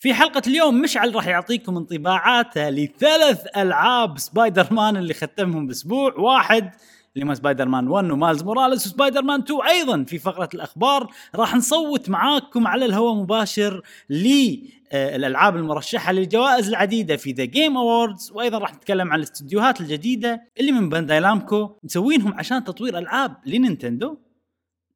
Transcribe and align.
في 0.00 0.14
حلقة 0.14 0.42
اليوم 0.46 0.80
مشعل 0.80 1.14
راح 1.14 1.26
يعطيكم 1.26 1.76
انطباعاته 1.76 2.70
لثلاث 2.70 3.46
ألعاب 3.56 4.18
سبايدر 4.18 4.66
مان 4.70 4.96
اللي 4.96 5.14
ختمهم 5.14 5.66
بأسبوع. 5.66 6.14
واحد 6.14 6.70
اللي 7.14 7.26
هم 7.26 7.34
سبايدر 7.34 7.68
مان 7.68 7.88
1 7.88 8.10
و 8.10 8.15
Miles 8.15 8.42
Morales 8.42 8.80
و 8.80 8.86
Spider-Man 8.86 9.40
2 9.40 9.60
أيضا 9.60 10.04
في 10.04 10.18
فقرة 10.18 10.48
الأخبار 10.54 11.12
راح 11.34 11.54
نصوت 11.54 12.08
معاكم 12.08 12.66
على 12.66 12.84
الهواء 12.84 13.14
مباشر 13.14 13.82
للالعاب 14.10 15.56
المرشحة 15.56 16.12
للجوائز 16.12 16.68
العديدة 16.68 17.16
في 17.16 17.32
The 17.32 17.44
Game 17.44 17.76
Awards 17.76 18.32
وأيضا 18.34 18.58
راح 18.58 18.74
نتكلم 18.74 19.12
عن 19.12 19.18
الاستديوهات 19.18 19.80
الجديدة 19.80 20.42
اللي 20.60 20.72
من 20.72 20.88
Bandai 20.88 21.20
Namco 21.20 21.78
مسوينهم 21.82 22.34
عشان 22.34 22.64
تطوير 22.64 22.98
ألعاب 22.98 23.36
ل 23.46 23.53
Nintendo. 23.53 24.18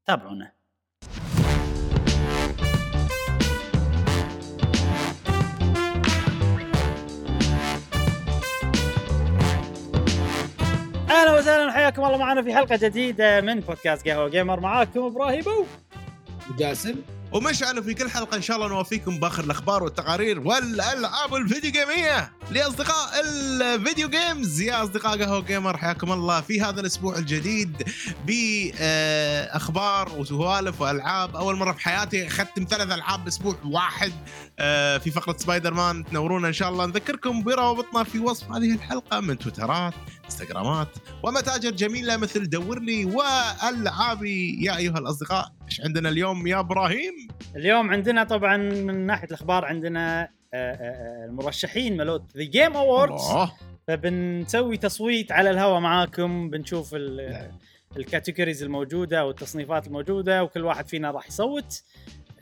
تابعونا. 0.07 0.54
أهلا 11.15 11.39
وسهلا 11.39 11.67
وحياكم 11.67 12.05
الله 12.05 12.17
معنا 12.19 12.43
في 12.43 12.55
حلقة 12.55 12.77
جديدة 12.77 13.41
من 13.41 13.61
بودكاست 13.61 14.09
قهوة 14.09 14.29
قيمر. 14.29 14.61
معاكم 14.61 15.01
إبراهيم 15.01 15.49
أو. 15.49 15.67
جاسم 16.59 16.95
ومشعل 17.33 17.85
في 17.85 17.95
كل 17.95 18.11
حلقة 18.11 18.37
إن 18.37 18.43
شاء 18.43 18.57
الله 18.57 18.69
نوفيكم 18.69 19.19
بآخر 19.19 19.45
الأخبار 19.45 19.83
والتقارير 19.83 20.41
والألعاب 20.41 21.35
ال 21.35 21.41
video 21.41 21.71
game 21.71 22.06
ية. 22.06 22.33
لأصدقاء 22.51 23.09
ال 23.25 23.39
video 23.39 24.09
games 24.09 24.61
يا 24.61 24.83
أصدقاء 24.83 25.23
قهوة 25.23 25.41
قيمر 25.41 25.77
حياكم 25.77 26.13
الله 26.13 26.41
في 26.41 26.61
هذا 26.61 26.81
الأسبوع 26.81 27.19
الجديد 27.19 27.83
بأخبار 28.27 30.13
وسوالف 30.19 30.81
وألعاب. 30.81 31.37
أول 31.37 31.57
مرة 31.57 31.73
في 31.73 31.81
حياتي 31.81 32.27
أختم 32.27 32.67
ثلاث 32.71 32.93
ألعاب 32.93 33.25
بأسبوع 33.25 33.55
واحد 33.65 34.13
آه، 34.59 34.99
في 34.99 35.11
فقرة 35.11 35.37
سبايدر 35.39 35.75
مان. 35.75 36.05
تنورونا 36.05 36.49
إن 36.49 36.53
شاء 36.53 36.69
الله. 36.69 36.87
نذكركم 36.87 37.43
برابطنا 37.43 38.05
في 38.05 38.19
وصف 38.19 38.53
هذه 38.53 38.75
الحلقة 38.75 39.21
من 39.21 39.39
تويترات 39.39 39.95
انستغرامات 40.45 40.89
ومتاجر 41.23 41.71
جميله 41.71 42.17
مثل 42.17 42.51
دور 42.51 42.79
لي. 42.81 43.05
والعابي 43.05 44.65
يا 44.65 44.77
أيها 44.77 44.99
الأصدقاء 44.99 45.53
إيش 45.67 45.81
عندنا 45.81 46.09
اليوم 46.09 46.47
يا 46.47 46.61
إبراهيم؟ 46.61 47.13
اليوم 47.57 47.91
عندنا 47.91 48.25
طبعا 48.25 48.57
من 48.57 49.07
ناحية 49.07 49.27
الأخبار 49.29 49.65
عندنا 49.65 50.23
آه، 50.23 50.29
آه، 50.57 50.75
آه، 50.75 51.27
المرشحين 51.29 51.97
مالوت 51.97 52.37
The 52.37 52.43
Game 52.45 52.77
Awards 52.77 53.23
فبنسوي 53.89 54.77
تصويت 54.77 55.33
على 55.33 55.51
الهواء 55.51 55.81
معاكم 55.81 56.51
بنشوف 56.51 56.95
ال- 56.95 57.51
ال 57.97 58.03
categories 58.03 58.63
الموجودة 58.63 59.27
والتصنيفات 59.27 59.87
الموجودة 59.87 60.45
وكل 60.45 60.65
واحد 60.65 60.89
فينا 60.89 61.11
راح 61.11 61.27
يصوت. 61.29 61.83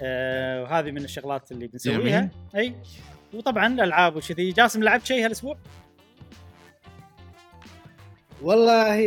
آه 0.02 0.62
وهذه 0.62 0.90
من 0.90 1.04
الشغلات 1.04 1.52
اللي 1.52 1.66
بنسويها. 1.66 2.30
أي. 2.56 2.74
وطبعا 3.34 3.66
الألعاب 3.66 4.16
وشذي 4.16 4.50
جاسم 4.52 4.82
لعبت 4.82 5.06
شيء 5.06 5.24
هالأسبوع؟ 5.24 5.56
والله 8.42 8.98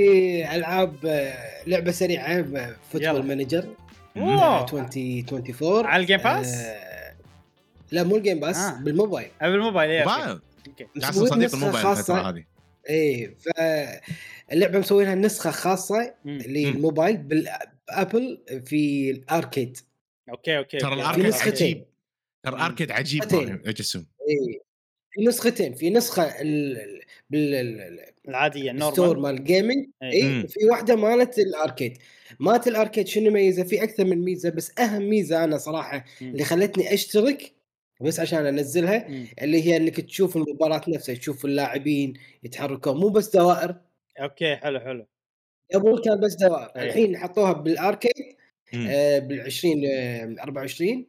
ألعاب 0.55 1.05
آه، 1.05 1.64
لعبة 1.67 1.91
سريعة 1.91 2.28
آه،. 2.28 2.75
Football 2.91 3.25
Manager 3.25 3.69
أوه. 4.17 4.64
2024 4.64 5.86
على 5.86 6.02
ال 6.02 6.05
Game 6.05 6.17
Pass؟ 6.17 6.53
آه، 6.53 7.16
لا 7.91 8.03
مو 8.03 8.16
الجيم 8.17 8.39
باس 8.39 8.58
آه. 8.58 8.80
بالموبايل 8.83 9.30
أو 9.41 9.52
بالموبايل. 9.52 10.06
بايظ 10.06 10.39
أوكي 10.67 10.88
صديق 11.11 11.38
نسخة 11.38 11.56
الموبايل 11.58 11.83
خاصة. 11.83 12.00
الفترة 12.00 12.30
هذه 12.30 12.44
إيه 12.89 13.36
فاللعبه 13.38 14.80
مسوينها 14.80 15.16
نسخة 15.16 15.52
خاصة 15.52 16.13
مم. 16.25 16.38
للموبايل 16.38 17.17
بالابل 17.17 18.41
في 18.66 19.11
الأركيد 19.11 19.78
أوكي 20.30 20.58
أوكي 20.58 20.78
ترى. 20.78 20.94
الأركيد. 20.94 21.25
عجيب 21.33 21.86
ترى 22.44 22.56
الأركيد 22.56 22.91
عجيب 22.91 23.23
جسوم 23.66 24.06
إيه 24.30 24.59
في 25.11 25.25
نسختين 25.25 25.73
في 25.73 25.89
نسخة 25.89 26.23
ال- 26.41 27.02
بال 27.36 28.00
العادية 28.28 28.72
النورمال 28.72 29.22
مال 29.22 29.36
الجيمنج 29.36 29.86
إيه. 30.03 30.11
اي 30.11 30.23
مم. 30.23 30.44
وفي 30.44 30.66
واحدة 30.66 30.96
مالت 30.96 31.40
الاركيد 31.40 31.97
مالت 32.40 32.68
الاركيد 32.68 33.07
شنو 33.07 33.31
ميزة 33.31 33.63
في 33.63 33.84
أكثر 33.84 34.06
من 34.06 34.18
ميزة 34.18 34.50
بس 34.50 34.79
أهم 34.79 35.09
ميزة 35.09 35.44
أنا 35.44 35.57
صراحة 35.57 36.06
مم. 36.22 36.31
اللي 36.31 36.44
خلتني 36.44 36.94
أشترك 36.94 37.51
بس 38.01 38.19
عشان 38.19 38.46
أنزلها 38.46 39.07
مم. 39.07 39.28
اللي 39.41 39.63
هي 39.66 39.78
إنك 39.78 40.01
تشوف 40.01 40.38
المباراة 40.38 40.81
نفسها 40.88 41.16
تشوف 41.16 41.46
اللاعبين 41.46 42.13
يتحركون 42.44 42.97
مو 42.97 43.09
بس 43.09 43.35
دوائر 43.35 43.75
أوكي 44.19 44.56
حلو 44.56 44.79
حلو 44.79 45.06
قبل 45.73 46.02
كان 46.06 46.19
بس 46.19 46.35
دوائر 46.35 46.72
إيه. 46.75 46.84
الحين 46.84 47.17
حطوها 47.17 47.53
بال 47.53 47.72
Arcade. 47.72 48.35
آه 48.88 49.19
بال 49.19 49.41
20 49.41 49.85
آه 49.85 50.35
24 50.44 51.06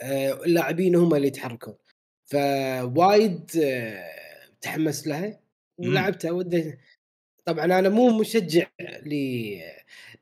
آه 0.00 0.32
اللاعبين 0.32 0.96
هم 0.96 1.14
اللي 1.14 1.26
يتحركون 1.26 1.74
فوايد 2.24 3.50
آه 3.62 4.31
تحمست 4.62 5.06
لها 5.06 5.40
ولعبتها 5.78 6.30
ودي 6.30 6.78
طبعا 7.44 7.64
أنا 7.64 7.88
مو 7.88 8.18
مشجع 8.18 8.66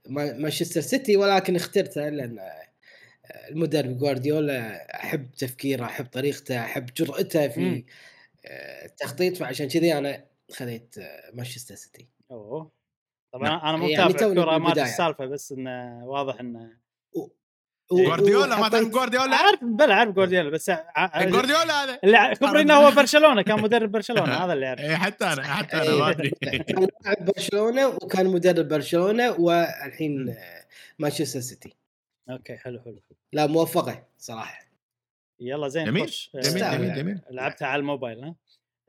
لمانشستر 0.06 0.80
سيتي 0.80 1.16
ولكن 1.16 1.56
اخترتها 1.56 2.10
لأن 2.10 2.38
المدرب 3.50 3.98
جوارديولا 3.98 4.86
أحب 4.94 5.30
تفكيره 5.30 5.84
أحب 5.84 6.06
طريقته 6.06 6.64
أحب 6.64 6.86
جرأته. 6.96 7.48
في 7.48 7.84
آه، 8.46 8.84
التخطيط 8.86 9.36
فعشان 9.36 9.68
كذي 9.68 9.98
أنا 9.98 10.24
خذيت 10.52 10.94
مانشستر 11.32 11.74
سيتي 11.74 12.08
أوه 12.30 12.72
طبعا 13.32 13.48
نعم. 13.48 13.60
أنا 13.60 13.76
مو 13.76 13.88
يعني 13.88 14.04
متابع 14.04 14.20
توني 14.20 14.44
كوره 14.44 14.58
ما. 14.58 14.72
السالفة 14.72 15.26
بس 15.26 15.52
إنه 15.52 16.06
واضح 16.06 16.40
إنه 16.40 16.76
جوارديولا 17.92 18.60
ما 18.60 18.68
تعرف 18.68 18.88
جوارديولا؟ 18.88 19.36
عارف 19.36 19.64
بلا 19.64 19.94
عارف 19.94 20.10
جوارديولا 20.14 20.50
بس 20.50 20.70
ع- 20.70 20.84
ع- 20.96 21.24
جوارديولا 21.24 21.84
هذا. 21.84 21.98
اللي 22.04 22.34
كبري 22.40 22.60
انه 22.62 22.74
هو 22.74 22.90
برشلونة 22.90 23.42
كان 23.42 23.62
مدرب 23.62 23.92
برشلونة 23.92 24.32
هذا 24.34 24.52
اللي 24.52 24.66
اعرف 24.68 24.80
إيه، 24.80 24.96
حتى 24.96 25.24
أنا 25.24 25.42
حتى 25.44 25.76
أنا 25.76 25.94
ما 25.96 26.10
أدري. 26.10 26.30
كان 26.68 26.88
لاعب 27.04 27.24
برشلونة 27.24 27.86
وكان 27.88 28.26
مدرب 28.26 28.68
برشلونة 28.68 29.30
والحين 29.30 30.28
آه، 30.28 30.64
مانشستر 30.98 31.40
سيتي. 31.40 31.72
أوكي 32.30 32.56
حلو 32.56 32.80
حلو. 32.84 33.00
لا 33.32 33.46
موفقة 33.46 34.06
صراحة. 34.18 34.64
يلا 35.40 35.68
زين 35.68 35.84
جميل. 35.86 36.06
خش. 36.08 36.30
جميل 36.34 36.60
جميل. 36.78 36.94
جميل. 36.94 37.20
لعبتها 37.30 37.68
على 37.68 37.80
الموبايل 37.80 38.24
ها؟ 38.24 38.34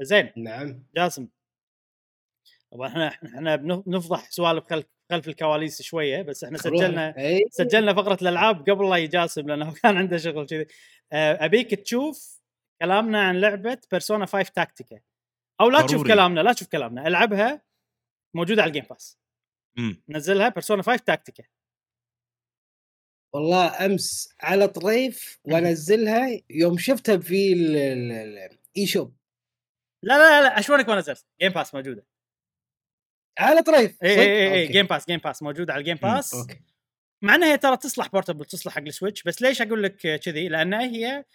زين. 0.02 0.30
نعم. 0.38 0.84
جاسم 0.96 1.28
طبعا 2.72 2.88
إحنا 2.88 3.08
إحنا 3.08 3.56
بنف- 3.56 3.84
بنفضح 3.86 4.30
سوالف 4.32 4.64
خلف 4.70 4.86
خلف 5.12 5.28
الكواليس 5.28 5.82
شوية 5.82 6.22
بس 6.22 6.44
إحنا 6.44 6.58
سجلنا 6.58 7.18
اي 7.18 7.46
سجلنا 7.52 7.94
فقرة 7.94 8.18
الألعاب 8.22 8.70
قبل 8.70 8.90
لا 8.90 8.96
يجاسم 8.96 9.48
لأنه 9.48 9.74
كان 9.84 9.98
عنده 9.98 10.18
شغل 10.18 10.46
كذي. 10.48 10.68
آه، 11.12 11.46
أبيك 11.46 11.76
تشوف 11.76 12.42
كلامنا 12.82 13.22
عن 13.22 13.40
لعبة 13.42 13.78
Persona 13.92 14.26
5 14.26 14.52
Tactica 14.56 15.00
أو 15.62 15.70
لا 15.70 15.82
تشوف 15.82 15.92
ضروري. 16.00 16.14
كلامنا 16.14 16.40
لا 16.42 16.54
تشوف 16.54 16.68
كلامنا. 16.68 17.08
ألعبها 17.08 17.62
موجودة 18.36 18.62
على 18.62 18.70
ال 18.70 18.72
Game 18.72 18.84
Pass. 18.90 19.20
نزلها 20.10 20.50
Persona 20.50 20.84
5 20.84 21.04
Tactica 21.06 21.44
والله 23.34 23.86
أمس 23.86 24.36
على 24.42 24.68
طاريه 24.68 25.40
وأنزلها 25.44 26.42
يوم 26.50 26.78
شفتها 26.78 27.18
في 27.18 27.54
ال 27.54 28.86
eShop 28.86 29.18
لا 30.04 30.14
لا 30.14 30.42
لا 30.42 30.60
اشوى 30.59 30.80
إنك 30.80 30.90
ما 30.90 30.96
نزلت. 30.96 31.26
Game 31.42 31.52
Pass 31.52 31.76
موجودة. 31.76 32.06
على 33.41 33.62
طاريه 33.62 34.04
اي؟ 34.03 34.09
اي 34.19 34.53
اي. 34.53 34.68
Game 34.68 34.86
Pass 34.86 35.06
Game 35.08 35.20
Pass 35.20 35.44
موجوده 35.44 35.74
على 35.74 35.79
ال 35.80 35.83
Game 35.83 35.98
Pass 35.98 36.34
أوكي 36.34 36.59
مع 37.22 37.35
إنها 37.35 37.53
هي 37.53 37.57
ترى 37.57 37.78
تصلح 37.78 38.07
portable 38.08 38.46
تصلح 38.46 38.74
حق 38.74 38.81
ال 38.82 38.88
Switch 38.88 39.24
بس 39.24 39.41
ليش 39.41 39.62
أقول 39.62 39.84
لك 39.84 39.96
كذي؟ 40.18 40.47
لأن 40.47 40.74
هي 40.74 41.25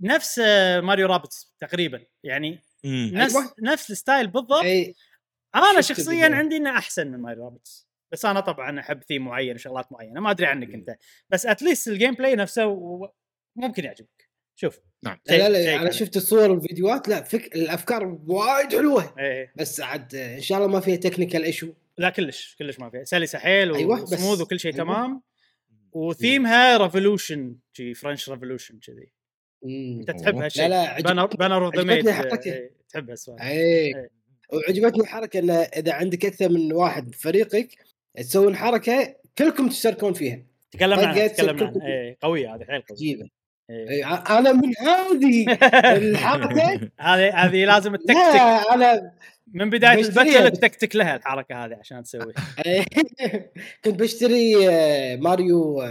نفس 0.00 0.38
Mario 0.82 1.06
Rabbids 1.06 1.54
تقريبا 1.60 2.02
يعني 2.24 2.58
مم. 2.84 3.10
نفس 3.14 3.36
أيوة. 3.36 3.54
نفس 3.62 3.90
الستايل 3.90 4.26
بالضبط 4.26 4.62
أي 4.64 4.94
أنا 5.54 5.80
شخصيا 5.80 6.12
الفيديو. 6.12 6.36
عندي 6.38 6.56
إنه 6.56 6.70
أحسن 6.78 7.06
من 7.08 7.18
Mario 7.18 7.44
Rabbids 7.44 7.88
بس 8.12 8.24
أنا 8.24 8.40
طبعا 8.40 8.80
أحب 8.80 9.02
ثيم 9.02 9.24
معين 9.24 9.54
وشغلات 9.54 9.92
معينة 9.92 10.20
ما 10.20 10.30
أدري 10.30 10.46
عنك 10.46 10.74
أنت 10.74 10.96
بس 11.30 11.46
at 11.46 11.57
least 11.57 11.83
ال 11.83 11.88
gameplay 11.88 12.36
نفسه 12.36 12.78
ممكن 13.56 13.84
يعجبك 13.84 14.19
شوف. 14.60 14.80
نعم. 15.02 15.18
لا 15.28 15.48
لا 15.48 15.76
أنا. 15.82 15.90
شفت 15.90 16.16
الصور 16.16 16.50
والفيديوهات 16.50 17.08
لا 17.08 17.22
فك 17.22 17.56
الأفكار 17.56 18.18
وايد 18.26 18.72
حلوة. 18.76 19.14
إيه 19.18 19.52
بس 19.56 19.80
عاد 19.80 20.14
إن 20.14 20.40
شاء 20.40 20.58
الله 20.58 20.70
ما 20.70 20.80
فيها 20.80 20.96
technical 20.96 21.44
issue 21.44 21.72
لا 21.98 22.10
كلش 22.10 22.56
كلش 22.58 22.78
ما 22.78 22.90
فيها. 22.90 23.04
سلسة 23.04 23.38
حيل 23.38 23.74
أيوة، 23.74 24.02
بس- 24.02 24.12
وسموث 24.12 24.40
وكل 24.40 24.60
شيء 24.60 24.74
أيوة. 24.74 24.84
تمام. 24.84 25.22
و 25.92 26.06
theme 26.06 26.76
ها 26.76 26.83
revolution 26.83 27.56
شي 27.72 27.94
French 27.94 28.30
revolution 28.30 28.78
كذي. 28.78 29.12
أنت 29.64 30.10
تحب. 30.10 30.36
هالشيء؟ 30.36 30.62
لا 30.62 30.68
لا 30.68 30.88
عجب- 30.88 31.04
Banner 31.04 31.26
Banner 31.26 31.66
of 31.66 31.74
the 31.74 31.80
عجبتني 31.92 32.12
Maid. 32.12 32.46
إيه، 32.46 32.70
تحب 32.88 33.10
هالسوالف. 33.10 33.42
اي 33.42 33.50
إيه. 33.50 34.10
وعجبتني 34.52 35.06
حركه 35.06 35.38
إنه 35.38 35.54
إذا 35.54 35.92
عندك 35.92 36.24
أكثر 36.26 36.48
من 36.48 36.72
واحد 36.72 37.10
بفريقك 37.10 37.68
تسوون 38.16 38.56
حركة 38.56 39.16
كلكم 39.38 39.68
تشتركون 39.68 40.12
فيها. 40.12 40.42
تكلمنا 40.70 41.06
عنها 41.06 41.26
تكلمنا. 41.26 41.66
عنها. 41.66 42.16
قوية 42.22 42.54
هذه 42.54 42.64
حيل 42.64 42.82
قوية. 42.82 43.39
إيه. 43.70 43.90
إي، 43.90 44.04
ع- 44.04 44.38
أنا 44.38 44.52
من 44.52 44.72
هذه 44.78 45.52
الحركة 45.96 46.62
هذه 47.00 47.34
هذه 47.46 47.64
لازم 47.64 47.94
التكتك 47.94 48.14
لا 48.14 48.74
أنا 48.74 49.12
من 49.54 49.70
بداية 49.70 50.00
ال 50.00 50.03
battle 50.03 50.22
بس. 50.22 50.26
التكتك 50.52 50.96
لها 50.96 51.16
الحركة 51.16 51.64
هذه 51.64 51.74
عشان 51.80 52.02
تسويها 52.02 52.34
كنت 53.84 54.00
بشتري 54.00 54.68
آه، 54.70 55.16
Mario 55.16 55.82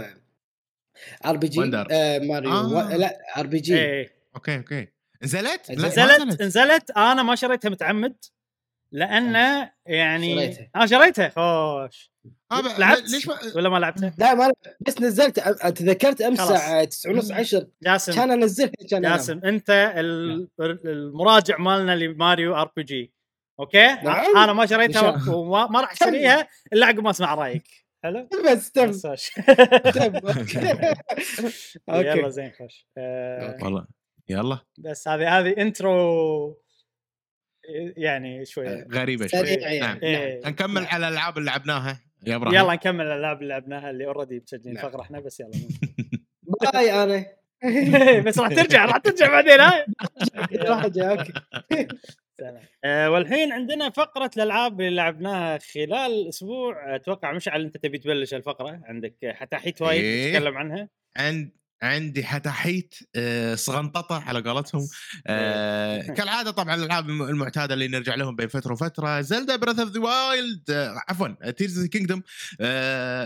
RPG 1.26 1.60
Wonder. 1.60 1.86
Mario 2.22 2.50
آه. 2.52 2.66
و- 2.92 2.96
لا 2.96 3.18
RPG 3.36 3.78
إيه 3.78 4.10
أوكي 4.36 4.56
أوكي 4.56 4.88
نزلت؟ 5.22 5.70
نزلت 5.70 6.42
نزلت 6.42 6.90
أنا 6.90 7.22
ما 7.22 7.34
شريتها 7.34 7.68
متعمد 7.68 8.14
لأنه 8.92 9.72
يعني 9.86 10.34
شريتها. 10.36 10.70
آه 10.76 10.86
شريتها. 10.86 11.28
خوش. 11.28 12.10
آه، 12.52 12.78
لعبت 12.78 13.10
ليش 13.10 13.28
ما... 13.28 13.38
ولا 13.54 13.68
ما 13.68 13.78
لعبتها؟ 13.78 14.14
لا 14.18 14.34
ما 14.34 14.52
بس 14.80 15.00
نزلت. 15.00 15.40
تذكرت 15.78 16.20
أمس. 16.20 16.40
الساعة 16.40 16.84
9 16.84 17.10
ونص 17.12 17.30
10 17.32 17.66
جاسم 17.82 18.12
كان 18.12 18.30
أنزلها 18.30 18.70
كان 18.90 19.04
أنام. 19.04 19.16
جاسم 19.16 19.40
أنت 19.44 19.92
ال- 19.96 20.48
المراجع 20.60 21.58
مالنا 21.58 21.96
ل 21.96 22.06
Mario 22.06 22.54
RPG. 22.56 23.12
أوكي؟ 23.60 23.86
نعم. 23.86 24.36
أنا 24.36 24.52
ما 24.52 24.66
شريتها. 24.66 25.22
وما 25.34 25.66
ما 25.66 25.80
راح 25.80 25.92
أشتريها 25.92 26.48
إلا 26.72 26.86
عقب 26.86 27.00
ما 27.00 27.10
أسمع 27.10 27.34
رأيك. 27.34 27.64
حلو؟ 28.04 28.28
بس 28.52 28.70
تم. 28.72 28.92
أوكي. 31.90 32.08
يلا 32.18 32.28
زين 32.28 32.52
خوش. 32.58 32.86
آه، 32.98 33.56
والله. 33.62 33.86
يلا. 34.28 34.58
بس 34.78 35.08
هذه 35.08 35.38
هذه 35.38 35.54
intro 35.58 36.60
يعني 37.96 38.44
شوية 38.44 38.86
غريبة 38.92 39.26
شوي. 39.26 39.40
سريع 39.40 39.58
يعني. 39.58 39.80
نعم. 39.80 39.98
إيه. 40.02 40.40
نكمل 40.46 40.84
على 40.86 41.08
الألعاب 41.08 41.38
اللي 41.38 41.50
لعبناها. 41.50 42.00
يا 42.26 42.36
إبراهيم. 42.36 42.58
يلا 42.60 42.74
نكمل 42.74 43.06
الألعاب 43.06 43.42
اللي 43.42 43.48
لعبناها 43.54 43.90
اللي 43.90 44.06
already 44.06 44.40
مسجلين 44.40 44.74
نعم. 44.74 44.88
فقرة 44.90 45.02
إحنا 45.02 45.20
بس 45.20 45.40
يلا. 45.40 45.50
bye 46.72 47.02
أنا. 47.02 47.26
بس 48.26 48.38
راح 48.38 48.48
ترجع 48.48 48.84
راح 48.84 48.96
ترجع 48.96 49.26
بعدين 49.30 49.60
هاي 49.60 49.84
راح 50.70 50.84
أجي، 50.84 51.02
أوكي 51.02 51.32
سلام. 52.38 52.62
آه، 52.84 53.10
والحين 53.10 53.52
عندنا 53.52 53.90
فقرة 53.90 54.30
الألعاب 54.36 54.80
اللي 54.80 54.96
لعبناها 54.96 55.58
خلال 55.58 56.28
أسبوع. 56.28 56.96
أتوقع 56.96 57.32
مشعل 57.32 57.64
أنت 57.64 57.76
تبي 57.76 57.98
تبلش 57.98 58.34
الفقرة 58.34 58.80
عندك. 58.84 59.14
حتاحيت 59.24 59.82
وايد 59.82 60.00
إيه. 60.04 60.32
تتكلم 60.32 60.58
عنها. 60.58 60.88
عند 61.16 61.50
عندي 61.82 62.24
حتاحيت 62.24 62.94
آه، 63.16 63.54
صغنططة 63.54 64.22
على 64.28 64.40
قولتهم. 64.40 64.88
آه، 65.26 66.00
كالعادة 66.16 66.50
طبعا 66.50 66.74
الألعاب 66.74 67.08
الم- 67.08 67.22
المعتادة 67.22 67.74
اللي 67.74 67.88
نرجع 67.88 68.14
لهم 68.14 68.36
بين 68.36 68.48
فترة 68.48 68.72
وفترة. 68.72 69.20
Zelda 69.20 69.56
Breath 69.56 69.78
of 69.78 69.90
the 69.90 70.00
Wild 70.00 70.70
عفوا 71.08 71.50
Tears 71.50 71.86
Kingdom 71.86 72.22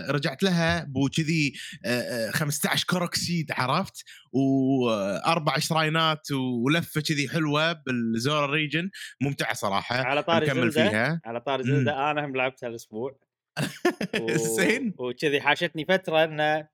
رجعت 0.09 0.43
لها 0.43 0.83
بو 0.83 1.09
كذي 1.09 1.53
آه، 1.85 2.27
آه، 2.27 2.31
15 2.31 2.85
Korok 2.89 3.23
seed 3.23 3.51
عرفت؟ 3.51 4.03
وأربع 4.31 5.57
shrine 5.59 6.21
ات 6.21 6.31
ولفة 6.31 7.01
كذي 7.01 7.29
حلوة 7.29 7.73
بال 7.73 7.97
Zora 7.97 8.45
region 8.45 8.89
ممتعة 9.21 9.53
صراحة 9.53 9.95
على 9.95 10.23
طاري 10.23 10.45
Zelda 10.45 10.69
فيها. 10.71 11.21
على 11.25 11.39
طاري 11.41 11.63
مم. 11.63 11.69
Zelda 11.69 12.11
أنا 12.11 12.25
هم 12.25 12.35
لعبتها 12.35 12.67
الأسبوع. 12.67 13.19
و- 14.21 14.37
زين. 14.37 14.93
وكذي 14.97 15.41
حاشتني 15.41 15.85
فترة 15.85 16.23
أنه 16.23 16.67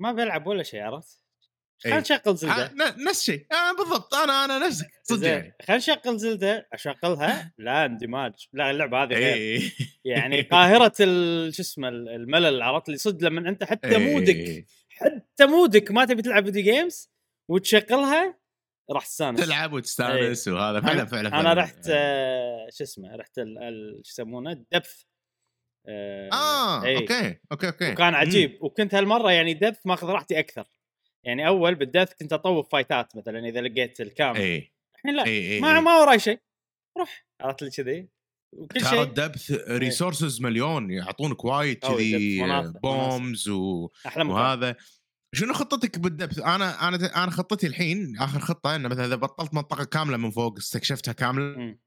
ما 0.00 0.12
بلعب 0.12 0.46
ولا 0.46 0.62
شيء 0.62 0.80
عرفت؟ 0.80 1.20
إيه. 1.86 1.90
خلينا 1.92 2.00
نشغل 2.00 2.20
آه، 2.26 2.32
Zelda. 2.34 2.72
ن- 2.74 3.04
نفس 3.08 3.20
الشيء. 3.20 3.46
آه، 3.52 3.72
بالضبط. 3.78 4.14
أنا 4.14 4.44
أنا 4.44 4.58
نفسك. 4.66 4.86
صدق 5.10 5.28
يعني 5.28 5.56
خلينا 5.62 5.78
نشغل 5.78 6.18
Zelda 6.18 6.68
أشغلها. 6.72 7.52
لا 7.58 7.84
اندماج 7.84 8.32
لا 8.52 8.70
اللعبة 8.70 9.02
هذه 9.02 9.08
غير. 9.14 9.34
إيه. 9.36 9.70
يعني 10.04 10.42
قاهرة 10.52 10.92
ال- 11.00 11.54
شو 11.54 11.62
اسمه 11.62 11.88
ال- 11.88 12.08
الملل 12.08 12.62
عرفت؟ 12.62 12.88
اللي 12.88 12.98
صدق 12.98 13.24
لما 13.28 13.48
أنت 13.48 13.64
حتى 13.64 13.98
مودك 13.98 14.34
إيه. 14.34 14.66
حتى 14.88 15.46
مودك 15.46 15.90
ما 15.90 16.04
تبي 16.04 16.22
تلعب 16.22 16.44
video 16.44 16.62
games 16.62 17.10
وتشغلها 17.50 18.40
راح 18.90 19.06
تستانس. 19.06 19.40
تلعب 19.40 19.72
وتستانس 19.72 20.48
وهذا 20.48 20.80
فعلا 20.80 21.04
فعلا 21.04 21.40
أنا. 21.40 21.52
رحت 21.52 21.86
آه، 21.90 22.68
شو 22.72 22.84
اسمه 22.84 23.16
رحت 23.16 23.34
شو 23.36 23.42
يسمونه 24.08 24.52
ال 24.52 24.60
depth 24.60 25.02
آه, 25.88 26.30
آه 26.32 26.84
إيه. 26.84 26.96
أوكي 26.96 27.40
أوكي 27.52 27.66
أوكي. 27.66 27.92
وكان 27.92 28.14
عجيب. 28.14 28.58
وكنت 28.62 28.94
هالمرة 28.94 29.32
يعني 29.32 29.54
depth 29.54 29.86
ماخذ 29.86 30.06
راحتي 30.06 30.38
أكثر. 30.38 30.64
يعني 31.24 31.46
أول 31.46 31.74
بال 31.74 31.85
depth 31.85 32.12
كنت 32.14 32.32
أطوف 32.32 32.68
fight 32.72 33.09
ات 33.09 33.16
مثلا 33.16 33.48
إذا 33.48 33.60
لقيت 33.60 34.00
الكامل 34.00 34.40
اي 34.40 34.72
الحين 34.94 35.16
لا 35.16 35.24
اي 35.24 35.54
اي 35.54 35.60
ما 35.60 35.80
ما 35.80 36.00
وراي 36.00 36.18
شيء. 36.18 36.40
روح 36.98 37.26
عرفت 37.40 37.62
لي 37.62 37.70
كذي. 37.70 38.08
وكل 38.52 38.80
شيء. 38.80 39.02
ال 39.02 39.10
depth 39.10 39.50
resources 39.68 40.40
مليون 40.40 40.90
يعطونك 40.90 41.44
وايد 41.44 41.78
كذي 41.78 42.42
bombs 42.82 43.48
و... 43.48 43.90
وهذا. 44.16 44.76
شنو 45.34 45.52
خطتك 45.52 45.98
بال 45.98 46.08
depth؟ 46.08 46.38
أنا 46.38 46.88
أنا 46.88 47.24
أنا 47.24 47.30
خطتي 47.30 47.66
الحين 47.66 48.18
آخر 48.18 48.40
خطة 48.40 48.76
إنه 48.76 48.88
مثلا 48.88 49.06
إذا 49.06 49.16
بطلت 49.16 49.54
منطقة 49.54 49.84
كاملة 49.84 50.16
من 50.16 50.30
فوق 50.30 50.56
استكشفتها 50.58 51.12
كاملة 51.12 51.58
مم. 51.58 51.80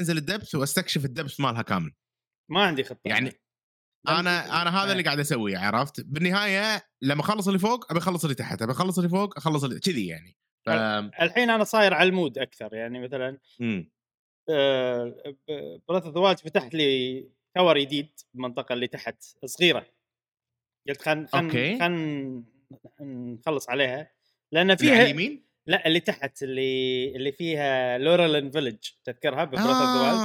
أنزل 0.00 0.16
ال 0.16 0.22
depth 0.22 0.54
وأستكشف 0.54 1.04
ال 1.04 1.10
depth 1.10 1.40
مالها 1.40 1.62
كامل. 1.62 1.92
ما 2.48 2.62
عندي 2.62 2.84
خطة 2.84 3.00
يعني 3.04 3.32
أنا 4.08 4.62
أنا 4.62 4.82
هذا 4.82 4.92
اللي 4.92 5.02
قاعد 5.02 5.18
أسويه 5.18 5.58
عرفت؟ 5.58 6.00
بالنهاية 6.00 6.82
لما 7.02 7.20
أخلص 7.20 7.46
اللي 7.46 7.58
فوق 7.58 7.90
أبي 7.90 7.98
أخلص 7.98 8.24
اللي 8.24 8.34
تحت 8.34 8.62
أبي 8.62 8.72
أخلص 8.72 8.98
اللي 8.98 9.10
فوق 9.10 9.36
أخلص 9.36 9.64
اللي 9.64 9.80
كذي 9.80 10.06
يعني 10.06 10.36
ف... 10.66 10.70
الحين 10.70 11.50
أنا 11.50 11.64
صاير 11.64 11.94
على 11.94 12.08
ال 12.08 12.14
mood 12.14 12.38
أكثر 12.38 12.74
يعني 12.74 13.00
مثلا 13.00 13.38
مم. 13.60 13.90
Breath 15.88 16.04
of 16.04 16.18
the 16.18 16.34
فتحت 16.34 16.74
لي 16.74 17.28
tower 17.54 17.78
جديد 17.78 18.12
بالمنطقة 18.34 18.72
اللي 18.72 18.86
تحت 18.86 19.22
صغيرة 19.44 19.86
قلت 20.88 21.02
خل 21.02 21.26
خل. 21.26 21.78
خل 21.80 22.44
نخلص 23.00 23.70
عليها 23.70 24.10
لأن 24.52 24.76
فيها 24.76 25.02
اليمين؟ 25.02 25.46
لا 25.66 25.86
اللي 25.86 26.00
تحت 26.00 26.42
اللي 26.42 27.16
اللي 27.16 27.32
فيها 27.32 27.98
Lurelin 27.98 28.50
Village 28.50 28.76
تذكرها 29.04 29.42
آه 29.42 29.50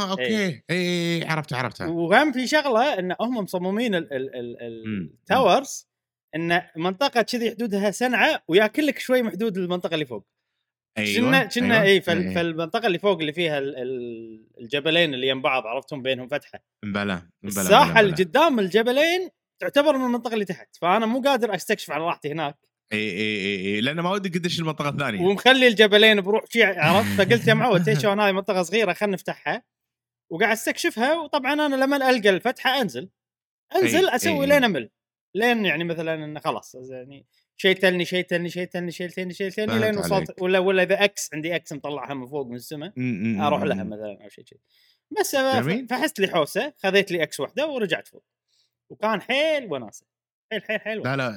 ذا 0.05 0.11
okay. 0.11 0.23
اي 0.47 0.63
اي 0.69 1.23
عرفتها 1.27 1.57
عرفتها. 1.57 1.87
وهم 1.87 2.31
في 2.31 2.47
شغلة 2.47 2.99
إن 2.99 3.15
هم 3.21 3.37
مصممين 3.37 3.95
ال- 3.95 4.13
ال- 4.13 4.35
ال- 4.35 4.83
مم. 4.87 5.09
ال 5.19 5.29
towers 5.29 5.89
إن 6.35 6.61
منطقة 6.75 7.21
كذي 7.21 7.51
حدودها 7.51 7.91
سنعة 7.91 8.43
وياكل 8.47 8.87
لك 8.87 8.99
شوي 8.99 9.21
من 9.21 9.29
حدود 9.31 9.57
المنطقة 9.57 9.93
اللي 9.93 10.05
فوق. 10.05 10.27
كنا 11.15 11.43
كنا 11.43 11.81
اي 11.83 12.01
فال- 12.01 12.27
إيه. 12.27 12.35
فالمنطقه 12.35 12.87
اللي 12.87 12.99
فوق 12.99 13.19
اللي 13.19 13.33
فيها 13.33 13.57
ال- 13.59 13.77
ال- 13.77 14.47
الجبلين 14.61 15.13
اللي 15.13 15.27
يم 15.27 15.41
بعض 15.41 15.67
عرفتهم 15.67 16.01
بينهم 16.01 16.27
فتحة. 16.27 16.59
مبلا 16.85 17.15
مبلا 17.43 17.61
الساحة 17.61 17.99
اللي 17.99 18.11
قدام 18.11 18.59
الجبلين 18.59 19.29
تعتبر 19.61 19.97
من 19.97 20.05
المنطقة 20.05 20.33
اللي 20.33 20.45
تحت 20.45 20.75
فأنا 20.75 21.05
مو 21.05 21.21
قادر 21.21 21.55
أستكشف 21.55 21.91
على 21.91 22.03
راحتي 22.03 22.31
هناك. 22.31 22.55
اي 22.93 23.09
اي 23.09 23.45
اي 23.45 23.75
اي 23.75 23.81
لأنه 23.81 24.01
ما 24.01 24.11
ودي 24.11 24.39
أدش 24.39 24.59
المنطقة 24.59 24.89
الثانية. 24.89 25.21
ومخلي 25.21 25.67
الجبلين 25.67 26.21
بروح 26.21 26.45
شي 26.49 26.63
عرفت؟ 26.63 27.21
فقلت 27.21 27.47
يا 27.47 27.53
معود 27.53 27.99
شلون 27.99 28.19
هاي 28.19 28.33
منطقة 28.33 28.63
صغيرة 28.63 28.93
خلينا 28.93 29.13
نفتحها. 29.13 29.63
وقاعد 30.31 30.51
استكشفها 30.51 31.13
وطبعا 31.13 31.53
أنا 31.53 31.75
لما 31.75 32.09
ألقى 32.09 32.29
الفتحة 32.29 32.81
أنزل. 32.81 33.09
أنزل 33.75 34.09
إي، 34.09 34.15
أسوي 34.15 34.41
إي. 34.43 34.49
لين 34.49 34.63
أمل. 34.63 34.89
لين 35.35 35.65
يعني 35.65 35.83
مثلا 35.83 36.13
انه 36.13 36.39
خلاص 36.39 36.75
يعني 36.75 37.25
شيء 37.57 37.75
تلني 37.75 38.05
شيء 38.05 38.25
تلني 38.25 38.49
شيء 38.49 38.65
تلني 38.65 38.91
شيء 38.91 39.09
تلني 39.09 39.33
شيء 39.33 39.49
تلني 39.49 39.67
فهمت 39.67 39.83
لين 39.83 39.97
وصلت. 39.97 40.41
ولا 40.41 40.59
ولا 40.59 40.83
إذا 40.83 41.03
X 41.03 41.29
عندي 41.33 41.55
X 41.55 41.73
مطلعها 41.73 42.13
من 42.13 42.27
فوق 42.27 42.47
من 42.47 42.55
السماء. 42.55 42.93
أروح 43.47 43.63
لها. 43.63 43.83
مثلا 43.83 44.17
أو 44.23 44.29
شيء 44.29 44.43
كذي 44.43 44.59
بس. 45.19 45.35
فحست 45.89 46.19
لي 46.19 46.27
حوسة 46.27 46.73
خذيت 46.77 47.11
لي 47.11 47.23
X 47.23 47.39
واحدة 47.39 47.67
ورجعت 47.67 48.07
فوق. 48.07 48.23
وكان 48.89 49.21
حيل 49.21 49.73
وناسة. 49.73 50.05
حيل 50.51 50.61
حيل 50.61 50.79
حيل 50.79 51.01
لا 51.03 51.15
لا 51.15 51.33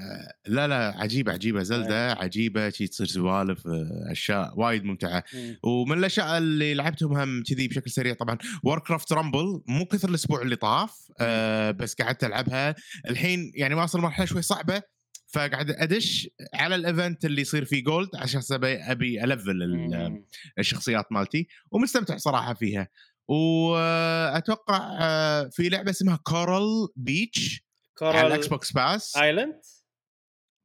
لا 0.46 0.68
لا 0.68 0.94
عجيبة 0.96 1.32
عجيبة. 1.32 1.62
زلدة 1.62 2.12
عجيبة 2.12 2.68
شي 2.70 2.86
تصير 2.86 3.06
سوالف 3.06 3.66
آه، 3.66 4.06
أشياء 4.12 4.60
وايد 4.60 4.84
ممتعة. 4.84 5.24
مم. 5.34 5.58
ومن 5.62 5.98
الأشياء 5.98 6.38
اللي 6.38 6.74
لعبتهم 6.74 7.16
هم 7.16 7.42
كذي 7.42 7.68
بشكل 7.68 7.90
سريع 7.90 8.14
طبعا 8.14 8.38
Warcraft 8.64 9.12
Rumble 9.12 9.62
مو 9.68 9.84
كثر 9.84 10.08
الأسبوع 10.08 10.42
اللي 10.42 10.56
طاف 10.56 11.08
آه 11.20 11.70
بس 11.70 11.94
قعدت 11.94 12.24
ألعبها. 12.24 12.74
الحين 13.08 13.52
يعني 13.54 13.74
واصل 13.74 14.00
مرحلة 14.00 14.26
شوي 14.26 14.42
صعبة 14.42 14.82
فقاعد 15.28 15.70
أدش 15.70 16.28
على 16.54 16.74
ال 16.74 16.83
event 16.83 17.24
اللي 17.24 17.40
يصير 17.42 17.64
فيه 17.64 17.84
gold 17.84 18.08
عشان 18.16 18.40
أبي 18.62 19.24
ألفل 19.24 19.50
ال- 19.50 20.10
مم. 20.10 20.24
الشخصيات 20.58 21.12
مالتي. 21.12 21.46
ومستمتع 21.70 22.16
صراحة 22.16 22.54
فيها. 22.54 22.88
واتوقع 23.28 24.98
آه، 25.00 25.48
في 25.52 25.68
لعبة 25.68 25.90
اسمها 25.90 26.16
Coral 26.16 26.88
Beach 26.96 27.64
على 28.02 28.26
ال 28.26 28.37
X 28.37 28.48
Coral 28.48 28.50
box 28.50 28.72
Pass 28.72 29.16
Island 29.16 29.60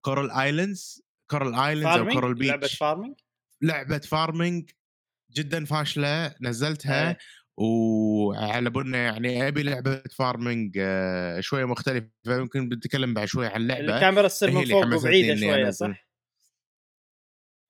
Coral 0.06 0.32
Islands 0.32 1.02
Coral 1.32 1.56
Islands 1.56 2.00
أو 2.00 2.14
Coral 2.14 2.34
Beach 2.34 2.50
لعبة 2.52 2.68
farming 2.68 3.16
لعبة 3.62 3.98
farming 3.98 4.72
جدا 5.32 5.66
فاشلة 5.66 6.36
نزلتها. 6.42 7.18
وعلى 7.58 8.70
بالنا 8.70 8.98
يعني 8.98 9.48
أبي 9.48 9.64
لعبة 9.64 10.04
farming 10.12 10.78
آه، 10.82 11.40
شوية 11.40 11.66
مختلفة 11.66 12.10
يمكن 12.28 12.70
بنتكلم 12.70 13.14
بعد 13.14 13.28
شوي 13.28 13.48
عن 13.48 13.62
اللعبة 13.62 13.96
الكاميرا 13.96 14.28
تصير 14.28 14.52
من 14.52 14.66
فوق 14.66 14.96
وبعيدة 14.96 15.36
شوية. 15.36 15.70
صح؟ 15.70 16.08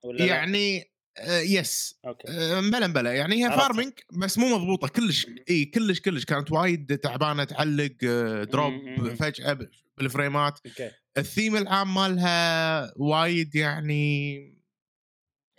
ولا؟ 0.04 0.26
يعني 0.26 0.92
آه، 1.20 1.40
yes 1.40 2.00
okay. 2.06 2.28
آه، 2.30 2.62
مبلا 2.62 2.88
مبلا 2.88 3.14
يعني 3.14 3.36
هي 3.40 3.44
عرفت. 3.46 3.60
farming 3.62 3.94
بس 4.14 4.38
مو 4.38 4.56
مضبوطة. 4.58 4.88
كلش 4.88 5.28
إي 5.50 5.66
كلش 5.66 6.00
كلش. 6.00 6.26
كانت 6.26 6.52
وايد 6.52 6.98
تعبانة 6.98 7.44
تعلق 7.44 7.96
آه، 8.04 8.44
drop 8.44 8.74
مم. 8.74 9.16
فجأة 9.16 9.60
بالفريمات. 9.98 10.60
okay. 10.66 10.92
الثيم 11.18 11.56
العام 11.56 11.94
مالها 11.94 12.94
وايد 12.96 13.56
يعني 13.56 14.38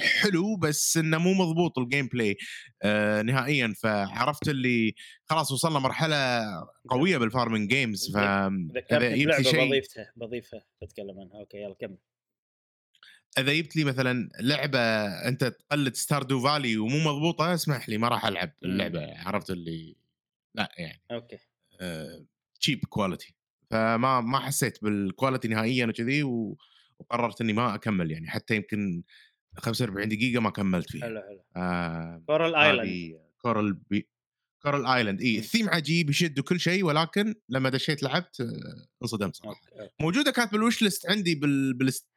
حلو 0.00 0.57
بس 0.57 0.97
إنه 0.97 1.19
مو 1.19 1.35
مضبوط 1.35 1.79
ال 1.78 2.07
gameplay 2.07 2.37
آه 2.83 3.23
نهائيا. 3.23 3.75
فعرفت 3.83 4.49
اللي 4.49 4.95
خلاص 5.25 5.53
وصلنا 5.53 5.79
مرحلة 5.79 6.45
قوية 6.88 7.19
بال 7.18 7.30
farming 7.30 7.71
games 7.71 8.11
ف 8.15 8.19
بضيفها 8.19 10.12
بضيفها 10.17 10.65
بتكلم 10.83 11.21
عنها. 11.21 11.41
okay 11.40 11.57
يلا 11.59 11.75
كمل. 11.81 11.99
إذا 13.38 13.52
جبت 13.54 13.76
لي 13.76 13.85
مثلا 13.85 14.28
لعبة 14.40 14.78
أنت 15.28 15.44
تقلد 15.44 15.94
Stardew 15.95 16.40
Valley 16.40 16.76
ومو 16.76 16.99
مضبوطة 16.99 17.54
اسمح 17.54 17.88
لي 17.88 17.99
ما 17.99 18.08
راح 18.08 18.26
ألعب 18.26 18.49
مم. 18.62 18.70
اللعبة 18.70 19.18
عرفت 19.18 19.50
اللي؟ 19.50 19.97
لا 20.54 20.73
يعني. 20.78 21.02
okay. 21.11 21.38
cheap 22.61 22.85
quality 22.85 23.35
فما 23.70 24.20
ما 24.20 24.38
حسيت 24.38 24.82
بال 24.85 24.99
quality 24.99 25.49
نهائيا 25.49 25.87
وكذي 25.87 26.23
و- 26.23 26.58
وقررت 26.99 27.40
إني 27.40 27.52
ما 27.52 27.75
أكمل 27.75 28.11
يعني 28.11 28.30
حتى 28.30 28.56
يمكن 28.56 29.02
45 29.56 30.08
دقيقة 30.08 30.40
ما 30.40 30.50
كملت 30.50 30.90
فيها. 30.90 31.02
حلو 31.02 31.20
حلو. 31.23 31.42
آه 31.56 32.23
Coral 32.26 32.54
Island 32.54 33.18
Coral 33.42 33.73
Bea 33.90 34.09
Coral 34.62 34.87
Island 34.87 35.21
إي 35.20 35.38
الثيم 35.38 35.68
عجيب 35.68 36.11
يشد 36.11 36.38
وكل 36.38 36.61
شيء 36.61 36.85
ولكن 36.85 37.35
لما 37.49 37.68
دشيت 37.70 38.02
لعبت 38.02 38.40
آه، 38.40 38.87
انصدمت 39.02 39.37
صراحة. 39.37 39.61
موجودة 40.00 40.30
كانت 40.30 40.52
بال 40.52 40.83
wishlist 40.83 41.11
عندي 41.11 41.35
بال 41.35 41.75
بال 41.75 41.84
Steam 41.84 42.09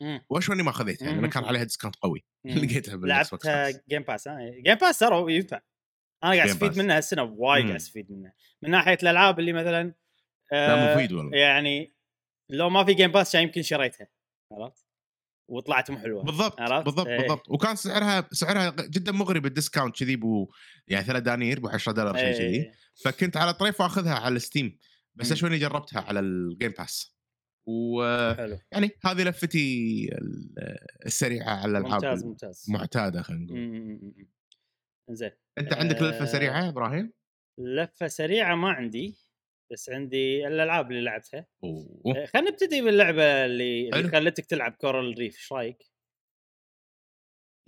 مم. 0.00 0.24
واشوا 0.28 0.52
إني 0.52 0.62
ما 0.62 0.72
خذيتها 0.72 1.06
لأن 1.06 1.20
مم. 1.20 1.26
كان 1.26 1.44
عليها 1.44 1.62
discount 1.62 1.96
قوي. 1.96 2.24
لقيتها 2.44 2.96
لعبتها. 2.96 3.70
Game 3.70 4.02
Pass 4.02 4.28
Game 4.64 4.74
Pass 4.74 4.98
ترى 4.98 5.36
ينفع 5.36 5.60
أنا 6.24 6.32
قاعد 6.34 6.48
أستفيد. 6.48 6.78
منها 6.78 6.98
السنة 6.98 7.22
وايد. 7.22 7.64
قاعد 7.64 7.76
أستفيد 7.76 8.12
منها 8.12 8.34
من 8.62 8.70
ناحية 8.70 8.98
الألعاب 9.02 9.38
اللي 9.40 9.52
مثلا 9.52 9.94
لا 10.52 10.92
آه، 10.92 10.94
مفيد 10.94 11.12
والله 11.12 11.38
يعني 11.38 11.94
لو 12.50 12.70
ما 12.70 12.84
في 12.84 12.94
Game 12.94 13.12
Pass 13.12 13.32
كان 13.32 13.42
يمكن 13.42 13.62
شريتها 13.62 14.08
عرفت 14.52 14.86
وطلعت 15.48 15.90
مو 15.90 15.98
حلوة 15.98 16.22
بالضبط 16.22 16.60
عرفت؟ 16.60 16.84
بالضبط 16.84 17.06
إيه. 17.06 17.18
بالضبط 17.18 17.50
وكان 17.50 17.76
سعرها 17.76 18.28
سعرها 18.32 18.70
جدا 18.70 19.12
مغري 19.12 19.40
بال 19.40 19.52
discount 19.52 19.98
كذي 19.98 20.16
بو 20.16 20.50
يعني 20.88 21.04
3 21.04 21.18
دنانير 21.18 21.60
ب 21.60 21.66
10 21.66 21.92
دولار 21.92 22.16
شيء 22.16 22.32
كذي 22.32 22.46
إيه. 22.46 22.72
فكنت 23.04 23.36
على 23.36 23.54
طريف 23.54 23.82
اخذها 23.82 24.14
على 24.14 24.36
ال 24.36 24.43
Steam 24.43 24.78
بس 25.14 25.26
مم. 25.26 25.32
اشواني 25.32 25.58
جربتها 25.58 26.00
على 26.00 26.20
ال 26.20 26.30
Game 26.30 26.72
Pass 26.78 27.13
ويعني 27.66 28.88
حلو 28.88 28.88
هذه 29.04 29.28
لفتي 29.28 30.08
ال- 30.12 30.54
السريعة 31.06 31.50
على 31.50 31.70
الألعاب 31.78 31.92
ممتاز 32.04 32.24
ممتاز 32.24 32.64
المعتادة 32.68 33.22
خلينا 33.22 33.44
نقول. 33.44 34.26
زين 35.10 35.30
أنت 35.58 35.72
عندك 35.72 35.96
لفة 35.96 36.22
آه، 36.22 36.24
سريعة 36.24 36.68
إبراهيم؟ 36.68 37.12
لفة 37.60 38.06
سريعة 38.08 38.54
ما 38.54 38.68
عندي 38.70 39.16
بس 39.72 39.90
عندي 39.90 40.46
الألعاب 40.46 40.90
اللي 40.90 41.02
لعبتها 41.04 41.46
آه، 41.64 42.26
خلينا 42.26 42.50
نبتدي 42.50 42.82
باللعبة 42.82 43.44
اللي, 43.44 43.88
اللي. 43.88 44.08
خلتك 44.08 44.44
تلعب 44.46 44.72
Coral 44.72 45.18
Reef 45.18 45.34
إيش 45.36 45.52
رأيك؟ 45.52 45.90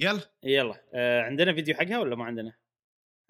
يلا 0.00 0.20
يلا 0.44 0.82
آه 0.94 1.22
عندنا 1.22 1.54
فيديو 1.54 1.74
حقها 1.74 1.98
ولا 1.98 2.16
ما 2.16 2.24
عندنا؟ 2.24 2.56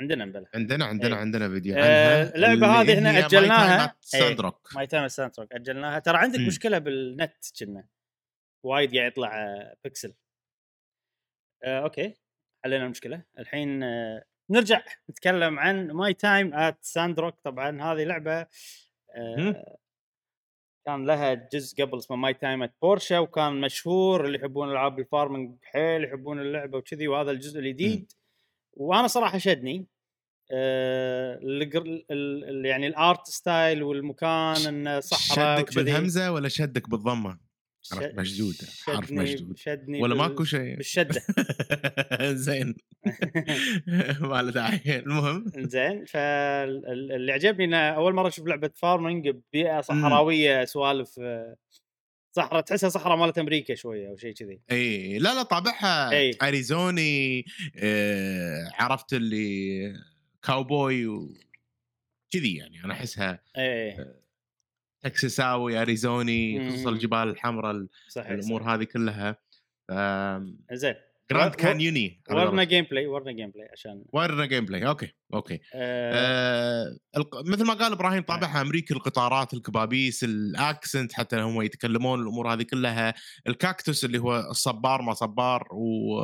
عندنا 0.01 0.25
مبلى 0.25 0.47
عندنا 0.55 0.85
عندنا 0.85 1.15
إيه. 1.15 1.21
عندنا 1.21 1.49
فيديو 1.49 1.75
آه، 1.77 1.79
عنها 1.81 2.35
اللعبة 2.35 2.83
اللي 2.83 2.93
هذه 2.93 3.27
أجلناها. 3.27 3.87
at 3.87 4.15
إيه. 4.15 4.37
Sandrock. 4.37 4.75
My 4.77 4.87
Time 4.87 5.09
soundtrack 5.09 5.53
أجلناها 5.53 5.99
ترى 5.99 6.17
عندك 6.19 6.39
مم. 6.39 6.47
مشكلة 6.47 6.79
بالنت 6.79 7.37
كنا 7.61 7.89
وايد 8.63 8.97
قاعد 8.97 9.13
يطلع 9.13 9.45
آه، 9.45 9.77
بكسل 9.85 10.15
آه 11.65 11.81
okay 11.83 12.15
حلينا 12.65 12.85
المشكلة 12.85 13.23
الحين 13.39 13.83
آه 13.83 14.25
نرجع 14.51 14.83
نتكلم 15.11 15.59
عن 15.59 15.91
My 15.91 16.15
Time 16.15 16.55
at 16.55 16.79
Sandrock 16.85 17.41
طبعا 17.45 17.83
هذه 17.83 18.05
لعبة. 18.05 18.47
آه 19.17 19.77
كان 20.87 21.07
لها 21.07 21.35
جزء 21.35 21.85
قبل 21.85 21.99
اسمه 21.99 22.17
My 22.17 22.35
Time 22.35 22.63
at 22.63 22.75
Portia 22.83 23.19
وكان 23.19 23.61
مشهور 23.61 24.25
اللي 24.27 24.39
يحبون 24.39 24.71
ألعاب 24.71 24.99
ال 24.99 25.06
farming 25.06 25.59
حيل 25.63 26.05
يحبون 26.05 26.41
اللعبة 26.41 26.79
وكذي 26.79 27.09
وهذا 27.09 27.31
الجزء 27.31 27.61
الجديد 27.61 28.13
وأنا 28.77 29.07
صراحة 29.07 29.39
شدني 29.39 29.87
آه 30.53 31.39
ال- 31.43 32.05
ال- 32.11 32.65
يعني 32.67 32.87
ال 32.87 32.97
art 32.97 33.27
style 33.27 33.83
والمكان 33.83 34.57
إنه 34.69 35.01
صحراء 35.01 35.59
شدك. 35.61 35.75
بالهمزة 35.77 36.33
ولا 36.33 36.49
شدك 36.49 36.91
بالضمة؟ 36.91 37.39
حرف 37.93 38.15
مشدود 38.15 38.55
حرف 38.85 39.13
مشدود. 39.13 39.57
شدني 39.57 40.03
ولا 40.03 40.15
بال- 40.15 40.23
ماكو 40.23 40.45
شيء؟ 40.45 40.77
بالشدة. 40.77 41.23
زين. 42.47 42.75
ما 44.31 44.43
له 44.43 44.51
داعي. 44.51 44.81
المهم. 44.87 45.45
زين 45.57 46.05
فاللي 46.05 47.33
عجبني 47.33 47.65
إنه 47.65 47.77
أول 47.77 48.15
مرة 48.15 48.29
أشوف 48.29 48.47
لعبة 48.47 48.71
farming 48.75 49.29
ببيئه 49.29 49.81
صحراوية 49.81 50.65
سوالف 50.65 51.19
آه، 51.21 51.57
صحراء 52.37 52.61
تحسها 52.61 52.89
صحراء 52.89 53.17
مالت 53.17 53.39
أمريكا 53.39 53.75
شوية 53.75 54.09
أو 54.09 54.17
شيء 54.17 54.35
كذي 54.35 54.61
إي 54.71 55.19
لا 55.19 55.35
لا 55.35 55.43
طابعها 55.43 56.11
إي. 56.11 56.31
أريزوني 56.43 57.45
آه 57.77 58.71
عرفت 58.75 59.13
اللي 59.13 59.93
كاوبوي 60.43 61.07
و 61.07 61.35
كذي 62.31 62.57
يعني 62.57 62.85
أنا 62.85 62.95
أحسها 62.95 63.43
إيه 63.59 64.17
تكساساوي 65.01 65.83
أريزوني. 65.83 66.71
خصوصا 66.71 66.91
الجبال 66.91 67.29
الحمراء 67.29 67.71
الأمور 68.17 68.61
صحيح. 68.63 68.73
هذه 68.73 68.85
كلها 68.85 69.39
زين 70.73 70.95
جراند 71.31 71.55
كانيوني 71.55 72.23
ورنا 72.31 72.65
gameplay 72.65 73.07
ورنا 73.07 73.33
gameplay 73.33 73.69
عشان 73.73 74.05
ورنا 74.13 74.47
gameplay 74.47 74.87
okay 74.87 75.15
okay. 75.35 75.61
آه. 75.75 76.87
آه 77.17 77.23
مثل 77.47 77.67
ما 77.67 77.75
قال 77.75 77.93
إبراهيم 77.93 78.23
طابعها 78.23 78.61
أمريكي 78.61 78.95
القطارات 78.95 79.55
الكبابيس 79.55 80.25
ال 80.25 80.38
accent 80.38 81.13
حتى 81.13 81.37
هم 81.37 81.63
يتكلمون 81.63 82.21
الأمور 82.23 82.53
هذه 82.53 82.63
كلها. 82.63 83.15
الكاكتوس 83.49 84.05
اللي 84.05 84.19
هو 84.19 84.39
الصبار 84.51 85.03
ما 85.03 85.15
صبار 85.15 85.69
و... 85.73 86.15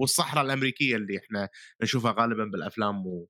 والصحراء 0.00 0.44
الأمريكية 0.44 0.96
اللي 0.96 1.18
إحنا 1.18 1.48
نشوفها 1.82 2.14
غالبا 2.18 2.44
بالأفلام 2.44 3.06
و... 3.06 3.28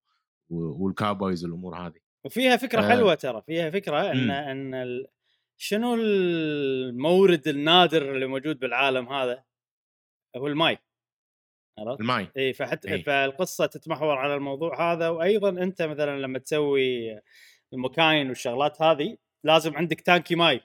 و... 0.49 0.85
وال 0.85 0.98
cowboys 0.98 1.45
والأمور 1.45 1.77
هذه. 1.77 2.01
وفيها 2.25 2.57
فكرة 2.57 2.81
آه. 2.81 2.89
حلوة 2.89 3.15
ترى 3.15 3.43
فيها 3.47 3.71
فكرة 3.71 4.13
إن 4.13 4.25
مم. 4.25 4.31
إن 4.31 4.75
ال... 4.75 5.07
شنو 5.57 5.95
المورد 5.95 7.49
النادر 7.49 8.15
اللي 8.15 8.27
موجود 8.27 8.59
بالعالم 8.59 9.09
هذا؟ 9.09 9.45
هو 10.37 10.47
الماي 10.47 10.79
عرفت؟ 11.79 12.01
الماي. 12.01 12.29
إي 12.37 12.53
فحتى 12.53 12.95
إي. 12.95 13.03
فالقصة 13.03 13.67
تتمحور 13.67 14.17
على 14.17 14.35
الموضوع 14.35 14.93
هذا. 14.93 15.09
وأيضا 15.09 15.49
أنت 15.49 15.83
مثلا 15.83 16.21
لما 16.21 16.39
تسوي 16.39 17.21
المكاين 17.73 18.29
والشغلات 18.29 18.83
هذه 18.83 19.17
لازم 19.45 19.77
عندك 19.77 20.01
تانكي 20.01 20.35
ماي 20.35 20.61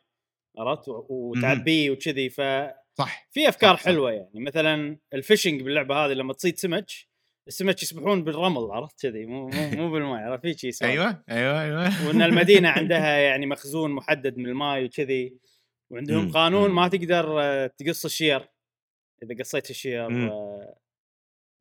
عرفت؟ 0.57 0.85
وتعبيه 0.87 1.91
وكذي. 1.91 2.29
ففي 2.29 2.73
صح. 2.97 3.27
أفكار 3.37 3.75
صح،. 3.75 3.85
حلوة 3.85 4.11
يعني. 4.11 4.39
مثلا 4.39 4.97
ال 5.13 5.19
fishing 5.19 5.61
باللعبة 5.61 5.95
هذه 5.95 6.11
لما 6.11 6.33
تصيد 6.33 6.57
سمك 6.57 6.85
السمك 7.47 7.83
يسبحون 7.83 8.23
بالرمل 8.23 8.71
عرفت؟ 8.71 9.01
كذي. 9.01 9.25
مو 9.25 9.47
مو, 9.47 9.69
مو 9.77 9.91
بالماء 9.91 10.19
عرفت؟ 10.19 10.43
في 10.43 10.71
شيء. 10.71 10.87
أيوه 10.87 11.23
أيوه 11.29 11.61
أيوه. 11.61 12.07
وإن 12.07 12.21
المدينة 12.21 12.69
عندها 12.79 13.17
يعني 13.17 13.45
مخزون 13.45 13.91
محدد 13.91 14.37
من 14.37 14.45
الماء 14.45 14.85
وكذي. 14.85 15.37
وعندهم. 15.91 16.31
قانون. 16.31 16.71
ما 16.71 16.87
تقدر 16.87 17.67
تقص 17.67 18.05
الشير. 18.05 18.49
إذا 19.23 19.35
قصيت 19.39 19.69
الشير 19.69 20.07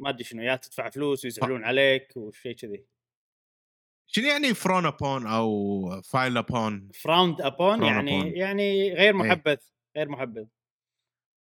ما 0.02 0.08
أدري 0.08 0.24
شنو 0.24 0.42
يا 0.42 0.56
تدفع 0.56 0.90
فلوس 0.90 1.24
ويزعلون 1.24 1.64
عليك 1.64 2.16
وشيء 2.16 2.52
كذي 2.52 2.84
شنو 4.06 4.26
يعني 4.26 4.54
frown 4.54 4.86
upon 4.86 5.26
أو 5.26 6.00
فايل 6.02 6.36
upon 6.38 6.90
frowned 6.94 7.40
upon 7.40 7.82
يعني 7.82 8.22
upon. 8.22 8.36
يعني 8.36 8.92
غير 8.94 9.14
محبذ 9.14 9.56
غير 9.96 10.08
محبذ 10.08 10.44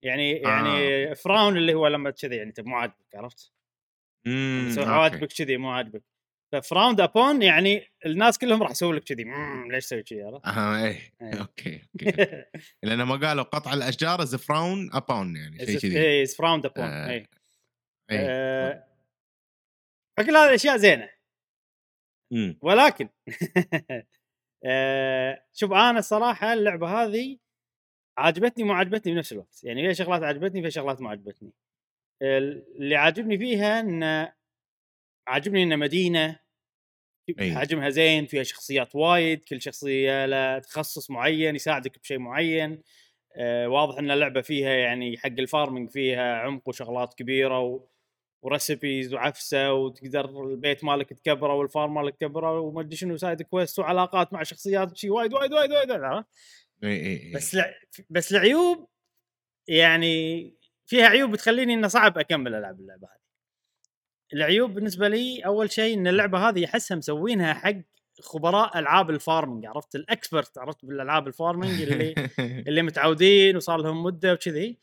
يعني 0.04 0.32
يعني 0.32 1.12
آه. 1.12 1.14
frown 1.14 1.58
اللي 1.58 1.74
هو 1.74 1.88
لما 1.88 2.10
كذي 2.10 2.36
يعني 2.36 2.50
انت 2.50 2.60
مو 2.60 2.76
عاجبك 2.76 3.16
عرفت؟ 3.16 3.52
يسوي 4.28 4.86
حواجبك 4.86 5.34
كذي 5.34 5.58
مو 5.58 5.70
عاجبك 5.70 6.04
ف 6.54 6.60
frowned 6.60 7.02
upon 7.02 7.42
يعني 7.42 7.92
الناس 8.06 8.38
كلهم 8.38 8.64
راح 8.64 8.72
يسوون 8.72 8.96
لك 8.96 9.04
كذي 9.04 9.24
"مم، 9.26 9.72
ليش 9.72 9.86
تسوي 9.86 10.04
كذي 10.04 10.22
عرفت؟ 10.24 10.46
أها 10.46 10.86
إيه 10.86 11.14
إيه. 11.22 11.42
okay 11.42 11.82
okay 11.96 12.44
لأن 12.84 13.04
ما 13.04 13.16
قالوا 13.16 13.44
قطع 13.44 13.74
الأشجار 13.74 14.22
is 14.22 14.36
frowned 14.36 14.90
upon 14.94 15.36
يعني 15.36 15.66
شيء 15.66 15.80
كذي 15.80 16.02
اي 16.02 16.26
frowned 16.26 16.66
upon. 16.66 16.84
اي 16.86 17.14
إيه. 17.14 17.41
آه، 18.12 18.88
فكل 20.18 20.36
هذه 20.36 20.50
الاشياء 20.50 20.78
زينة. 20.78 21.10
مم. 22.32 22.60
ولكن 22.62 23.10
آه، 24.66 25.46
شوف 25.54 25.72
أنا 25.72 26.00
الصراحه 26.00 26.54
اللعبة 26.54 26.88
هذه 26.88 27.38
عجبتني 28.18 28.64
مو 28.64 28.74
عجبتني 28.74 29.14
بنفس 29.14 29.32
الوقت. 29.32 29.64
يعني 29.64 29.82
فيها 29.82 29.94
شغلات 29.94 30.24
عجبتني 30.24 30.62
فيها 30.62 30.70
شغلات 30.70 31.02
ما 31.02 31.10
عجبتني. 31.10 31.54
اللي 32.22 32.96
عاجبني 32.96 33.38
فيها 33.38 33.80
إن 33.80 34.32
عاجبني 35.28 35.64
ان 35.64 35.80
مدينة 35.80 36.40
أي. 37.40 37.56
حجمها 37.56 37.90
زين 37.90 38.26
فيها 38.26 38.44
شخصيات 38.44 38.96
وايد 38.96 39.44
كل 39.44 39.62
شخصية 39.62 40.26
لها 40.26 40.60
تخصص 40.60 41.12
معين 41.12 41.56
يساعدك 41.56 42.00
بشيء 42.00 42.20
معين. 42.20 42.84
آه 43.36 43.68
واضح 43.68 43.98
إن 43.98 44.12
اللعبة 44.12 44.42
فيها 44.42 44.70
يعني 44.70 45.18
حق 45.18 45.28
ال 45.40 45.46
farming 45.46 45.90
فيها 45.90 46.36
عمق 46.36 46.70
وشغلات 46.70 47.14
كبيرة 47.14 47.60
و... 47.60 47.88
و 48.42 48.51
recipes 48.51 49.14
وعفسة 49.14 49.74
وتقدر 49.74 50.44
البيت 50.44 50.84
مالك 50.84 51.14
تكبره 51.14 51.54
وال 51.54 51.67
farm 51.67 51.94
مالك 51.94 52.16
تكبره 52.16 52.60
وما 52.60 52.82
أدري 52.82 52.96
شنو 52.96 53.18
side 53.18 53.42
quest 53.42 53.80
وعلاقات 53.80 54.34
مع 54.34 54.44
شخصيات 54.44 54.98
شيء 54.98 55.12
وايد 55.12 55.34
وايد 55.34 55.54
وايد 55.54 55.72
وايد؟ 55.72 55.92
إي 56.84 57.32
بس 57.36 57.56
لع... 57.56 57.74
بس 58.10 58.32
العيوب 58.32 58.88
يعني 59.68 60.46
فيها 60.86 61.06
عيوب 61.06 61.32
بتخليني 61.32 61.74
إنه 61.74 61.88
صعب 61.88 62.18
أكمل 62.18 62.56
ألعب 62.56 62.80
اللعبة 62.80 63.08
هذه. 63.08 63.22
العيوب 64.34 64.74
بالنسبة 64.74 65.08
لي 65.08 65.46
أول 65.46 65.72
شيء 65.72 65.98
إن 65.98 66.08
اللعبة 66.08 66.50
هذه 66.50 66.66
أحسها 66.66 66.98
مسوينها 66.98 67.54
حق 67.54 67.76
خبراء 68.22 68.80
ألعاب 68.80 69.10
ال 69.10 69.17
farming 69.17 69.66
عرفت 69.66 69.96
ال 69.96 70.05
expert 70.05 70.58
عرفت 70.58 70.86
بالألعاب 70.86 71.28
ال 71.28 71.34
farming 71.35 71.82
اللي 71.82 72.16
اللي 72.68 72.82
متعودين 72.82 73.56
وصار 73.56 73.82
لهم 73.82 74.04
مدة 74.04 74.34
وكذي. 74.34 74.78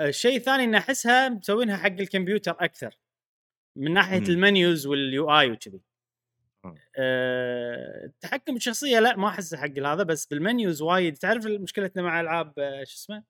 الشيء 0.00 0.36
الثاني 0.36 0.64
ان 0.64 0.74
أحسها 0.74 1.28
مسوينها 1.28 1.76
حق 1.76 1.86
الكمبيوتر 1.86 2.56
أكثر 2.60 2.98
من 3.76 3.92
ناحية 3.92 4.20
مم. 4.20 4.26
ال 4.26 4.36
menus 4.36 4.86
وال 4.86 5.30
UI 5.30 5.50
وكذي. 5.50 5.80
آه. 6.64 6.74
أه 6.96 8.04
التحكم 8.04 8.54
بالشخصيه 8.54 9.00
لا 9.00 9.16
ما 9.16 9.28
احسه 9.28 9.56
حق 9.56 9.78
هذا 9.78 10.02
بس 10.02 10.26
بال 10.26 10.42
menus 10.42 10.82
وايد. 10.82 11.16
تعرف 11.16 11.46
مشكلتنا 11.46 12.02
مع 12.02 12.20
ألعاب 12.20 12.58
آه، 12.58 12.84
شو 12.84 12.94
اسمه؟ 12.94 13.24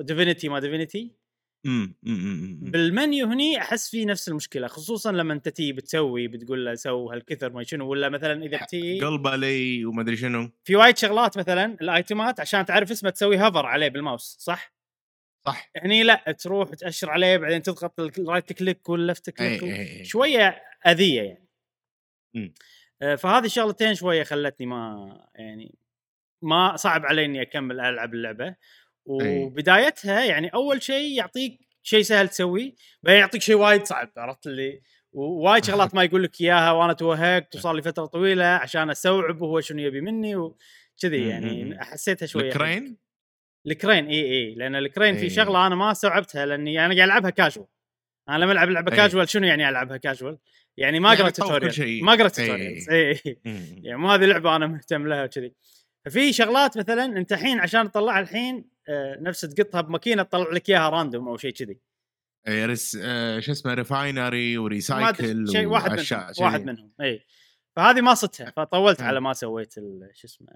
Divinity 0.00 0.48
ما 0.48 0.60
Divinity 0.60 1.12
بال 2.70 2.89
menu 2.89 3.26
هني 3.26 3.58
أحس 3.58 3.90
في 3.90 4.04
نفس 4.04 4.28
المشكلة 4.28 4.66
خصوصا 4.66 5.12
لما 5.12 5.32
أنت 5.32 5.48
تي 5.48 5.72
بتسوي 5.72 6.28
بتقول 6.28 6.64
له 6.64 6.74
سو 6.74 7.10
هالكثر 7.10 7.52
ما 7.52 7.62
شنو 7.62 7.88
ولا 7.88 8.08
مثلا 8.08 8.44
إذا 8.44 8.64
بتي 8.64 9.00
قلبه 9.00 9.36
لي 9.36 9.84
وما 9.84 10.02
أدري 10.02 10.16
شنو. 10.16 10.50
في 10.64 10.76
وايد 10.76 10.96
شغلات 10.98 11.38
مثلا 11.38 11.76
الأيتمات 11.80 12.40
عشان 12.40 12.64
تعرف 12.64 12.90
اسمه 12.90 13.10
تسوي 13.10 13.36
hover 13.36 13.66
عليه 13.66 13.88
بالماوس 13.88 14.36
صح؟ 14.40 14.76
صح. 15.46 15.70
هني 15.76 16.02
لا 16.02 16.36
تروح 16.38 16.74
تأشر 16.74 17.10
عليه 17.10 17.36
بعدين 17.36 17.62
تضغط 17.62 18.00
ال 18.00 18.09
right 18.09 18.52
click 18.52 18.88
وال 18.88 19.02
left 19.02 19.30
click 19.30 20.04
شوية 20.04 20.62
أذية 20.86 21.22
يعني. 21.22 21.48
آه، 23.02 23.14
فهذه 23.14 23.44
الشغلتين 23.44 23.94
شوية 23.94 24.22
خلتني 24.22 24.66
ما 24.66 25.10
يعني 25.34 25.78
ما 26.42 26.76
صعب 26.76 27.06
علي 27.06 27.24
إني 27.24 27.42
أكمل 27.42 27.80
ألعب 27.80 28.14
اللعبة. 28.14 28.56
وبدايتها 29.06 30.24
يعني 30.24 30.48
أول 30.48 30.82
شيء 30.82 31.16
يعطيك 31.16 31.60
شيء 31.82 32.02
سهل 32.02 32.28
تسويه 32.28 32.74
بعدين 33.02 33.20
يعطيك 33.20 33.42
شيء 33.42 33.56
وايد 33.56 33.84
صعب 33.84 34.12
عرفت 34.16 34.46
اللي 34.46 34.80
ووايد 35.12 35.64
شغلات 35.68 35.94
ما 35.94 36.04
يقول 36.04 36.22
لك 36.22 36.40
إياها 36.40 36.72
وأنا 36.72 36.92
توهقت 36.92 37.56
وصار 37.56 37.74
لي 37.74 37.82
فترة 37.82 38.06
طويلة 38.06 38.44
عشان 38.44 38.90
استوعب 38.90 39.42
هو 39.42 39.60
شنو 39.60 39.78
يبي 39.78 40.00
مني 40.00 40.36
وكذي 40.36 41.20
مم. 41.20 41.30
يعني 41.30 41.78
حسيتها 41.80 42.26
شوية 42.26 42.48
ال 42.48 42.56
grind 42.56 42.96
ال 43.66 43.73
grind 43.73 44.06
اي 44.06 44.20
اي 44.20 44.54
لأن 44.54 44.76
ال 44.76 44.83
grind 44.83 45.16
في 45.16 45.22
إي. 45.22 45.30
شغلة 45.30 45.66
أنا 45.66 45.74
ما 45.74 45.92
استوعبتها 45.92 46.46
لأني 46.46 46.86
أنا 46.86 46.94
قاعد 46.94 47.08
ألعبها 47.08 47.30
كاجوال 47.30 47.66
أنا 48.28 48.36
لما 48.38 48.52
ألعب 48.52 48.70
لعبة. 48.70 48.96
كاجوال 48.96 49.28
شنو 49.28 49.46
يعني 49.46 49.68
ألعبها 49.68 49.96
كاجوال؟ 49.96 50.38
يعني 50.76 51.00
ما 51.00 51.08
يعني 51.08 51.22
قرأت 51.22 51.36
tutorial. 51.36 52.04
ما 52.04 52.12
قرأت 52.12 52.38
إي. 52.38 52.46
tutorials 52.46 52.90
اي. 52.90 53.20
يعني 53.82 53.98
مو 53.98 54.10
هذه 54.10 54.24
لعبة 54.24 54.56
أنا 54.56 54.66
مهتم 54.66 55.06
لها 55.06 55.24
وكذي 55.24 55.52
ففي 56.06 56.32
شغلات 56.32 56.78
مثلا 56.78 57.04
أنت 57.04 57.32
الحين 57.32 57.60
عشان 57.60 57.90
تطلعها 57.90 58.20
الحين 58.20 58.70
آه، 58.88 59.18
نفس 59.20 59.40
تقطها 59.40 59.80
بماكينه 59.80 60.22
تطلع 60.22 60.52
لك 60.52 60.70
إياها 60.70 60.88
random 60.88 61.28
أو 61.28 61.36
شيء 61.36 61.50
كذي 61.52 61.80
إيه، 62.48 62.66
ريس 62.66 62.98
آه، 63.02 63.40
شو 63.40 63.52
اسمه 63.52 63.74
refinery 63.74 64.58
و 64.58 64.69
recycle 64.69 65.48
شيء 65.52 65.66
واحد 65.66 65.90
منهم. 65.90 66.34
واحد 66.40 66.64
منهم 66.64 66.92
اي 67.00 67.26
فهذه 67.76 68.00
ما 68.00 68.14
صدتها 68.14 68.50
فطولت 68.50 69.00
مم. 69.00 69.06
على 69.06 69.20
ما 69.20 69.32
سويت 69.32 69.78
ال- 69.78 70.10
شو 70.14 70.26
اسمه 70.26 70.48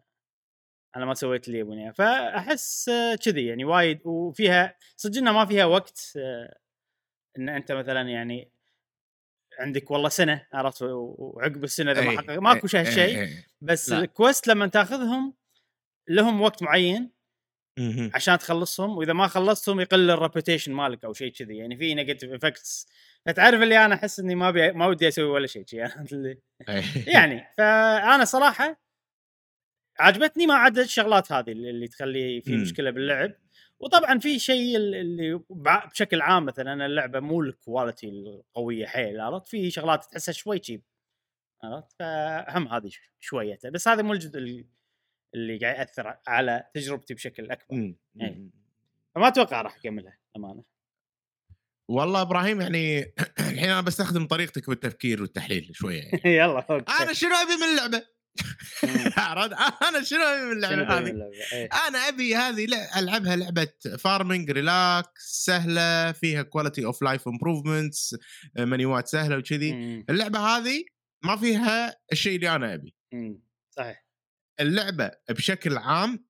على 0.95 1.07
ما 1.07 1.14
سويت 1.14 1.49
اللي 1.49 1.59
يبون 1.59 1.78
اياه 1.78 1.90
فأحس 1.90 2.88
آه، 2.88 3.14
كذي 3.14 3.47
يعني 3.47 3.64
وايد 3.64 4.00
وفيها 4.07 4.76
صدق 4.97 5.19
إنها 5.19 5.33
ما 5.33 5.45
فيها 5.45 5.64
وقت 5.64 6.12
إن 7.38 7.49
أنت 7.49 7.73
مثلا 7.73 8.00
يعني 8.00 8.52
عندك 9.59 9.90
والله 9.90 10.09
سنة 10.09 10.47
عرفت 10.52 10.83
وعقب 10.83 11.64
السنة 11.64 11.92
إذا 11.92 12.00
ما 12.00 12.11
إيه، 12.11 12.16
حقق 12.16 12.38
ماكو 12.38 12.66
إيه، 12.75 12.80
إيه، 12.80 13.21
إيه. 13.21 13.47
بس 13.61 13.90
لا. 13.90 13.99
ال 13.99 14.07
quest 14.07 14.49
لما 14.49 14.66
تاخذهم 14.66 15.35
لهم 16.11 16.40
وقت 16.40 16.62
معين. 16.62 17.11
عشان 18.14 18.38
تخلصهم 18.38 18.97
وإذا 18.99 19.12
ما 19.12 19.26
خلصتهم 19.26 19.81
يقل 19.81 20.11
ال 20.11 20.16
reputation 20.16 20.73
مالك 20.73 21.05
أو 21.05 21.12
شيء 21.12 21.33
كذي 21.33 21.57
يعني 21.57 21.76
في 21.76 21.95
negative 21.95 22.31
effects 22.33 22.89
فتعرف 23.26 23.62
اللي 23.62 23.85
أنا 23.85 23.95
أحس 23.95 24.21
إني 24.21 24.35
ما 24.35 24.50
بي... 24.50 24.73
ما 24.73 24.87
ودي 24.87 25.09
أسوي 25.09 25.25
ولا 25.25 25.47
شيء. 25.47 25.64
يعني 27.14 27.47
فأنا 27.59 28.25
صراحة 28.25 28.81
عجبتني 29.99 30.47
ما 30.47 30.55
عدا 30.55 30.83
الشغلات 30.83 31.33
هذه 31.33 31.52
اللي 31.52 31.88
تخلي 31.88 32.40
في. 32.40 32.57
مشكلة 32.57 32.90
باللعب 32.90 33.33
وطبعا 33.81 34.19
في 34.19 34.38
شيء 34.38 34.76
ال- 34.76 34.95
اللي 34.95 35.40
بشكل 35.50 36.21
عام 36.21 36.45
مثلا 36.45 36.87
اللعبة 36.87 37.21
مو 37.21 37.40
ال 37.43 37.51
quality 37.51 38.09
القوية 38.09 38.87
حيل 38.87 39.21
عرفت 39.21 39.49
في 39.49 39.71
شغلات 39.71 40.04
تحسها 40.04 40.32
شوي 40.32 40.58
cheap 40.59 40.83
عرفت 41.65 41.93
فهم 41.99 42.69
هذه 42.69 42.91
شوية 43.21 43.58
بس 43.65 43.89
هذا 43.89 44.02
مو 44.02 44.13
الجزء 44.13 44.39
اللي- 45.34 45.58
قاعد 45.58 45.76
يأثر 45.78 46.16
على 46.28 46.64
تجربتي 46.75 47.14
بشكل 47.14 47.50
أكبر 47.50 47.76
مم. 47.76 47.97
إيه. 48.21 48.30
مم. 48.34 48.50
فما 49.14 49.28
أتوقع 49.28 49.62
راح 49.62 49.76
أكملها 49.76 50.19
امانه 50.36 50.64
والله 51.90 52.21
إبراهيم 52.23 52.60
يعني 52.60 53.00
الحين 53.50 53.71
أنا 53.71 53.80
بستخدم 53.80 54.26
طريقتك 54.26 54.69
بالتفكير 54.71 55.23
والتحليل 55.23 55.71
شوية 55.73 56.02
يعني. 56.02 56.21
يلا 56.38 56.66
okay 56.71 56.93
أنا 57.02 57.12
شنو 57.12 57.30
أبي 57.34 57.56
من 57.56 57.62
اللعبة؟ 57.73 58.06
أنا 59.88 60.02
شنو 60.02 60.21
أبي 60.23 60.45
من 60.47 60.52
اللعبة 60.52 60.99
هذه؟ 60.99 61.30
إيه. 61.52 61.69
أنا 61.88 61.99
أبي 62.08 62.36
هذه 62.36 62.66
لع- 62.66 62.99
ألعبها 62.99 63.36
لعبة 63.36 63.69
farming 63.99 64.50
relax 64.50 65.45
سهلة 65.45 66.12
فيها 66.12 66.43
quality 66.43 66.85
of 66.85 67.02
life 67.02 67.28
improvements 67.28 68.17
menu 68.59 68.99
ات 68.99 69.09
سهلة 69.08 69.36
وكذي. 69.38 69.73
اللعبة 70.10 70.38
هذه 70.38 70.84
ما 71.25 71.36
فيها 71.36 71.97
الشيء 72.12 72.36
اللي 72.36 72.56
أنا 72.56 72.75
أبي. 72.75 72.95
صحيح 73.76 74.04
اللعبة 74.61 75.11
بشكل 75.31 75.77
عام 75.77 76.25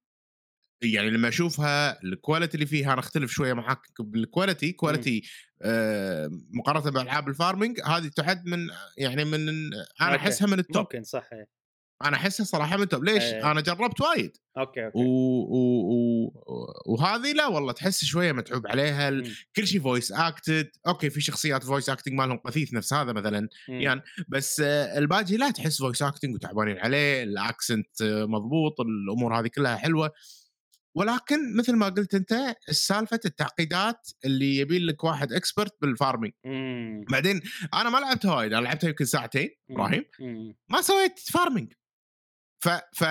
يعني 0.83 1.11
لما 1.11 1.29
أشوفها 1.29 2.03
ال 2.03 2.09
quality 2.09 2.55
اللي 2.55 2.67
فيها 2.67 2.93
أنا 2.93 3.01
أختلف 3.01 3.31
شوية 3.31 3.53
معاك 3.53 3.79
بال 4.01 4.17
quality 4.17 4.73
quality 4.73 5.23
آه 5.63 6.31
مقارنة 6.51 6.91
بالالعاب 6.91 7.29
ال 7.29 7.35
farming 7.35 7.81
هذه 7.81 8.09
تعد 8.09 8.47
من 8.47 8.69
يعني 8.97 9.25
من 9.25 9.49
أنا. 10.01 10.17
أحسها 10.17 10.47
من 10.47 10.59
ال 10.59 10.65
top 10.65 10.83
ممكن 10.83 11.03
صح. 11.03 11.31
أنا 12.05 12.17
احسها 12.17 12.45
صراحة 12.45 12.77
من 12.77 12.83
ال 12.83 12.88
top 12.88 13.05
ليش؟ 13.05 13.23
إيه. 13.23 13.51
أنا 13.51 13.61
جربت 13.61 14.01
وايد 14.01 14.37
okay 14.59 14.85
okay 14.87 14.99
و... 14.99 15.03
و... 15.03 15.57
و... 15.87 16.33
وهذه 16.87 17.33
لا 17.33 17.47
والله 17.47 17.73
تحس 17.73 18.05
شوية 18.05 18.33
متعوب 18.33 18.67
عليها 18.67 19.09
ال- 19.09 19.25
مم. 19.25 19.35
كل 19.57 19.67
شيء 19.67 19.81
voice 19.81 20.13
acted 20.13 20.71
okay 20.87 21.11
في 21.11 21.21
شخصيات 21.21 21.65
voice 21.65 21.91
acting 21.91 22.15
مالهم 22.15 22.37
قثيث 22.37 22.75
نفس 22.75 22.93
هذا 22.93 23.13
مثلا 23.13 23.49
مم. 23.69 23.81
يعني 23.81 24.01
بس 24.29 24.61
الباقي 24.61 25.37
لا 25.37 25.51
تحس 25.51 25.79
voice 25.79 26.03
acting 26.03 26.35
وتعبانين 26.35 26.79
عليه 26.79 27.23
ال 27.23 27.34
accent 27.34 28.03
مضبوط 28.03 28.81
الأمور 28.81 29.41
هذه 29.41 29.47
كلها 29.47 29.77
حلوة 29.77 30.11
ولكن 30.95 31.57
مثل 31.57 31.77
ما 31.77 31.89
قلت 31.89 32.15
أنت 32.15 32.55
السالفه 32.69 33.21
التعقيدات 33.25 34.09
اللي 34.25 34.57
يبي 34.57 34.79
لك 34.79 35.05
واحد 35.05 35.33
expert 35.33 35.75
بال 35.83 35.93
farming. 35.93 36.33
بعدين 37.11 37.41
أنا 37.75 37.91
ما 37.91 37.99
لعبتها 37.99 38.35
وايد 38.35 38.53
أنا 38.53 38.65
لعبتها 38.65 38.89
يمكن 38.89 39.05
ساعتين 39.05 39.49
مم. 39.69 39.77
إبراهيم 39.77 40.05
مم. 40.21 40.57
ما 40.69 40.81
سويت 40.81 41.19
farming 41.19 41.73
ف 42.61 42.69
ف 42.93 43.05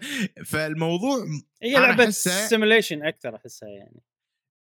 فالموضوع 0.50 1.26
هي 1.62 1.72
لعبة 1.72 2.10
simulation 2.10 3.02
أكثر 3.02 3.36
أحسها 3.36 3.68
يعني 3.68 4.02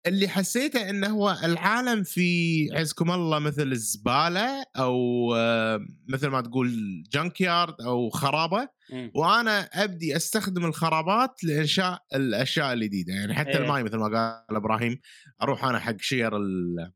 اللي 0.07 0.29
حسيته 0.29 0.91
إنه 0.91 1.09
هو 1.09 1.39
العالم 1.45 2.03
في 2.03 2.69
عزكم 2.73 3.11
الله 3.11 3.39
مثل 3.39 3.73
الزبالة 3.73 4.65
أو 4.77 4.95
آه، 5.37 5.81
مثل 6.09 6.27
ما 6.29 6.41
تقول 6.41 6.73
junkyard 7.13 7.75
أو 7.81 8.11
خرابة 8.11 8.69
مم. 8.93 9.13
وأنا 9.15 9.61
أبدي 9.61 10.17
أستخدم 10.17 10.65
الخرابات 10.65 11.45
لإنشاء 11.45 12.03
الأشياء 12.15 12.73
الجديدة 12.73 13.13
يعني 13.13 13.35
حتى 13.35 13.51
إيه. 13.51 13.57
الماي 13.57 13.83
مثل 13.83 13.97
ما 13.97 14.05
قال 14.05 14.57
إبراهيم 14.57 15.01
أروح 15.43 15.65
أنا 15.65 15.79
حق 15.79 16.01
شير 16.01 16.37
ال- 16.37 16.93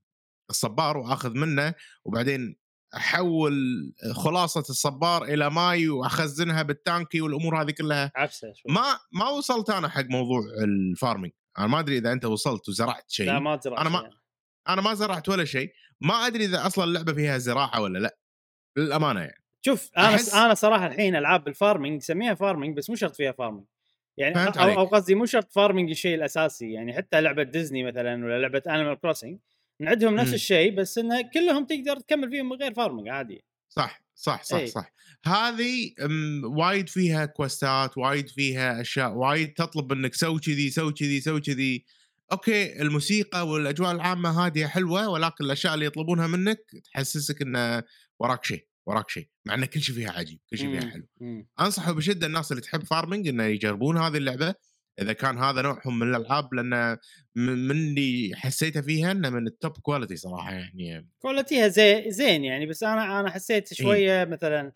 الصبار 0.51 0.97
وأخذ 0.97 1.35
منه 1.35 1.75
وبعدين 2.05 2.57
أحول 2.97 3.55
خلاصة 4.13 4.61
الصبار 4.61 5.25
إلى 5.25 5.51
ماي 5.51 5.89
وأخزنها 5.89 6.63
بالتانكي 6.63 7.21
والأمور 7.21 7.63
هذه 7.63 7.71
كلها. 7.71 8.13
عفسه 8.17 8.53
ما 8.69 8.85
ما 9.13 9.29
وصلت 9.29 9.71
أنا 9.71 9.89
حق 9.89 10.05
موضوع 10.05 10.41
ال 10.65 10.72
farming. 10.72 11.33
أنا 11.59 11.67
ما 11.67 11.79
أدري 11.81 11.99
إذا 11.99 12.13
أنت 12.13 12.25
وصلت 12.25 12.69
وزرعت 12.69 13.11
شيء. 13.11 13.27
لا 13.27 13.39
ما 13.39 13.57
ترى 13.57 13.77
أنا 13.79 13.89
ما- 13.89 14.11
أنا 14.69 14.83
ما 14.83 14.95
زرعت 14.95 15.29
ولا 15.29 15.45
شيء. 15.45 15.73
ما 16.01 16.15
أدري 16.27 16.45
إذا 16.45 16.67
أصلا 16.67 16.85
اللعبة 16.85 17.13
فيها 17.13 17.39
زراعة 17.39 17.81
ولا 17.81 17.99
لا. 17.99 18.17
للأمانة 18.77 19.21
يعني. 19.21 19.45
شوف 19.63 19.91
أنا 19.99 20.17
أحس- 20.19 20.35
أنا 20.35 20.55
صراحة 20.55 20.87
الحين 20.87 21.17
ألعاب 21.17 21.49
ال 21.49 21.55
farming 21.56 22.03
سميها 22.03 22.35
farming 22.35 22.77
بس 22.77 22.91
مو 22.91 22.97
شرط 22.97 23.17
فيها 23.17 23.33
farming 23.33 23.65
يعني 24.17 24.37
أو. 24.49 24.71
أو 24.81 24.85
قصدي 24.85 25.15
مو 25.15 25.27
شرط 25.27 25.53
farming 25.53 25.91
الشيء 25.91 26.15
الأساسي. 26.15 26.73
يعني 26.73 26.93
حتى 26.93 27.21
لعبة 27.21 27.43
ديزني 27.43 27.85
مثلا 27.85 28.25
ولا 28.25 28.39
لعبة 28.39 28.63
Animal 28.67 29.01
Crossing 29.01 29.39
نعدهم 29.81 30.15
نفس 30.15 30.29
مم. 30.29 30.35
الشيء 30.35 30.75
بس 30.75 30.99
انه 30.99 31.31
كلهم 31.35 31.67
تقدر 31.67 32.01
تكمل 32.01 32.31
فيهم 32.31 32.49
من 32.49 32.57
غير 32.57 32.75
farming 32.75 33.09
عادي 33.09 33.45
صح 33.69 34.05
صح 34.15 34.43
صح 34.43 34.57
إيه. 34.57 34.67
صح 34.67 34.93
هذه 35.27 35.91
وايد 36.45 36.89
فيها 36.89 37.27
quest 37.27 37.87
ات 37.87 37.99
وايد 37.99 38.29
فيها 38.29 38.81
أشياء 38.81 39.13
وايد 39.13 39.53
تطلب 39.53 39.93
منك 39.93 40.15
سوي 40.15 40.41
كذي 40.41 40.71
سوي 40.71 40.93
كذي 40.93 41.21
سوي 41.21 41.41
كذي 41.41 41.85
أوكي 42.33 42.83
الموسيقى 42.83 43.49
والأجواء 43.49 43.93
العامة 43.93 44.45
هادية 44.45 44.67
حلوة 44.67 45.09
ولكن 45.09 45.45
الأشياء 45.45 45.75
اللي 45.75 45.87
يطلبونها 45.87 46.27
منك 46.27 46.61
تحسسك 46.93 47.43
انه 47.43 47.83
وراك 48.19 48.45
شيء 48.45 48.67
وراك 48.87 49.11
شيء 49.11 49.29
مع 49.45 49.55
إن 49.55 49.65
كل 49.65 49.83
شيء 49.83 49.95
فيها 49.95 50.11
عجيب 50.11 50.39
كل 50.51 50.59
شيء 50.59 50.71
فيها 50.71 50.85
مم. 50.85 50.91
حلو 50.91 51.07
مم. 51.21 51.47
انصح 51.61 51.91
بشدة 51.91 52.27
الناس 52.27 52.53
اللي 52.53 52.63
تحب 52.63 52.85
farming 52.85 53.29
إنه 53.29 53.45
يجربون 53.45 53.99
هذه 53.99 54.17
اللعبة 54.17 54.55
إذا 55.01 55.13
كان 55.13 55.39
هذا 55.39 55.63
نوعهم 55.63 55.99
من 55.99 56.15
الألعاب 56.15 56.55
لأن 56.55 56.99
من 57.37 57.71
اللي 57.71 58.33
حسيته 58.37 58.81
فيها 58.81 59.11
إنه 59.13 59.31
من 59.31 59.47
ال 59.47 59.53
top 59.53 59.73
quality 59.79 60.17
صراحة 60.17 60.53
يعني 60.53 61.09
quality 61.19 61.62
ها 61.62 61.69
زي 61.69 62.05
زين 62.11 62.45
يعني 62.45 62.67
بس 62.67 62.83
أنا 62.83 63.21
أنا 63.21 63.31
حسيت 63.31 63.73
إيه. 63.73 63.79
شوية 63.87 64.25
مثلا 64.25 64.73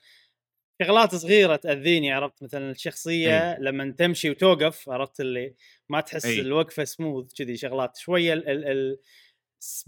شغلات 0.83 1.15
صغيرة 1.15 1.57
تأذيني 1.57 2.13
عرفت 2.13 2.43
مثلا 2.43 2.71
الشخصية 2.71 3.53
أي. 3.53 3.57
لما 3.61 3.95
تمشي 3.99 4.31
وتوقف 4.31 4.89
عرفت 4.91 5.21
اللي 5.21 5.55
ما 5.89 6.01
تحس 6.01 6.25
أي. 6.27 6.41
الوقفة 6.41 6.85
سموث 6.85 7.33
كذي 7.33 7.57
شغلات 7.57 7.97
شوية 7.97 8.33
ال 8.33 8.49
ال 8.49 8.65
ال 8.67 8.99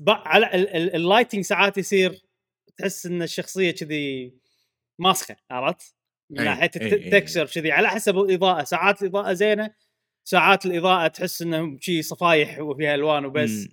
على 0.08 0.46
ال- 0.46 0.68
ال- 0.76 0.94
ال 0.96 1.02
lighting 1.02 1.44
ساعات 1.44 1.78
يصير 1.78 2.22
تحس 2.76 3.06
إن 3.06 3.22
الشخصية 3.22 3.70
كذي 3.70 4.34
ماسخة 4.98 5.36
عرفت؟ 5.50 5.94
من 6.30 6.38
أي. 6.38 6.44
ناحية. 6.44 6.70
أي. 6.80 6.94
ال 6.94 7.01
texture 7.01 7.46
كذي 7.46 7.72
على 7.72 7.88
حسب 7.88 8.18
الإضاءة 8.18 8.64
ساعات 8.64 9.02
الإضاءة 9.02 9.32
زينة 9.32 9.70
ساعات 10.30 10.66
الإضاءة 10.66 11.06
تحس 11.06 11.42
إنه 11.42 11.78
شي 11.80 12.02
صفايح 12.02 12.58
وفيها 12.58 12.94
ألوان 12.94 13.24
وبس. 13.24 13.68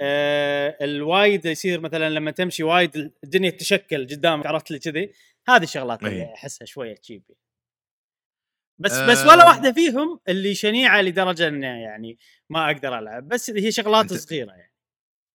آه 0.00 0.76
الوايد 0.80 1.46
يصير 1.46 1.80
مثلا 1.80 2.10
لما 2.10 2.30
تمشي 2.30 2.62
وايد 2.62 3.12
الدنيا 3.24 3.50
تتشكل 3.50 4.06
قدامك 4.06 4.46
عرفت 4.46 4.70
لي 4.70 4.78
كذي 4.78 5.12
هذه 5.48 5.62
الشغلات 5.62 6.02
اللي. 6.02 6.34
أحسها 6.34 6.66
شوية 6.66 6.94
cheapy 6.94 7.36
بس 8.78 8.92
آه. 8.92 9.06
بس 9.06 9.26
ولا 9.26 9.44
واحدة 9.44 9.72
فيهم 9.72 10.20
اللي 10.28 10.54
شنيعة 10.54 11.02
لدرجة 11.02 11.48
إنه 11.48 11.66
يعني 11.66 12.18
ما 12.50 12.70
أقدر 12.70 12.98
ألعب 12.98 13.28
بس 13.28 13.50
هي 13.50 13.72
شغلات 13.72 14.12
صغيرة 14.12 14.52
يعني 14.52 14.71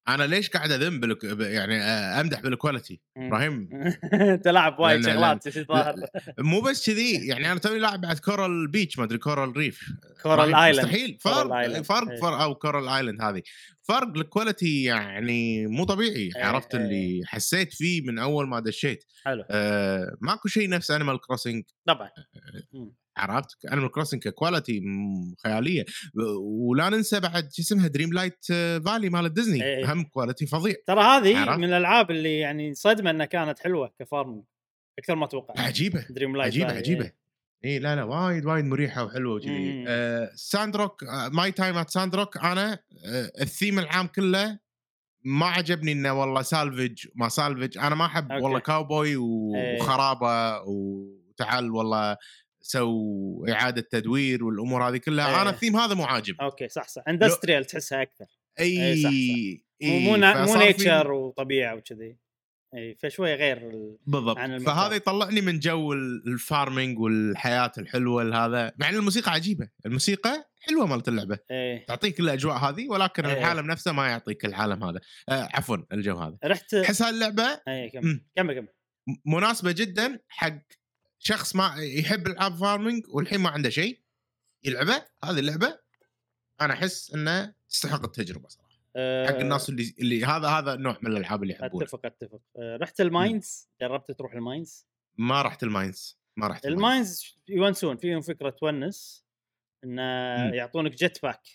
أنا 0.08 0.24
ليش 0.24 0.50
قاعد 0.50 0.72
أذم 0.72 1.00
بالك... 1.00 1.24
يعني 1.40 1.82
أمدح 1.84 2.42
بال 2.42 2.54
quality. 2.54 3.02
إبراهيم. 3.18 3.70
أنت 4.14 4.48
لاعب 4.48 4.80
وايد 4.80 5.00
لا، 5.02 5.08
لا، 5.08 5.14
شغلات 5.14 5.58
الظاهر 5.58 5.96
مو 6.40 6.62
بس 6.62 6.90
كذي 6.90 7.28
يعني 7.28 7.52
أنا 7.52 7.60
توني 7.60 7.80
لاعب 7.80 8.02
بعد 8.02 8.20
Coral 8.20 8.68
Beach 8.68 8.98
ما 9.00 9.04
أدري 9.04 9.18
Coral 9.18 9.58
Reef 9.58 9.80
Coral 10.24 10.56
Island 10.56 10.86
مستحيل. 10.86 11.18
فرق. 11.22 11.82
فرق 11.82 12.10
إيه. 12.10 12.18
فرق 12.18 12.42
أو 12.42 12.56
Coral 12.56 12.88
Island 12.88 13.22
هذه. 13.22 13.42
فرق 13.84 14.18
ال 14.18 14.26
quality 14.26 14.84
يعني 14.84 15.68
مو 15.68 15.84
طبيعي 15.84 16.16
إيه، 16.36 16.46
عرفت 16.46 16.76
إيه. 16.76 16.82
اللي 16.82 17.22
حسيت 17.26 17.74
فيه 17.74 18.02
من 18.02 18.20
أول 18.20 18.48
ما 18.48 18.60
دشيت. 18.60 19.04
حلو. 19.26 19.44
آه 19.52 20.18
ماكو 20.22 20.48
شيء 20.48 20.70
نفس 20.70 20.92
Animal 20.92 21.22
Crossing 21.22 21.64
طبعا. 21.88 22.10
عرفت 23.18 23.66
Animal 23.66 23.92
Crossing 23.92 24.24
ك 24.24 24.31
quality 24.31 24.82
خيالية 25.44 25.86
ولا 26.42 26.90
ننسى 26.90 27.20
بعد 27.20 27.54
شو 27.54 27.62
اسمها 27.62 27.88
Dreamlight 27.88 28.46
Valley 28.86 29.10
مال 29.10 29.34
ديزني 29.34 29.64
إيه. 29.64 29.94
هم 29.94 30.04
quality 30.04 30.46
فظيع 30.46 30.76
ترى 30.88 31.02
هذه؟ 31.02 31.58
من 31.58 31.64
الألعاب 31.64 32.12
اللي 32.12 32.40
يعني 32.40 32.74
صدمة 32.74 33.10
إنها 33.10 33.26
كانت 33.26 33.60
حلوة 33.60 33.94
ك 34.00 34.05
farming 34.05 34.44
أكثر 35.00 35.16
ما 35.16 35.26
أتوقع 35.26 35.62
عجيبة 35.62 36.06
Dreamlight 36.10 36.54
عجيبة 36.54 36.68
Valley، 36.68 36.78
عجيبة 36.80 37.06
إيه. 37.06 37.18
اي 37.66 37.80
لا 37.80 37.96
لا 37.96 38.04
وايد 38.04 38.46
وايد 38.46 38.66
مريحة 38.66 39.04
وحلوة 39.04 39.36
وكذي 39.36 39.50
مم. 39.50 39.86
آه 39.88 40.32
Sandrock 40.36 41.04
My 41.32 41.52
Time 41.52 41.78
at 41.78 41.90
Sandrock 41.90 42.38
أنا 42.38 42.80
آه 43.06 43.32
الثيم 43.42 43.80
العام 43.80 44.08
كله 44.08 44.60
ما 45.24 45.46
عجبني 45.46 45.92
إنه 45.92 46.14
والله 46.14 46.42
salvage 46.42 47.08
ما 47.16 47.30
salvage 47.30 47.78
أنا 47.78 47.96
ما 47.96 48.06
أحب. 48.06 48.32
والله 48.32 48.60
كاوبوي 48.60 49.10
إيه. 49.10 49.18
وخرابة 49.18 50.62
وتعال 50.62 51.72
والله 51.72 52.18
سو 52.62 53.46
إعادة 53.50 53.82
تدوير 53.92 54.44
والأمور 54.44 54.90
هذه 54.90 54.98
كلها 54.98 55.30
إيه. 55.30 55.42
أنا 55.42 55.50
الثيم 55.50 55.78
هذا 55.78 55.94
مو 55.94 56.04
عاجب 56.04 56.36
أوكي 56.42 56.68
صح 56.70 56.88
صح. 56.88 57.04
industrial 57.08 57.66
تحسها 57.66 58.02
أكثر. 58.02 58.26
أي 58.60 58.84
إيه، 58.84 59.04
صح، 59.04 59.10
صح. 59.10 59.88
مو 59.90 60.18
مو, 60.54 60.64
nature 60.64 61.12
وطبيعة 61.12 61.76
وكذي. 61.76 62.18
إي 62.76 62.96
فشوية 62.96 63.36
غير 63.36 63.58
ال... 63.58 63.98
بالضبط. 64.08 64.38
عن. 64.38 64.60
فهذا 64.60 64.96
يطلعني 64.96 65.42
من 65.42 65.60
جو 65.60 65.94
ال- 65.94 66.24
ال 66.28 66.37
farming 66.37 67.00
والحياة 67.00 67.72
الحلوة 67.78 68.46
هذا 68.46 68.74
مع 68.80 68.90
إن 68.90 68.96
الموسيقى 68.96 69.32
عجيبة. 69.32 69.70
الموسيقى 69.86 70.50
حلوة 70.60 70.86
مالت 70.86 71.08
اللعبة. 71.08 71.40
إيه. 71.52 71.86
تعطيك 71.86 72.20
الأجواء 72.20 72.58
هذه 72.58 72.90
ولكن 72.90 73.26
إيه. 73.26 73.40
العالم 73.40 73.72
نفسه 73.72 73.92
ما 73.92 74.08
يعطيك 74.08 74.46
العالم 74.46 74.84
هذا. 74.84 75.00
آه 75.30 75.50
عفوا 75.54 75.78
الجو 75.94 76.16
هذا. 76.18 76.38
رحت 76.46 76.74
احس 76.74 77.02
هاللعبه 77.02 77.62
اي 77.68 77.90
كمل. 77.90 78.26
كمل 78.36 78.54
كمل. 78.54 78.68
مناسبة 79.26 79.72
جدا 79.72 80.20
حق 80.28 80.62
شخص 81.20 81.56
ما 81.56 81.76
يحب 81.78 82.28
العاب 82.28 82.56
farming 82.56 83.04
والحين 83.10 83.40
ما 83.40 83.50
عنده 83.50 83.70
شيء 83.70 84.00
يلعبه 84.64 85.06
هذه 85.24 85.40
اللعبة 85.40 85.80
أنا 86.62 86.74
أحس 86.74 87.14
إنه 87.14 87.54
تستحق 87.70 88.04
التجربة 88.04 88.48
صراحة. 88.48 88.68
أه 88.96 89.28
حق 89.28 89.36
الناس 89.36 89.70
اللي 89.70 89.96
اللي 90.00 90.26
هذا 90.26 90.48
هذا 90.48 90.74
النوع 90.74 90.98
من 91.02 91.12
الألعاب 91.12 91.44
اللي 91.44 91.54
يحبونه. 91.54 91.86
أتفق 91.86 92.06
أتفق. 92.06 92.42
أه 92.58 92.78
رحت 92.82 93.02
ال 93.02 93.11
mines؟ 93.11 93.70
جربت 93.82 94.12
تروح 94.12 94.34
ال 94.34 94.41
mines؟ 94.41 94.88
ما 95.18 95.42
رحت 95.42 95.64
الماينز 95.64 96.20
ما 96.38 96.48
رحت 96.48 96.66
ال 96.66 96.76
mines. 96.76 97.36
يونسون 97.48 97.98
فيهم 97.98 98.22
فكرة 98.22 98.50
تونس 98.50 99.26
إنه. 99.84 100.04
يعطونك 100.56 100.92
jet 100.92 101.22
pack 101.24 101.48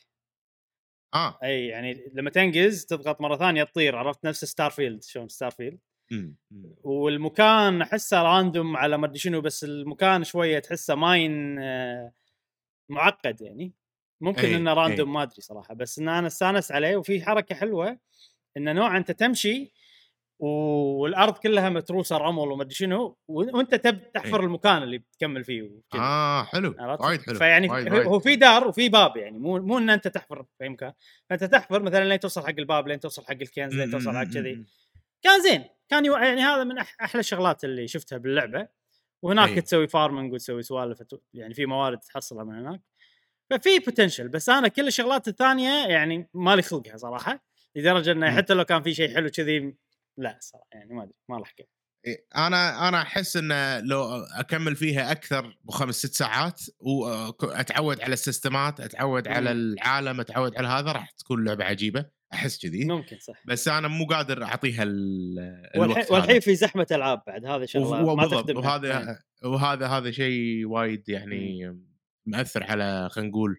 آه. 1.15 1.39
أي 1.43 1.67
يعني 1.67 2.11
لما 2.15 2.31
تنقز 2.31 2.85
تضغط 2.85 3.21
مرة 3.21 3.37
ثانية 3.37 3.65
تطير 3.65 3.97
عرفت؟ 3.97 4.25
نفس 4.25 4.45
Starfield 4.45 5.03
شلون 5.03 5.29
Starfield. 5.29 5.79
والمكان 6.83 7.83
أحسه 7.83 8.23
random 8.23 8.77
على 8.77 8.99
ما 8.99 9.07
أدري 9.07 9.19
شنو 9.19 9.41
بس 9.41 9.65
المكان 9.65 10.25
شوية 10.25 10.59
تحسه 10.59 10.95
mine 10.95 11.59
آه، 11.59 12.13
معقد 12.89 13.41
يعني 13.41 13.73
ممكن 14.21 14.45
إي، 14.49 14.57
إنه 14.57 14.73
random 14.75 15.09
إي. 15.09 15.15
ما 15.15 15.23
أدري 15.23 15.41
صراحة 15.43 15.75
بس 15.75 15.99
إن 15.99 16.09
أنا 16.09 16.27
أستانس 16.27 16.73
عليه 16.73 16.97
وفي 16.97 17.23
حركة 17.25 17.55
حلوة 17.55 17.99
إن 18.57 18.75
نوع 18.75 18.97
أنت 18.97 19.11
تمشي 19.11 19.73
والأرض 20.39 21.33
كلها 21.39 21.69
متروسة 21.69 22.17
رمل 22.17 22.39
وما 22.53 22.63
أدري 22.63 22.75
شنو 22.75 23.17
وأنت 23.29 23.75
تب 23.75 24.13
تحفر 24.13 24.41
إي. 24.41 24.45
المكان 24.47 24.83
اللي 24.83 24.99
بتكمل 24.99 25.45
فيه 25.45 25.63
وكذا. 25.63 26.01
آه 26.03 26.45
حلو؟ 26.45 26.75
وايد 27.01 27.23
حلو 27.23 27.35
فيعني 27.39 27.71
هو- 28.07 28.19
في 28.19 28.37
دار 28.37 28.69
وفي 28.69 28.89
باب 28.89 29.17
يعني 29.17 29.39
مو 29.39 29.59
مو 29.59 29.79
إن 29.79 29.91
أنت 29.91 30.09
تحفر 30.09 30.43
في 30.43 30.65
أي 30.65 30.69
مكان 30.69 30.93
فانت 31.31 31.45
تحفر 31.45 31.83
مثلا 31.83 32.05
لين 32.05 32.21
توصل 32.21 32.41
حق 32.43 32.55
الباب 32.59 32.89
لين 32.89 33.01
توصل 33.01 33.25
حق 33.25 33.31
الكنز 33.31 33.75
لين 33.75 33.91
توصل 33.91 34.17
حق 34.17 34.25
كذي. 34.25 34.65
كان 35.23 35.43
زين 35.43 35.65
كان 35.89 36.05
يو... 36.05 36.17
يعني 36.17 36.41
هذا 36.41 36.65
من 36.65 36.79
أح... 36.79 36.97
أحلى 37.03 37.21
الشغلات 37.21 37.65
اللي 37.65 37.89
شفتها 37.89 38.19
باللعبة 38.19 38.69
وهناك 39.23 39.49
أي. 39.49 39.61
تسوي 39.61 39.89
farming 39.89 40.33
وتسوي 40.33 40.63
سوالف 40.63 41.03
يعني 41.35 41.55
في 41.55 41.67
موارد 41.67 41.99
تحصلها 41.99 42.45
من 42.45 42.59
هناك 42.59 42.81
ففي 43.51 43.79
potential 43.79 44.29
بس 44.29 44.49
أنا 44.49 44.69
كل 44.69 44.87
الشغلات 44.87 45.29
الثانية 45.29 45.87
يعني 45.87 46.31
مالي 46.35 46.63
خلقها 46.63 46.97
صراحة 46.97 47.45
لدرجة 47.77 48.13
إنه. 48.13 48.37
حتى 48.37 48.55
لو 48.55 48.65
كان 48.65 48.83
في 48.83 48.95
شيء 48.95 49.15
حلو 49.15 49.31
كذي 49.31 49.77
لا 50.17 50.39
صراحة 50.41 50.69
يعني 50.73 50.95
ما 50.95 51.03
أدري 51.03 51.15
ما 51.29 51.37
لحقت 51.37 51.69
إيه، 52.07 52.27
أنا 52.37 52.89
أنا 52.89 53.03
أحس 53.03 53.37
إنه 53.37 53.81
لو 53.81 54.05
أكمل 54.15 54.77
فيها 54.77 55.13
أكثر 55.13 55.59
بخمس 55.65 55.95
ست 55.95 56.15
ساعات 56.15 56.61
واتعود 56.81 58.01
على 58.01 58.13
ال 58.13 58.21
system 58.21 58.72
ات 58.72 58.81
أتعود 58.81 59.29
على. 59.29 59.53
العالم 59.53 60.21
أتعود 60.21 60.57
على 60.57 60.69
هذا 60.69 60.93
راح 60.93 61.11
تكون 61.11 61.45
لعبة 61.45 61.65
عجيبة 61.65 62.07
أحس 62.35 62.63
كذي. 62.67 62.85
ممكن 62.85 63.19
صح. 63.19 63.43
بس 63.47 63.69
أنا 63.69 63.89
مو 63.89 64.05
قادر 64.07 64.43
أعطيها 64.43 64.83
ال- 64.83 65.71
الوقت 65.77 66.11
والحين 66.11 66.41
في 66.41 66.55
زحمة 66.55 66.87
ألعاب 66.91 67.23
بعد 67.27 67.47
هذا 67.47 67.67
شغله 67.67 67.91
ما 68.03 68.13
وبالضبط 68.13 68.45
تخدمها. 68.51 68.63
إيه. 68.63 68.69
وهذا 68.69 69.19
وهذا 69.45 69.87
هذا 69.87 70.11
شيء 70.11 70.67
وايد 70.67 71.09
يعني 71.09 71.77
مأثر 72.27 72.65
على 72.65 73.09
خلينا 73.13 73.31
نقول 73.31 73.57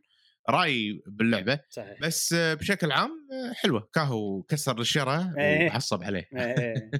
رأيي 0.49 1.01
باللعبة. 1.07 1.59
صحيح. 1.69 1.99
بس 2.01 2.33
بشكل 2.33 2.91
عام 2.91 3.11
حلوة. 3.55 3.89
كاهو 3.93 4.41
كسر 4.43 4.79
الشرى 4.81 5.33
إيه. 5.37 5.69
وعصب 5.69 6.03
عليه. 6.03 6.29
إيه. 6.35 6.91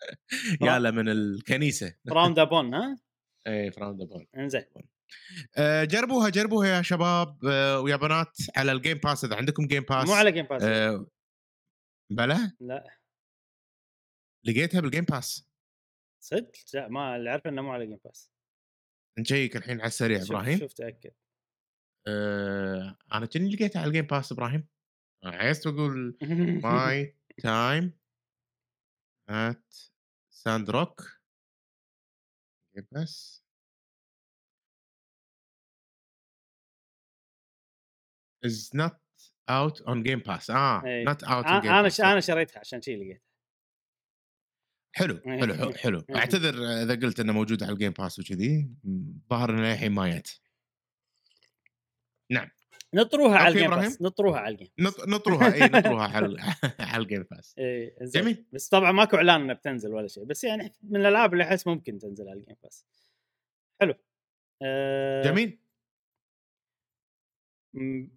يا 0.62 0.78
له 0.78 0.90
من 0.90 1.08
الكنيسة. 1.08 1.94
راوند 2.08 2.38
ابون 2.38 2.74
ها؟ 2.74 2.98
اي 3.46 3.70
فراوند 3.70 3.98
بول 4.02 4.26
إنزين. 4.36 4.62
آه، 5.56 5.84
جربوها 5.84 6.28
جربوها 6.28 6.68
يا 6.68 6.82
شباب 6.82 7.36
آه، 7.48 7.80
ويا 7.80 7.96
بنات 7.96 8.36
على 8.56 8.72
الجيم 8.72 8.98
باس 8.98 9.24
إذا 9.24 9.36
عندكم 9.36 9.66
جيم 9.66 9.82
باس 9.90 10.08
مو 10.08 10.14
على 10.14 10.32
جيم 10.32 10.46
باس 10.46 10.62
بلا 12.10 12.52
لا. 12.60 12.98
لقيتها 14.44 14.80
بال 14.80 14.88
Game 14.88 15.04
Pass 15.04 15.48
صدق؟ 16.20 16.52
لا 16.74 16.88
ما 16.88 17.16
اللي 17.16 17.30
اعرف 17.30 17.46
انه 17.46 17.62
مو 17.62 17.72
على 17.72 17.86
Game 17.86 17.98
Pass 18.04 18.30
نشيك 19.18 19.56
الحين 19.56 19.78
على 19.80 19.86
السريع 19.86 20.18
شوف- 20.20 20.30
إبراهيم. 20.30 20.58
شوف 20.58 20.72
تأكد. 20.72 21.12
آه، 22.06 22.98
أنا 23.12 23.26
كني 23.26 23.54
لقيتها 23.54 23.80
على 23.80 23.88
ال 23.88 23.92
Game 23.92 24.06
Pass 24.06 24.32
إبراهيم. 24.32 24.68
عايز 25.24 25.66
أقول 25.66 26.18
My 26.62 27.16
Time 27.42 27.98
at 29.28 29.74
Sandrock 30.30 31.02
Game 32.74 32.86
Pass 32.92 33.44
is 38.46 38.70
not 38.74 38.96
out 39.50 39.76
on 39.86 40.02
game 40.08 40.22
pass. 40.28 40.50
آه 40.50 40.84
إيه. 40.84 41.04
not 41.06 41.16
out 41.18 41.44
on 41.46 41.62
game 41.62 41.66
أنا 41.66 41.88
ش- 41.88 42.00
أنا 42.00 42.20
شريتها 42.20 42.58
عشان 42.60 42.82
شي 42.82 42.96
لقيتها. 42.96 43.20
حلو 44.96 45.20
إيه. 45.26 45.40
حلو 45.40 45.72
حلو. 45.72 45.98
إيه. 46.10 46.16
أعتذر 46.16 46.54
إذا 46.82 46.94
قلت 46.94 47.20
إنه 47.20 47.32
موجود 47.32 47.62
على 47.62 47.72
ال 47.72 47.76
game 47.76 47.92
pass 47.92 48.18
وكذي. 48.18 48.70
ظهر 49.30 49.50
انه 49.50 49.72
الحين 49.72 49.92
ما 49.92 50.08
جت 50.18 50.40
نطروها 52.94 53.38
على 53.38 53.54
الجيم. 53.54 53.70
باس 53.70 54.02
نطروها 54.02 54.38
على 54.40 54.52
الجيم 54.54 54.68
نط- 54.80 55.08
نطروها. 55.08 55.54
إي 55.54 55.60
نطروها 55.80 56.08
على 56.08 56.36
على 56.80 57.02
ال 57.02 57.06
game 57.06 57.22
pass 57.30 57.54
جميل. 58.02 58.46
بس 58.52 58.68
طبعا 58.68 58.92
ماكو 58.92 59.16
إعلان 59.16 59.40
إنها 59.40 59.54
بتنزل 59.54 59.94
ولا 59.94 60.08
شيء. 60.08 60.24
بس 60.24 60.44
يعني 60.44 60.72
من 60.82 61.00
الألعاب 61.00 61.32
اللي 61.32 61.44
أحس 61.44 61.66
ممكن 61.66 61.98
تنزل 61.98 62.28
على 62.28 62.40
الجيم 62.40 62.56
باس 62.62 62.86
حلو. 63.80 63.94
آه. 64.62 65.22
جميل. 65.22 65.58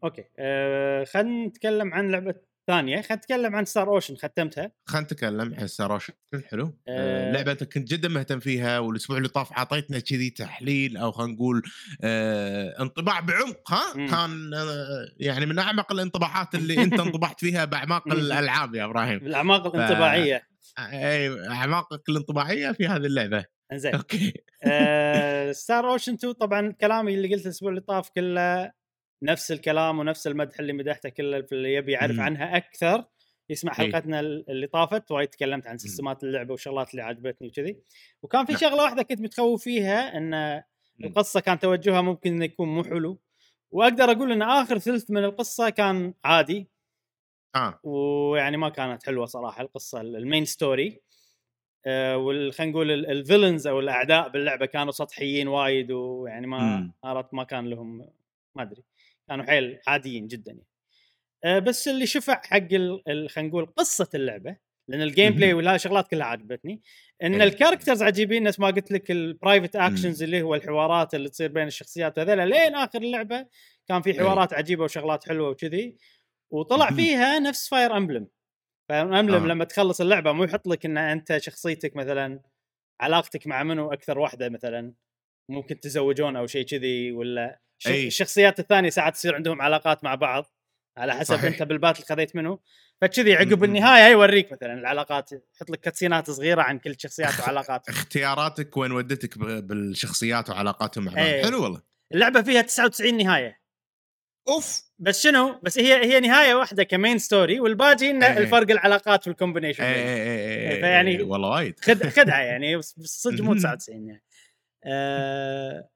أوكي. 0.04 0.24
آه 0.40 1.04
خلينا 1.04 1.46
نتكلم 1.48 1.94
عن 1.94 2.12
لعبة 2.12 2.36
ثانية. 2.68 3.02
خلينا 3.02 3.16
نتكلم 3.16 3.56
عن 3.56 3.66
ستار 3.66 3.90
اوشن 3.90 4.16
ختمتها. 4.16 4.72
خلينا 4.86 5.06
نتكلم 5.06 5.56
عن 5.60 5.68
Star 5.68 5.94
Ocean 5.94 6.14
حلو. 6.50 6.66
آه. 6.88 7.30
آه. 7.30 7.32
لعبة 7.32 7.52
أنت 7.52 7.64
كنت 7.64 7.88
جدا 7.92 8.10
مهتم 8.10 8.40
فيها 8.40 8.80
والأسبوع 8.80 9.18
اللي 9.18 9.28
طاف 9.30 9.60
عطيتنا 9.60 10.00
كذي 10.00 10.30
تحليل 10.30 10.98
أو 10.98 11.12
خلينا 11.12 11.34
نقول 11.34 11.62
آه 12.04 12.82
انطباع 12.82 13.20
بعمق 13.20 13.72
ها؟ 13.74 13.98
مم. 13.98 14.08
كان 14.10 14.54
آه 14.54 15.08
يعني 15.20 15.46
من 15.46 15.60
أعمق 15.60 15.92
الانطباعات 15.92 16.56
اللي 16.56 16.84
أنت 16.84 17.00
انطبعت 17.06 17.40
فيها 17.40 17.66
بأعماق. 17.66 18.08
الألعاب 18.08 18.76
يا 18.76 18.86
إبراهيم. 18.86 19.20
بالاعماق 19.20 19.76
الانطباعية. 19.76 20.48
أي 20.80 21.48
أعماقك 21.50 22.10
الانطباعية 22.10 22.72
في 22.72 22.88
هذه 22.88 23.06
اللعبة. 23.06 23.46
زين 23.74 23.96
أوكي. 23.96 24.34
Star 25.54 25.92
Ocean 25.92 26.14
2 26.14 26.34
طبعا 26.34 26.72
كلامي 26.82 27.14
اللي 27.16 27.34
قلته 27.36 27.44
الأسبوع 27.46 27.70
اللي 27.70 27.82
طاف 27.82 28.10
كله 28.10 28.72
نفس 29.24 29.52
الكلام 29.52 30.00
ونفس 30.00 30.28
المدح 30.28 30.60
اللي 30.60 30.74
مدحته 30.74 31.10
كله 31.10 31.42
في 31.42 31.56
اللي 31.56 31.74
يبي 31.74 31.92
يعرف 31.92 32.16
مم. 32.16 32.22
عنها 32.22 32.58
أكثر 32.58 33.06
يسمع 33.50 33.72
إي. 33.72 33.76
حلقتنا 33.76 34.20
اللي 34.20 34.68
طافت 34.68 35.12
وايد 35.12 35.28
تكلمت 35.28 35.68
عن 35.68 35.78
system 35.78 36.17
ات 36.17 36.24
اللعبة 36.24 36.52
والشغلات 36.52 36.92
اللي 36.92 37.02
عجبتني 37.02 37.48
وكذي 37.48 37.78
وكان 38.24 38.46
في 38.46 38.52
نعم. 38.52 38.62
شغلة 38.62 38.84
واحدة 38.84 39.04
كنت 39.04 39.22
متخوف 39.22 39.64
فيها 39.64 40.18
إن 40.18 40.64
القصة 41.04 41.40
كان 41.40 41.60
توجهها 41.60 42.02
ممكن 42.02 42.32
إنه 42.34 42.46
يكون 42.46 42.68
مو 42.68 42.84
حلو 42.84 43.20
وأقدر 43.72 44.04
أقول 44.12 44.32
إن 44.32 44.42
آخر 44.42 44.78
ثلث 44.78 45.12
من 45.12 45.24
القصة 45.24 45.70
كان 45.70 46.14
عادي 46.24 46.68
آه 47.56 47.80
ويعني 47.84 48.58
ما 48.58 48.70
كانت 48.70 49.04
حلوة 49.06 49.26
صراحة 49.26 49.62
القصة 49.62 50.02
ال 50.02 50.10
main 50.10 50.46
story 50.46 51.02
آه 51.86 52.18
وال 52.18 52.54
خلينا 52.54 52.72
نقول 52.72 52.92
ال- 52.92 53.12
ال 53.12 53.18
villains 53.18 53.68
أو 53.68 53.80
الأعداء 53.80 54.30
باللعبة 54.30 54.66
كانوا 54.66 54.92
سطحيين 54.92 55.48
وايد 55.48 55.92
ويعني 55.92 56.48
ما. 56.48 56.92
عرفت 57.04 57.34
ما 57.34 57.44
كان 57.44 57.68
لهم 57.70 57.98
ما 58.56 58.62
أدري 58.64 58.84
كانوا 59.32 59.46
حيل 59.46 59.80
عاديين 59.88 60.28
جدا 60.28 60.52
يعني. 60.52 60.67
آه 61.44 61.60
بس 61.60 61.88
اللي 61.88 62.06
شفع 62.06 62.41
حق 62.46 62.67
خلينا 63.28 63.30
نقول 63.38 63.65
قصة 63.65 64.10
اللعبة 64.15 64.58
لأن 64.88 65.02
ال 65.02 65.34
gameplay. 65.34 65.54
ولا 65.54 65.78
شغلات 65.78 66.08
كلها 66.08 66.26
عجبتني 66.26 66.82
إن. 67.24 67.41
ال 67.42 67.47
characters 67.47 68.04
عجيبين 68.04 68.44
نفس 68.44 68.60
ما 68.60 68.67
قلت 68.67 68.91
لك 68.91 69.12
ال 69.12 69.20
private 69.20 69.76
actions 69.76 70.24
اللي 70.24 70.41
هو 70.41 70.56
الحوارات 70.56 71.15
اللي 71.15 71.30
تصير 71.30 71.52
بين 71.52 71.67
الشخصيات 71.67 72.20
هذول 72.20 72.50
لين 72.50 72.76
آخر 72.76 73.02
اللعبه 73.02 73.46
كان 73.88 74.02
في 74.02 74.13
حوارات 74.13 74.54
عجيبة 74.54 74.84
وشغلات 74.84 75.28
حلوة 75.28 75.50
وكذي 75.50 75.98
وطلع. 76.52 76.91
فيها 76.91 77.39
نفس 77.39 77.70
Fire 77.70 77.98
Emblem 77.98 78.28
Fire 78.90 79.20
Emblem 79.20 79.44
آه. 79.44 79.48
لما 79.48 79.65
تخلص 79.65 80.02
اللعبة 80.02 80.32
مو 80.32 80.44
يحط 80.44 80.67
لك 80.67 80.86
إن 80.86 80.98
أنت 80.98 81.38
شخصيتك 81.38 81.96
مثلا 81.96 82.41
علاقتك 83.02 83.48
مع 83.48 83.63
منو 83.63 83.94
أكثر 83.94 84.20
واحدة 84.20 84.50
مثلا 84.50 84.94
ممكن 85.52 85.80
تزوجون 85.80 86.36
أو 86.36 86.48
شيء 86.48 86.66
كذي 86.66 87.12
ولا. 87.12 87.60
أي. 87.88 88.08
الشخصيات 88.08 88.60
الثانية 88.60 88.90
ساعات 88.90 89.14
تصير 89.14 89.36
عندهم 89.36 89.62
علاقات 89.62 90.04
مع 90.04 90.16
بعض 90.16 90.46
على 90.98 91.14
حسب 91.14 91.36
صحيح. 91.36 91.46
أنت 91.46 91.64
بال 91.64 91.74
battle 91.74 92.04
خذيت 92.04 92.36
منه 92.36 92.60
فكذي 93.02 93.34
عقب. 93.36 93.64
النهاية 93.64 94.12
يوريك 94.12 94.52
مثلا 94.52 94.74
العلاقات 94.74 95.32
يحط 95.32 95.70
لك 95.70 95.80
cutscene 95.80 96.26
ات 96.26 96.32
صغيرة 96.32 96.62
عن 96.62 96.80
كل 96.80 96.96
شخصيات 97.00 97.40
وعلاقاتهم 97.40 97.96
اختياراتك 97.96 98.78
وين 98.78 98.92
ودتك 98.92 99.38
بالشخصيات 99.38 100.50
وعلاقاتهم 100.50 101.06
مع 101.06 101.14
بعض 101.14 101.24
إيه. 101.26 101.44
حلو 101.44 101.64
والله 101.64 101.82
اللعبة 102.14 102.42
فيها 102.42 102.62
99 102.62 103.18
نهاية 103.18 103.62
أوف 104.48 104.84
بس 105.00 105.24
شنو 105.24 105.60
بس 105.64 105.80
هي 105.80 105.94
هي 106.14 106.20
نهاية 106.20 106.54
واحدة 106.56 106.84
ك 106.84 106.90
main 106.90 107.18
story 107.18 107.60
والباقي 107.60 108.10
انه 108.10 108.26
إيه. 108.26 108.38
الفرق 108.38 108.72
العلاقات 108.72 109.28
وال 109.28 109.36
combination 109.36 109.84
اي 109.84 109.94
اي 109.96 110.40
اي 110.70 110.72
اي 110.76 110.80
فيعني- 110.82 111.18
إيه، 111.18 111.24
والله 111.24 111.50
وايد 111.50 111.80
خد 111.80 112.08
خدعه 112.08 112.40
يعني 112.42 112.82
صدق 113.02 113.42
مو 113.42 113.50
مهم. 113.52 113.58
99 113.58 114.08
يعني 114.08 114.24
آه 114.86 115.89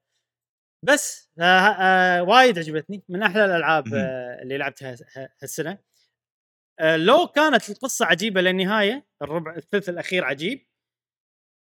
بس 0.84 1.30
آه 1.40 1.42
آه 1.42 2.22
وايد 2.22 2.58
عجبتني 2.58 3.04
من 3.08 3.22
أحلى 3.22 3.44
الألعاب. 3.44 3.94
آه 3.94 4.42
اللي 4.42 4.58
لعبتها 4.58 4.96
هالسنة. 5.42 5.78
آه 6.80 6.96
لو 6.96 7.26
كانت 7.26 7.70
القصة 7.70 8.06
عجيبة 8.06 8.40
للنهاية 8.40 9.06
الربع 9.22 9.56
الثلث 9.56 9.88
الأخير 9.88 10.24
عجيب. 10.24 10.66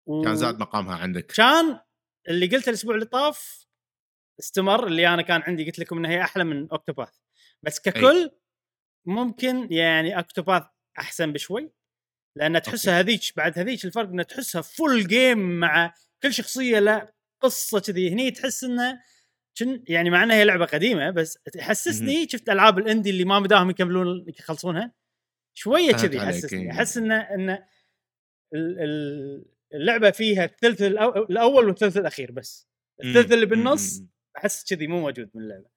و- 0.09 0.23
كان 0.25 0.37
زاد 0.37 0.59
مقامها 0.59 0.97
عندك. 0.97 1.27
كان 1.27 1.81
اللي 2.29 2.47
قلته 2.47 2.69
الأسبوع 2.71 2.95
اللي 2.95 3.07
طاف 3.07 3.67
استمر 4.41 4.87
اللي 4.87 5.09
أنا 5.09 5.23
كان 5.23 5.43
عندي 5.43 5.65
قلت 5.65 5.79
لكم 5.79 5.99
إنها 5.99 6.11
هي 6.11 6.23
أحلى 6.23 6.45
من 6.45 6.69
أوكتوباث. 6.71 7.17
بس 7.63 7.81
ككل 7.81 8.31
ممكن 9.07 9.73
يعني 9.73 10.17
أوكتوباث 10.19 10.63
أحسن 10.99 11.33
بشوي 11.33 11.73
لأن 12.37 12.63
تحسها 12.63 12.99
هذيك 13.01 13.21
بعد 13.37 13.59
هذيك 13.59 13.85
الفرق 13.85 14.09
إنه 14.09 14.23
تحسها 14.23 14.63
فول 14.63 15.07
جيم 15.07 15.61
مع 15.61 15.95
كل 16.23 16.33
شخصية 16.33 16.79
لا 16.79 17.15
قصة 17.43 17.81
كذي. 17.81 18.11
هني 18.13 18.31
تحس 18.31 18.65
إنه 18.65 19.01
يعني 19.89 20.11
مع 20.11 20.23
إنها 20.23 20.37
هي 20.37 20.45
لعبة 20.45 20.65
قديمة 20.65 21.11
بس 21.11 21.39
تحسسني 21.53 22.29
شفت 22.29 22.49
ألعاب 22.51 22.79
الإندي 22.79 23.11
اللي 23.11 23.25
ما 23.25 23.41
مداهم 23.41 23.71
يكملون 23.71 24.25
يخلصون 24.29 24.91
شوية 25.55 25.93
كذي 25.93 26.19
عليك، 26.19 26.35
يحسسني 26.35 26.63
إيه. 26.63 26.71
احس 26.71 26.97
انه 26.97 27.17
ان 27.21 27.51
ال- 28.55 28.81
ال- 28.81 29.45
اللعبة 29.75 30.11
فيها 30.11 30.45
الثلث 30.45 30.83
الأول 30.83 31.67
والثلث 31.69 31.97
الأخير 31.97 32.33
بس. 32.33 32.69
الثلث 33.05 33.33
اللي 33.33 33.47
بالنص 33.47 34.01
مم. 34.01 34.09
أحس 34.37 34.65
كذي 34.75 34.87
مو 34.87 35.01
موجود 35.01 35.31
من 35.35 35.43
اللعبة. 35.43 35.69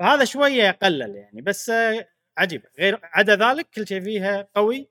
فهذا 0.00 0.24
شوية 0.24 0.70
قلل 0.70 1.16
يعني 1.16 1.40
بس 1.40 1.72
عجيب. 2.38 2.62
غير 2.78 3.00
عدا 3.02 3.36
ذلك 3.36 3.70
كل 3.74 3.86
شيء 3.86 4.00
فيها 4.00 4.48
قوي 4.54 4.90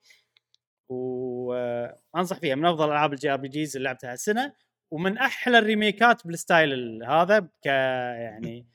وأنصح 0.90 2.40
فيها. 2.40 2.56
من 2.56 2.66
أفضل 2.66 2.86
ألعاب 2.86 3.14
ال 3.14 3.30
JRPGs 3.34 3.76
اللي 3.76 3.86
لعبتها 3.90 4.12
هالسنة. 4.12 4.54
ومن 4.92 5.18
أحلى 5.18 5.58
ال 5.60 5.68
remake 5.68 6.19
ات 6.19 6.28
بال 6.28 6.41
style 6.41 6.74
ال- 6.74 7.04
هذا 7.10 7.40
ك 7.40 7.66
يعني 7.66 8.68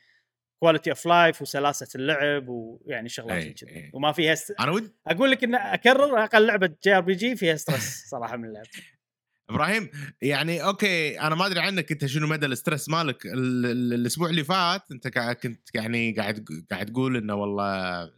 quality 0.60 0.90
of 0.90 1.06
life 1.06 1.42
وسلاسة 1.42 1.88
اللعب 1.94 2.44
ويعني 2.48 3.08
شغلات 3.08 3.44
إي، 3.44 3.52
كذي. 3.52 3.70
إي. 3.70 3.90
وما 3.94 4.12
فيها 4.12 4.34
ست... 4.34 4.54
أنا 4.60 4.72
ود 4.72 4.92
أقول 5.06 5.30
لك 5.30 5.44
إن 5.44 5.54
أكرر 5.54 6.24
أقل 6.24 6.46
لعبة 6.46 6.70
JRPG 6.84 7.36
فيها 7.36 7.56
stress 7.56 8.04
صراحة 8.10 8.36
من 8.36 8.44
اللعب. 8.48 8.64
إبراهيم 9.50 9.88
يعني 10.22 10.64
أوكي 10.64 11.20
أنا 11.20 11.34
ما 11.34 11.46
أدري 11.46 11.60
عنك 11.60 11.92
أنت 11.92 12.06
شنو 12.06 12.26
مدى 12.26 12.46
ال 12.46 12.52
stress 12.52 12.88
مالك. 12.88 13.26
ال- 13.26 13.66
ال- 13.66 13.92
الأسبوع 13.94 14.30
اللي 14.30 14.44
فات 14.44 14.82
أنت 14.92 15.08
كنت 15.42 15.68
يعني 15.74 16.12
قاعد 16.12 16.44
قاعد 16.70 16.86
تقول 16.86 17.16
إنه 17.16 17.34
والله 17.34 18.10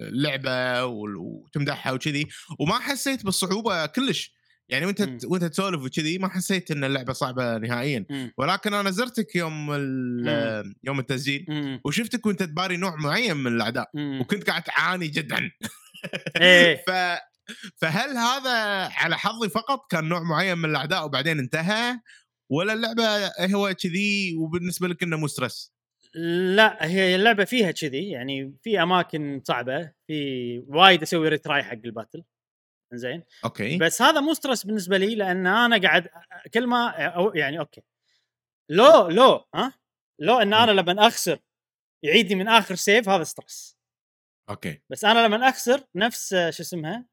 اللعبه 0.00 0.84
وتمدحها 0.84 1.92
وكذي 1.92 2.26
وما 2.58 2.78
حسيت 2.78 3.24
بالصعوبة 3.24 3.86
كلش. 3.86 4.37
يعني 4.68 4.86
وانت 4.86 5.02
مم. 5.02 5.18
وانت 5.24 5.44
تسولف 5.44 5.82
وكذي 5.82 6.18
ما 6.18 6.28
حسيت 6.28 6.70
إن 6.70 6.84
اللعبة 6.84 7.12
صعبة 7.12 7.58
نهائيا 7.58 8.06
مم. 8.10 8.32
ولكن 8.38 8.74
أنا 8.74 8.90
زرتك 8.90 9.36
يوم 9.36 9.70
يوم 10.84 10.98
التسجيل 10.98 11.46
مم. 11.48 11.80
وشفتك 11.84 12.26
وانت 12.26 12.42
تباري 12.42 12.76
نوع 12.76 12.96
معين 12.96 13.36
من 13.36 13.52
الاعداء 13.52 13.90
مم. 13.94 14.20
وكنت 14.20 14.50
قاعد 14.50 14.62
تعاني 14.62 15.08
جدا 15.08 15.50
إيه 16.40 16.76
ف 16.86 16.90
فهل 17.76 18.16
هذا 18.16 18.54
على 18.94 19.18
حظي 19.18 19.48
فقط 19.48 19.90
كان 19.90 20.08
نوع 20.08 20.22
معين 20.22 20.58
من 20.58 20.70
الاعداء 20.70 21.04
وبعدين 21.04 21.38
انتهى 21.38 22.00
ولا 22.50 22.72
اللعبة 22.72 23.04
هو 23.54 23.74
كذي 23.74 24.36
وبالنسبة 24.36 24.88
لك 24.88 25.02
إنه 25.02 25.16
مو 25.16 25.26
stress؟ 25.26 25.72
لا 26.54 26.86
هي 26.86 27.14
اللعبة 27.14 27.44
فيها 27.44 27.70
كذي 27.70 28.10
يعني 28.10 28.54
في 28.62 28.82
أماكن 28.82 29.40
صعبة 29.44 29.92
في 30.06 30.58
وايد 30.68 31.02
أسوي 31.02 31.28
retry 31.28 31.62
حق 31.62 31.78
ال 31.84 31.90
battle 31.90 32.24
زين 32.92 33.22
أوكي. 33.44 33.78
بس 33.78 34.02
هذا 34.02 34.20
مو 34.20 34.34
stress 34.34 34.66
بالنسبة 34.66 34.96
لي 34.98 35.14
لأن 35.14 35.46
أنا 35.46 35.78
قاعد 35.80 36.08
كل 36.54 36.66
ما 36.66 36.88
أو 37.06 37.34
يعني 37.34 37.58
أوكي. 37.58 37.82
لو 38.68 39.08
لو 39.08 39.44
ها؟ 39.54 39.72
لو 40.18 40.38
إن 40.38 40.54
أنا 40.54 40.70
لما 40.70 41.06
أخسر 41.06 41.38
يعيدني 42.02 42.34
من 42.34 42.48
آخر 42.48 42.74
save 42.74 43.08
هذا 43.08 43.24
stress 43.24 43.78
أوكي. 44.50 44.80
بس 44.90 45.04
أنا 45.04 45.26
لما 45.26 45.48
أخسر 45.48 45.84
نفس 45.94 46.32
آه، 46.32 46.50
شو 46.50 46.62
اسمها؟ 46.62 47.04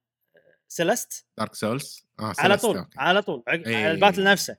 Celeste 0.67 1.25
Dark 1.37 1.55
Souls 1.55 2.05
آه 2.19 2.33
على 2.39 2.57
طول 2.57 2.77
أوكي. 2.77 2.89
على 2.99 3.21
طول 3.21 3.43
عق- 3.47 3.67
إيه. 3.67 3.75
على 3.77 3.91
ال 3.91 3.96
battle 3.96 4.23
نفسه. 4.23 4.57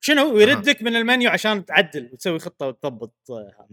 شنو؟ 0.00 0.38
يردك 0.38 0.82
من 0.82 0.96
المنيو 0.96 1.30
عشان 1.30 1.64
تعدل 1.64 2.10
وتسوي 2.12 2.38
خطة 2.38 2.66
وتضبط 2.66 3.14
آه، 3.30 3.54
هذا. 3.60 3.68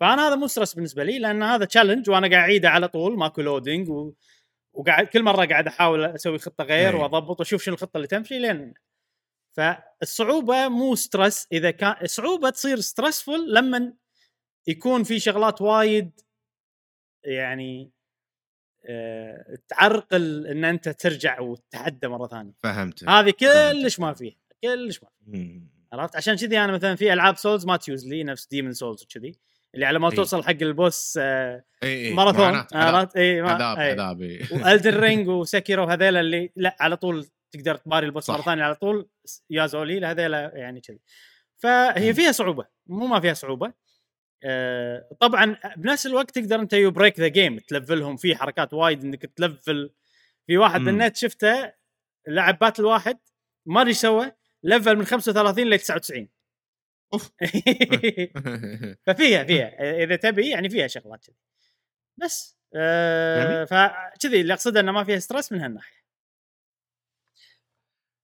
فأنا 0.00 0.28
هذا 0.28 0.34
مو 0.34 0.46
stress 0.46 0.74
بالنسبة 0.74 1.04
لي 1.04 1.18
لأن 1.18 1.42
هذا 1.42 1.64
challenge 1.64 2.10
وأنا 2.10 2.28
قاعد 2.30 2.42
أعيده 2.42 2.70
على 2.70 2.88
طول 2.88 3.18
ماكو 3.18 3.40
loading 3.42 3.88
و... 3.88 4.12
وقاعد 4.72 5.06
كل 5.06 5.22
مرة 5.22 5.46
قاعد 5.46 5.66
أحاول 5.66 6.04
أسوي 6.04 6.38
خطة 6.38 6.64
غير 6.64 6.94
أي. 6.94 7.00
وأضبط 7.00 7.40
وأشوف 7.40 7.62
شنو 7.62 7.74
الخطة 7.74 7.96
اللي 7.96 8.06
تمشي 8.06 8.38
لين. 8.38 8.74
فالصعوبة 9.56 10.68
مو 10.68 10.94
stress 10.94 11.46
إذا 11.52 11.70
كان 11.70 11.96
الصعوبة 12.02 12.50
تصير 12.50 12.80
stressful 12.80 13.48
لما 13.48 13.92
يكون 14.66 15.04
في 15.04 15.18
شغلات 15.18 15.60
وايد 15.60 16.20
يعني 17.24 17.92
أه 18.84 19.58
تعرقل 19.68 20.46
إن 20.46 20.64
أنت 20.64 20.88
ترجع 20.88 21.40
وتتحدى 21.40 22.08
مرة 22.08 22.26
ثانية. 22.26 22.52
فهمت 22.58 23.08
هذه 23.08 23.30
كلش. 23.30 24.00
ما 24.00 24.14
فيها. 24.14 24.36
كلش 24.62 25.02
ما 25.02 25.08
فيها. 25.32 25.60
عرفت؟ 25.92 26.16
عشان 26.16 26.36
كذي 26.36 26.58
أنا 26.58 26.72
مثلا 26.72 26.94
في 26.94 27.12
ألعاب 27.12 27.36
سولز 27.36 27.66
ما 27.66 27.76
تيوز 27.76 28.08
لي 28.08 28.24
نفس 28.24 28.46
ديمن 28.46 28.72
سولز 28.72 29.02
وكذي. 29.02 29.38
اللي 29.74 29.86
على 29.86 29.98
ما 29.98 30.10
إي. 30.10 30.16
توصل 30.16 30.44
حق 30.44 30.50
البوس 30.62 31.18
آه 31.22 31.64
اي 31.82 32.06
اي 32.06 32.14
ماراثون 32.14 32.66
عرفت 32.74 33.16
اي 33.16 33.40
عذاب. 33.40 33.78
عذاب. 33.78 34.20
والدن 34.52 35.00
رينج 35.00 35.28
وسكيرو 35.28 35.84
هذيلا 35.84 36.20
اللي 36.20 36.52
لا 36.56 36.76
على 36.80 36.96
طول 36.96 37.26
تقدر 37.52 37.74
تباري 37.76 38.06
البوس. 38.06 38.30
مرة 38.30 38.42
ثانية 38.42 38.62
على 38.62 38.74
طول 38.74 39.08
يا 39.50 39.66
زولي 39.66 40.06
هذيلا 40.06 40.52
يعني 40.54 40.80
كذي 40.80 41.00
فهي 41.58 42.06
مم. 42.06 42.12
فيها 42.12 42.32
صعوبة 42.32 42.64
مو 42.86 43.06
ما 43.06 43.20
فيها 43.20 43.34
صعوبة 43.34 43.72
آه 44.44 45.08
طبعا 45.20 45.56
بنفس 45.76 46.06
الوقت 46.06 46.30
تقدر 46.38 46.60
أنت 46.60 46.72
you 46.72 46.90
break 46.90 47.20
the 47.20 47.28
game 47.28 47.58
ت 47.58 47.65
level 47.65 48.01
هم 48.01 48.16
في 48.16 48.36
حركات 48.36 48.74
وايد 48.74 49.04
إنك 49.04 49.26
ت 49.26 49.37
level 49.37 49.90
في 50.46 50.58
واحد. 50.58 50.80
بالنت 50.80 51.16
شفته 51.16 51.72
لعب 52.28 52.58
battle 52.58 52.84
واحد 52.84 53.18
ما 53.66 53.80
أدري 53.82 53.92
سوى 53.92 54.32
level 54.62 54.96
من 54.96 55.04
35 55.04 55.66
ل 55.70 55.78
99 55.78 56.28
ففيها 59.06 59.44
فيها. 59.50 60.02
إذا 60.04 60.16
تبي 60.16 60.48
يعني 60.50 60.70
فيها 60.70 60.86
شغلات 60.86 61.24
كذي. 61.26 61.36
بس 62.20 62.58
آه 62.76 63.64
فكذي 63.64 64.40
اللي 64.40 64.52
أقصده 64.52 64.80
إنه 64.80 64.92
ما 64.92 65.04
فيها 65.04 65.18
stress 65.18 65.52
من 65.52 65.60
هالناحية. 65.60 66.02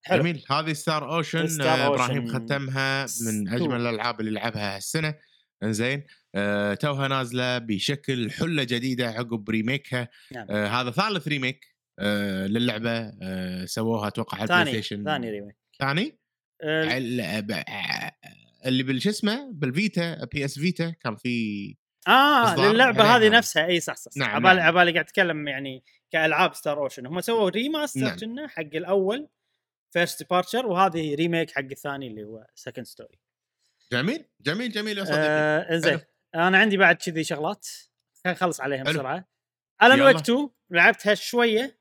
حلو. 0.05 0.23
جميل. 0.23 0.45
هذه 0.51 0.73
Star 0.73 1.15
Ocean 1.17 1.47
Star 1.47 1.67
آه، 1.69 1.87
إبراهيم 1.87 2.23
Ocean. 2.23 2.47
ختمها 2.47 3.07
من. 3.27 3.49
أجمل 3.49 3.81
الألعاب 3.81 4.21
اللي 4.21 4.31
لعبها 4.31 4.77
هالسنة. 4.77 5.15
إنزين. 5.63 6.07
آه 6.35 6.75
توها 6.75 7.09
نازلة 7.09 7.59
بشكل 7.59 8.31
حلة 8.31 8.63
جديدة 8.65 9.09
عقب 9.09 9.51
remake 9.51 9.94
ها. 9.94 10.09
نعم. 10.33 10.47
آه 10.51 10.67
هذا 10.67 10.91
ثالث 10.91 11.29
remake 11.29 11.75
آه 11.99 12.47
للعبة. 12.47 13.13
آه 13.23 13.65
سووها 13.65 14.09
أتوقع 14.09 14.39
على 14.39 14.45
ال 14.45 14.47
PlayStation 14.47 14.65
ثاني 14.65 15.05
ثاني 15.05 15.31
remake. 15.31 15.57
ثاني؟ 15.79 16.19
آه، 16.63 16.99
اللي 18.67 18.83
بالش 18.83 19.09
اسمه 19.09 19.51
بال 19.53 20.25
Vita 20.25 20.45
PS 20.45 20.59
Vita 20.59 20.91
كان 20.91 21.17
في 21.17 21.77
آه 22.09 22.45
إصدار 22.45 22.73
للعبة 22.73 23.03
عليها. 23.03 23.29
هذه 23.29 23.37
نفسها 23.37 23.67
إي 23.67 23.81
صح 23.81 23.97
صح, 23.97 24.11
صح. 24.11 24.17
نعم، 24.17 24.31
عبالي 24.31 24.55
نعم. 24.55 24.67
عبالي 24.67 24.93
قاعد 24.93 25.05
أتكلم 25.05 25.49
يعني 25.49 25.85
كألعاب 26.11 26.55
Star 26.55 26.79
Ocean 26.79 27.07
هم 27.07 27.21
سووا 27.21 27.49
remaster 27.51 28.01
نعم. 28.01 28.17
كنا 28.17 28.49
حق 28.49 28.61
الأول 28.75 29.29
First 29.91 30.19
Departure 30.23 30.67
وهذه 30.67 31.15
remake 31.15 31.51
حق 31.51 31.65
الثاني 31.71 32.07
اللي 32.07 32.25
هو 32.25 32.47
Second 32.55 32.87
Story 32.87 33.19
جميل 33.93 34.25
جميل 34.41 34.73
جميل 34.73 34.99
يا 34.99 35.05
صديقي 35.05 35.21
آه 35.21 35.75
إنزين 35.75 36.01
أنا 36.35 36.59
عندي 36.59 36.77
بعد 36.77 36.97
كذي 36.97 37.25
شغلات 37.25 37.67
خلينا 38.25 38.37
نخلص 38.39 38.61
عليهم 38.61 38.85
حلو. 38.85 38.93
بسرعة 38.95 39.29
Alan. 39.83 40.03
Wake 40.03 40.17
2 40.17 40.49
لعبتها 40.71 41.15
شوية. 41.15 41.79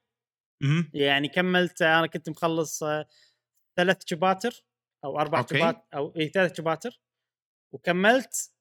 يعني 0.94 1.28
كملت 1.28 1.82
أنا 1.82 2.08
كنت 2.08 2.30
مخلص 2.30 2.84
آه، 2.84 3.08
ثلاث 3.78 3.98
chapters 4.06 4.64
أو 5.08 5.20
أربع. 5.20 5.46
chapters 5.46 5.82
أو 5.94 6.14
اي 6.18 6.28
ثلاث 6.30 6.58
chapters 6.58 7.02
وكملت 7.72 8.52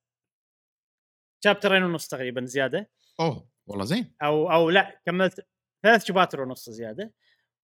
شابترين 1.44 1.82
ونص 1.82 2.08
تقريبا 2.08 2.44
زيادة. 2.44 2.90
أوه 3.20 3.48
والله 3.66 3.84
زين. 3.84 4.14
أو 4.22 4.52
أو 4.52 4.70
لا 4.70 5.00
كملت 5.06 5.46
ثلاث 5.82 6.04
شباتر 6.04 6.40
ونص 6.40 6.70
زيادة. 6.70 7.12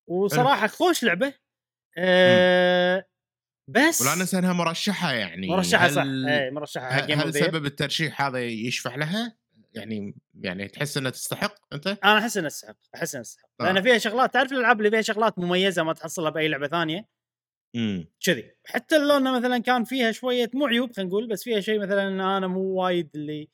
وصراحة 0.06 0.66
خوش 0.66 1.04
لعبة. 1.04 1.34
أه 1.98 3.06
بس 3.68 4.02
ولا 4.02 4.14
ننسى 4.14 4.38
إنها 4.38 4.52
مرشحة 4.52 5.12
يعني. 5.12 5.48
مرشحة 5.48 5.88
صح. 5.88 6.02
هل- 6.02 6.28
اي 6.28 6.50
مرشحه 6.50 6.90
حق 6.92 7.10
هل 7.10 7.32
Year. 7.32 7.36
سبب 7.36 7.66
الترشيح 7.66 8.22
هذا 8.22 8.44
يشفع 8.44 8.94
لها؟ 8.94 9.36
يعني 9.74 10.14
يعني 10.40 10.68
تحس 10.68 10.96
إنها 10.96 11.10
تستحق 11.10 11.54
أنت؟ 11.72 11.86
أنا 11.86 12.18
أحس 12.18 12.36
إنها 12.36 12.48
تستحق 12.48 12.76
أحس 12.94 13.14
إنها 13.14 13.22
تستحق. 13.22 13.48
آه. 13.60 13.64
لأن 13.64 13.82
فيها 13.82 13.98
شغلات 13.98 14.32
تعرف 14.34 14.52
الألعاب 14.52 14.78
اللي 14.78 14.90
فيها 14.90 15.00
شغلات 15.02 15.38
مميزة 15.38 15.82
ما 15.82 15.92
تحصلها 15.92 16.30
بأي 16.30 16.48
لعبة 16.48 16.68
ثانية؟ 16.68 17.08
كذي. 18.26 18.50
حتى 18.66 18.98
لو 18.98 19.16
إنه 19.16 19.38
مثلا 19.38 19.58
كان 19.58 19.84
فيها 19.84 20.12
شوية 20.12 20.50
مو 20.54 20.66
عيوب 20.66 20.92
خلينا 20.92 21.08
نقول 21.10 21.28
بس 21.28 21.44
فيها 21.44 21.60
شيء 21.60 21.80
مثلا 21.80 22.08
أنا 22.08 22.46
مو 22.46 22.60
وايد 22.60 23.10
اللي 23.14 23.48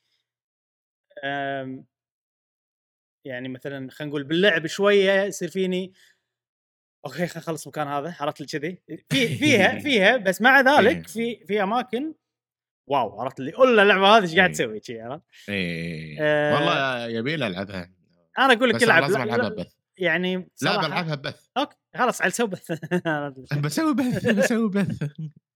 أم 1.24 1.84
يعني 3.24 3.48
مثلا 3.48 3.90
خلينا 3.90 4.10
نقول 4.10 4.24
باللعب 4.24 4.66
شوية 4.66 5.22
يصير 5.22 5.48
فيني 5.48 5.92
okay 7.06 7.16
خلينا 7.16 7.32
نخلص 7.38 7.68
مكان 7.68 7.88
هذا. 7.88 8.16
عرفت 8.20 8.40
لي 8.40 8.46
كذي؟ 8.46 8.82
في 9.10 9.28
فيها 9.38 9.78
فيها 9.84 10.16
بس 10.16 10.42
مع 10.42 10.60
ذلك 10.60 11.06
في 11.08 11.44
في 11.46 11.62
أماكن 11.62 12.14
wow 12.86 13.20
عرفت 13.20 13.40
لي 13.40 13.52
قول 13.52 13.80
اللعبة 13.80 14.06
هذه 14.16 14.22
إيش 14.22 14.34
قاعد 14.36 14.48
إيه. 14.48 14.54
تسوي؟ 14.54 14.80
شي 14.82 15.00
عرفت؟ 15.00 15.22
إيه 15.48 16.16
آه، 16.20 16.54
والله 16.54 17.06
يبي 17.06 17.36
لي 17.36 17.46
ألعبها. 17.46 17.92
أنا 18.38 18.52
أقول 18.52 18.68
لك 18.68 18.82
العب 18.82 19.02
لازم 19.02 19.18
لا- 19.18 19.24
ألعبها 19.24 19.48
ببث. 19.48 19.72
يعني 19.98 20.48
لا 20.62 20.76
بلعبها 20.86 21.14
ببث. 21.14 21.46
okay 21.56 21.76
خلاص 21.98 22.22
على 22.22 22.30
سوي 22.30 22.48
بث. 22.48 22.72
بسوي 23.64 23.94
بث 23.94 24.26
بسوي 24.26 24.70
بث. 24.70 25.10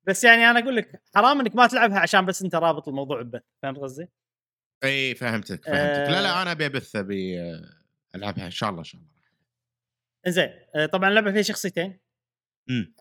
بس 0.06 0.24
يعني 0.24 0.50
أنا 0.50 0.58
أقول 0.58 0.76
لك 0.76 1.02
حرام 1.14 1.40
إنك 1.40 1.56
ما 1.56 1.66
تلعبها 1.66 1.98
عشان 1.98 2.26
بس 2.26 2.42
أنت 2.42 2.54
رابط 2.54 2.88
الموضوع 2.88 3.22
ببث 3.22 3.42
فهمت 3.62 3.78
قصدي؟ 3.78 4.08
إي 4.84 5.14
فهمتك 5.14 5.64
فهمتك. 5.64 5.68
آه. 5.68 6.10
لا 6.10 6.22
لا 6.22 6.42
أنا 6.42 6.52
أبي 6.52 6.66
أبث 6.66 6.96
أبي 6.96 7.40
آه، 7.40 7.62
ألعبها 8.14 8.46
إن 8.46 8.50
شاء 8.50 8.70
الله 8.70 8.78
إن 8.80 8.84
شاء 8.84 9.00
الله. 9.00 9.12
زين 10.26 10.50
آه، 10.74 10.86
طبعا 10.86 11.08
اللعبة 11.08 11.32
فيها 11.32 11.42
شخصيتين. 11.42 12.00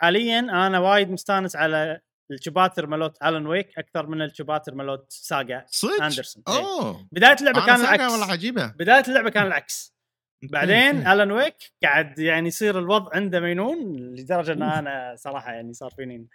حاليا 0.01 0.39
أنا 0.39 0.79
وايد 0.79 1.09
مستانس 1.09 1.55
على 1.55 2.01
ال 2.31 2.37
chapters 2.37 2.87
مالوت 2.87 3.23
Alan 3.23 3.47
Wake 3.47 3.77
أكثر 3.77 4.07
من 4.07 4.21
ال 4.21 4.27
chapters 4.27 4.75
مالوت 4.75 5.05
Saga 5.09 5.65
صدق؟ 5.67 6.03
أندرسون. 6.03 6.43
إيه. 6.47 6.55
أوه. 6.55 7.07
بداية 7.11 7.35
اللعبة 7.39 7.65
كان 7.65 7.81
العكس. 7.81 8.11
والله 8.11 8.31
عجيبة. 8.31 8.67
بداية 8.67 9.03
اللعبة 9.07 9.29
كان 9.29 9.47
العكس. 9.47 9.93
بعدين 10.43 10.75
إيه. 10.75 11.13
Alan 11.13 11.31
Wake 11.31 11.55
قاعد 11.83 12.19
يعني 12.19 12.47
يصير 12.47 12.79
الوضع 12.79 13.15
عنده 13.15 13.39
مينون 13.39 13.95
لدرجة 14.15 14.53
إن. 14.53 14.63
أنا 14.63 15.15
صراحة 15.17 15.53
يعني 15.53 15.73
صار 15.73 15.91
فيني 15.91 16.27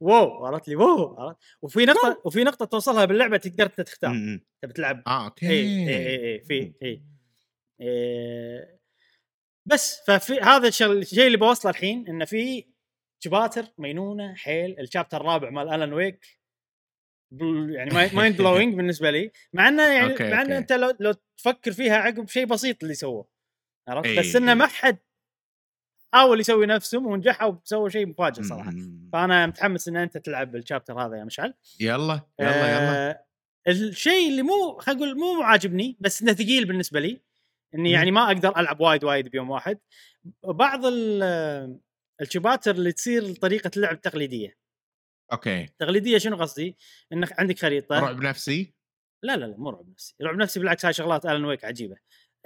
wow 0.00 0.46
عرفت 0.46 0.68
لي؟ 0.68 0.76
wow 0.76 1.14
عرفت. 1.20 1.38
وفي 1.62 1.84
نقطة 1.84 2.22
وفي 2.24 2.44
نقطة 2.44 2.64
توصلها 2.64 3.04
باللعبة 3.04 3.36
تقدر 3.36 3.66
أنت 3.66 3.80
تختار. 3.80 4.40
تبي 4.62 4.72
تلعب. 4.72 5.02
آه 5.06 5.24
okay. 5.24 5.48
اي 5.48 5.88
اي 5.88 5.96
اي 5.96 6.34
اي 6.34 6.40
في 6.40 6.72
اي 6.82 7.02
إيه. 7.80 8.78
بس 9.66 10.02
ففي 10.06 10.40
هذا 10.40 10.68
الشيء 10.68 11.26
اللي 11.26 11.36
بوصله 11.36 11.70
الحين 11.70 12.08
إنه 12.08 12.24
في 12.24 12.64
chapters 13.24 13.64
مينونة 13.78 14.34
حيل. 14.34 14.80
ال 14.80 14.85
chapter 14.85 15.20
الرابع 15.20 15.50
مال 15.50 15.68
Alan 15.68 15.92
Wake 15.92 16.38
يعني 17.70 17.90
mind 18.14 18.36
blowing 18.38 18.74
بالنسبة 18.74 19.10
لي. 19.10 19.30
مع 19.52 19.68
إنه 19.68 19.82
يعني 19.82 20.30
مع 20.30 20.42
إنه. 20.42 20.58
أنت 20.58 20.72
لو 20.72 20.94
لو 21.00 21.14
تفكر 21.38 21.72
فيها 21.72 21.96
عقب 21.96 22.28
شيء 22.28 22.44
بسيط 22.46 22.82
اللي 22.82 22.94
سووه. 22.94 23.37
عرفت؟ 23.88 24.06
إي، 24.06 24.18
بس 24.18 24.36
إنه 24.36 24.52
إي. 24.52 24.54
ما 24.54 24.66
حد 24.66 24.98
حاول 26.12 26.40
يسوي 26.40 26.66
نفسهم 26.66 27.06
ونجحوا 27.06 27.52
وسووا 27.52 27.88
شيء 27.88 28.06
مفاجئ 28.06 28.42
صراحة. 28.42 28.70
أمم. 28.70 29.10
فأنا 29.12 29.46
متحمس 29.46 29.88
إن 29.88 29.96
أنت 29.96 30.18
تلعب 30.18 30.56
ال 30.56 30.62
chapter 30.62 31.00
هذا 31.00 31.16
يا 31.16 31.24
مشعل. 31.24 31.54
يلا 31.80 32.20
يلا 32.40 32.50
يلا. 32.50 33.10
آه، 33.10 33.24
الشيء 33.68 34.28
اللي 34.30 34.42
مو 34.42 34.78
خلينا 34.78 35.00
نقول 35.00 35.18
مو 35.18 35.42
عاجبني 35.42 35.96
بس 36.00 36.22
إنه 36.22 36.32
ثقيل 36.32 36.64
بالنسبة 36.64 37.00
لي 37.00 37.20
إني 37.74 37.88
مم. 37.88 37.94
يعني 37.94 38.10
ما 38.10 38.26
أقدر 38.26 38.56
ألعب 38.56 38.80
وايد 38.80 39.04
وايد 39.04 39.28
بيوم 39.28 39.50
واحد. 39.50 39.78
بعض 40.44 40.86
ال- 40.86 41.80
ال 42.20 42.26
chapters 42.26 42.74
اللي 42.74 42.92
تصير 42.92 43.34
طريقة 43.34 43.70
اللعب 43.76 44.00
تقليدية. 44.00 44.58
okay. 45.32 45.66
تقليدية 45.78 46.18
شنو 46.18 46.36
قصدي؟ 46.36 46.76
إنك 47.12 47.40
عندك 47.40 47.58
خريطة. 47.58 47.98
رعب 48.00 48.22
نفسي؟ 48.22 48.74
لا 49.22 49.36
لا 49.36 49.44
لا 49.46 49.56
مو 49.56 49.70
رعب 49.70 49.88
نفسي. 49.90 50.14
رعب 50.22 50.36
نفسي 50.36 50.60
بالعكس 50.60 50.84
هاي 50.84 50.92
شغلات 50.92 51.24
Alan 51.24 51.44
Wake 51.44 51.64
عجيبة. 51.64 51.96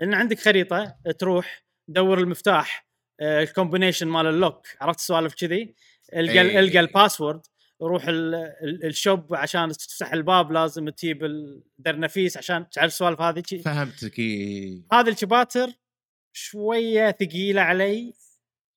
إن 0.02 0.14
عندك 0.14 0.38
خريطة 0.40 0.96
تروح 1.18 1.64
دور 1.88 2.18
المفتاح 2.18 2.88
آه، 3.20 3.42
ال 3.42 3.48
combination 3.48 4.08
مال 4.08 4.26
ال 4.26 4.34
lock 4.34 4.66
عرفت 4.80 4.98
السوالف 4.98 5.34
كذي 5.34 5.74
القى 6.14 6.40
إيه. 6.40 6.58
القى 6.60 6.80
ال 6.80 6.88
password 6.88 7.46
روح 7.82 8.04
ال- 8.08 8.34
ال- 8.34 8.84
ال 8.84 8.94
shop 8.94 9.34
عشان 9.34 9.68
تفتح 9.68 10.12
الباب 10.12 10.52
لازم 10.52 10.88
تجيب 10.88 11.24
الدرنفيس 11.24 12.36
عشان 12.36 12.70
تعرف 12.70 12.92
السوالف 12.92 13.20
هذه. 13.20 13.42
فهمتك 13.64 14.18
إي. 14.18 14.82
هذه 14.92 15.08
ال 15.08 15.15
chapters 15.15 15.68
شوية 16.36 17.10
ثقيلة 17.10 17.60
علي. 17.62 18.14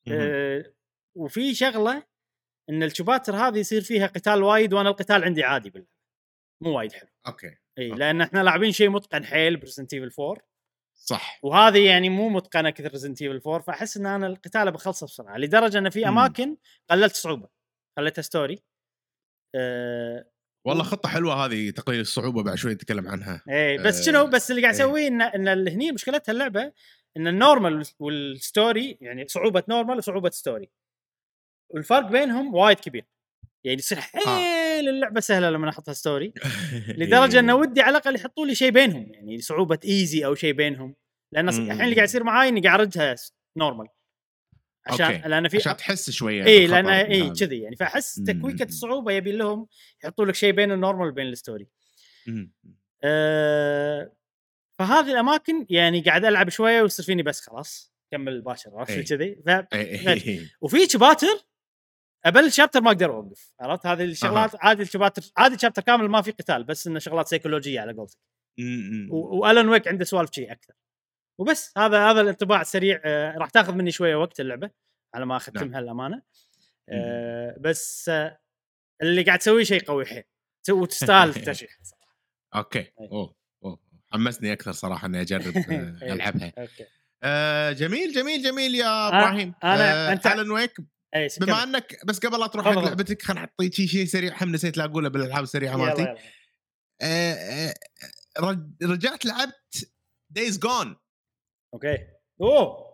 آه، 0.07 0.73
وفي 1.17 1.55
شغلة 1.55 2.03
إن 2.69 2.83
ال 2.83 2.89
chapters 2.89 3.35
هذه 3.35 3.57
يصير 3.57 3.81
فيها 3.81 4.07
قتال 4.07 4.43
وايد 4.43 4.73
وأنا 4.73 4.89
القتال 4.89 5.23
عندي 5.23 5.43
عادي 5.43 5.69
باللعبة 5.69 5.91
مو 6.61 6.77
وايد 6.77 6.91
حلو 6.91 7.09
okay 7.27 7.55
إي. 7.77 7.89
لأن 7.89 8.21
إحنا 8.21 8.43
لاعبين 8.43 8.71
شيء 8.71 8.89
متقن 8.89 9.25
حيل 9.25 9.57
ب 9.57 9.61
Resident 9.61 9.93
Evil 9.93 10.11
4 10.19 10.37
صح 10.95 11.39
وهذه 11.43 11.85
يعني 11.85 12.09
مو 12.09 12.29
متقنة 12.29 12.69
كثر 12.69 12.91
Resident 12.91 13.21
Evil 13.21 13.41
4 13.45 13.61
فأحس 13.61 13.97
إن 13.97 14.05
أنا 14.05 14.27
القتال 14.27 14.71
بخلصه 14.71 15.05
بسرعة 15.05 15.37
لدرجة 15.37 15.77
إن 15.77 15.89
في. 15.89 16.07
أماكن 16.07 16.57
قللت 16.89 17.15
صعوبة 17.15 17.47
خليتها 17.97 18.21
story 18.21 18.63
أه 19.55 20.31
والله 20.67 20.83
خطة 20.83 21.09
حلوة 21.09 21.45
هذه 21.45 21.69
تقليل 21.69 21.99
الصعوبة 21.99 22.43
بعد 22.43 22.55
شوي 22.55 22.73
نتكلم 22.73 23.07
عنها 23.07 23.43
إيه 23.49 23.77
بس 23.77 23.99
آه، 23.99 24.03
شنو 24.03 24.27
بس 24.27 24.51
اللي 24.51 24.61
قاعد 24.61 24.75
إيه. 24.75 24.85
أسويه 24.85 25.07
إن 25.07 25.21
إن 25.21 25.67
هني 25.67 25.91
مشكلتها 25.91 26.31
اللعبة 26.31 26.71
إن 27.17 27.27
ال 27.27 27.36
normal 27.36 27.85
وال 27.99 28.27
story 28.27 28.97
يعني 29.01 29.27
صعوبة 29.27 29.63
normal 29.69 29.97
وصعوبة 29.97 30.29
story 30.29 30.69
والفرق 31.69 32.07
بينهم 32.11 32.55
وايد 32.55 32.79
كبير 32.79 33.05
يعني 33.63 33.77
يصير 33.79 33.99
حيل 34.01 34.64
اللعبه 34.79 35.19
سهلة 35.19 35.49
لما 35.49 35.69
احطها 35.69 35.93
story 35.93 36.33
لدرجة 36.99 37.39
أنه 37.39 37.55
ودي 37.55 37.81
على 37.81 37.91
الأقل 37.97 38.15
يحطوا 38.15 38.45
لي 38.45 38.55
شيء 38.55 38.69
بينهم 38.71 39.07
يعني 39.13 39.39
صعوبة 39.41 39.79
easy 39.85 40.25
أو 40.25 40.35
شيء 40.35 40.53
بينهم 40.53 40.95
لأن. 41.31 41.49
الحين 41.49 41.71
اللي 41.81 41.95
قاعد 41.95 42.07
يصير 42.07 42.23
معاي 42.23 42.49
إني 42.49 42.61
قاعد 42.61 42.79
اردها 42.79 43.15
normal 43.57 43.87
عشان 44.87 45.05
okay. 45.05 45.27
لأن 45.27 45.47
في 45.47 45.57
عشان 45.57 45.77
تحس 45.77 46.09
شوية 46.09 46.45
اي 46.45 46.67
لأن 46.67 46.85
اي 46.87 47.21
هذا. 47.21 47.33
كذي 47.33 47.59
يعني 47.61 47.75
فأحس. 47.75 48.15
تكويكة 48.15 48.63
الصعوبة 48.63 49.11
يبي 49.11 49.31
لهم 49.31 49.67
يحطوا 50.03 50.25
لك 50.25 50.35
شيء 50.35 50.51
بين 50.51 50.71
ال 50.71 50.76
normal 50.76 51.07
وبين 51.07 51.27
ال 51.27 51.33
story. 51.33 51.67
أه 53.03 54.11
فهذه 54.79 55.11
الأماكن 55.11 55.65
يعني 55.69 56.01
قاعد 56.01 56.25
ألعب 56.25 56.49
شوية 56.49 56.81
ويصير 56.81 57.05
فيني 57.05 57.23
بس 57.23 57.41
خلاص 57.41 57.93
كمل 58.11 58.41
باجر 58.41 58.71
عرفت 58.77 58.91
إي. 58.91 59.05
شي 59.05 59.17
كذي 59.17 59.35
ف... 59.45 59.49
إي- 59.49 59.63
إي- 60.05 60.27
إي. 60.27 60.47
وفي 60.61 60.89
chapters 60.89 61.45
أبلش 62.25 62.55
chapter 62.55 62.81
ما 62.81 62.87
أقدر 62.91 63.15
أوقف 63.15 63.53
عرفت؟ 63.59 63.85
هذه 63.85 64.03
الشغلات 64.03 64.51
عادي 64.59 64.81
ال 64.83 64.88
chapter 64.88 65.21
عادي 65.37 65.57
chapter 65.57 65.81
كامل 65.81 66.09
ما 66.09 66.21
في 66.21 66.31
قتال 66.31 66.63
بس 66.63 66.87
إنه 66.87 66.99
شغلات 66.99 67.27
سيكولوجية 67.27 67.79
على 67.81 67.93
قولتك. 67.93 68.17
و 69.09 69.21
Alan 69.21 69.69
Wake 69.69 69.87
عنده 69.87 70.05
سوالف 70.05 70.31
شيء 70.31 70.51
أكثر. 70.51 70.73
وبس 71.39 71.73
هذا 71.77 72.11
هذا 72.11 72.21
الانطباع 72.21 72.61
السريع 72.61 73.01
آه، 73.05 73.37
راح 73.37 73.49
تاخذ 73.49 73.73
مني 73.73 73.91
شوية 73.91 74.15
وقت 74.15 74.39
اللعبة 74.39 74.69
على 75.15 75.25
ما 75.25 75.37
أختمها 75.37 75.81
للأمانة. 75.81 76.21
آه، 76.89 77.55
بس 77.59 78.09
آه، 78.09 78.39
اللي 79.01 79.23
قاعد 79.23 79.39
تسويه 79.39 79.63
شيء 79.63 79.83
قوي 79.83 80.05
حيل 80.05 80.23
وتستاهل 80.69 81.29
الترشيح 81.37 81.77
صراحة. 81.83 82.15
okay. 82.55 82.79
أي. 82.79 82.93
أوه 83.11 83.35
أوه. 83.63 83.79
حمسني 84.13 84.53
أكثر 84.53 84.71
صراحة 84.71 85.07
إني 85.07 85.21
أجرب 85.21 85.57
آه،. 85.57 85.97
ألعبها. 86.13 86.53
okay. 86.57 86.85
آه 87.23 87.71
جميل 87.71 88.11
جميل 88.13 88.43
جميل 88.43 88.75
يا 88.75 89.07
إبراهيم. 89.07 89.51
أنا- 89.53 89.65
آه 89.65 90.15
أنت- 90.15 90.27
Alan 90.39 90.51
Wake 90.51 90.77
اي 91.15 91.27
بما 91.41 91.63
انك 91.63 91.99
بس 92.05 92.19
قبل 92.19 92.39
لا 92.39 92.47
تروح 92.47 92.65
حق. 92.65 92.71
لعبتك 92.79 93.21
خلينا 93.21 93.41
نعطيك 93.41 93.73
شيء 93.73 93.87
شيء 93.87 94.05
سريع 94.05 94.43
هم 94.43 94.51
نسيت 94.51 94.77
لا 94.77 94.85
أقوله 94.85 95.09
بالألعاب 95.09 95.43
السريعة 95.43 95.77
مالتي. 95.77 96.15
آه، 97.01 97.33
آه، 97.33 97.73
رج- 98.39 98.83
رجعت 98.83 99.25
لعبت 99.25 99.91
Days 100.29 100.59
Gone 100.59 100.95
okay. 101.73 101.97
أوه! 102.41 102.84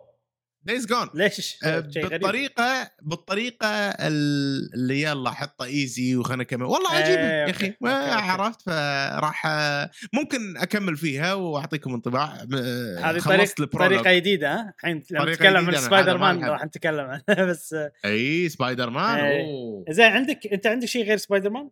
Days 0.64 0.86
Gone 0.86 1.08
ليش؟ 1.14 1.58
غريب. 1.64 2.10
بالطريقة 2.10 2.90
بالطريقة 3.02 3.66
ال- 3.68 4.70
اللي 4.74 5.02
يلا 5.02 5.30
حطه 5.30 5.64
easy 5.64 6.16
وخلنا 6.16 6.42
نكمل. 6.42 6.62
والله 6.62 6.92
إيه، 6.98 7.04
عجيبه 7.04 7.22
يا 7.22 7.50
أخي. 7.50 7.74
ما. 7.80 7.90
عرفت 8.14 8.62
فراح 8.62 9.46
آه، 9.46 9.90
ممكن 10.12 10.56
أكمل 10.56 10.96
فيها 10.96 11.34
وأعطيكم 11.34 11.94
انطباع. 11.94 12.34
آه، 12.54 12.98
هذه 13.00 13.18
خلصت 13.18 13.62
طريقة 13.62 14.12
جديدة 14.14 14.52
ها؟ 14.54 14.74
الحين 14.78 15.02
لما 15.10 15.32
نتكلم 15.32 15.66
عن 15.66 15.76
سبايدر 15.76 16.18
مان. 16.18 16.44
راح 16.44 16.64
نتكلم 16.64 17.06
عنه 17.06 17.22
بس 17.50 17.72
آه، 17.74 17.92
أي 18.04 18.48
سبايدر 18.48 18.90
مان 18.90 19.18
إيه. 19.18 19.84
زين 19.90 20.06
عندك 20.12 20.46
أنت 20.52 20.66
عندك 20.66 20.86
شيء 20.88 21.04
غير 21.04 21.16
سبايدر 21.16 21.50
مان؟ 21.50 21.70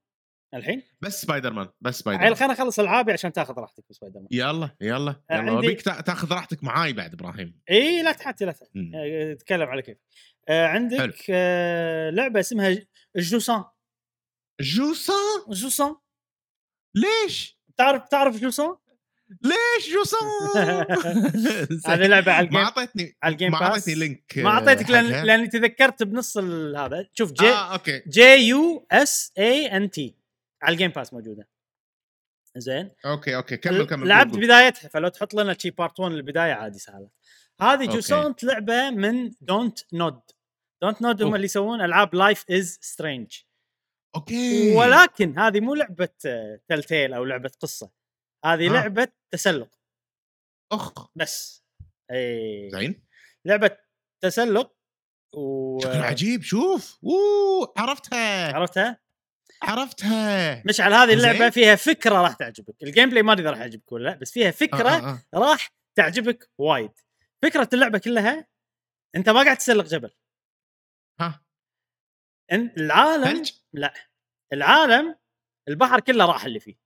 الحين؟ 0.54 0.82
بس 1.00 1.20
سبايدر 1.22 1.52
مان 1.52 1.68
بس 1.80 1.98
سبايدر 1.98 2.22
مان 2.24 2.34
خليني 2.34 2.52
اخلص 2.54 2.78
العابي 2.80 3.12
عشان 3.12 3.32
تاخذ 3.32 3.54
راحتك 3.54 3.84
بسبايدر 3.90 4.18
مان 4.18 4.28
يلا 4.30 4.70
يلا 4.80 5.10
آه، 5.30 5.34
يلا 5.34 5.52
عندي- 5.52 5.66
أبيك 5.66 5.82
تا- 5.82 6.00
تاخذ 6.00 6.32
راحتك 6.32 6.64
معاي 6.64 6.92
بعد 6.92 7.12
إبراهيم 7.12 7.60
إي 7.70 8.02
لا 8.02 8.12
تحاتي 8.12 8.44
لا 8.44 8.52
تحاتي 8.52 8.70
مم. 8.74 8.92
آه، 8.94 9.34
تكلم 9.34 9.68
على 9.68 9.82
كيف 9.82 9.96
آه، 10.48 10.66
عندك. 10.66 11.14
آه، 11.30 12.10
لعبة 12.10 12.40
اسمها 12.40 12.76
جوسان 13.16 13.64
جوسا 14.60 15.12
جوسان 15.50 15.96
ليش؟ 16.94 17.58
تعرف 17.76 18.08
تعرف 18.08 18.36
جوسان؟ 18.40 18.76
ليش 19.42 19.92
جوسا؟ 19.94 20.16
هذه 21.92 22.06
لعبة 22.06 22.32
على 22.32 22.46
ما 22.46 22.50
الجيم 22.50 22.56
اعطيتني 22.64 23.16
على 23.22 23.32
الجيم 23.32 23.52
ما 23.52 23.62
أعطيتني 23.62 23.94
لينك 23.94 24.32
ما 24.36 24.48
أعطيتك 24.50 24.90
لأن. 24.90 25.26
لأني 25.26 25.46
تذكرت 25.48 26.02
بنص 26.02 26.36
ال- 26.36 26.76
هذا 26.76 27.06
شوف 27.12 27.32
جي 27.32 27.48
آه 27.48 27.72
أوكي 27.72 28.02
J 28.08 28.22
U 28.48 28.86
S 28.92 29.32
A 29.38 29.66
N 29.76 29.90
T 29.90 30.19
على 30.62 30.72
ال 30.72 30.76
Game 30.76 30.90
Pass 30.90 31.12
موجودة. 31.12 31.48
زين؟ 32.56 32.90
أوكي 33.06 33.36
أوكي. 33.36 33.56
كمل 33.56 33.86
كمل. 33.86 34.08
لعبت. 34.08 34.36
بدايتها 34.36 34.88
slow 34.88 35.08
تحط 35.08 35.34
لنا 35.34 35.56
شي 35.58 35.70
part 35.70 36.00
1 36.00 36.12
البدايه 36.12 36.52
عادي 36.52 36.78
سهلة. 36.78 37.10
هذه 37.60 37.80
أوكي. 37.80 37.86
جوسانت 37.86 38.44
لعبة 38.44 38.90
من 38.90 39.32
Don't 39.40 39.94
Nod 39.94 40.20
Don't 40.82 41.02
Nod 41.02 41.22
هم. 41.22 41.34
اللي 41.34 41.44
يسوون 41.44 41.80
ألعاب 41.80 42.14
Life 42.14 42.44
is 42.50 42.78
Strange 42.82 43.38
أوكي. 44.16 44.76
ولكن 44.76 45.38
هذه 45.38 45.60
مو 45.60 45.74
لعبة 45.74 46.08
Telltale 46.68 47.14
أو 47.14 47.24
لعبة 47.24 47.50
قصة. 47.60 47.90
هذه 48.44 48.68
ها. 48.68 48.72
لعبة 48.72 49.08
تسلق. 49.30 49.68
أخ. 50.72 51.08
بس. 51.16 51.64
اي 52.10 52.70
زين. 52.72 53.02
لعبة 53.44 53.76
تسلق 54.20 54.76
و 55.34 55.78
شكله 55.80 56.04
عجيب. 56.04 56.42
شوف. 56.42 56.98
أوه 57.04 57.74
عرفتها. 57.76 58.52
عرفتها؟ 58.52 59.00
عرفتها. 59.62 60.62
مشعل 60.66 60.94
هذه. 60.94 61.12
اللعبة 61.12 61.50
فيها 61.50 61.76
فكرة 61.76 62.22
راح 62.22 62.32
تعجبك. 62.34 62.74
ال 62.82 63.10
gameplay 63.10 63.22
ما 63.22 63.32
ادري 63.32 63.42
اذا 63.42 63.50
راح 63.50 63.58
يعجبك 63.60 63.92
ولا 63.92 64.04
لا 64.10 64.16
بس 64.16 64.30
فيها 64.32 64.48
آه، 64.48 64.50
فكرة 64.50 64.88
آه، 64.90 65.10
آه. 65.34 65.38
راح 65.38 65.70
تعجبك 65.94 66.50
وايد. 66.58 66.92
فكرة 67.42 67.68
اللعبة 67.72 67.98
كلها 67.98 68.46
انت 69.16 69.28
ما 69.28 69.42
قاعد 69.42 69.56
تسلق 69.56 69.84
جبل. 69.84 70.10
ها. 71.20 71.44
إن 72.52 72.72
العالم 72.76 73.24
ثلج؟ 73.24 73.52
لا 73.72 73.94
العالم 74.52 75.16
البحر 75.68 76.00
كله 76.00 76.26
راح 76.26 76.44
اللي 76.44 76.60
فيه. 76.60 76.76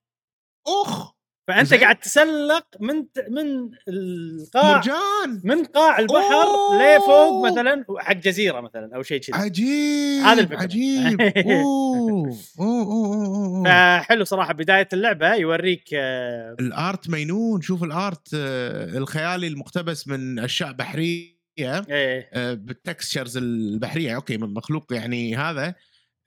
اخ 0.67 1.14
فأنت 1.49 1.67
زين. 1.67 1.81
قاعد 1.81 1.97
تسلق 1.97 2.67
من 2.81 2.95
من 3.31 3.71
القاع 3.89 4.73
مرجان. 4.77 5.41
من 5.45 5.65
قاع 5.65 5.99
البحر. 5.99 6.47
لفوق 6.79 7.47
مثلا؟ 7.47 7.85
حق 7.99 8.13
جزيرة 8.13 8.61
مثلا 8.61 8.97
أو 8.97 9.03
شيء 9.03 9.21
كذي. 9.21 9.37
عجيب 9.37 10.23
هذه 10.25 10.41
الفكرة. 10.41 10.63
عجيب. 10.63 11.21
أوه. 11.37 12.37
أوه 12.61 12.83
أوه 12.83 13.27
أوه 13.27 13.65
فحلو 13.65 14.25
صراحة 14.25 14.53
بداية 14.53 14.89
اللعبة 14.93 15.35
يوريك 15.35 15.89
آه، 15.95 16.57
ال 16.61 16.73
art 16.73 17.11
مينون. 17.11 17.61
شوف 17.61 17.85
ال 17.85 17.96
art 17.96 18.29
آه، 18.35 18.99
الخيالي 18.99 19.47
المقتبس 19.47 20.09
من 20.09 20.39
أشياء 20.39 20.73
بحرية 20.73 21.35
إيه. 21.59 22.31
آه، 22.33 22.55
بال 22.55 22.71
textures 22.71 23.37
البحرية. 23.37 24.17
أوكي 24.17 24.37
من 24.37 24.55
مخلوق 24.55 24.93
يعني 24.93 25.37
هذا. 25.37 25.75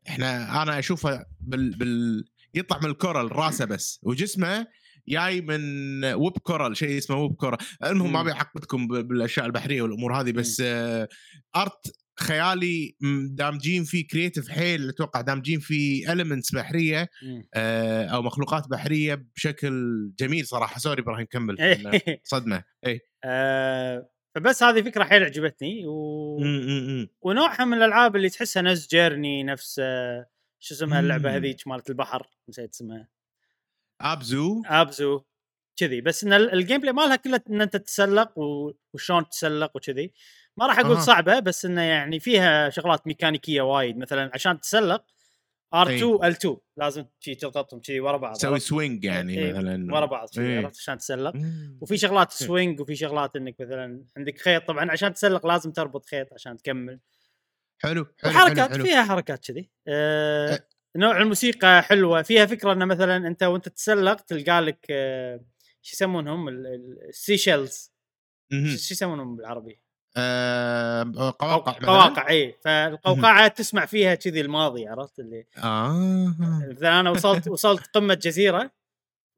إحنا 0.07 0.63
أنا 0.63 0.79
أشوفه 0.79 1.25
بال, 1.39 1.77
بال 1.77 2.25
يطلع 2.53 2.79
من 2.83 2.89
ال 2.89 2.97
coral 2.97 3.35
راسه 3.35 3.65
بس. 3.65 3.99
وجسمه 4.03 4.67
جاي 5.09 5.41
من 5.41 6.03
web 6.05 6.37
coral 6.37 6.77
شيء 6.77 6.97
اسمه 6.97 7.17
web 7.17 7.33
coral. 7.33 7.57
المهم 7.83 8.13
ما 8.13 8.19
مم. 8.19 8.25
بيعقدكم 8.25 8.87
ب- 8.87 9.07
بالأشياء 9.07 9.45
البحرية 9.45 9.81
والأمور 9.81 10.21
هذه 10.21 10.31
بس 10.31 10.61
آه، 10.65 11.07
art 11.55 11.95
خيالي 12.19 12.95
دامجين 13.31 13.83
فيه 13.83 14.07
creative 14.07 14.49
حيل 14.49 14.89
أتوقع 14.89 15.21
دامجين 15.21 15.59
فيه 15.59 16.13
المنتس 16.13 16.55
بحرية. 16.55 17.09
آه، 17.53 18.05
أو 18.05 18.21
مخلوقات 18.21 18.67
بحرية 18.67 19.25
بشكل 19.35 19.71
جميل 20.19 20.45
صراحة. 20.47 20.79
sorry 20.79 21.01
إبراهيم 21.01 21.25
كمل. 21.25 21.59
إيه. 21.61 22.21
صدمة. 22.23 22.63
اي 22.85 22.99
آه، 23.23 24.09
فبس 24.35 24.63
هذه 24.63 24.81
فكرة 24.81 25.03
حيل 25.03 25.23
عجبتني 25.23 25.85
و... 25.87 26.37
ونوعها 27.21 27.65
من 27.65 27.77
الألعاب 27.77 28.15
اللي 28.15 28.29
تحسها 28.29 28.61
نفس 28.61 28.87
Journey 28.87 29.43
نفس 29.43 29.79
آه، 29.83 30.25
شو 30.59 30.75
اسمها 30.75 30.99
اللعبة. 30.99 31.35
هذيك 31.35 31.67
مالت 31.67 31.89
البحر؟ 31.89 32.27
نسيت 32.49 32.73
اسمها. 32.73 33.07
Abzu 34.01 34.61
Abzu 34.65 35.21
كذي 35.79 36.01
بس 36.01 36.23
إن 36.23 36.33
ال- 36.33 36.53
ال 36.53 36.81
gameplay 36.81 36.93
مالها 36.93 37.15
كله 37.15 37.41
إن 37.49 37.61
أنت 37.61 37.75
تتسلق 37.77 38.33
وشلون 38.93 39.25
تتسلق 39.29 39.71
وكذي 39.75 40.13
ما 40.57 40.67
راح 40.67 40.79
أقول 40.79 40.95
أها. 40.95 41.01
صعبة 41.01 41.39
بس 41.39 41.65
إنه 41.65 41.81
يعني 41.81 42.19
فيها 42.19 42.69
شغلات 42.69 43.07
ميكانيكية 43.07 43.61
وايد 43.61 43.97
مثلا 43.97 44.31
عشان 44.33 44.59
تتسلق 44.59 45.05
R2 45.75 46.19
L2 46.23 46.55
لازم 46.77 47.05
تضغطهم 47.39 47.79
كذي 47.79 47.99
ورا 47.99 48.17
بعض 48.17 48.35
تسوي؟ 48.35 48.59
swing 48.59 49.03
يعني 49.03 49.37
إيه، 49.39 49.53
مثلا 49.53 49.93
ورا 49.93 50.05
بعض. 50.05 50.29
عرفت 50.37 50.77
عشان 50.77 50.97
تتسلق. 50.97 51.33
وفي 51.81 51.97
شغلات. 51.97 52.31
swing 52.31 52.79
وفي 52.81 52.95
شغلات 52.95 53.35
إنك 53.35 53.55
مثلا 53.59 54.05
عندك 54.17 54.41
خيط 54.41 54.67
طبعا 54.67 54.91
عشان 54.91 55.13
تسلق 55.13 55.47
لازم 55.47 55.71
تربط 55.71 56.05
خيط 56.05 56.33
عشان 56.33 56.57
تكمل 56.57 56.99
حلو 57.79 58.05
حلو 58.19 58.31
وحركات 58.31 58.59
حلو, 58.69 58.73
حلو. 58.77 58.83
فيها 58.85 59.03
حركات 59.03 59.45
كذي 59.47 59.69
آه 59.87 60.53
أه. 60.53 60.67
نوع 60.97 61.17
الموسيقى 61.21 61.81
حلوة 61.81 62.21
فيها 62.21 62.45
فكرة 62.45 62.73
إنه 62.73 62.85
مثلا 62.85 63.27
أنت 63.27 63.43
وأنت 63.43 63.69
تتسلق 63.69 64.13
تلقى 64.21 64.61
لك 64.61 64.85
آه 64.89 65.39
شو 65.81 65.93
يسمونهم 65.93 66.49
السيشلز 66.49 67.91
مهم. 68.51 68.67
شو 68.67 68.93
يسمونهم 68.93 69.35
بالعربي؟ 69.35 69.79
آه، 70.17 71.35
قواقع؟ 71.39 71.71
قواقع 71.87 72.29
اي 72.29 72.55
فالقوقعة 72.63 73.47
تسمع 73.47 73.85
فيها 73.85 74.15
كذي 74.15 74.41
الماضي 74.41 74.87
عرفت 74.87 75.19
اللي 75.19 75.45
آه 75.63 76.35
مثلا 76.71 76.99
أنا 76.99 77.09
وصلت 77.09 77.47
وصلت 77.53 77.87
قمة 77.87 78.13
جزيرة 78.13 78.71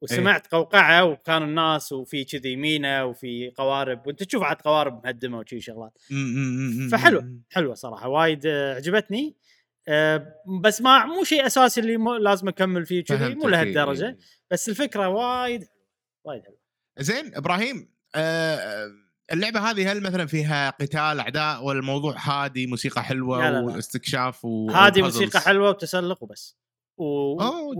وسمعت 0.01 0.47
قوقعة 0.47 1.03
وكانوا 1.05 1.47
الناس 1.47 1.91
وفي 1.91 2.23
كذي 2.23 2.55
مينا 2.55 3.03
وفي 3.03 3.51
قوارب 3.57 4.07
وأنت 4.07 4.23
تشوف 4.23 4.43
عاد 4.43 4.61
قوارب 4.61 5.05
مهدمة 5.05 5.39
وشي 5.39 5.61
شغلات 5.61 5.91
مم، 6.11 6.17
مم، 6.17 6.81
مم، 6.83 6.89
فحلو. 6.89 7.21
مم. 7.21 7.41
حلوة 7.49 7.73
صراحة 7.73 8.07
وايد 8.07 8.45
آه، 8.45 8.75
عجبتني 8.75 9.35
آه، 9.89 10.33
بس 10.61 10.81
ما 10.81 11.05
مو 11.05 11.23
شيء 11.23 11.45
أساسي 11.45 11.81
اللي 11.81 11.97
مو 11.97 12.15
لازم 12.15 12.47
أكمل 12.47 12.85
فيه 12.85 13.03
كذي 13.03 13.35
مو 13.35 13.43
إيه، 13.43 13.49
لهالدرجة. 13.49 14.05
إيه. 14.07 14.17
بس 14.51 14.69
الفكرة 14.69 15.07
وايد 15.07 15.67
وايد 16.25 16.43
حلوة. 16.43 16.59
زين 16.99 17.35
إبراهيم 17.35 17.93
آه، 18.15 18.87
اللعبة 19.31 19.59
هذه 19.59 19.91
هل 19.91 20.01
مثلا 20.01 20.25
فيها 20.25 20.69
قتال 20.69 21.19
أعداء 21.19 21.63
ولا 21.63 21.79
الموضوع 21.79 22.15
هادي 22.17 22.67
موسيقى 22.67 23.03
حلوة 23.03 23.39
لا، 23.39 23.51
لا، 23.51 23.57
لا. 23.59 23.75
واستكشاف 23.75 24.45
و 24.45 24.71
puzzles؟ 24.71 24.97
موسيقى 24.97 25.39
حلوة 25.39 25.69
وتسلق 25.69 26.23
وبس. 26.23 26.57
و... 26.97 27.03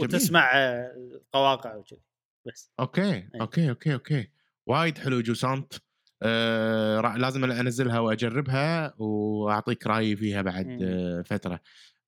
وتسمع 0.04 0.52
آه، 0.56 0.94
القواقع 1.16 1.76
وكذي 1.76 2.02
بس. 2.48 2.72
أوكي 2.80 3.30
أوكي 3.42 3.70
أوكي 3.70 3.94
أوكي. 3.94 4.30
وايد 4.68 4.98
حلو 4.98 5.22
جوسانت. 5.22 5.74
آه 6.24 7.18
لازم 7.18 7.52
أنزلها 7.52 8.00
وأجربها 8.00 8.94
وأعطيك 8.98 9.88
رأيي 9.88 10.16
فيها 10.16 10.42
بعد. 10.42 10.80
آه 10.82 11.22
فترة. 11.22 11.60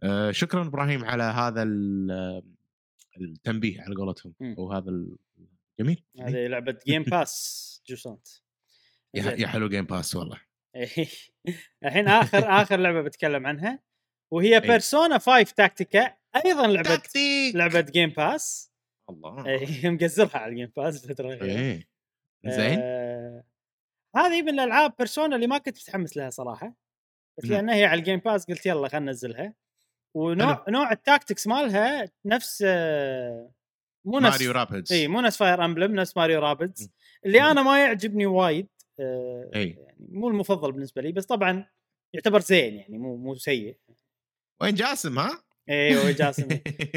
آه 0.04 0.32
شكرا 0.32 0.68
إبراهيم 0.68 1.06
على 1.06 1.24
هذا 1.24 1.64
ال- 1.64 2.44
التنبيه 3.22 3.82
على 3.82 3.96
قولتهم 3.96 4.34
مم. 4.40 4.56
وهذا 4.58 4.90
ال- 4.90 5.18
جميل. 5.80 6.04
هذه 6.20 6.48
لعبة 6.48 6.78
جيم 6.88 7.04
باس 7.04 7.82
جوسانت 7.88 8.28
يا 9.14 9.48
حلو 9.48 9.70
Game 9.70 9.86
Pass 9.86 10.16
والله. 10.16 10.42
الحين 11.86 12.08
آخر 12.08 12.62
آخر 12.62 12.80
لعبة 12.80 13.02
بتكلم 13.02 13.48
عنها 13.48 13.80
وهي. 14.32 14.60
Persona 14.60 15.18
5 15.18 15.54
Tactica 15.56 16.14
أيضا 16.46 16.68
لعبة 16.68 16.96
تكتيك 16.96 17.56
لعبة 17.56 17.82
Game 17.82 18.10
Pass 18.10 18.72
الله. 19.10 19.46
إي، 19.48 19.90
مقزرها 19.92 20.38
على 20.38 20.52
ال 20.52 20.56
Game 20.56 20.72
Pass 20.78 21.04
الفترة 21.04 21.28
الأخيرة. 21.34 21.60
إيه. 21.60 21.88
زين. 22.46 22.80
آه 22.82 23.44
هذه 24.16 24.42
من 24.42 24.50
الألعاب 24.60 24.94
Persona 24.98 25.36
اللي 25.36 25.48
ما 25.48 25.58
كنت 25.58 25.78
متحمس 25.78 26.18
لها 26.18 26.30
صراحة 26.30 26.76
بس 27.38 27.46
مم. 27.46 27.52
لأنها 27.52 27.76
هي 27.76 27.86
على 27.86 28.00
ال 28.00 28.04
Game 28.04 28.20
Pass 28.20 28.46
قلت 28.46 28.66
يلا 28.66 28.88
خلينا 28.88 29.06
ننزلها. 29.06 29.54
ونوع 30.14 30.56
حلو. 30.56 30.64
نوع 30.70 30.92
ال 30.92 30.99
tactics 30.99 31.48
مالها 31.48 32.10
نفس 32.26 32.64
آه، 32.68 33.52
مو 34.06 34.20
نفس 34.20 34.32
Mario 34.42 34.52
Rabbids 34.52 34.94
إي 34.94 35.08
مو 35.08 35.22
نفس 35.22 35.38
Fire 35.38 35.66
Emblem 35.66 35.96
نفس 35.96 36.18
Mario 36.18 36.40
Rabbids 36.40 36.82
مم. 36.84 36.90
اللي. 37.26 37.42
أنا 37.42 37.62
ما 37.64 37.80
يعجبني 37.80 38.26
وايد 38.26 38.68
آه، 39.00 39.52
إي 39.56 39.70
يعني 39.70 40.08
مو 40.10 40.28
المفضل 40.30 40.72
بالنسبة 40.72 41.02
لي 41.02 41.12
بس 41.12 41.26
طبعا 41.26 41.68
يعتبر 42.14 42.40
زين 42.40 42.76
يعني 42.76 42.98
مو 42.98 43.16
مو 43.16 43.36
سيء 43.36 43.78
وين 44.62 44.76
جاسم 44.76 45.20
ها؟ 45.20 45.44
أيوه 45.70 46.12
جاسم 46.12 46.48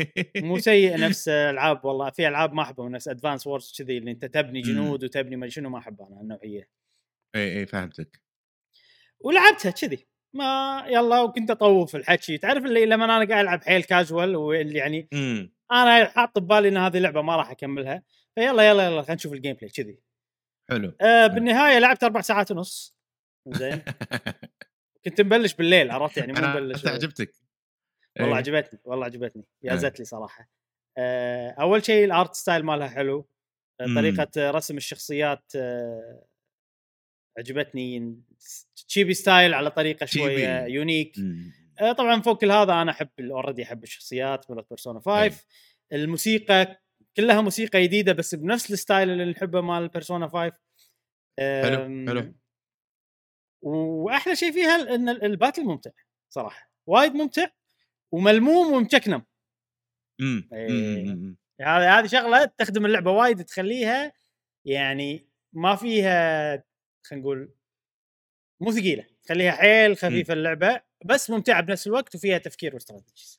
مو 0.37 0.59
سيء 0.59 0.99
نفس 1.01 1.29
ألعاب 1.29 1.85
والله 1.85 2.11
في 2.11 2.29
ألعاب 2.29 2.53
ما 2.53 2.63
احبها 2.63 2.89
نفس 2.89 3.09
Advance 3.09 3.47
Wars 3.47 3.75
كذي 3.79 3.99
اللي 3.99 4.11
أنت 4.11 4.25
تبني. 4.25 4.61
جنود 4.61 5.05
وتبني 5.05 5.37
ما 5.37 5.49
شنو 5.49 5.71
ما 5.71 5.79
احب 5.79 6.03
أنا 6.03 6.21
النوعية 6.21 6.69
إي 7.35 7.59
إي 7.59 7.67
فهمتك 7.67 8.21
ولعبتها 9.21 9.71
كذي 9.71 10.07
ما 10.35 10.85
يلا 10.89 11.21
وكنت 11.21 11.51
أطوف 11.51 11.97
الحكي. 11.97 12.39
تعرف 12.39 12.65
اللي 12.65 12.87
لما 12.87 13.05
أنا 13.05 13.15
قاعد 13.15 13.33
ألعب 13.33 13.63
حيل 13.65 13.83
كاجوال 13.85 14.37
واللي 14.37 14.79
يعني 14.79 15.09
امم 15.13 15.53
أنا 15.73 16.05
حاط 16.05 16.39
ببالي 16.39 16.69
إن 16.69 16.77
هذه 16.77 16.97
اللعبه 16.97 17.23
ما 17.23 17.37
راح 17.37 17.51
أكملها 17.51 18.03
فيلا 18.35 18.69
يلا 18.69 18.87
يلا 18.87 19.03
خلينا 19.03 19.15
نشوف 19.15 19.33
ال 19.33 19.55
gameplay 19.57 19.71
كذي. 19.71 19.99
حلو. 20.71 20.93
آه 21.01 21.27
بالنهاية 21.27 21.79
لعبت 21.79 22.05
أربع 22.05 22.21
ساعات 22.21 22.51
ونص. 22.51 22.97
زين. 23.49 23.83
كنت 25.05 25.21
مبلش 25.21 25.55
بالليل 25.55 25.91
عرفت؟ 25.91 26.17
يعني 26.17 26.33
مو 26.33 26.41
مبلش 26.41 26.79
أنت 26.79 26.89
عجبتك 26.89 27.35
والله 28.21 28.33
إيه. 28.33 28.37
عجبتني 28.39 28.81
والله 28.85 29.05
عجبتني. 29.05 29.45
إيه. 29.65 29.71
جازت 29.71 29.99
لي 29.99 30.05
صراحة. 30.05 30.49
آه 30.99 31.51
أول 31.51 31.85
شيء 31.85 32.05
ال 32.05 32.12
art 32.12 32.35
style 32.35 32.63
مالها 32.65 32.89
حلو. 32.89 33.29
آه، 33.81 33.87
مم. 33.87 33.95
طريقة 34.01 34.51
رسم 34.51 34.77
الشخصيات 34.77 35.53
آه 35.57 36.25
عجبتني 37.39 38.17
chibi 38.89 39.15
style 39.15 39.55
على 39.55 39.71
طريقة 39.71 40.07
شوية. 40.07 40.65
unique. 40.65 41.17
آه، 41.81 41.93
طبعا 41.93 42.21
فوق 42.23 42.41
كل 42.41 42.51
هذا 42.51 42.73
أنا 42.83 42.91
أحب 42.91 43.09
already 43.21 43.63
أحب 43.63 43.83
الشخصيات 43.83 44.51
مالت 44.51 44.69
Persona 44.71 45.01
5 45.01 45.23
أي. 45.23 45.33
الموسيقى 45.93 46.81
كلها 47.17 47.41
موسيقى 47.41 47.83
جديدة 47.83 48.13
بس 48.13 48.35
بنفس 48.35 48.71
ال 48.71 48.77
style 48.77 49.11
اللي 49.11 49.25
نحبه 49.25 49.61
مال 49.61 49.89
Persona 49.89 50.29
5 50.29 50.53
حلو، 51.39 52.07
حلو. 52.09 52.35
وأحلى 53.63 54.37
شيء 54.37 54.53
فيها 54.53 54.95
إن 54.95 55.09
ال- 55.09 55.25
ال 55.25 55.30
battle 55.30 55.65
ممتع 55.65 55.91
صراحة 56.31 56.71
وايد 56.89 57.15
ممتع 57.15 57.47
وملموم 58.13 58.73
ومشكنم 58.73 59.23
مم. 60.21 60.49
إيه. 60.53 61.35
هذه 61.61 61.99
هذه 61.99 62.07
شغلة 62.07 62.45
تخدم 62.45 62.87
اللعبة 62.87 63.11
وايد 63.11 63.45
تخليها 63.45 64.13
يعني 64.67 65.29
ما 65.53 65.77
فيها 65.77 66.65
خلينا 67.05 67.23
نقول 67.25 67.55
مو 68.61 68.73
ثقيلة 68.73 69.05
تخليها 69.25 69.53
حيل 69.53 69.97
خفيفة 69.97 70.33
اللعبة 70.35 70.81
بس 71.05 71.31
ممتعة 71.31 71.61
بنفس 71.61 71.87
الوقت 71.87 72.15
وفيها 72.15 72.39
تفكير 72.39 72.75
واستراتيجي 72.75 73.39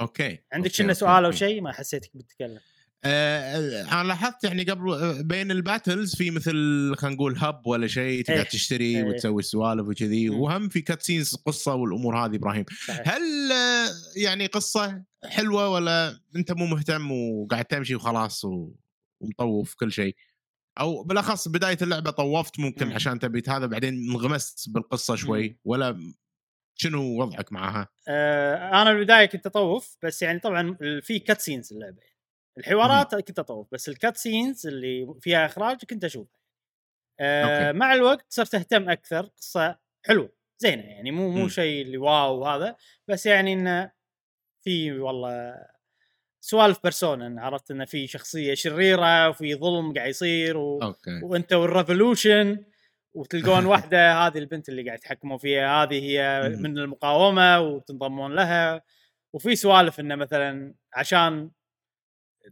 أوكي 0.00 0.38
عندك 0.52 0.72
شنو 0.72 0.92
سؤال 0.92 1.10
أو 1.24 1.24
أوكي. 1.24 1.36
شيء 1.36 1.60
ما 1.60 1.72
حسيتك 1.72 2.10
بتتكلم 2.16 2.60
آه، 3.04 3.82
أنا 3.82 4.08
لاحظت 4.08 4.44
يعني 4.44 4.62
قبل 4.62 4.92
آه، 4.92 5.20
بين 5.20 5.50
ال 5.50 5.58
battles 5.58 6.16
في 6.16 6.30
مثل 6.30 6.52
خلينا 6.96 7.16
نقول 7.16 7.34
hub 7.38 7.66
ولا 7.66 7.86
شيء 7.86 8.24
تقدر. 8.24 8.42
تشتري 8.44 8.96
إيه. 8.96 9.04
وتسوي 9.04 9.42
سوالف 9.42 9.88
وكذي 9.88 10.28
مم. 10.30 10.40
وهم 10.40 10.68
في 10.68 10.80
cutscenes 10.80 11.34
قصة 11.34 11.74
والأمور 11.74 12.16
هذه 12.26 12.36
إبراهيم 12.36 12.64
صحيح. 12.88 13.08
هل 13.14 13.52
آه، 13.52 13.88
يعني 14.16 14.46
قصة 14.46 15.02
حلوة 15.24 15.68
ولا 15.68 16.20
أنت 16.36 16.52
مو 16.52 16.66
مهتم 16.66 17.12
وقاعد 17.12 17.64
تمشي 17.64 17.94
وخلاص 17.94 18.44
و- 18.44 18.72
ومطوف 19.20 19.74
كل 19.74 19.92
شيء 19.92 20.16
أو 20.80 21.02
بالأخص 21.02 21.48
بداية 21.48 21.78
اللعبة 21.82 22.10
طوفت 22.10 22.60
ممكن 22.60 22.86
مم. 22.86 22.92
عشان 22.92 23.18
تبي 23.18 23.42
هذا 23.48 23.66
بعدين 23.66 23.94
انغمست 23.94 24.68
بالقصة 24.68 25.14
شوي 25.14 25.48
مم. 25.48 25.58
ولا 25.64 26.12
شنو 26.74 27.20
وضعك 27.22 27.52
معها؟ 27.52 27.88
آه 28.08 28.82
أنا 28.82 28.92
بالبدايه 28.92 29.26
كنت 29.26 29.46
أطوف 29.46 29.96
بس 30.02 30.22
يعني 30.22 30.38
طبعا 30.38 30.76
في 31.02 31.18
cutscenes 31.18 31.72
اللعبه 31.72 32.02
الحوارات 32.58 33.14
كنت 33.14 33.38
أطوف 33.38 33.66
بس 33.72 33.88
ال 33.88 34.16
cutscenes 34.16 34.66
اللي 34.66 35.14
فيها 35.20 35.46
إخراج 35.46 35.84
كنت 35.84 36.04
اشوفها 36.04 36.40
آه 37.20 37.66
أوكي. 37.66 37.78
مع 37.78 37.94
الوقت 37.94 38.26
صرت 38.28 38.54
أهتم 38.54 38.90
أكثر 38.90 39.26
قصة 39.26 39.78
حلوة 40.04 40.32
زينة 40.58 40.82
يعني 40.82 41.10
مو 41.10 41.30
مو 41.30 41.42
مم. 41.42 41.48
شيء 41.48 41.82
اللي 41.82 41.98
واو 41.98 42.46
هذا 42.46 42.76
بس 43.08 43.26
يعني 43.26 43.52
انه 43.52 43.92
في 44.64 44.92
والله 44.92 45.54
سوالف 46.48 46.78
بيرسونا 46.82 47.26
إن 47.26 47.38
عرفت 47.38 47.70
انه 47.70 47.84
في 47.84 48.06
شخصية 48.06 48.54
شريرة 48.54 49.28
وفي 49.28 49.54
ظلم 49.54 49.92
قاعد 49.92 50.08
يصير 50.08 50.56
و... 50.56 50.82
أوكي 50.82 51.20
وأنت 51.22 51.52
وال 51.52 51.71
revolution 51.71 52.64
وتلقون 53.14 53.66
واحدة 53.72 54.12
هذه 54.12 54.38
البنت 54.38 54.68
اللي 54.68 54.82
قاعد 54.82 54.98
يتحكمون 54.98 55.38
فيها 55.38 55.82
هذه 55.82 56.02
هي. 56.02 56.48
من 56.58 56.78
المقاومة 56.78 57.60
وتنضمون 57.60 58.34
لها 58.34 58.82
وفي 59.32 59.56
سوالف 59.56 60.00
إنه 60.00 60.14
مثلا 60.14 60.74
عشان 60.94 61.50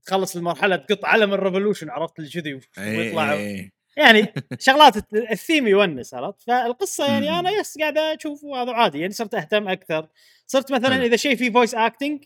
تخلص 0.07 0.37
المرحلة 0.37 0.77
تقط 0.77 1.05
علم 1.05 1.35
ال 1.35 1.40
revolution 1.40 1.91
عرفت 1.91 2.19
اللي 2.19 2.31
كذي 2.31 2.61
ويطلع 2.79 3.33
إيه. 3.33 3.71
يعني 3.97 4.33
شغلات 4.59 5.15
الثيم 5.15 5.67
يونس 5.67 6.15
عرفت 6.15 6.43
فالقصة 6.43 7.13
يعني. 7.13 7.39
أنا 7.39 7.51
yes 7.51 7.79
قاعد 7.79 7.99
أشوف 7.99 8.45
وهذا 8.45 8.73
عادي 8.73 9.01
يعني 9.01 9.13
صرت 9.13 9.35
أهتم 9.35 9.69
أكثر 9.69 10.09
صرت 10.47 10.73
مثلا. 10.73 11.05
إذا 11.05 11.17
شيء 11.17 11.37
فيه 11.37 11.53
voice 11.53 11.75
acting 11.75 12.25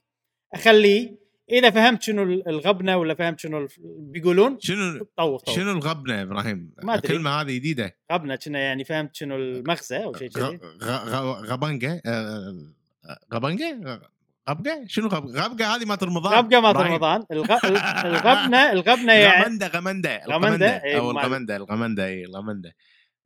أخليه 0.54 1.29
إذا 1.52 1.70
فهمت 1.70 2.02
شنو 2.02 2.22
الغبنة 2.22 2.96
ولا 2.96 3.14
فهمت 3.14 3.40
شنو 3.40 3.68
بيقولون؟ 3.84 4.58
شنو 4.60 5.06
طوف 5.16 5.42
طوف. 5.42 5.54
شنو 5.56 5.72
الغبنة 5.72 6.14
يا 6.14 6.22
إبراهيم؟ 6.22 6.70
ما 6.82 6.94
أدري. 6.94 7.08
الكلمة 7.08 7.30
هذه 7.30 7.56
جديدة. 7.56 7.96
غبنة 8.12 8.36
كنا 8.36 8.58
يعني 8.58 8.84
فهمت 8.84 9.14
شنو 9.16 9.36
المغزى 9.36 9.96
أو 9.96 10.14
شيء 10.16 10.28
كذي. 10.30 10.60
غ- 10.82 11.04
غ- 11.08 11.44
غبنجة 11.52 12.02
آه، 12.06 12.54
غبنجة؟ 13.34 14.00
غبقه 14.50 14.84
شنو 14.86 15.08
غب- 15.08 15.26
غبقه 15.26 15.76
هذه 15.76 15.84
مالت 15.84 16.02
رمضان. 16.04 16.32
غبقه 16.38 16.60
مالت. 16.60 16.76
رمضان. 16.76 17.24
الغ... 17.32 17.52
الغبنة 18.10 18.72
الغبنة 18.72 19.12
يعني 19.12 19.44
غمندة 19.44 19.66
غمندة 19.66 20.24
الغمندة. 20.24 20.84
إيه، 20.84 20.98
أو 20.98 21.10
الغمندة 21.10 21.56
الغمندة 21.56 22.06
اي 22.06 22.24
الغمندة. 22.24 22.74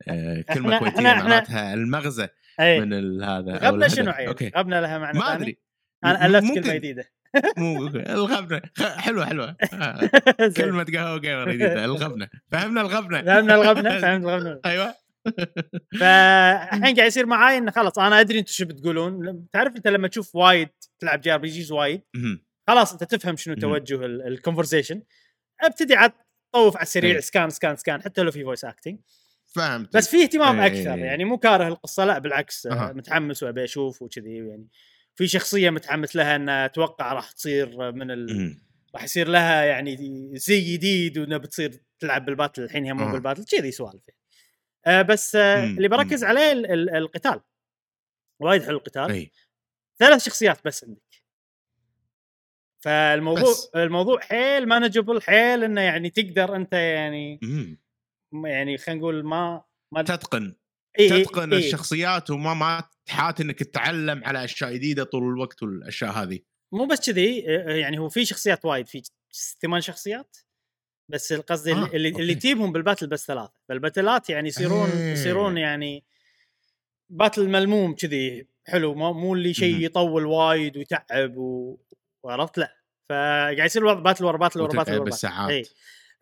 آه، 0.07 0.41
كلمة 0.41 0.79
كويتية 0.79 1.01
معناتها 1.01 1.73
المغزى 1.73 2.27
اي 2.59 2.79
من 2.79 3.23
هذا 3.23 3.57
غبنة. 3.57 3.87
شنو؟ 3.87 4.11
أوكي. 4.11 4.51
غبنة 4.57 4.79
لها 4.79 4.97
معنى 4.97 5.19
ما؟ 5.19 5.33
أدري. 5.33 5.57
أنا 6.03 6.25
ألفت. 6.25 6.53
كلمة 6.53 6.73
جديدة. 6.73 7.14
مو 7.57 7.87
الغبنه 7.87 8.61
حلوة 8.97 9.25
حلوة. 9.25 9.55
آه،. 9.73 10.09
كلمة 10.57 10.83
قهوة 10.83 11.19
قهوة 11.19 11.45
جديده 11.45 11.85
الغبنه 11.91 12.29
فهمنا 12.51 12.81
الغبنه 12.81 13.21
فهمنا 13.21 13.55
الغبنه 13.55 13.99
فهمت 13.99 14.25
الغبنه 14.25 14.59
أيوه. 14.65 14.93
فالحين 15.99 16.95
قاعد 16.95 17.07
يصير 17.07 17.25
معاي 17.25 17.57
إنه 17.57 17.71
خلاص 17.71 17.99
أنا 17.99 18.19
أدري 18.19 18.39
أنتم 18.39 18.51
شو 18.51 18.65
بتقولون. 18.65 19.47
تعرف 19.51 19.75
أنت 19.75 19.87
لما 19.87 20.07
تشوف 20.07 20.35
وايد 20.35 20.69
تلعب 20.99 21.21
JRPGs 21.21 21.71
وايد. 21.71 22.01
خلاص 22.67 22.91
أنت 22.91 23.03
تفهم 23.03 23.35
شنو. 23.35 23.55
توجه 23.55 24.05
ال 24.05 24.12
conversation 24.12 25.01
أبتدي 25.61 25.95
عاد 25.95 26.11
طوف 26.53 26.75
على 26.75 26.83
السريع. 26.83 27.19
skip 27.19 27.49
skip 27.49 27.75
skip 27.75 28.01
حتى 28.01 28.21
لو 28.21 28.31
في 28.31 28.43
voice 28.43 28.65
acting 28.65 28.99
فهمت. 29.55 29.97
بس 29.97 30.09
في 30.09 30.23
اهتمام 30.23 30.59
إيه. 30.59 30.67
أكثر 30.67 30.97
يعني 30.99 31.25
مو 31.25 31.37
كاره 31.37 31.67
القصة 31.67 32.05
لا 32.05 32.19
بالعكس. 32.19 32.67
متحمس 32.71 33.43
وأبي 33.43 33.63
أشوف 33.63 34.01
وكذي 34.01 34.37
يعني. 34.37 34.67
في 35.15 35.27
شخصية 35.27 35.69
متحمس 35.69 36.15
لها 36.15 36.35
انها 36.35 36.65
أتوقع 36.65 37.13
راح 37.13 37.31
تصير 37.31 37.91
من 37.91 38.11
ال... 38.11 38.57
راح 38.95 39.03
يصير 39.03 39.27
لها 39.27 39.63
يعني 39.63 39.97
زي 40.37 40.73
جديد 40.73 41.17
وإنها 41.17 41.37
بتصير 41.37 41.81
تلعب 41.99 42.25
بال 42.25 42.35
battle 42.35 42.63
الحين 42.63 42.85
هي 42.85 42.93
مو. 42.93 43.11
بالباتل 43.11 43.45
كذي 43.45 43.71
سوالف 43.71 44.03
آه 44.85 45.01
بس 45.01 45.35
آه 45.35 45.65
مم. 45.65 45.77
اللي 45.77 45.87
بركز 45.87 46.23
مم. 46.23 46.29
عليه 46.29 46.51
ال- 46.51 46.71
ال- 46.71 46.89
القتال 46.95 47.41
وايد 48.39 48.63
حلو 48.63 48.77
القتال 48.77 49.11
أي 49.11 49.31
ثلاث 49.99 50.25
شخصيات 50.25 50.65
بس 50.65 50.83
عندك 50.83 51.01
فالموضوع 52.79 53.43
بس. 53.51 53.71
الموضوع 53.75 54.19
حيل 54.19 54.67
manageable 54.67 55.21
حيل 55.21 55.63
إنه 55.63 55.81
يعني 55.81 56.09
تقدر 56.09 56.55
أنت 56.55 56.73
يعني 56.73 57.39
مهم. 57.43 57.77
يعني 58.45 58.77
خلينا 58.77 58.99
نقول 59.01 59.23
ما 59.25 59.63
ما 59.91 60.01
تتقن 60.01 60.55
إيه 60.99 61.11
إيه 61.13 61.23
تتقن 61.23 61.53
إيه. 61.53 61.59
الشخصيات 61.59 62.31
وما 62.31 62.53
ما 62.53 62.83
تحات 63.05 63.41
إنك 63.41 63.59
تتعلم 63.59 64.23
على 64.23 64.43
أشياء 64.43 64.73
جديدة 64.73 65.03
طول 65.03 65.23
الوقت 65.23 65.63
والأشياء 65.63 66.11
هذه 66.11 66.39
مو 66.71 66.85
بس 66.85 67.09
كذي 67.09 67.45
آه، 67.49 67.71
يعني 67.71 67.99
هو 67.99 68.09
في 68.09 68.25
شخصيات 68.25 68.65
وايد 68.65 68.87
في 68.87 69.01
ثمان 69.61 69.81
شخصيات 69.81 70.37
بس 71.11 71.31
القصد 71.31 71.67
آه، 71.67 71.73
اللي, 71.73 71.85
اللي, 71.85 72.09
اللي 72.09 72.21
أوكي. 72.21 72.35
تجيبهم 72.35 72.71
بال 72.71 72.80
battle 72.80 73.07
بس 73.07 73.27
ثلاثة 73.27 73.53
فالباتلات 73.69 74.29
يعني 74.29 74.47
يصيرون 74.47 74.89
إيه. 74.89 75.13
يصيرون 75.13 75.57
يعني 75.57 76.03
battle 77.09 77.49
ملموم 77.49 77.95
كذي 77.95 78.47
حلو 78.67 78.95
مو 78.95 79.13
مو 79.13 79.33
اللي 79.33 79.53
شيء. 79.53 79.85
يطول 79.85 80.25
وايد 80.25 80.77
ويتعب 80.77 81.37
و... 81.37 81.79
وعرفت 82.23 82.57
لا 82.57 82.77
فقاعد 83.09 83.65
يصير 83.65 83.93
battle 83.93 84.25
ورا 84.25 84.37
battle 84.37 84.61
ورا 84.61 84.67
battle 84.67 84.91
ورا 84.91 84.99
battle 84.99 85.03
بالساعات. 85.03 85.49
اي 85.49 85.65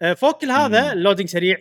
آه، 0.01 0.13
فوق 0.13 0.41
كل 0.41 0.51
هذا 0.51 0.85
مم. 0.85 0.91
ال 0.91 0.96
loading 0.96 1.29
سريع 1.29 1.57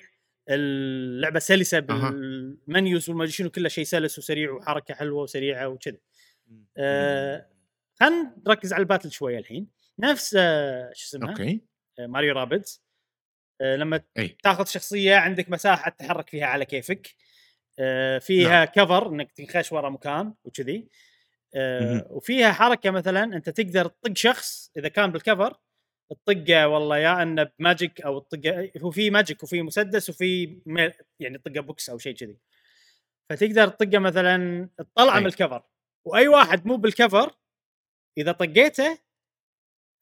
اللعبة 0.49 1.39
سلسة. 1.39 1.79
بال 1.79 2.16
menus 2.16 3.09
والما 3.09 3.25
أدري 3.25 3.33
شنو 3.33 3.51
كله 3.51 3.69
شيء 3.69 3.85
سلس 3.85 4.19
وسريع 4.19 4.53
وحركة 4.53 4.95
حلوة 4.95 5.23
وسريعة 5.23 5.69
وكذا 5.69 5.97
آه 6.77 7.49
خلينا 8.01 8.37
نركز 8.47 8.73
على 8.73 8.81
ال 8.81 8.85
battle 8.85 9.11
شوية 9.13 9.39
الحين. 9.39 9.69
نفس 9.99 10.37
آه 10.39 10.93
شو 10.95 11.17
اسمها 11.17 11.31
أوكي. 11.31 11.61
آه 11.99 12.07
ماريو 12.07 12.35
Rabbids 12.35 12.83
آه 13.61 13.77
لما 13.77 14.01
أي. 14.19 14.37
تاخذ 14.43 14.67
شخصية 14.67 15.17
عندك 15.17 15.51
مساحة 15.51 15.91
تتحرك 15.91 16.31
فيها 16.31 16.47
على 16.47 16.65
كيفك. 16.65 17.15
آه 17.79 18.19
فيها 18.19 18.49
نعم. 18.49 18.65
cover 18.65 19.09
إنك 19.09 19.33
تنخش 19.33 19.73
ورا 19.73 19.91
مكان 19.91 20.35
وكذي. 20.45 20.89
آه. 21.55 22.07
وفيها 22.11 22.53
حركة 22.53 22.91
مثلا 22.91 23.25
أنت 23.25 23.51
تقدر 23.51 23.87
تطق 23.87 24.17
شخص 24.17 24.71
إذا 24.77 24.89
كان 24.89 25.13
بال 25.13 25.25
cover 25.25 25.57
تطقه 26.15 26.69
والله 26.69 26.99
يا 26.99 27.23
انه 27.23 27.51
ب 27.59 27.66
magic 27.66 28.01
أو 28.01 28.19
تطقه 28.19 28.71
هو 28.79 28.91
في 28.91 29.11
magic 29.11 29.43
وفي 29.43 29.63
مسدس 29.63 30.11
وفي 30.11 30.61
يعني 31.21 31.39
تطقه 31.39 31.61
بوكس 31.61 31.91
أو 31.91 31.99
شيء 31.99 32.15
كذي 32.15 32.39
فتقدر 33.31 33.69
تطقه 33.69 33.99
مثلا 33.99 34.69
تطلعه 34.79 35.17
أي. 35.17 35.21
من 35.21 35.27
ال 35.27 35.33
cover 35.33 35.63
وأي 36.07 36.29
واحد 36.29 36.67
مو 36.67 36.77
بال 36.77 36.93
cover 36.93 37.35
إذا 38.19 38.33
طقيته 38.33 38.99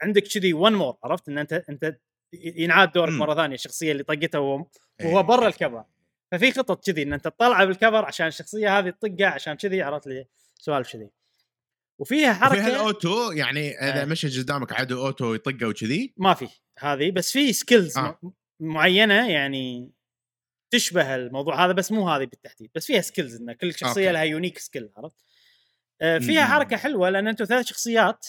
عندك 0.02 0.22
كذي 0.22 0.52
one 0.53 0.72
more 0.72 0.96
عرفت 1.04 1.28
إن 1.28 1.38
أنت 1.38 1.52
أنت 1.52 2.00
ينعاد 2.32 2.92
دورك 2.92 3.12
مم. 3.12 3.18
مرة 3.18 3.34
ثانية 3.34 3.54
الشخصية 3.54 3.92
اللي 3.92 4.02
طقته 4.02 4.40
وهو 4.40 4.66
إيه. 5.00 5.06
وهو 5.06 5.22
برا 5.22 5.48
ال 5.48 5.55
cover 5.55 5.84
ففي 6.32 6.52
خطط 6.52 6.84
كذي 6.86 7.02
إن 7.02 7.12
أنت 7.12 7.24
تطلعه 7.24 7.64
بال 7.64 7.76
cover 7.76 8.05
عشان 8.04 8.26
الشخصية 8.26 8.78
هذه 8.78 8.90
تطقه 8.90 9.26
عشان 9.26 9.54
كذي 9.54 9.82
عرفت 9.82 10.06
لي 10.06 10.26
سوالف 10.54 10.92
كذي 10.92 11.11
وفيها 12.01 12.30
وفيها 12.30 12.32
حركه 12.32 12.66
ال 12.66 12.80
auto 12.80 13.32
يعني 13.32 13.70
إذا 13.70 14.01
إيه. 14.01 14.05
مشى 14.05 14.40
قدامك 14.40 14.72
عدو 14.72 15.07
auto 15.07 15.34
يطقه 15.34 15.66
وكذي 15.66 16.14
ما 16.16 16.34
في 16.34 16.48
هذه 16.78 17.11
بس 17.11 17.32
في 17.32 17.53
skills 17.53 17.98
آه. 17.98 18.20
معينة 18.61 19.30
يعني 19.30 19.92
تشبه 20.72 21.14
الموضوع 21.14 21.64
هذا 21.64 21.72
بس 21.72 21.92
مو 21.92 22.09
هذه 22.09 22.24
بالتحديد 22.24 22.70
بس 22.74 22.86
فيها 22.86 23.01
skills 23.01 23.36
ان 23.36 23.53
كل 23.53 23.74
شخصية 23.74 24.03
أوكي. 24.03 24.12
لها 24.12 24.22
unique 24.22 24.59
skill 24.59 24.90
عرفت 24.96 25.24
آه، 26.03 26.18
فيها 26.18 26.46
مم. 26.46 26.53
حركة 26.53 26.76
حلوة 26.76 27.11
لأن 27.11 27.28
أنتم 27.28 27.44
ثلاث 27.44 27.66
شخصيات 27.66 28.26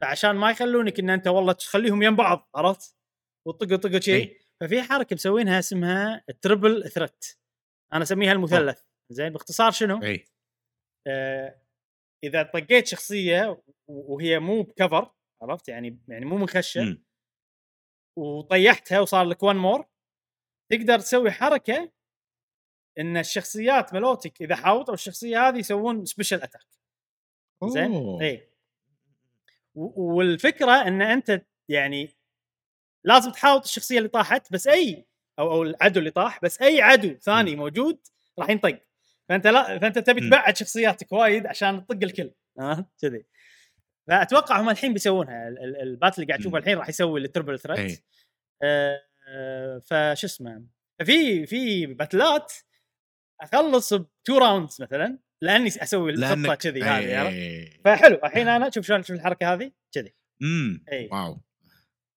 فعشان 0.00 0.30
ما 0.30 0.50
يخلونك 0.50 0.98
إن 1.00 1.10
أنت 1.10 1.26
والله 1.26 1.52
تخليهم 1.52 2.02
يم 2.02 2.16
بعض 2.16 2.50
عرفت 2.54 2.96
وطقوا 3.46 3.76
طقوا 3.76 4.00
شيء. 4.00 4.38
ففي 4.60 4.82
حركة 4.82 5.14
مسوينها 5.14 5.58
اسمها 5.58 6.24
triple 6.40 6.90
threat 6.90 7.24
أنا 7.92 8.02
أسميها 8.02 8.32
المثلث 8.32 8.80
زين 9.10 9.32
باختصار 9.32 9.70
شنو؟ 9.70 10.02
إي 10.02 10.24
آه 11.06 11.67
إذا 12.24 12.42
طقيت 12.42 12.86
شخصية 12.86 13.62
وهي 13.86 14.38
مو 14.38 14.62
ب 14.62 14.70
cover 14.70 15.10
عرفت؟ 15.42 15.68
يعني 15.68 15.98
يعني 16.08 16.24
مو 16.24 16.36
منخشة 16.36 16.80
مم. 16.80 17.04
وطيحتها 18.16 19.00
وصار 19.00 19.24
لك 19.24 19.42
one 19.42 19.56
more 19.56 19.86
تقدر 20.70 20.98
تسوي 20.98 21.30
حركة 21.30 21.92
إن 22.98 23.16
الشخصيات 23.16 23.94
مالوتك 23.94 24.42
إذا 24.42 24.56
حاوطوا 24.56 24.94
الشخصية 24.94 25.48
هذه 25.48 25.58
يسوون 25.58 26.04
special 26.04 26.42
attack 26.42 26.66
زين. 27.64 28.22
اي 28.22 28.48
والفكرة 29.74 30.72
إن 30.72 31.02
أنت 31.02 31.42
يعني 31.68 32.16
لازم 33.04 33.30
تحاوط 33.30 33.64
الشخصية 33.64 33.98
اللي 33.98 34.08
طاحت 34.08 34.52
بس 34.52 34.66
أي 34.66 35.06
أو 35.38 35.52
أو 35.52 35.62
العدو 35.62 36.00
اللي 36.00 36.10
طاح 36.10 36.40
بس 36.42 36.62
أي 36.62 36.80
عدو 36.82 37.14
ثاني 37.14 37.56
موجود 37.56 37.98
راح 38.38 38.50
ينطق. 38.50 38.87
فأنت 39.28 39.46
لا 39.46 39.78
فأنت 39.78 39.98
تبي. 39.98 40.20
تبعد 40.20 40.56
شخصياتك 40.56 41.12
وايد 41.12 41.46
عشان 41.46 41.86
تطق 41.86 41.98
الكل. 42.02 42.30
ها 42.60 42.90
كذي. 43.02 43.26
فأتوقع 44.08 44.60
هم 44.60 44.68
الحين 44.68 44.92
بيسوونها. 44.92 45.48
ال- 45.48 45.58
ال- 45.58 45.82
ال 45.82 45.87
battle 45.87 46.14
اللي 46.18 46.26
قاعد 46.26 46.40
تشوفه. 46.40 46.58
الحين 46.58 46.78
راح 46.78 46.88
يسوي 46.88 47.20
ال 47.20 47.25
triple. 47.25 47.58
threat 47.58 48.04
آه 48.62 49.00
آه 49.28 49.78
فش 49.78 50.24
اسمه. 50.24 50.66
في 51.04 51.46
في 51.46 51.86
باتلات 51.86 52.52
أخلص 53.42 53.94
ب 53.94 54.05
two 54.05 54.38
rounds 54.38 54.82
مثلا 54.82 55.18
لأني 55.42 55.68
أسوي 55.68 56.12
الخطة 56.12 56.54
كذي 56.54 56.82
هذه 56.82 57.18
عرفت؟ 57.18 57.32
إي. 57.32 57.80
فحلو. 57.84 58.20
الحين 58.24 58.48
أنا 58.48 58.70
شوف 58.70 58.86
شلون 58.86 59.02
شوف 59.02 59.16
الحركة 59.16 59.52
هذه؟ 59.54 59.72
كذي. 59.94 60.14
امم 60.42 60.84
واو. 61.12 61.40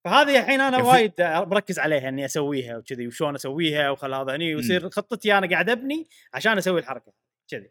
فهذه 0.04 0.38
الحين 0.40 0.60
أنا 0.60 0.78
وايد 0.78 1.12
مركز 1.20 1.78
عليها 1.78 2.08
إني 2.08 2.24
أسويها 2.24 2.76
وكذي 2.76 3.06
وشلون 3.06 3.34
أسويها 3.34 3.90
وخل 3.90 4.14
هذا 4.14 4.36
هني 4.36 4.54
ويصير 4.54 4.90
خطتي 4.90 5.38
أنا 5.38 5.50
قاعد 5.50 5.70
أبني 5.70 6.08
عشان 6.34 6.58
أسوي 6.58 6.80
الحركة 6.80 7.12
كذي 7.50 7.70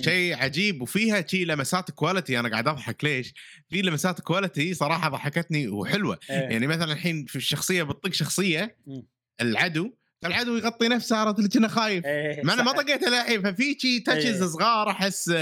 شيء 0.00 0.36
عجيب 0.36 0.82
وفيها 0.82 1.26
شي 1.26 1.44
لمسات 1.44 1.90
quality 1.90 2.40
أنا 2.40 2.48
قاعد 2.48 2.68
أضحك 2.68 3.04
ليش؟ 3.04 3.34
في 3.68 3.82
لمسات 3.82 4.20
quality 4.20 4.74
صراحة 4.74 5.08
ضحكتني 5.08 5.68
وحلوة 5.68 6.18
إيه. 6.30 6.36
يعني 6.36 6.66
مثلا 6.66 6.92
الحين 6.92 7.26
في 7.26 7.36
الشخصية 7.36 7.82
بتطق 7.82 8.12
شخصية 8.12 8.76
مم. 8.86 9.06
العدو 9.40 9.94
فالعدو 10.22 10.56
يغطي 10.56 10.88
نفسه 10.88 11.16
عرفت 11.16 11.38
اللي 11.38 11.48
كنا 11.48 11.68
خايف 11.68 12.04
إيه، 12.04 12.42
ما 12.42 12.52
أنا 12.52 12.62
ما. 12.62 12.72
طقيته 12.72 13.10
للحين 13.10 13.42
ففي 13.42 13.76
شي 13.78 14.00
touches 14.00 14.42
إيه. 14.42 14.48
صغار 14.48 14.90
أحس 14.90 15.32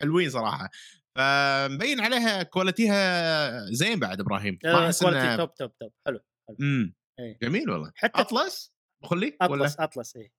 حلوين 0.00 0.30
صراحة 0.30 0.70
فمبين 1.18 2.00
عليها 2.00 2.42
quality 2.42 3.51
ها 3.51 3.66
زين 3.70 3.98
بعد 4.00 4.20
إبراهيم. 4.20 4.58
ما 4.64 4.70
آه، 4.70 4.86
أحس 4.86 5.02
quality 5.02 5.26
إنه 5.26 5.36
top 5.36 5.54
top 5.54 5.78
top 5.78 5.92
حلو 6.06 6.20
امم 6.60 6.94
إيه. 7.20 7.38
جميل 7.42 7.70
والله. 7.70 7.92
حتى 7.94 8.20
أطلس؟ 8.20 8.74
بخلي 9.04 9.36
ولا؟ 9.42 9.64
أطلس 9.64 9.80
أطلس 9.80 10.16
اي. 10.16 10.32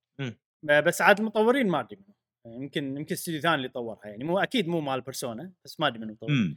بس 0.81 1.01
عاد 1.01 1.19
المطورين 1.19 1.67
ما 1.67 1.79
أدري. 1.79 2.05
يمكن 2.47 2.97
يمكن 2.97 3.13
استوديو 3.15 3.41
ثاني 3.41 3.55
اللي 3.55 3.69
طورها 3.69 4.05
يعني. 4.07 4.23
مو 4.23 4.39
أكيد 4.39 4.67
مو 4.67 4.81
مال 4.81 5.01
بيرسونا 5.01 5.53
بس 5.65 5.79
ما 5.79 5.87
أدري 5.87 5.99
من 5.99 6.15
امم 6.29 6.55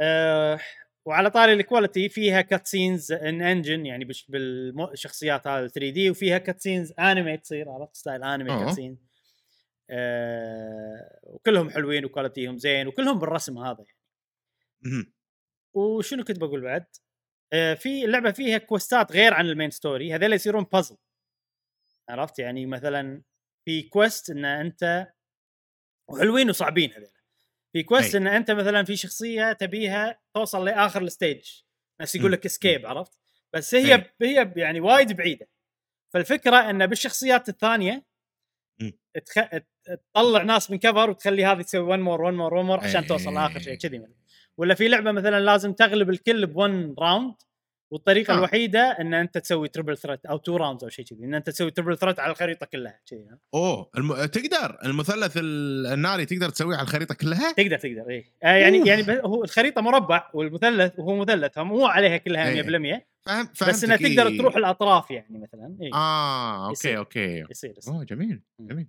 آه 0.00 0.58
وعلى 1.08 1.30
طاري 1.30 1.52
ال 1.52 1.59
quality 1.59 2.08
فيها 2.08 2.40
cutscenes 2.40 3.12
in 3.12 3.42
engine 3.42 3.86
يعني 3.86 4.04
بالشخصيات 4.28 5.46
هذا 5.46 5.66
3D 5.66 6.10
وفيها 6.10 6.38
cutscenes 6.38 6.92
انمي 6.98 7.36
تصير 7.36 7.70
عرفت؟ 7.70 7.96
style 7.96 8.24
انمي. 8.24 8.64
cutscene 8.64 8.98
آه 9.92 11.20
وكلهم 11.22 11.70
حلوين 11.70 12.04
و 12.04 12.09
quality 12.09 12.47
هم 12.47 12.58
زين 12.58 12.86
وكلهم 12.86 13.18
بالرسم 13.18 13.58
هذا 13.58 13.84
يعني. 13.88 15.12
وشنو 15.74 16.24
كنت 16.24 16.38
بقول 16.38 16.60
بعد؟ 16.60 16.86
آه 17.52 17.74
في 17.74 18.04
اللعبة 18.04 18.30
فيها 18.30 18.58
quest 18.58 19.03
ات 19.03 19.12
غير 19.12 19.34
عن 19.34 19.46
ال 19.46 19.51
main 19.51 19.70
story 19.70 20.14
هذول 20.14 20.32
يصيرون 20.32 20.64
بازل 20.64 20.96
عرفت 22.08 22.38
يعني 22.38 22.66
مثلا 22.66 23.22
في 23.64 23.82
quest 23.82 24.30
إن 24.30 24.44
أنت 24.44 25.12
وحلوين 26.08 26.50
وصعبين 26.50 26.92
هذول 26.92 27.10
في 27.72 27.82
quest. 27.82 28.14
إن 28.14 28.26
أنت 28.26 28.50
مثلا 28.50 28.84
في 28.84 28.96
شخصية 28.96 29.52
تبيها 29.52 30.20
توصل 30.34 30.64
لآخر 30.64 31.02
ال 31.02 31.12
stage 31.12 31.62
نفس 32.00 32.14
يقول. 32.14 32.32
لك 32.32 32.46
escape 32.46 32.86
عرفت 32.86 33.18
بس 33.52 33.74
هي. 33.74 34.12
هي 34.22 34.52
يعني 34.56 34.80
وايد 34.80 35.12
بعيدة 35.12 35.48
فالفكرة 36.12 36.70
إن 36.70 36.86
بالشخصيات 36.86 37.48
الثانية. 37.48 38.11
تخ... 39.26 39.34
تطلع 40.14 40.42
ناس 40.42 40.70
من 40.70 40.78
cover 40.78 41.10
وتخلي 41.10 41.44
هذه 41.44 41.62
تسوي 41.62 41.80
one 41.92 42.00
more 42.00 42.22
one 42.22 42.34
more 42.34 42.54
one 42.54 42.64
more 42.64 42.80
عشان 42.80 43.02
أي. 43.02 43.08
توصل 43.08 43.34
لآخر 43.34 43.58
شيء 43.60 43.74
كذي 43.74 43.98
مثلا. 43.98 44.14
ولا 44.56 44.74
في 44.74 44.88
لعبة 44.88 45.12
مثلا 45.12 45.40
لازم 45.40 45.72
تغلب 45.72 46.10
الكل 46.10 46.46
ب 46.46 46.58
one 46.58 46.94
round 46.98 47.34
والطريقة 47.90 48.34
آه. 48.34 48.38
الوحيدة 48.38 48.80
إن 49.00 49.14
أنت 49.14 49.38
تسوي 49.38 49.68
triple 49.68 49.96
threat 49.98 50.26
أو 50.26 50.36
two 50.36 50.56
rounds 50.56 50.84
أو 50.84 50.90
شيء 50.90 51.04
كذي 51.04 51.24
إن 51.24 51.34
أنت 51.34 51.50
تسوي 51.50 51.70
triple 51.70 51.98
threat 51.98 52.20
على 52.20 52.30
الخريطة 52.32 52.66
كلها 52.66 53.00
كذي. 53.10 53.26
أوه 53.54 53.90
الم... 53.98 54.24
تقدر 54.24 54.78
المثلث 54.84 55.36
ال- 55.36 55.86
الناري 55.86 56.24
تقدر 56.24 56.48
تسويه 56.48 56.76
على 56.76 56.82
الخريطة 56.84 57.14
كلها؟ 57.14 57.52
تقدر 57.52 57.78
تقدر 57.78 58.10
اي 58.10 58.24
آه 58.42 58.46
يعني 58.56 58.78
أوه. 58.78 58.88
يعني 58.88 59.02
ب- 59.02 59.10
هو 59.10 59.44
الخريطة 59.44 59.80
مربع 59.80 60.30
والمثلث 60.34 60.98
وهو 60.98 61.16
مثلث 61.16 61.58
مو 61.58 61.86
عليها 61.86 62.16
كلها 62.16 62.48
إيه. 62.48 62.62
100% 62.98 63.00
فهم 63.26 63.48
بس 63.68 63.84
انها 63.84 63.96
تقدر 63.96 64.26
إيه. 64.26 64.38
تروح 64.38 64.56
الأطراف 64.56 65.10
يعني 65.10 65.38
مثلا 65.38 65.76
اي 65.82 65.90
آه 65.94 66.62
أوكي 66.68 66.72
يصير. 66.72 66.98
أوكي 66.98 67.44
يصير, 67.50 67.74
يصير. 67.78 67.94
أوه 67.94 68.04
جميل. 68.04 68.40
جميل 68.60 68.88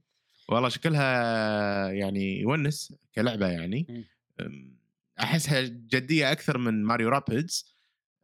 والله 0.53 0.69
شكلها 0.69 1.91
يعني 1.91 2.39
يونس 2.39 2.93
كلعبة 3.15 3.47
يعني. 3.47 4.05
أحسها 5.19 5.61
جدية 5.61 6.31
أكثر 6.31 6.57
من 6.57 6.83
ماريو 6.83 7.09
رابيدز 7.09 7.73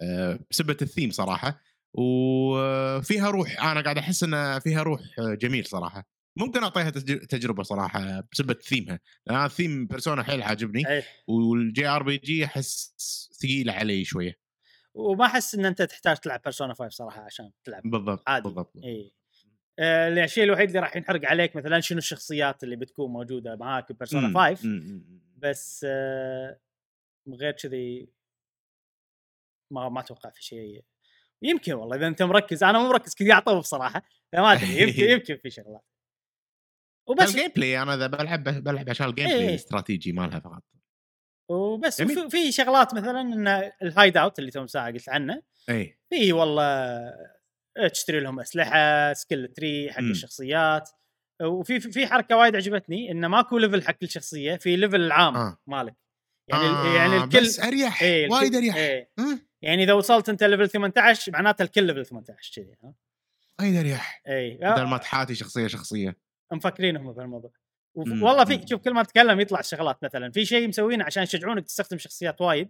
أه، 0.01 0.39
بسبة 0.51 0.77
الثيم 0.81 1.11
صراحة. 1.11 1.61
وفيها 1.93 3.29
روح 3.29 3.63
أنا 3.63 3.81
قاعد 3.81 3.97
أحس 3.97 4.23
إن 4.23 4.59
فيها 4.59 4.83
روح 4.83 5.01
جميل 5.19 5.65
صراحة. 5.65 6.09
ممكن 6.37 6.63
أعطيها 6.63 6.89
تج- 6.89 7.25
تجربة 7.25 7.63
صراحة 7.63 8.23
بسبة 8.31 8.53
ثيمها 8.53 8.99
لأن 9.27 9.35
أنا 9.35 9.47
ثيم 9.47 9.87
بيرسونا 9.87 10.23
حيل 10.23 10.41
عاجبني. 10.43 10.83
وال 11.27 11.87
JRPG 11.87 12.45
أحس 12.45 12.95
ثقيلة 13.39 13.73
علي 13.73 14.03
شوية. 14.05 14.39
وما 14.93 15.25
أحس 15.25 15.55
إن 15.55 15.65
أنت 15.65 15.81
تحتاج 15.81 16.17
تلعب 16.17 16.41
بيرسونا 16.43 16.73
5 16.73 16.93
صراحة 16.93 17.21
عشان 17.21 17.51
تلعب. 17.63 17.81
بالضبط 17.85 18.23
عادي. 18.27 18.43
بالضبط. 18.43 18.73
اي 18.83 19.05
آه 19.05 19.18
الشيء 19.79 20.43
الوحيد 20.43 20.67
اللي 20.67 20.79
راح 20.79 20.95
ينحرق 20.95 21.25
عليك 21.25 21.55
مثلا 21.55 21.79
شنو 21.79 21.97
الشخصيات 21.97 22.63
اللي 22.63 22.75
بتكون 22.75 23.11
موجودة 23.11 23.55
معاك 23.55 23.91
بيرسونا 23.91 24.27
مم، 24.27 24.33
5 24.37 24.67
مم، 24.67 24.73
مم. 24.75 25.21
بس 25.37 25.85
آه 25.89 26.59
غير 27.29 27.51
كذي 27.51 28.09
ما 29.73 29.89
ما 29.89 29.99
أتوقع 29.99 30.29
في 30.29 30.43
شيء. 30.43 30.83
يمكن 31.41 31.73
والله 31.73 31.95
إذا 31.95 32.07
أنت 32.07 32.23
مركز 32.23 32.63
أنا 32.63 32.79
مو 32.79 32.89
مركز 32.89 33.15
كذي 33.15 33.33
أعطوه 33.33 33.59
بصراحة. 33.59 34.03
ما 34.33 34.53
أدري 34.53 34.81
يمكن 34.81 35.03
يمكن 35.13 35.37
في 35.37 35.49
شغلات. 35.49 35.85
وبس. 37.07 37.35
ال 37.35 37.51
gameplay 37.55 37.81
أنا 37.81 37.93
إذا 37.93 38.07
بلعب 38.07 38.43
بلعب 38.43 38.89
عشان 38.89 39.07
ال 39.09 39.13
game 39.13 39.27
إيه. 39.27 39.35
play 39.35 39.49
الاستراتيجي 39.49 40.11
مالها 40.11 40.39
فقط. 40.39 40.63
وبس. 41.49 42.01
في 42.01 42.51
شغلات 42.51 42.93
مثلا 42.93 43.21
إن 43.21 43.47
ال 43.81 44.17
hideout 44.17 44.39
اللي 44.39 44.51
تو 44.51 44.67
ساعة 44.67 44.91
قلت 44.91 45.09
عنه. 45.09 45.41
اي 45.69 45.99
في 46.09 46.33
والله 46.33 47.13
تشتري 47.93 48.19
لهم 48.19 48.39
أسلحة 48.39 49.13
skill 49.13 49.47
tree 49.47 49.91
حق 49.91 50.01
مم. 50.01 50.11
الشخصيات. 50.11 50.89
وفي 51.41 51.79
في 51.79 52.07
حركة 52.07 52.35
وايد 52.37 52.55
عجبتني 52.55 53.11
انه 53.11 53.27
ماكو 53.27 53.57
level 53.57 53.83
حق 53.83 53.91
كل 53.93 54.09
شخصية 54.09 54.55
في 54.55 54.75
level 54.75 55.01
العام 55.01 55.35
آه. 55.37 55.57
مالك. 55.67 55.95
يعني 56.47 56.63
آه 56.63 56.95
يعني 56.95 57.17
الكل 57.23 57.41
بس 57.41 57.59
أريح 57.59 58.01
إيه 58.01 58.25
الكل- 58.25 58.35
وايد 58.35 58.55
أريح. 58.55 58.75
إيه. 58.75 59.09
مم، 59.17 59.39
يعني 59.61 59.83
إذا 59.83 59.93
وصلت 59.93 60.29
أنت 60.29 60.43
level 60.43 60.69
18 60.69 61.31
معناته 61.31 61.63
الكل 61.63 61.83
level 61.83 62.05
18 62.05 62.51
كذي 62.55 62.75
ها. 62.83 62.93
وايد 63.59 63.75
أريح. 63.75 64.21
اي 64.27 64.57
بدل 64.61 64.83
ما 64.83 64.97
تحاتي 64.97 65.35
شخصية 65.35 65.67
شخصية. 65.67 66.15
مفكرين 66.51 66.97
هم 66.97 67.13
بهالموضوع 67.13 67.51
وف- 67.95 68.07
مم. 68.07 68.23
والله 68.23 68.45
في. 68.45 68.65
شوف 68.69 68.81
كل 68.81 68.93
ما 68.93 69.03
تتكلم 69.03 69.39
يطلع 69.39 69.61
شغلات 69.61 70.03
مثلا. 70.03 70.31
في 70.31 70.45
شيء 70.45 70.67
مسوينه 70.67 71.03
عشان 71.05 71.23
يشجعونك 71.23 71.65
تستخدم 71.65 71.97
شخصيات 71.97 72.41
وايد 72.41 72.69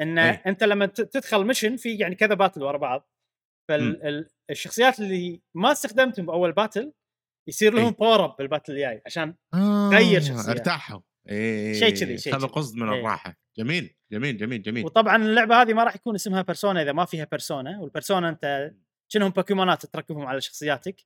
إن 0.00 0.18
أي. 0.18 0.30
أنت 0.46 0.64
لما 0.64 0.86
تدخل 0.86 1.44
mission 1.46 1.76
في 1.76 1.94
يعني 1.96 2.14
كذا 2.14 2.34
battle 2.34 2.62
ورا 2.62 2.76
بعض. 2.78 3.11
فالشخصيات 4.48 5.00
اللي 5.00 5.42
ما 5.54 5.72
استخدمتهم 5.72 6.26
بأول 6.26 6.52
battle 6.52 6.92
يصير 7.48 7.74
لهم 7.74 7.86
أي. 7.86 7.96
power 8.00 8.24
up 8.24 8.36
بال 8.38 8.46
battle 8.46 8.72
الجاي 8.72 9.02
عشان 9.06 9.34
آه 9.54 9.88
غير 9.92 10.20
شخصيات. 10.20 10.48
ارتاحوا 10.48 11.00
إيه 11.28 11.72
شيء 11.72 11.94
كذي، 11.94 12.18
شيء 12.18 12.36
كذي. 12.36 12.46
قصد 12.46 12.76
من 12.76 12.88
إيه. 12.88 13.00
الراحة 13.00 13.38
جميل 13.58 13.96
جميل 14.12 14.36
جميل 14.36 14.62
جميل 14.62 14.84
وطبعا 14.84 15.16
اللعبة 15.16 15.62
هذه 15.62 15.72
ما 15.72 15.84
راح 15.84 15.94
يكون 15.96 16.14
اسمها 16.14 16.42
بيرسونا 16.42 16.82
إذا 16.82 16.92
ما 16.92 17.04
فيها 17.04 17.24
بيرسونا 17.30 17.80
والبيرسونا 17.80 18.28
أنت 18.28 18.72
شنهم 19.08 19.30
بوكيمونات 19.30 19.86
تركبهم 19.86 20.26
على 20.26 20.40
شخصياتك 20.40 20.96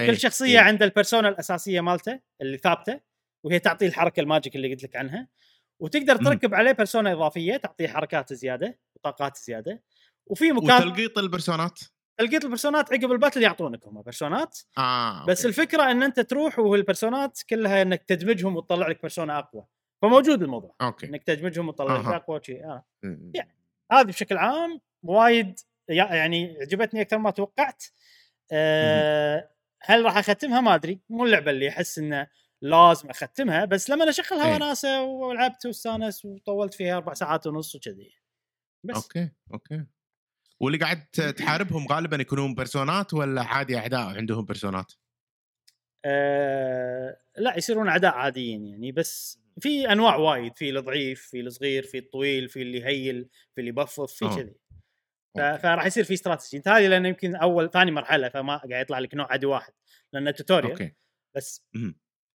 إيه، 0.00 0.06
كل 0.06 0.18
شخصية 0.18 0.58
إيه. 0.58 0.64
عند 0.64 0.82
البيرسونا 0.82 1.28
الأساسية 1.28 1.80
مالته 1.80 2.20
اللي 2.40 2.58
ثابتة 2.58 3.00
وهي 3.44 3.58
تعطيه 3.58 3.86
الحركة 3.86 4.20
ال 4.20 4.26
magic 4.26 4.56
اللي 4.56 4.74
قلت 4.74 4.82
لك 4.82 4.96
عنها 4.96 5.28
وتقدر. 5.80 6.16
تركب 6.16 6.54
عليه 6.54 6.72
بيرسونا 6.72 7.12
إضافية 7.12 7.56
تعطيه 7.56 7.88
حركات 7.88 8.32
زيادة 8.32 8.78
وطاقات 8.96 9.36
زيادة 9.36 9.82
وفي 10.26 10.52
مكان 10.52 10.88
وتلقيط 10.88 11.18
البرسونات 11.18 11.80
تلقيط 12.20 12.44
البرسونات 12.44 12.92
عقب 12.92 13.12
ال 13.12 13.16
battle 13.16 13.42
يعطونك 13.42 13.86
هم 13.86 14.02
بيرسونات. 14.02 14.58
آه 14.78 15.26
بس 15.26 15.38
أوكي. 15.46 15.48
الفكرة 15.48 15.90
إن 15.90 16.02
أنت 16.02 16.20
تروح 16.20 16.58
والبرسونات 16.58 17.40
كلها 17.50 17.82
إنك 17.82 18.02
تدمجهم 18.02 18.56
وتطلع 18.56 18.88
لك 18.88 19.00
بيرسونا 19.00 19.38
أقوى. 19.38 19.66
فموجود 20.02 20.42
الموضوع. 20.42 20.74
أوكي. 20.80 21.06
إنك 21.06 21.24
تدمجهم 21.24 21.68
وتطلع 21.68 21.96
لك. 21.96 22.06
أقوى 22.06 22.40
شيء 22.42 22.64
آه. 22.64 22.84
يعني. 23.34 23.56
هذه 23.92 24.06
بشكل 24.06 24.36
عام 24.36 24.80
وايد 25.02 25.58
يع- 25.88 26.14
يعني 26.14 26.56
عجبتني 26.60 27.00
أكثر 27.00 27.18
ما 27.18 27.30
توقعت. 27.30 27.84
أه 28.52 29.50
هل 29.82 30.04
راح 30.04 30.18
أختمها؟ 30.18 30.60
ما 30.60 30.74
أدري. 30.74 31.00
مو 31.08 31.24
اللعبة 31.24 31.50
اللي 31.50 31.68
أحس 31.68 31.98
إنه 31.98 32.26
لازم 32.62 33.10
أختمها 33.10 33.64
بس 33.64 33.90
لما 33.90 34.08
أشغلها 34.08 34.48
إيه. 34.48 34.54
وناسه 34.54 35.02
ولعبت 35.02 35.66
واستانس 35.66 36.24
وطولت 36.24 36.74
فيها 36.74 36.96
أربع 36.96 37.14
ساعات 37.14 37.46
ونص 37.46 37.74
وكذي. 37.74 38.12
بس. 38.84 38.96
أوكي 38.96 39.30
أوكي. 39.54 39.84
واللي 40.60 40.78
قاعد 40.78 41.06
تحاربهم 41.38 41.86
غالبا 41.86 42.16
يكونون 42.16 42.54
بيرسونات 42.54 43.14
ولا 43.14 43.42
عادي 43.42 43.78
أعداء 43.78 44.16
عندهم 44.16 44.44
بيرسونات؟ 44.44 44.92
أه 46.04 47.20
لا 47.36 47.56
يصيرون 47.56 47.88
أعداء 47.88 48.14
عاديين 48.14 48.66
يعني 48.66 48.92
بس 48.92 49.40
في 49.60 49.92
أنواع 49.92 50.16
وايد 50.16 50.56
في 50.56 50.70
الضعيف 50.70 51.22
في 51.22 51.40
الصغير 51.40 51.82
في 51.82 51.98
الطويل 51.98 52.48
في 52.48 52.62
اللي 52.62 52.84
heal 52.84 53.28
في 53.54 53.60
اللي 53.60 53.72
buff 53.72 54.00
في 54.00 54.24
آه. 54.24 54.36
كذي 54.36 54.54
أوكي. 55.36 55.62
فراح 55.62 55.86
يصير 55.86 56.04
في 56.04 56.14
استراتيجي 56.14 56.56
انت 56.56 56.68
هذه 56.68 56.86
لأن 56.86 57.06
يمكن 57.06 57.36
أول 57.36 57.70
ثاني 57.70 57.90
مرحلة 57.90 58.28
فما 58.28 58.56
قاعد 58.56 58.82
يطلع 58.84 58.98
لك 58.98 59.14
نوع 59.14 59.26
عادي 59.30 59.46
واحد 59.46 59.72
لأنه 60.12 60.30
tutorial 60.30 60.70
أوكي 60.70 60.94
بس. 61.36 61.66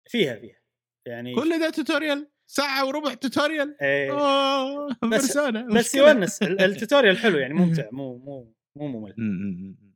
فيها 0.08 0.38
فيها 0.38 0.60
يعني 1.06 1.34
كل 1.34 1.60
ده 1.60 1.70
tutorial 1.70 2.30
ساعة 2.50 2.86
وربع 2.86 3.14
tutorial 3.14 3.76
إيه. 3.82 4.10
اوه 4.12 4.96
بس- 5.12 5.38
بس. 5.74 5.94
يونس 5.94 6.42
ال- 6.42 6.60
ال 6.60 6.66
tutorial 6.66 7.18
حلو 7.22 7.38
يعني 7.38 7.54
ممتع 7.54 7.88
مو 7.92 8.18
مو 8.18 8.52
مو 8.76 8.88
ممل. 8.88 9.14
مم، 9.18 9.26
مم، 9.26 9.76
مم. 9.80 9.94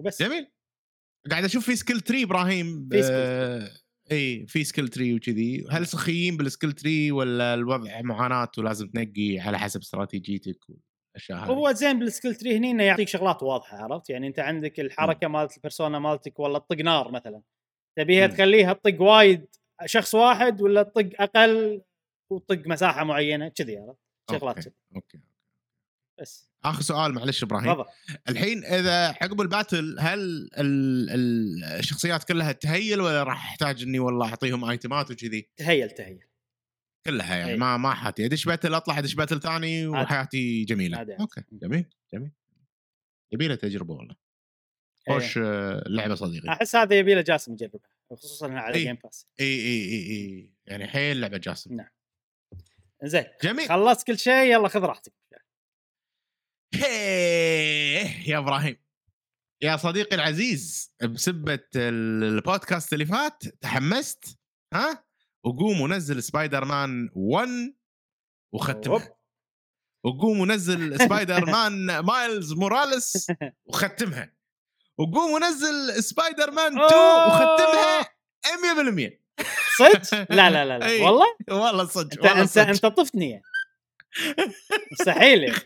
وبس. 0.00 0.22
جميل. 0.22 0.46
قاعد 1.30 1.44
أشوف 1.44 1.66
في 1.66 1.76
skill 1.76 2.00
tree 2.00 2.22
إبراهيم 2.24 2.88
في 2.92 3.02
skill 3.02 3.16
آه، 3.16 3.68
اي 4.12 4.46
في 4.46 4.64
skill 4.64 4.88
tree 4.88 5.14
وكذي. 5.14 5.64
هل 5.70 5.86
سخيين 5.86 6.36
بال 6.36 6.46
skill 6.46 6.72
tree 6.72 7.12
ولا 7.12 7.54
الوضع 7.54 8.00
معاناة 8.02 8.48
ولازم 8.58 8.88
تنقي 8.88 9.38
على 9.38 9.58
حسب 9.58 9.80
استراتيجيتك 9.80 10.58
والأشياء 10.68 11.38
هذه؟ 11.38 11.46
هو 11.48 11.72
زين 11.72 11.98
بال 11.98 12.08
skill 12.08 12.34
tree 12.34 12.56
هني 12.56 12.70
إنه 12.70 12.82
يعطيك 12.84 13.08
شغلات 13.08 13.42
واضحة 13.42 13.76
عرفت؟ 13.76 14.10
يعني 14.10 14.26
أنت 14.26 14.38
عندك 14.38 14.80
الحركة 14.80 15.28
مالت 15.28 15.56
البرسونا 15.56 15.98
مالتك 15.98 16.38
ولا 16.40 16.58
تطق 16.58 16.76
نار 16.76 17.10
مثلا. 17.12 17.42
تبيها. 17.98 18.26
تخليها 18.26 18.72
تطق 18.72 19.02
وايد. 19.02 19.46
شخص 19.86 20.14
واحد 20.14 20.62
ولا 20.62 20.82
تطق 20.82 21.10
أقل 21.22 21.82
وتطق 22.30 22.62
مساحة 22.66 23.04
معينة؟ 23.04 23.48
كذي 23.48 23.76
عرفت؟ 23.78 23.98
شغلات. 24.30 24.58
كذي. 24.58 24.74
أوكي 24.96 25.20
بس. 26.20 26.50
آخر 26.64 26.82
سؤال 26.82 27.12
معلش 27.14 27.42
إبراهيم. 27.42 27.72
تفضل. 27.72 27.84
الحين 28.28 28.64
إذا 28.64 29.06
عقب 29.08 29.40
ال 29.40 29.48
battle 29.48 29.96
هل 30.00 30.18
ال- 30.58 31.10
ال- 31.10 31.64
الشخصيات 31.64 32.24
كلها 32.24 32.52
ت 32.52 32.62
heal 32.62 33.00
ولا 33.00 33.22
راح 33.22 33.50
أحتاج 33.50 33.82
إني 33.82 33.98
والله 33.98 34.28
أعطيهم 34.28 34.64
item 34.64 35.01
ات 35.01 35.10
وكذي؟ 35.10 35.48
ت 35.56 35.63
heal 35.63 35.90
ت 35.90 35.96
heal. 35.96 36.24
كلها 37.06 37.36
يعني. 37.36 37.56
ما 37.56 37.76
ما 37.76 37.94
أحاتي 37.94 38.26
أدش 38.26 38.44
battle 38.44 38.74
أطلع 38.74 38.98
أدش 38.98 39.14
battle 39.14 39.40
ثاني 39.40 39.86
وحياتي 39.86 40.64
جميلة. 40.64 40.98
عادي 40.98 41.12
عادي. 41.12 41.22
أوكي 41.22 41.42
جميل 41.52 41.84
جميل. 42.12 42.30
يبيله 43.32 43.54
تجربة 43.54 43.94
والله. 43.94 44.14
إيه. 45.08 45.14
خوش 45.14 45.38
آه، 45.38 45.84
لعبة 45.86 46.14
صديقي. 46.14 46.48
أحس 46.48 46.76
هذا 46.76 46.98
يبي 46.98 47.14
له 47.14 47.20
جاسم 47.20 47.52
يجربها. 47.52 47.89
خصوصا 48.10 48.50
على 48.52 48.74
إي. 48.74 48.84
Game 48.84 48.94
Pass 49.04 49.26
اي 49.40 49.46
اي 49.46 49.84
اي 49.84 50.10
اي 50.10 50.50
يعني 50.66 50.88
حيل 50.88 51.20
لعبه 51.20 51.36
جاسم. 51.36 51.74
نعم. 51.74 51.88
زين 53.04 53.24
جميل. 53.42 53.68
خلصت 53.68 54.06
كل 54.06 54.18
شيء 54.18 54.52
يلا 54.52 54.68
خذ 54.68 54.80
راحتك. 54.80 55.12
يا 58.26 58.38
إبراهيم. 58.38 58.76
يا 59.62 59.76
صديقي 59.76 60.16
العزيز 60.16 60.94
بسبة 61.02 61.64
البودكاست 61.76 62.92
اللي 62.92 63.06
فات 63.06 63.44
تحمست 63.60 64.38
ها؟ 64.74 65.04
وقوم 65.44 65.80
ونزل 65.80 66.22
سبايدر 66.22 66.64
مان 66.64 67.10
1 67.14 67.48
وختمها. 68.54 69.16
وقوم 70.04 70.40
ونزل 70.40 70.98
سبايدر 71.04 71.46
مان 71.46 71.98
مايلز 71.98 72.52
موراليس 72.52 73.32
وختمها. 73.66 74.39
وقوم 75.00 75.32
ونزل 75.32 76.02
سبايدر 76.02 76.50
مان 76.50 76.66
2 76.66 76.80
أوه. 76.80 77.26
وختمها 77.26 78.02
100% 78.02 79.20
صدق؟ 79.78 80.14
لا 80.36 80.50
لا 80.50 80.64
لا, 80.64 80.78
لا. 80.78 81.02
والله 81.02 81.26
والله 81.48 81.84
صدق 81.84 82.12
انت 82.12 82.24
والله 82.24 82.42
انت 82.42 82.58
أنت 82.58 82.86
طفتني 82.86 83.30
يعني. 83.30 83.44
مستحيل 84.92 85.42
يعني. 85.42 85.62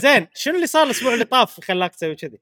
زين 0.00 0.26
شنو 0.34 0.54
اللي 0.54 0.66
صار 0.66 0.82
الأسبوع 0.82 1.14
اللي 1.14 1.24
طاف 1.24 1.60
خلاك 1.60 1.94
تسوي 1.94 2.14
كذي؟ 2.14 2.38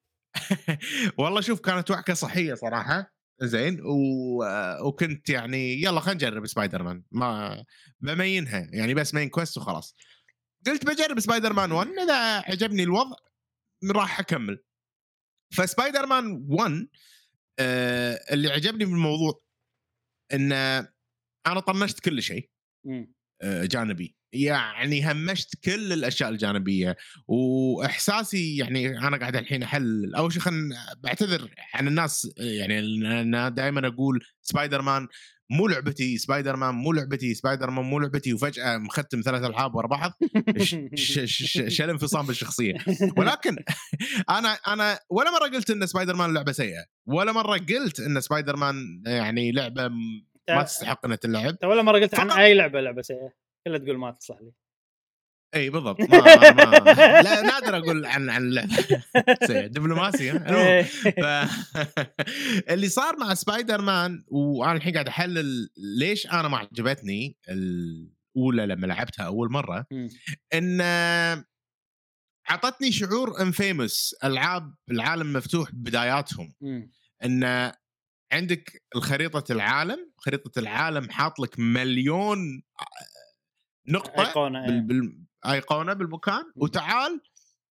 والله 1.19 1.41
شوف 1.41 1.61
كانت 1.61 1.91
وعكة 1.91 2.15
صحية 2.15 2.55
صراحة 2.55 3.15
زين 3.43 3.81
و... 3.85 4.45
وكنت 4.87 5.29
يعني 5.29 5.83
يلا 5.83 6.01
خلينا 6.01 6.15
نجرب 6.15 6.47
سبايدر 6.47 6.83
مان 6.83 7.03
ما 7.11 7.65
بمينها 8.01 8.69
يعني 8.73 8.95
بس 8.95 9.15
main 9.15 9.29
quest 9.29 9.59
وخلاص 9.59 9.95
قلت 10.67 10.87
بجرب 10.87 11.21
سبايدر 11.21 11.53
مان 11.53 11.73
1 11.73 11.89
إذا 11.89 12.15
عجبني 12.39 12.83
الوضع 12.83 13.17
راح 13.91 14.21
أكمل 14.21 14.65
فسبايدر 15.51 16.07
مان 16.07 16.47
1 16.49 16.89
آه 17.59 18.21
اللي 18.33 18.49
عجبني 18.51 18.85
بالموضوع 18.85 19.43
إن 20.33 20.53
أنا 21.47 21.61
طنشت 21.61 22.01
كل 22.01 22.23
شيء. 22.23 22.51
آه، 23.43 23.65
جانبي 23.65 24.17
يعني 24.33 25.13
همشت 25.13 25.55
كل 25.65 25.93
الأشياء 25.93 26.31
الجانبية 26.31 26.97
وإحساسي 27.29 28.57
يعني 28.57 28.99
أنا 28.99 29.17
قاعد 29.17 29.37
الحين 29.37 29.63
احلل 29.63 30.15
أول 30.15 30.33
شيء 30.33 30.43
خلينا 30.43 30.77
بعتذر 30.99 31.55
عن 31.75 31.89
الناس 31.89 32.33
يعني 32.39 32.79
أنا 33.21 33.49
دائما 33.49 33.87
أقول 33.87 34.25
سبايدر 34.43 34.83
مان 34.83 35.09
مو 35.51 35.69
لعبتي 35.69 36.19
سبايدر 36.19 36.57
مان 36.57 36.75
مو 36.75 36.93
لعبتي 36.93 37.35
سبايدر 37.35 37.71
مان 37.71 37.85
مو 37.85 37.99
لعبتي 37.99 38.35
وفجأة 38.35 38.77
مختم 38.77 39.21
ثلاث 39.21 39.45
ألعاب 39.45 39.75
ورا 39.75 39.87
بعض. 39.87 40.13
شنو 41.69 41.91
انفصام 41.91 42.27
بالشخصية. 42.27 42.75
ولكن 43.17 43.57
أنا 44.31 44.49
أنا 44.69 44.99
ولا 45.11 45.31
مرة 45.31 45.57
قلت 45.57 45.71
إن 45.71 45.87
سبايدر 45.87 46.17
مان 46.17 46.35
لعبة 46.35 46.53
سيئة 46.53 46.85
ولا 47.07 47.33
مرة 47.33 47.59
قلت 47.59 48.01
إن 48.01 48.21
سبايدر 48.21 48.57
مان 48.57 49.03
يعني 49.07 49.53
لعبة 49.53 49.89
ما 50.49 50.63
تستحق 50.63 51.05
إنها 51.05 51.17
تلعب. 51.17 51.57
ولا 51.65 51.83
مرة 51.83 51.99
قلت 51.99 52.15
عن 52.15 52.31
أي 52.31 52.55
لعبة 52.55 52.81
لعبة 52.81 53.03
سيئة. 53.03 53.33
كلها 53.67 53.79
تقول 53.79 53.99
ما 53.99 54.11
تصلح 54.11 54.41
لي. 54.41 54.53
إي 55.55 55.71
بالضبط 55.71 56.01
ما, 56.01 56.51
ما 56.51 56.63
لا 57.23 57.43
نادر 57.43 57.77
أقول 57.77 58.07
عن 58.07 58.31
عن. 58.31 58.69
دبلوماسي. 59.51 60.33
ف... 61.23 61.25
اللي 62.73 62.89
صار 62.89 63.17
مع 63.17 63.35
سبايدر 63.35 63.81
مان 63.81 64.25
وأنا 64.29 64.73
الحين 64.73 64.93
قاعد 64.93 65.09
أحلل 65.09 65.69
ليش 65.77 66.27
أنا 66.27 66.49
ما 66.49 66.59
عجبتني 66.59 67.37
الأولى 67.49 68.67
لما 68.67 68.87
لعبتها 68.87 69.27
أول 69.27 69.53
مرة. 69.53 69.87
إن 70.55 70.81
أعطتني 72.51 72.93
شعور 72.93 73.41
انفيموس 73.41 74.15
ألعاب 74.25 74.75
العالم 74.91 75.33
مفتوح 75.33 75.69
بداياتهم. 75.73 76.55
إن 77.25 77.73
عندك 78.33 78.83
الخريطة 78.97 79.53
العالم 79.53 80.11
خريطة 80.17 80.59
العالم 80.59 81.11
حاط 81.11 81.41
لك 81.41 81.59
مليون 81.59 82.63
نقطة 83.89 84.27
أيقونة 84.27 84.67
بال... 84.67 84.81
بال... 84.83 85.28
ايقونه 85.47 85.93
بالمكان 85.93 86.45
وتعال 86.57 87.21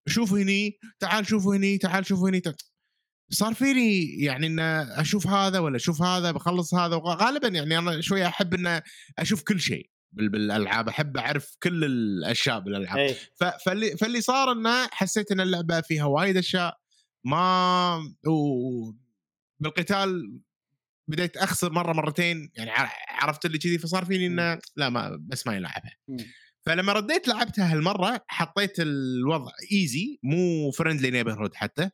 شوف 0.08 0.34
هني 0.34 0.80
تعال 1.00 1.28
شوف 1.28 1.48
هني 1.48 1.78
تعال 1.78 2.06
شوف 2.06 2.20
هني 2.20 2.40
تعال. 2.40 2.56
صار 3.30 3.54
فيني 3.54 4.06
يعني 4.24 4.48
ان 4.48 4.60
أشوف 4.60 5.28
هذا 5.28 5.60
ولا 5.60 5.76
أشوف 5.76 6.02
هذا 6.02 6.32
بخلص 6.32 6.74
هذا 6.74 6.96
غالبا 7.04 7.48
يعني 7.48 7.78
أنا 7.78 8.02
شوية 8.02 8.28
أحب 8.28 8.54
ان 8.54 8.82
أشوف 9.20 9.44
كل 9.44 9.60
شيء 9.60 9.90
بال- 10.12 10.30
بالألعاب 10.30 10.88
أحب 10.90 11.18
أعرف 11.18 11.58
كل 11.64 11.84
الأشياء 11.84 12.60
بالألعاب 12.60 12.98
ف- 13.40 13.44
فاللي 13.66 13.98
فاللي 13.98 14.22
صار 14.22 14.52
إنه 14.52 14.88
حسيت 14.92 15.32
إن 15.32 15.40
اللعبة 15.42 15.82
فيها 15.82 16.06
وايد 16.06 16.38
أشياء 16.38 16.78
ما 17.26 17.98
و 18.28 18.92
بالقتال 19.60 20.40
بديت 21.08 21.38
أخسر 21.38 21.72
مرة 21.72 21.94
مرتين 21.94 22.52
يعني 22.56 22.72
عرفت 23.10 23.46
اللي 23.46 23.58
كذي 23.58 23.78
فصار 23.78 24.06
فيني 24.06 24.28
إنه 24.28 24.60
لا 24.76 24.90
ما 24.90 25.18
بس 25.22 25.48
ما 25.48 25.56
يلعبها. 25.56 25.92
فلما 26.68 26.94
رديت 26.94 27.28
لعبتها 27.28 27.74
هالمرة 27.74 28.26
حطيت 28.28 28.80
الوضع 28.80 29.52
easy 29.72 30.20
مو 30.24 30.72
friendly 30.72 31.12
neighborhood 31.12 31.56
حتى. 31.56 31.90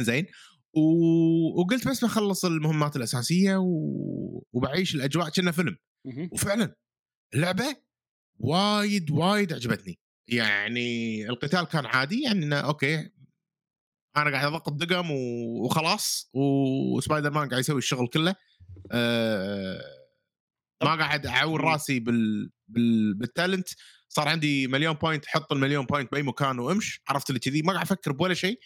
زين. 0.00 0.26
و... 0.76 1.60
وقلت 1.60 1.88
بس 1.88 2.04
بخلص 2.04 2.44
المهمات 2.44 2.96
الأساسية 2.96 3.56
و... 3.56 3.68
وبعيش 4.52 4.94
الأجواء 4.94 5.28
كأنه 5.28 5.50
فيلم. 5.50 5.76
وفعلا 6.32 6.76
اللعبة 7.34 7.76
وايد 8.38 9.10
وايد 9.10 9.52
عجبتني. 9.52 9.98
يعني 10.28 11.26
القتال 11.28 11.64
كان 11.64 11.86
عادي 11.86 12.22
يعني 12.22 12.44
إنه 12.44 12.56
أوكي 12.56 13.10
أنا 14.16 14.30
قاعد 14.30 14.44
أضغط 14.44 14.72
دقم 14.72 15.10
و- 15.10 15.64
وخلاص 15.64 16.30
وسبايدر 16.34 17.30
مان 17.30 17.48
قاعد 17.48 17.60
يسوي 17.60 17.78
الشغل 17.78 18.08
كله. 18.08 18.34
أه 18.92 19.80
ما 20.82 20.94
قاعد 20.96 21.26
اعور 21.26 21.62
مم. 21.62 21.68
راسي 21.68 22.00
بال... 22.00 22.50
بال... 22.68 23.14
بال 23.14 23.26
talent. 23.26 23.68
صار 24.08 24.28
عندي 24.28 24.66
مليون 24.66 24.94
point 24.94 25.26
حط 25.26 25.52
المليون 25.52 25.86
point 25.86 26.12
بأي 26.12 26.22
مكان 26.22 26.58
وامش. 26.58 27.00
عرفت 27.08 27.30
اللي 27.30 27.40
كذي. 27.40 27.62
ما 27.62 27.72
قاعد 27.72 27.84
أفكر 27.86 28.12
بولا 28.12 28.34
شيء. 28.34 28.60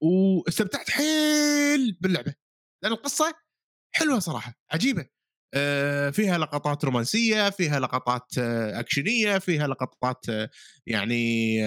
واستمتعت 0.00 0.90
حيل 0.90 1.98
باللعبة. 2.00 2.34
لأن 2.82 2.92
القصة 2.92 3.32
حلوة 3.94 4.18
صراحة. 4.18 4.54
عجيبة. 4.72 5.06
آه، 5.54 6.10
فيها 6.10 6.38
لقطات 6.38 6.84
رومانسية 6.84 7.50
فيها 7.50 7.80
لقطات 7.80 8.26
آه، 8.38 8.80
أكشنية 8.80 9.38
فيها 9.38 9.66
لقطات 9.66 10.28
آه، 10.28 10.50
يعني 10.86 11.58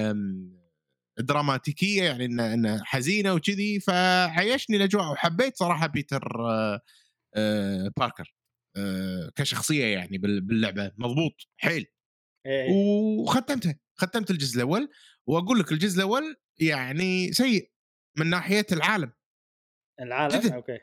دراماتيكية 1.20 2.04
يعني 2.04 2.26
إنها 2.26 2.54
إنها 2.54 2.82
حزينة 2.86 3.34
وكذي. 3.34 3.80
فعيشني 3.80 4.78
الأجواء. 4.78 5.12
وحبيت 5.12 5.58
صراحة 5.58 5.88
بيتر 5.88 6.24
باركر. 7.98 8.37
كشخصية 9.36 9.86
يعني 9.86 10.18
بال- 10.18 10.42
باللعبة. 10.42 10.92
مضبوط. 10.98 11.48
حيل. 11.58 11.86
إيه. 12.46 12.70
وختمتها. 13.20 13.80
ختمت 13.96 14.32
الجزء 14.32 14.56
الأول. 14.58 14.90
وأقول 15.28 15.60
لك 15.60 15.72
الجزء 15.72 15.98
الأول 15.98 16.36
يعني 16.60 17.34
سيء 17.34 17.72
من 18.18 18.28
ناحية 18.30 18.66
العالم. 18.72 19.12
العالم؟ 20.02 20.40
جداً. 20.40 20.56
أوكي. 20.56 20.80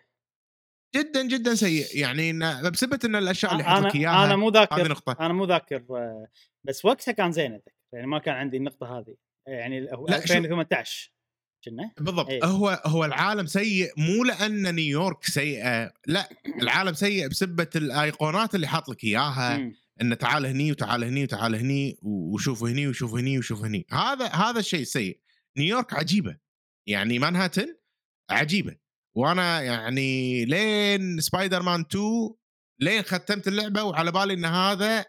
جدا 0.96 1.28
جدا 1.28 1.54
سيء. 1.54 2.00
يعني 2.00 2.32
بسبه 2.70 2.98
إن 3.04 3.16
الأشياء 3.16 3.52
اللي 3.52 3.64
حط 3.64 3.78
لك 3.78 3.84
أنا 3.84 3.94
إياها 3.94 4.24
أنا 4.26 4.36
مو 4.36 4.48
هذه 4.48 4.54
ذاكر 4.54 4.88
نقطة. 4.90 5.16
أنا 5.20 5.32
مو 5.34 5.44
ذاكر 5.44 5.84
آه، 5.90 6.28
بس 6.66 6.84
وقتها 6.84 7.12
كان 7.12 7.32
زين 7.32 7.52
أتذكر. 7.54 7.72
يعني 7.94 8.06
ما 8.06 8.18
كان 8.18 8.34
عندي 8.34 8.56
النقطة 8.56 8.98
هذه. 8.98 9.14
يعني 9.48 9.92
هو 9.92 10.06
لا، 10.06 10.26
شو- 10.26 10.34
2018 10.34 11.13
كنا؟ 11.64 11.92
بالضبط. 12.00 12.28
إيه. 12.28 12.44
هو 12.44 12.82
هو 12.86 13.04
العالم 13.04 13.46
سيء 13.46 13.92
مو 13.96 14.24
لأن 14.24 14.74
نيويورك 14.74 15.24
سيئة 15.24 15.92
لا 16.06 16.28
العالم 16.62 16.94
سيء 16.94 17.28
بسبة 17.28 17.70
الأيقونات 17.76 18.54
اللي 18.54 18.66
حاط 18.66 18.88
لك 18.88 19.04
إياها. 19.04 19.72
إن 20.02 20.18
تعال 20.18 20.46
هني 20.46 20.70
وتعال 20.70 21.04
هني 21.04 21.22
وتعال 21.22 21.54
هني 21.54 21.98
وشوف 22.02 22.64
هني 22.64 22.88
وشوف 22.88 23.14
هني 23.14 23.38
وشوف 23.38 23.64
هني. 23.64 23.86
هذا 23.90 24.26
هذا 24.26 24.60
الشيء 24.60 24.80
السيء 24.80 25.20
نيويورك 25.58 25.94
عجيبة. 25.94 26.36
يعني 26.86 27.18
مانهاتن 27.18 27.76
عجيبة. 28.30 28.76
وأنا 29.16 29.62
يعني 29.62 30.44
لين 30.44 31.20
سبايدر 31.20 31.62
مان 31.62 31.80
2 31.80 32.02
لين 32.80 33.02
ختمت 33.02 33.48
اللعبة 33.48 33.82
وعلى 33.82 34.12
بالي 34.12 34.34
إن 34.34 34.44
هذا 34.44 35.04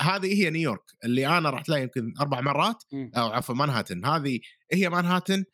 هذه 0.00 0.34
هي 0.42 0.50
نيويورك. 0.50 0.84
اللي 1.04 1.38
أنا 1.38 1.50
رحت 1.50 1.68
لها 1.68 1.78
يمكن 1.78 2.14
أربع 2.20 2.40
مرات. 2.40 2.82
أو 3.16 3.28
عفوا 3.28 3.54
مانهاتن. 3.54 4.04
هذه 4.04 4.40
هي 4.72 4.88
مانهاتن. 4.88 5.44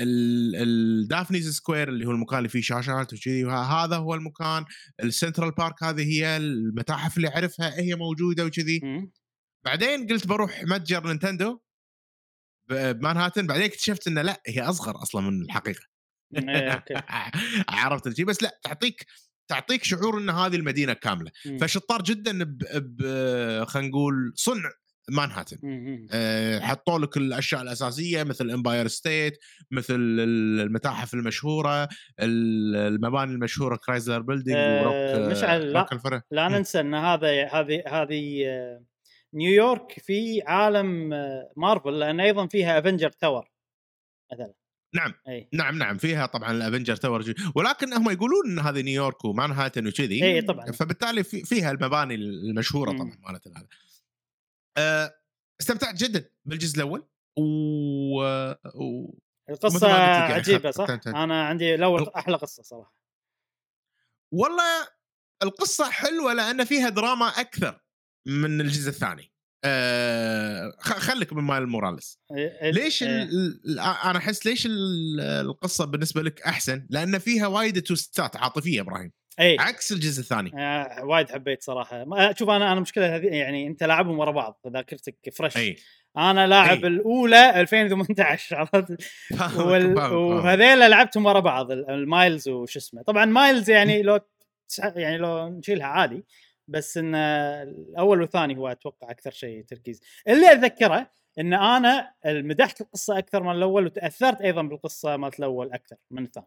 ال 0.00 0.25
Times 0.25 1.48
Square 1.56 1.88
اللي 1.88 2.06
هو 2.06 2.10
المكان 2.10 2.38
اللي 2.38 2.48
فيه 2.48 2.60
شاشات 2.60 3.12
وكذي 3.12 3.44
هذا 3.46 3.96
هو 3.96 4.14
المكان 4.14 4.64
السنترال 5.02 5.50
بارك 5.50 5.82
هذه 5.82 6.02
هي 6.02 6.36
المتاحف 6.36 7.16
اللي 7.16 7.28
أعرفها 7.28 7.80
هي 7.80 7.94
موجودة 7.94 8.44
وكذي. 8.44 8.80
بعدين 9.64 10.06
قلت 10.06 10.26
بروح 10.26 10.64
متجر 10.64 11.06
نينتندو 11.06 11.60
بمانهاتن 12.68 13.46
بعدين 13.46 13.64
اكتشفت 13.64 14.08
إنه 14.08 14.22
لا 14.22 14.42
هي 14.46 14.60
أصغر 14.62 15.02
أصلا 15.02 15.30
من 15.30 15.42
الحقيقة. 15.42 15.82
إيه، 16.36 16.84
عرفت 17.68 18.06
الشيء 18.06 18.24
بس 18.24 18.42
لا 18.42 18.60
تعطيك 18.64 19.06
تعطيك 19.48 19.84
شعور 19.84 20.18
إن 20.18 20.30
هذه 20.30 20.56
المدينة 20.56 20.92
كاملة. 20.92 21.30
فشطار 21.60 22.02
جدا 22.02 22.44
ب, 22.44 22.58
ب... 22.74 23.02
خلينا 23.64 23.88
نقول 23.88 24.32
صنع 24.36 24.70
مانهاتن. 25.10 25.58
أه 26.12 26.60
حطوا 26.60 26.98
لك 26.98 27.16
الأشياء 27.16 27.62
الأساسية 27.62 28.22
مثل 28.22 28.50
Empire 28.50 28.88
State 28.88 29.38
مثل 29.70 29.94
المتاحف 29.98 31.14
المشهورة 31.14 31.84
ال- 32.20 32.76
المباني 32.76 33.32
المشهورة 33.32 33.76
Chrysler 33.76 34.20
Building 34.20 34.56
آه، 34.56 34.82
وروك 34.82 35.30
مشعل، 35.30 35.72
لا. 35.72 35.86
الفرع 35.92 36.22
لا 36.30 36.48
مم. 36.48 36.54
ننسى 36.54 36.80
إن 36.80 36.94
هذا 36.94 37.46
هذه 37.46 37.82
هذه 37.88 38.46
آه، 38.46 38.84
نيويورك 39.34 39.92
في 39.98 40.42
عالم 40.46 41.12
آه، 41.12 41.52
مارفل 41.56 41.98
لأن 41.98 42.20
أيضا 42.20 42.46
فيها 42.46 42.78
Avengers 42.78 43.10
Tower 43.10 43.50
مثلا 44.32 44.52
نعم 44.94 45.14
أي 45.28 45.48
نعم 45.52 45.78
نعم 45.78 45.98
فيها 45.98 46.26
طبعا 46.26 46.52
ال 46.52 46.57
Avengers 46.57 46.96
Tower 46.96 47.34
ولكن 47.54 47.92
هم 47.92 48.10
يقولون 48.10 48.50
إن 48.50 48.58
هذه 48.58 48.80
نيويورك 48.82 49.24
ومانهاتن 49.24 49.86
وكذي 49.86 50.24
إيه، 50.24 50.40
طبعاً. 50.46 50.72
فبالتالي 50.72 51.22
في 51.24 51.42
فيها 51.44 51.70
المباني 51.70 52.14
المشهورة. 52.14 52.90
طبعا 52.90 53.18
مالت 53.28 53.48
هذا 53.48 53.56
أه 53.56 53.68
استمتعت 55.60 55.94
جدا 55.94 56.30
بالجزء 56.44 56.76
الأول 56.76 57.08
و, 57.38 58.22
و... 58.74 59.14
القصة 59.50 59.88
يعني 59.88 60.32
عجيبة 60.34 60.70
صح؟ 60.70 60.86
أنا 61.06 61.44
عندي 61.46 61.74
الأول 61.74 62.02
ال- 62.02 62.14
أحلى 62.16 62.36
قصة 62.36 62.62
صراحة. 62.62 62.94
والله 64.32 64.88
القصة 65.42 65.90
حلوة 65.90 66.32
لأن 66.32 66.64
فيها 66.64 66.88
دراما 66.88 67.26
أكثر 67.26 67.80
من 68.26 68.60
الجزء 68.60 68.88
الثاني. 68.88 69.32
أه 69.64 70.76
خليك 70.80 71.32
من 71.32 71.42
مايلز 71.42 71.66
موراليس. 71.66 72.18
ليش 72.62 73.02
ال... 73.02 73.08
إيه. 73.08 74.10
أنا 74.10 74.18
أحس 74.18 74.46
ليش 74.46 74.66
ال- 74.66 75.20
القصة 75.20 75.84
بالنسبة 75.84 76.22
لك 76.22 76.42
أحسن؟ 76.42 76.86
لأن 76.90 77.18
فيها 77.18 77.46
وايد 77.46 77.82
twistات 77.82 78.36
عاطفية 78.36 78.80
إبراهيم. 78.80 79.12
إي. 79.40 79.56
عكس 79.60 79.92
الجزء 79.92 80.20
الثاني. 80.20 80.50
آه 80.58 81.04
وايد 81.04 81.30
حبيت 81.30 81.62
صراحة. 81.62 82.04
ما- 82.04 82.34
شوف 82.38 82.50
أنا 82.50 82.72
أنا 82.72 82.80
مشكلة 82.80 83.16
هذه 83.16 83.26
يعني 83.26 83.66
أنت 83.66 83.82
لاعبهم 83.82 84.18
ورا 84.18 84.30
بعض 84.30 84.60
ذاكرتك 84.66 85.16
fresh 85.34 85.56
إي. 85.56 85.76
أنا 86.16 86.46
لاعب 86.46 86.84
أي. 86.84 86.86
الأولى 86.90 87.60
2018 87.60 88.56
عرفت؟ 88.56 88.96
وال... 89.66 89.98
وهذيلا 90.12 90.88
لعبتهم 90.88 91.26
ورا 91.26 91.40
بعض 91.40 91.70
ال- 91.70 91.90
المايلز 91.90 92.48
وش 92.48 92.76
اسمه. 92.76 93.02
طبعا 93.02 93.24
مايلز 93.24 93.70
يعني 93.70 94.02
لو 94.02 94.20
يعني 94.96 95.18
لو 95.18 95.48
نشيلها 95.48 95.86
عادي 95.86 96.24
بس 96.68 96.96
إن 96.98 97.14
الأول 97.14 98.20
والثاني 98.20 98.56
هو 98.56 98.68
أتوقع 98.68 99.10
أكثر 99.10 99.30
شيء 99.30 99.64
تركيز. 99.64 100.00
اللي 100.28 100.52
أتذكره 100.52 101.10
إن 101.38 101.52
أنا 101.54 102.14
مدحت 102.26 102.80
القصة 102.80 103.18
أكثر 103.18 103.42
من 103.42 103.50
الأول 103.52 103.86
وتأثرت 103.86 104.40
أيضا 104.40 104.62
بالقصة 104.62 105.16
مالت 105.16 105.38
الأول 105.38 105.72
أكثر 105.72 105.96
من 106.10 106.24
الثاني. 106.24 106.46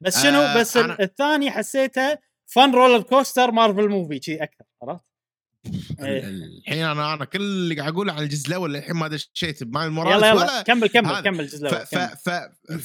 بس 0.00 0.22
شنو 0.22 0.40
آه، 0.40 0.60
بس 0.60 0.78
أنا- 0.78 1.00
الثاني 1.00 1.50
حسيته 1.50 2.18
fun 2.46 2.72
roller 2.74 3.02
coaster 3.02 3.50
Marvel 3.50 3.88
movie 3.88 4.20
شيء 4.22 4.42
أكثر 4.42 4.64
عرفت؟ 4.82 5.04
إيه. 6.00 6.20
الحين 6.28 6.84
أنا 6.84 7.14
أنا 7.14 7.24
كل 7.24 7.40
اللي 7.40 7.74
قاعد 7.74 7.92
أقوله 7.92 8.12
عن 8.12 8.22
الجزء 8.22 8.48
الأول 8.48 8.76
الحين 8.76 8.96
ما 8.96 9.08
دشيت 9.08 9.64
بمايلز 9.64 9.90
موراليس 9.90 10.16
يلا 10.16 10.28
يلا 10.28 10.42
ولا 10.42 10.62
كمل 10.62 10.86
كمل 10.88 11.06
هذا. 11.06 11.20
كمل 11.20 11.40
الجزء 11.40 11.68
الأول 11.68 11.86
ف. 11.86 11.94
ف 11.96 12.30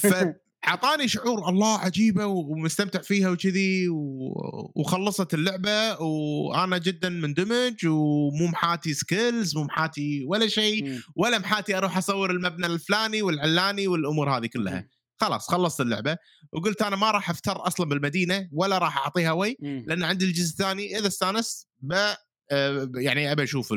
ف 0.07 0.25
أعطاني 0.67 1.07
شعور 1.07 1.49
الله 1.49 1.77
عجيبة 1.77 2.25
ومستمتع 2.25 3.01
فيها 3.01 3.29
وكذي 3.29 3.89
و- 3.89 4.71
وخلصت 4.75 5.33
اللعبة 5.33 6.01
وأنا 6.01 6.77
جدا 6.77 7.09
مندمج 7.09 7.85
ومو 7.85 8.47
محاتي 8.47 8.93
skills 8.93 9.57
مو 9.57 9.63
محاتي 9.63 10.25
ولا 10.27 10.47
شيء. 10.47 10.99
ولا 11.15 11.39
محاتي 11.39 11.77
أروح 11.77 11.97
أصور 11.97 12.31
المبنى 12.31 12.65
الفلاني 12.65 13.21
والعلاني 13.21 13.87
والأمور 13.87 14.37
هذه 14.37 14.45
كلها. 14.45 14.87
خلاص 15.21 15.47
خلصت 15.51 15.81
اللعبة 15.81 16.17
وقلت 16.53 16.81
أنا 16.81 16.95
ما 16.95 17.11
راح 17.11 17.29
أفتر 17.29 17.67
أصلا 17.67 17.89
بالمدينة 17.89 18.49
ولا 18.51 18.77
راح 18.77 18.97
أعطيها 18.97 19.31
وي. 19.31 19.57
لأن 19.61 20.03
عندي 20.03 20.25
الجزء 20.25 20.51
الثاني 20.51 20.97
إذا 20.97 21.07
استانست 21.07 21.67
ب 21.79 21.93
آه، 22.51 22.91
يعني 22.95 23.31
أبي 23.31 23.43
أشوف 23.43 23.73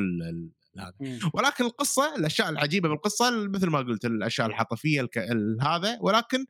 هذا. 0.79 0.93
ولكن 1.35 1.65
القصة 1.65 2.17
الأشياء 2.17 2.49
العجيبة 2.49 2.89
بالقصة 2.89 3.31
مثل 3.49 3.67
ما 3.67 3.79
قلت 3.79 4.05
الأشياء 4.05 4.47
العاطفيه 4.47 5.01
الك... 5.01 5.19
هذا 5.61 5.99
ولكن 6.01 6.47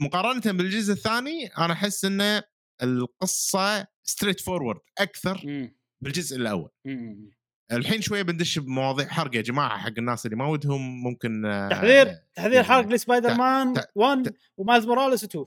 مقارنة 0.00 0.58
بالجزء 0.58 0.92
الثاني 0.92 1.46
أنا 1.46 1.72
أحس 1.72 2.04
إن 2.04 2.42
القصة 2.82 3.86
straightforward 4.02 4.80
أكثر 4.98 5.42
مم. 5.44 5.76
بالجزء 6.00 6.36
الأول 6.36 6.70
مم. 6.84 7.30
الحين 7.72 8.00
شوية 8.02 8.22
بندش 8.22 8.58
بمواضيع 8.58 9.08
حرق 9.08 9.36
يا 9.36 9.40
جماعة 9.40 9.78
حق 9.78 9.92
الناس 9.98 10.26
اللي 10.26 10.36
ما 10.36 10.46
ودهم 10.46 11.02
ممكن 11.02 11.44
آه، 11.46 11.68
تحذير 11.68 12.06
تحذير 12.34 12.52
يعني 12.52 12.66
حرق 12.66 12.86
لسبايدر 12.88 13.34
مان 13.34 13.72
ت- 13.74 13.86
1 13.94 14.34
ومايلز 14.56 14.86
موراليس 14.86 15.24
2 15.24 15.44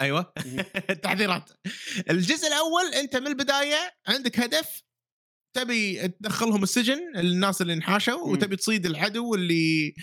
أيوه. 0.00 0.32
تحذيرات. 1.02 1.50
الجزء 2.10 2.46
الأول 2.48 2.94
أنت 2.94 3.16
من 3.16 3.26
البداية 3.26 3.76
عندك 4.08 4.40
هدف 4.40 4.82
تبي 5.56 6.08
تدخلهم 6.08 6.62
السجن 6.62 7.16
الناس 7.16 7.62
اللي 7.62 7.72
انحاشوا. 7.72 8.14
وتبي 8.32 8.56
تصيد 8.56 8.86
العدو 8.86 9.34
اللي 9.34 9.94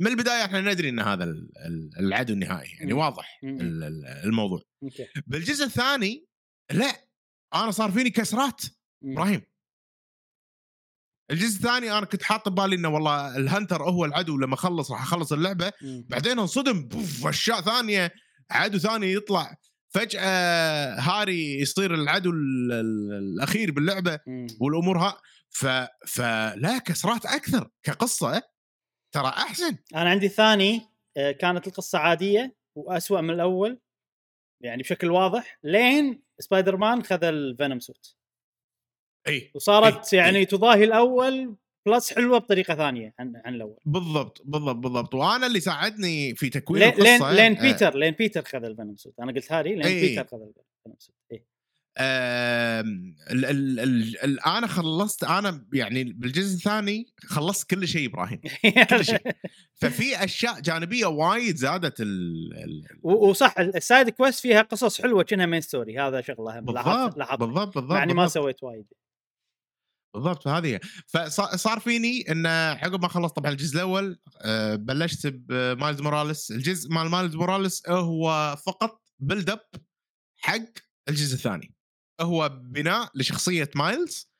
من 0.00 0.06
البداية 0.06 0.44
إحنا 0.44 0.60
ندري 0.60 0.88
إن 0.88 1.00
هذا 1.00 1.24
ال- 1.24 1.50
ال- 1.66 1.90
العدو 1.98 2.32
النهائي 2.34 2.70
يعني. 2.70 2.92
واضح 2.92 3.40
الموضوع. 4.24 4.62
بالجزء 5.26 5.64
الثاني 5.64 6.26
لا 6.72 6.92
أنا 7.54 7.70
صار 7.70 7.90
فيني 7.90 8.10
كسرات. 8.10 8.60
إبراهيم 9.04 9.42
الجزء 11.30 11.56
الثاني 11.56 11.98
أنا 11.98 12.06
كنت 12.06 12.22
حاط 12.22 12.48
ببالي 12.48 12.76
إنه 12.76 12.88
والله 12.88 13.36
الهنتر 13.36 13.82
هو 13.82 14.04
العدو 14.04 14.38
لما 14.38 14.54
اخلص 14.54 14.90
راح 14.90 15.02
أخلص 15.02 15.32
اللعبة. 15.32 15.72
مم. 15.82 16.06
بعدين 16.08 16.38
انصدم 16.38 16.88
بوف 16.88 17.26
أشياء 17.26 17.60
ثانية 17.60 18.12
عدو 18.50 18.78
ثاني 18.78 19.12
يطلع. 19.12 19.56
فجأة 19.94 20.20
هاري 21.00 21.60
يصير 21.60 21.94
العدو 21.94 22.30
ال- 22.30 22.72
ال- 22.72 23.12
الأخير 23.34 23.70
باللعبة 23.70 24.18
مم. 24.26 24.46
والأمور 24.60 24.98
ها. 24.98 25.18
ف 25.50 25.66
فلا 26.08 26.78
كسرات 26.78 27.26
أكثر 27.26 27.70
كقصة 27.82 28.42
ترى 29.14 29.28
أحسن. 29.28 29.76
أنا 29.94 30.10
عندي 30.10 30.28
ثاني 30.28 30.80
آه، 31.16 31.32
كانت 31.32 31.66
القصة 31.66 31.98
عادية 31.98 32.56
وأسوأ 32.74 33.20
من 33.20 33.30
الأول 33.30 33.80
يعني 34.62 34.82
بشكل 34.82 35.10
واضح. 35.10 35.58
لين 35.64 36.22
سبايدر 36.38 36.76
مان 36.76 37.02
خذ 37.02 37.24
ال 37.24 37.33
venom 37.33 37.80
suit 37.80 38.16
إي 39.28 39.50
وصارت 39.54 40.14
إيه، 40.14 40.20
يعني 40.20 40.44
تضاهي 40.44 40.84
الأول 40.84 41.56
plus 41.86 42.14
حلوة 42.14 42.38
بطريقة 42.38 42.74
ثانية 42.74 43.14
عن 43.18 43.32
عن 43.44 43.54
الأول. 43.54 43.76
بالضبط 43.86 44.42
بالضبط 44.44 44.76
بالضبط. 44.76 45.14
وأنا 45.14 45.46
اللي 45.46 45.60
ساعدني 45.60 46.34
في 46.34 46.48
تكوين 46.48 46.82
لين 46.82 46.94
لين 46.94 47.14
القصة 47.16 47.32
لين 47.32 47.56
آه، 47.56 47.62
بيتر 47.62 47.96
لين 47.96 48.14
بيتر 48.14 48.42
خذ 48.42 48.64
الفينوم 48.64 48.96
سوت 48.96 49.14
أنا 49.20 49.32
قلت 49.32 49.52
هاري 49.52 49.74
لين 49.74 49.82
إيه. 49.86 50.08
بيتر 50.08 50.24
خذ 50.24 50.36
ال 50.36 50.46
venom 50.46 50.96
suit 50.98 51.14
إيه. 51.32 51.50
آم، 51.98 53.14
ال 53.30 53.44
ال 53.44 53.80
ال 53.80 54.24
ال 54.24 54.40
أنا 54.40 54.66
خلصت 54.66 55.24
أنا 55.24 55.66
يعني 55.72 56.04
بالجزء 56.04 56.56
الثاني 56.56 57.06
خلصت 57.18 57.70
كل 57.70 57.88
شيء 57.88 58.08
إبراهيم 58.08 58.40
كل 58.90 59.04
شيء. 59.04 59.20
ففي 59.80 60.24
أشياء 60.24 60.60
جانبية 60.60 61.06
وايد 61.06 61.56
زادت 61.56 62.00
ال 62.00 62.84
وصح 63.02 63.58
السايد 63.58 64.08
كويست 64.08 64.40
فيها 64.40 64.62
قصص 64.62 65.02
حلوة 65.02 65.22
كأنها 65.22 65.46
main 65.46 65.60
story 65.60 65.98
هذا 65.98 66.20
شغلة 66.20 66.60
بالضبط 66.60 66.74
لاحظت. 67.16 67.40
بالضبط 67.40 67.74
بالضبط 67.74 67.92
مع 67.92 68.02
اني 68.02 68.14
ما. 68.14 68.28
سويت 68.28 68.62
وايد. 68.62 68.86
بالضبط 70.14 70.48
هذه. 70.48 70.80
فصار 71.06 71.80
فيني 71.80 72.24
إن 72.32 72.46
عقب 72.46 73.02
ما 73.02 73.08
خلصت 73.08 73.36
طبعا 73.36 73.50
الجزء 73.52 73.74
الأول 73.76 74.18
آه، 74.42 74.74
بلشت 74.74 75.26
بمايلز 75.26 76.00
موراليس 76.00 76.50
الجزء 76.50 76.90
مال 76.92 77.08
مايلز 77.08 77.36
موراليس 77.36 77.88
هو 77.88 78.56
فقط 78.66 79.02
build 79.18 79.50
up 79.50 79.60
حق 80.42 80.60
الجزء 81.08 81.34
الثاني. 81.34 81.74
هو 82.20 82.48
بناء 82.48 83.10
لشخصية 83.14 83.70
مايلز 83.76 84.30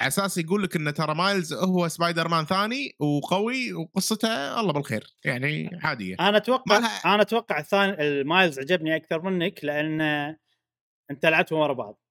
على 0.00 0.08
أساس 0.08 0.38
يقول 0.38 0.62
لك 0.62 0.76
إن 0.76 0.94
ترى 0.94 1.14
مايلز 1.14 1.52
هو 1.52 1.88
سبايدر 1.88 2.28
مان 2.28 2.44
ثاني 2.44 2.96
وقوي 3.00 3.72
وقصته 3.72 4.60
الله 4.60 4.72
بالخير 4.72 5.06
يعني 5.24 5.70
عاديه 5.82 6.16
أنا 6.20 6.36
أتوقع 6.36 6.78
مالها- 6.78 7.14
أنا 7.14 7.22
أتوقع 7.22 7.58
الثاني 7.58 7.92
المايلز 8.08 8.58
عجبني 8.58 8.96
أكثر 8.96 9.22
منك 9.22 9.64
لأن 9.64 10.00
أنت 11.10 11.26
لعبتهم 11.26 11.58
ورا 11.58 11.72
بعض. 11.72 12.02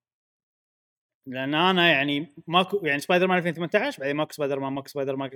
لأن 1.28 1.54
أنا 1.54 1.90
يعني 1.90 2.26
ماكو 2.46 2.80
يعني 2.86 3.00
سبايدر 3.00 3.26
مان 3.26 3.38
2018 3.38 4.00
بعدين 4.00 4.16
ماكو 4.16 4.32
سبايدر 4.32 4.60
مان 4.60 4.72
ماكو 4.72 4.88
سبايدر 4.88 5.16
مان 5.16 5.30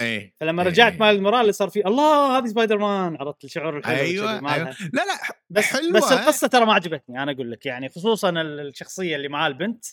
إيه 0.00 0.34
فلما 0.40 0.62
إيه. 0.62 0.68
رجعت 0.68 1.00
مايلز 1.00 1.20
موراليس 1.20 1.56
صار 1.56 1.68
في 1.68 1.86
الله 1.86 2.38
هذه 2.38 2.46
سبايدر 2.46 2.78
مان 2.78 3.16
عرفت 3.16 3.44
الشعور 3.44 3.78
الحلو 3.78 3.96
أيوه 3.96 4.40
مالها. 4.40 4.56
أيوه 4.56 4.70
لا 4.92 5.02
لا 5.04 5.36
بس 5.50 5.64
حلوة. 5.64 5.92
بس 5.92 6.12
القصة 6.12 6.46
ترى 6.46 6.66
ما 6.66 6.74
عجبتني 6.74 7.22
أنا 7.22 7.32
أقول 7.32 7.50
لك 7.50 7.66
يعني 7.66 7.88
خصوصا 7.88 8.30
ال- 8.30 8.60
الشخصية 8.60 9.16
اللي 9.16 9.28
معاه 9.28 9.48
البنت 9.48 9.84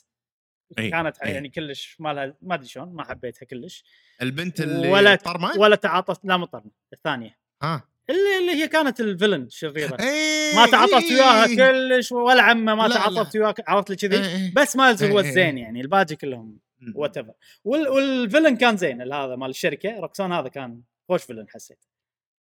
إيه، 0.80 0.92
كانت 0.92 1.18
إيه. 1.20 1.34
يعني 1.34 1.50
كلش 1.50 1.96
ما 2.00 2.14
لها 2.14 2.34
ما 2.42 2.56
أدري 2.56 2.68
شلون 2.68 2.94
ما 2.94 3.04
حبيتها 3.04 3.46
كلش 3.46 3.84
البنت 4.22 4.62
اللي 4.62 4.92
ولا 4.92 5.16
طرمه 5.16 5.60
ولا 5.60 5.76
تعاطفت 5.76 6.26
لا 6.26 6.38
مو 6.38 6.48
الثانية 6.94 7.38
ها 7.64 7.84
اللي 8.10 8.38
اللي 8.40 8.64
هي 8.64 8.68
كانت 8.68 9.00
ال 9.00 9.05
villain 9.05 9.44
الشريره 9.44 9.98
إيه 10.00 10.56
ما 10.56 10.66
تعاطفت 10.72 11.04
إيه. 11.12 11.16
وياها 11.16 11.48
كلش 11.72 12.12
ولا 12.12 12.42
عمه 12.44 12.76
ما 12.76 12.88
تعاطفت 12.90 13.36
وياها 13.36 13.54
عرفت 13.68 13.90
لي 13.90 13.96
كذي؟ 13.96 14.18
إيه، 14.18 14.36
إيه. 14.36 14.54
بس 14.56 14.76
مايلز 14.76 15.04
هو 15.04 15.10
إيه، 15.20 15.24
إيه. 15.26 15.30
الزين 15.30 15.58
يعني 15.58 15.82
الباقي 15.82 16.16
كلهم 16.16 16.60
whatever 16.96 17.18
وال 17.18 17.34
villain 17.64 18.58
كان 18.58 18.78
زين 18.78 19.02
هذا 19.02 19.36
مال 19.36 19.50
الشركة. 19.50 20.00
روكسون 20.00 20.32
هذا 20.34 20.48
كان 20.48 20.82
خوش 21.10 21.24
villain 21.24 21.46
حسيت. 21.50 21.86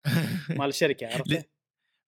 مال 0.59 0.69
الشركة 0.69 1.07
عرفت؟ 1.07 1.51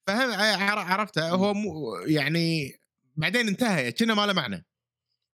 فهم 0.07 0.31
عر- 0.63 0.79
عرفته. 0.79 1.29
هو 1.31 1.55
مو 1.55 1.95
يعني 2.07 2.73
بعدين 3.17 3.49
انتهى 3.49 3.93
كنا 3.93 4.15
ما 4.15 4.27
له 4.27 4.33
معنى. 4.33 4.65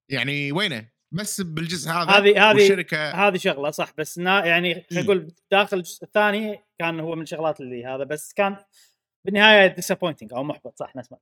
يعني 0.09 0.53
وينه؟ 0.53 0.89
بس 1.15 1.41
بالجزء 1.41 1.91
هذا 1.91 2.11
هذه- 2.11 2.51
هذه- 2.51 2.55
والشركة 2.55 3.11
هذه 3.11 3.37
شغلة 3.37 3.71
صح 3.71 3.93
بس 3.99 4.19
نا 4.19 4.47
يعني 4.47 4.85
خلينا. 4.91 5.05
نقول 5.05 5.33
داخل 5.51 5.77
الجزء 5.77 6.05
الثاني 6.05 6.65
كان 6.79 7.01
هو 7.01 7.15
من 7.17 7.23
الشغلات 7.23 7.61
اللي 7.61 7.85
هذا 7.85 8.05
بس 8.05 8.33
كان 8.33 8.57
بالنهاية 9.27 9.67
disappointing 9.67 10.33
أو 10.33 10.43
محبط 10.45 10.79
صح 10.79 10.97
نسمع 10.97 11.19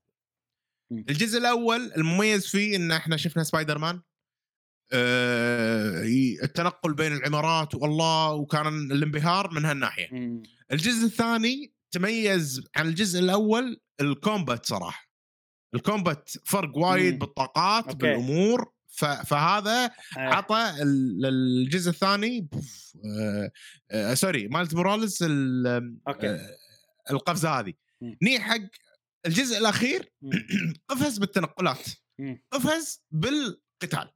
الجزء 0.92 1.38
الأول 1.38 1.92
المميز 1.96 2.46
فيه 2.46 2.76
إن 2.76 2.92
إحنا 2.92 3.16
شفنا 3.16 3.42
سبايدر 3.44 3.78
مان 3.78 4.00
ي- 6.04 6.38
التنقل 6.42 6.94
بين 6.94 7.12
العمارات 7.12 7.74
والله 7.74 8.32
وكان 8.34 8.66
الانبهار 8.92 9.50
من 9.54 9.64
هالناحية 9.64 10.08
مم. 10.12 10.42
الجزء 10.72 11.06
الثاني 11.06 11.72
تميز 11.94 12.64
عن 12.76 12.88
الجزء 12.88 13.20
الأول 13.20 13.80
ال 14.00 14.10
combat 14.10 14.66
صراحة 14.66 15.06
ال 15.74 15.82
combat 15.82 16.30
فرق 16.44 16.76
وايد 16.76 17.12
مم. 17.12 17.18
بالطاقات 17.18 17.84
أوكي. 17.84 17.96
بالأمور 17.98 18.72
فهذا 19.00 19.84
آه. 19.84 19.90
عطى 20.18 20.74
ال- 20.82 21.26
الجزء 21.26 21.90
الثاني 21.90 22.48
آه 23.18 23.50
آه 23.90 24.14
sorry 24.14 24.48
مالت 24.48 24.74
موراليس 24.74 25.22
آه 25.22 25.96
القفزة 27.10 27.48
هذه. 27.60 27.72
ني 28.22 28.40
حق 28.40 28.60
الجزء 29.26 29.58
الأخير. 29.58 30.12
قفز 30.88 31.18
بالتنقلات. 31.18 31.84
قفز 32.52 33.02
بالقتال. 33.10 34.10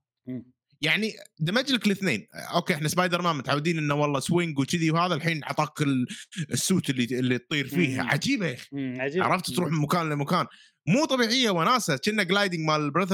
يعني 0.83 1.13
دمج 1.39 1.73
لك 1.73 1.87
الاثنين 1.87 2.27
أوكي 2.55 2.75
إحنا 2.75 2.89
سبايدر 2.89 3.23
مان 3.23 3.37
متعودين 3.37 3.79
إنه 3.79 3.95
والله 3.95 4.21
swing 4.21 4.59
وكذي 4.59 4.91
وهذا 4.91 5.15
الحين 5.15 5.45
عطاك 5.45 5.83
ال- 5.83 6.07
ال 6.53 6.60
suit 6.60 6.91
اللي 6.91 7.05
اللي 7.05 7.39
تطير 7.39 7.67
فيه 7.69 8.03
مم. 8.03 8.09
عجيبة 8.11 8.47
يا 8.47 8.55
أخي 8.55 9.21
عرفت 9.21 9.51
تروح 9.51 9.71
من 9.71 9.79
مكان 9.79 10.09
لمكان 10.11 10.47
مو 10.89 11.05
طبيعية 11.05 11.51
وناسة 11.51 11.97
كنا 11.97 12.23
gliding 12.23 12.61
مال 12.61 12.91
بريث 12.91 13.13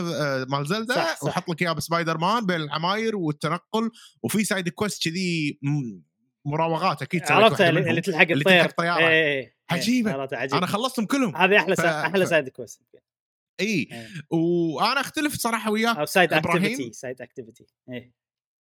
مال 0.48 0.66
زلدا. 0.66 1.06
وحط 1.22 1.48
لك 1.50 1.62
إياه 1.62 1.72
بسبايدر 1.72 2.18
مان 2.18 2.46
بين 2.46 2.56
العماير 2.60 3.16
والتنقل 3.16 3.90
وفي 4.22 4.44
side 4.44 4.68
quest 4.68 5.08
كذي 5.08 5.58
مراوغات 6.44 7.02
أكيد 7.02 7.22
عرفت 7.30 7.60
اللي. 7.60 7.90
اللي 7.90 8.00
تلحق 8.00 8.20
اللي 8.22 8.34
الطير 8.34 8.62
تلحق 8.62 8.76
طيارة. 8.76 8.98
إيه، 9.00 9.08
إيه، 9.08 9.40
إيه. 9.40 9.56
عجيبة. 9.70 10.12
عرفت 10.12 10.34
عجيب 10.34 10.54
أنا 10.56 10.66
خلصتهم 10.66 11.06
كلهم 11.06 11.36
هذه 11.36 11.56
أحلى 11.58 11.76
ف-. 11.76 11.80
أحلى 11.80 12.26
side 12.26 12.48
quest 12.48 12.82
اي 13.60 13.88
إيه. 13.92 14.08
وأنا 14.30 15.00
أختلف 15.00 15.34
صراحة 15.34 15.70
وياك 15.70 15.96
أو 15.96 16.04
side؟ 16.04 16.32
activity 16.32 16.92
side 16.92 17.22
activity 17.22 17.66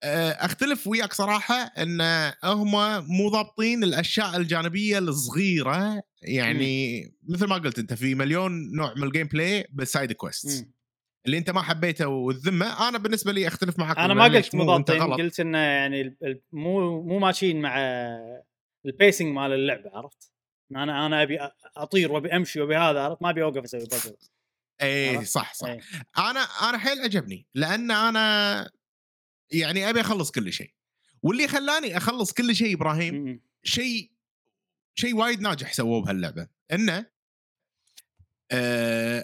أختلف 0.03 0.88
وياك 0.88 1.13
صراحة 1.13 1.55
إن 1.55 2.01
هم 2.43 2.71
مو 3.07 3.29
ضابطين 3.29 3.83
الأشياء 3.83 4.38
الجانبية 4.38 4.99
الصغيرة 4.99 6.03
يعني 6.21 7.03
مثل 7.27 7.47
ما 7.47 7.55
قلت 7.55 7.79
أنت 7.79 7.93
في 7.93 8.15
مليون 8.15 8.71
نوع 8.75 8.93
من 8.93 9.03
ال 9.03 9.28
gameplay 9.28 9.65
بال 9.69 9.84
side 9.84 10.11
quest 10.11 10.65
مم. 10.65 10.73
اللي 11.25 11.38
أنت 11.38 11.49
ما 11.49 11.61
حبيته 11.61 12.07
والذمة 12.07 12.89
أنا 12.89 12.97
بالنسبة 12.97 13.31
لي 13.31 13.47
أختلف 13.47 13.79
معك 13.79 13.97
أنا 13.97 14.13
ما 14.13 14.23
قلت 14.23 14.55
مو 14.55 14.63
غلط. 14.63 14.91
قلت 14.91 15.39
إنه 15.39 15.57
يعني 15.57 16.17
مو 16.51 17.03
مو 17.03 17.19
ماشيين 17.19 17.61
مع 17.61 17.77
ال 18.86 18.91
pacing 18.91 19.28
مال 19.27 19.53
اللعبة 19.53 19.89
عرفت؟ 19.93 20.31
أنا 20.71 21.05
أنا 21.05 21.23
أبي 21.23 21.39
أطير 21.77 22.11
وأبي 22.11 22.35
أمشي 22.35 22.61
وأبي 22.61 22.75
هذا 22.75 22.99
عرفت 22.99 23.21
ما 23.21 23.29
أبي 23.29 23.43
أوقف 23.43 23.63
أسوي 23.63 23.85
بازل 23.85 24.15
اي؟ 24.82 25.25
صح 25.25 25.53
صح 25.53 25.67
إيه. 25.67 25.80
أنا 26.17 26.39
أنا 26.39 26.78
حيل 26.78 27.01
عجبني 27.01 27.47
لأن 27.53 27.91
أنا 27.91 28.71
يعني 29.51 29.89
أبي 29.89 30.01
أخلص 30.01 30.32
كل 30.32 30.53
شيء 30.53 30.73
واللي 31.21 31.47
خلاني 31.47 31.97
أخلص 31.97 32.34
كل 32.34 32.55
شيء 32.55 32.75
إبراهيم 32.75 33.15
مم. 33.15 33.41
شيء 33.63 34.11
شيء 34.95 35.15
وايد 35.15 35.41
ناجح 35.41 35.73
سووه 35.73 36.01
بهاللعبة 36.01 36.47
إنه 36.71 37.05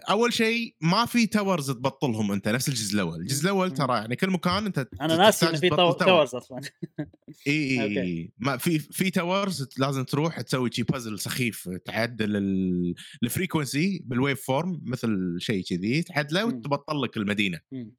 أول 0.09 0.33
شيء 0.33 0.75
ما 0.81 1.05
في 1.05 1.27
towers 1.27 1.71
تبطلهم 1.71 2.31
أنت 2.31 2.47
نفس 2.47 2.69
الجزء 2.69 2.93
الأول، 2.95 3.19
الجزء 3.21 3.43
الأول. 3.43 3.71
ترى 3.71 3.95
يعني 3.95 4.15
كل 4.15 4.29
مكان 4.29 4.65
أنت 4.65 4.87
أنا 5.01 5.15
ناسي 5.17 5.45
إنه 5.45 5.53
تحتاج 5.53 5.69
في 5.69 5.99
towers 6.05 6.35
أصلا. 6.35 6.61
إي. 7.47 7.81
إي 8.01 8.33
ما 8.37 8.57
في 8.57 8.79
في 8.79 9.09
towers 9.09 9.69
لازم 9.77 10.03
تروح 10.03 10.41
تسوي 10.41 10.71
شي 10.71 10.83
بازل 10.83 11.19
سخيف 11.19 11.69
تعدل 11.85 12.35
ال- 12.35 12.93
الـ 13.23 13.31
frequency 13.31 14.01
بال 14.05 14.45
waveform 14.45 14.81
مثل 14.83 15.35
شيء 15.39 15.63
كذي 15.63 16.03
تعدله. 16.03 16.45
وتبطل 16.45 17.01
لك 17.01 17.17
المدينة. 17.17 17.59
مم. 17.71 17.95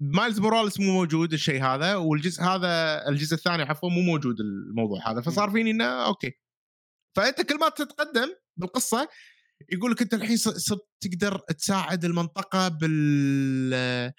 مايلز 0.00 0.40
موراليس 0.40 0.80
مو 0.80 0.92
موجود 0.92 1.32
الشيء 1.32 1.62
هذا 1.64 1.94
والجزء 1.96 2.42
هذا 2.42 3.02
الجزء 3.08 3.34
الثاني 3.34 3.62
عفوا 3.62 3.90
مو 3.90 4.00
موجود 4.00 4.40
الموضوع 4.40 5.10
هذا. 5.10 5.20
فصار 5.20 5.50
فيني 5.50 5.70
إنه 5.70 5.84
أوكي. 5.84 6.32
فأنت 7.16 7.40
كل 7.40 7.58
ما 7.58 7.68
تتقدم 7.68 8.28
بالقصة 8.56 9.08
يقول 9.72 9.90
لك 9.92 10.02
أنت 10.02 10.14
الحين 10.14 10.36
صرت 10.36 10.88
تقدر 11.00 11.38
تساعد 11.38 12.04
المنطقة 12.04 12.68
بال 12.68 14.12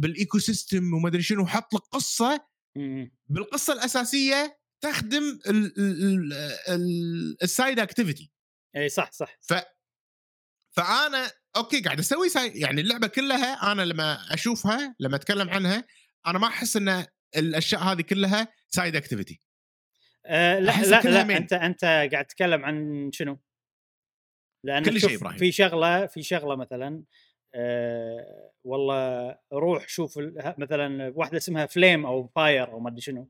بال 0.00 0.38
ecosystem 0.38 0.94
وما 0.94 1.08
أدري 1.08 1.22
شنو 1.22 1.42
وحط 1.42 1.74
لك 1.74 1.80
قصة 1.80 2.46
مم. 2.76 3.10
بالقصة 3.28 3.72
الأساسية 3.72 4.58
تخدم 4.80 5.22
ال- 5.48 5.78
ال- 5.80 6.32
ال- 6.68 7.36
ال 7.42 7.49
side 7.49 7.78
activity 7.78 8.32
إي 8.76 8.88
صح 8.88 9.12
صح 9.12 9.38
ف 9.48 9.54
فأنا 10.76 11.30
أوكي 11.56 11.80
قاعد 11.80 11.98
أسوي 11.98 12.28
si... 12.28 12.48
يعني 12.60 12.80
اللعبة 12.80 13.06
كلها 13.06 13.72
أنا 13.72 13.82
لما 13.82 14.34
أشوفها 14.34 14.94
لما 15.00 15.16
أتكلم 15.16 15.50
عنها 15.50 15.84
أنا 16.26 16.38
ما 16.38 16.46
أحس 16.46 16.76
إن 16.76 17.06
الأشياء 17.36 17.82
هذه 17.82 18.00
كلها 18.00 18.48
side 18.68 18.96
activity 18.96 19.40
آه 20.26 20.58
لا 20.58 20.82
لا, 20.82 21.00
لا 21.00 21.24
main. 21.24 21.36
أنت 21.36 21.52
أنت 21.52 21.84
قاعد 21.84 22.24
تتكلم 22.26 22.64
عن 22.64 23.08
شنو؟ 23.12 23.40
لأن 24.66 24.82
كل 24.82 25.00
شيء 25.00 25.18
إبراهيم. 25.18 25.38
في 25.38 25.52
شغلة 25.52 26.06
في 26.06 26.22
شغلة 26.22 26.56
مثلا 26.56 27.02
آه 27.54 28.52
والله 28.64 29.38
روح 29.52 29.88
شوف 29.88 30.18
مثلا 30.58 31.12
واحدة 31.16 31.36
اسمها 31.36 31.66
flame 31.66 32.06
أو 32.06 32.26
fire 32.26 32.72
أو 32.72 32.80
ما 32.80 32.88
أدري 32.88 33.00
شنو 33.00 33.28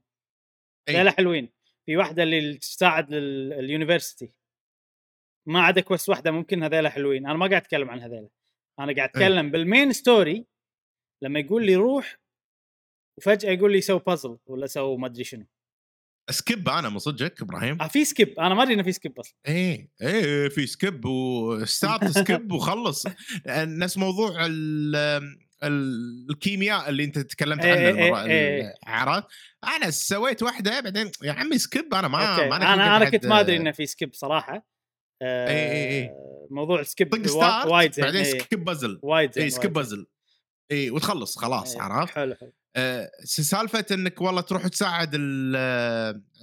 أي. 0.89 1.03
لا 1.03 1.11
حلوين 1.11 1.53
في 1.87 1.97
واحدة 1.97 2.23
اللي 2.23 2.55
تساعد 2.55 3.13
ال 3.13 3.23
university 3.23 4.33
ما 5.49 5.61
عدا 5.61 5.81
quest 5.81 6.09
واحدة 6.09 6.31
ممكن 6.31 6.63
هذيلا 6.63 6.91
حلوين 6.91 7.27
أنا 7.27 7.39
ما 7.39 7.47
قاعد 7.47 7.63
أتكلم 7.63 7.91
عن 7.91 8.01
هذيلا 8.01 8.29
أنا 8.79 8.95
قاعد 8.95 8.99
أي. 8.99 9.05
أتكلم 9.05 9.51
بال 9.51 9.65
main 9.65 9.93
story 9.93 10.47
لما 11.23 11.41
يقول 11.41 11.67
لي 11.67 11.77
روح 11.77 12.19
وفجأة 13.19 13.51
يقول 13.51 13.73
لي 13.73 13.81
سوي 13.81 14.01
بازل 14.07 14.39
ولا 14.47 14.67
سوي 14.67 14.97
ما 14.97 15.07
أدري 15.07 15.25
شنو 15.25 15.47
skip 16.31 16.69
أنا 16.69 16.89
من 16.89 16.99
صدقك 16.99 17.43
إبراهيم. 17.43 17.83
آه 17.83 17.87
في 17.89 18.05
skip 18.05 18.41
أنا 18.41 18.55
ما 18.55 18.63
أدري 18.63 18.75
إنه 18.75 18.83
في 18.83 18.93
skip 18.93 19.19
أصلا. 19.19 19.35
إيه 19.49 19.89
إيه 20.03 20.49
في 20.49 20.67
skip 20.67 21.05
و 21.05 21.21
start 21.21 22.05
skip 22.05 22.53
وخلص. 22.53 23.05
نفس 23.49 23.99
موضوع 23.99 24.47
ال 24.47 24.97
ال- 25.65 26.27
الكيمياء 26.31 26.89
اللي 26.89 27.05
أنت 27.05 27.19
تكلمت 27.19 27.65
إيه 27.65 27.73
عنه 27.89 27.99
إيه 27.99 28.07
المرة 28.07 28.23
إيه. 28.25 28.75
عرفت 28.87 29.27
أنا 29.77 29.91
سويت 29.91 30.43
واحدة 30.43 30.81
بعدين 30.81 31.11
يا 31.23 31.33
عمي 31.33 31.59
skip 31.59 31.95
أنا 31.95 32.09
ما 32.09 32.47
ما 32.49 32.57
أنا 32.57 32.75
أنا 32.97 33.07
أحد- 33.07 33.13
كنت 33.13 33.27
ما 33.27 33.41
أدري 33.41 33.57
إنه 33.57 33.71
في 33.73 33.87
skip 33.87 34.15
صراحة. 34.15 34.67
آه 35.23 35.49
إي 35.49 35.73
إي 35.73 36.03
إي. 36.03 36.11
موضوع 36.51 36.83
طق 36.83 37.27
start 37.27 37.67
وايد 37.67 37.93
زين 37.93 38.05
بعدين 38.05 38.25
skip 38.25 38.65
puzzle 38.65 38.99
وايد 39.03 39.33
زين 39.35 39.45
اي 39.45 39.51
skip. 39.51 39.73
puzzle 39.73 40.07
اي 40.73 40.91
وتخلص 40.91 41.39
خلاص 41.39 41.77
عرفت؟ 41.77 42.15
حلو 42.15 42.35
حلو. 42.35 42.53
آه، 42.77 43.11
سالفة 43.25 43.87
إنك 43.93 44.21
والله 44.21 44.41
تروح 44.41 44.67
تساعد 44.69 45.11
ال- 45.15 45.57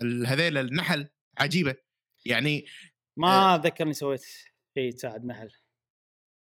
ال- 0.01 0.27
هذيل 0.27 0.57
النحل 0.57 1.07
عجيبة. 1.37 1.75
يعني 2.25 2.65
ما 3.17 3.61
ذكرني 3.65 3.93
سويت 3.93 4.21
شيء 4.77 4.91
تساعد 4.91 5.25
نحل. 5.25 5.49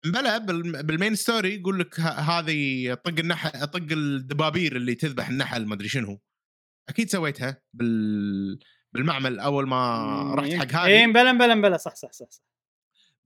بلا 0.05 0.39
بال- 0.39 0.83
بال 0.83 0.93
main 0.93 1.15
story 1.15 1.55
يقول 1.55 1.81
لك 1.81 2.01
هذه 2.01 2.95
طق 2.95 3.19
النحل 3.19 3.67
طق 3.67 3.87
الدبابير 3.93 4.77
اللي 4.77 4.95
تذبح 4.95 5.29
النحل 5.29 5.67
ما 5.67 5.75
أدري 5.75 5.89
شنو. 5.89 6.21
أكيد 6.89 7.11
سويتها 7.11 7.63
بال 7.75 8.59
بالمعمل 8.93 9.39
أول 9.39 9.69
ما 9.69 10.35
رحت 10.35 10.53
حق 10.53 10.81
اي 10.83 11.05
هذه 11.05 11.13
بلا 11.13 11.33
بلا 11.33 11.55
بلا 11.55 11.77
صح 11.77 11.95
صح 11.95 12.13
صح, 12.13 12.27
صح. 12.31 12.43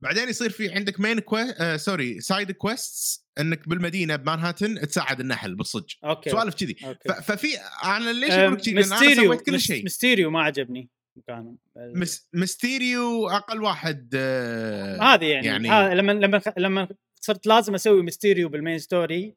بعدين 0.03 0.29
يصير 0.29 0.51
في 0.51 0.73
عندك 0.75 1.01
main 1.01 1.19
que... 1.21 1.43
آه 1.59 1.77
sorry 1.77 2.21
side 2.21 2.53
quests 2.53 3.27
انك 3.41 3.69
بالمدينة 3.69 4.17
بمانهاتن 4.17 4.81
تساعد 4.89 5.21
النحل 5.21 5.55
بالصج. 5.55 5.93
okay. 6.05 6.31
سوالف 6.31 6.55
كذي. 6.55 6.77
ففي 7.23 7.49
أنا 7.85 8.11
ليش 8.13 8.31
آه، 8.31 8.43
أقول 8.43 8.53
لك 8.55 8.61
كذي؟ 8.61 8.73
لأن 8.75 8.93
أنا 8.93 9.15
سويت 9.15 9.41
كل 9.41 9.61
شيء. 9.61 9.83
ميستيريو 9.83 10.31
ما 10.31 10.43
عجبني 10.43 10.91
مكانه. 11.17 11.57
مس... 11.77 12.29
مستيريو 12.35 13.29
أقل 13.29 13.63
واحد 13.63 14.11
آه 14.15 15.03
هذه 15.03 15.25
يعني, 15.25 15.47
يعني- 15.47 15.69
يعني 15.69 15.95
لما 15.95 16.13
لما 16.13 16.43
لما 16.57 16.89
صرت 17.21 17.47
لازم 17.47 17.75
أسوي 17.75 18.03
ميستيريو 18.03 18.49
بال 18.49 18.59
main 18.59 18.79
story 18.79 19.37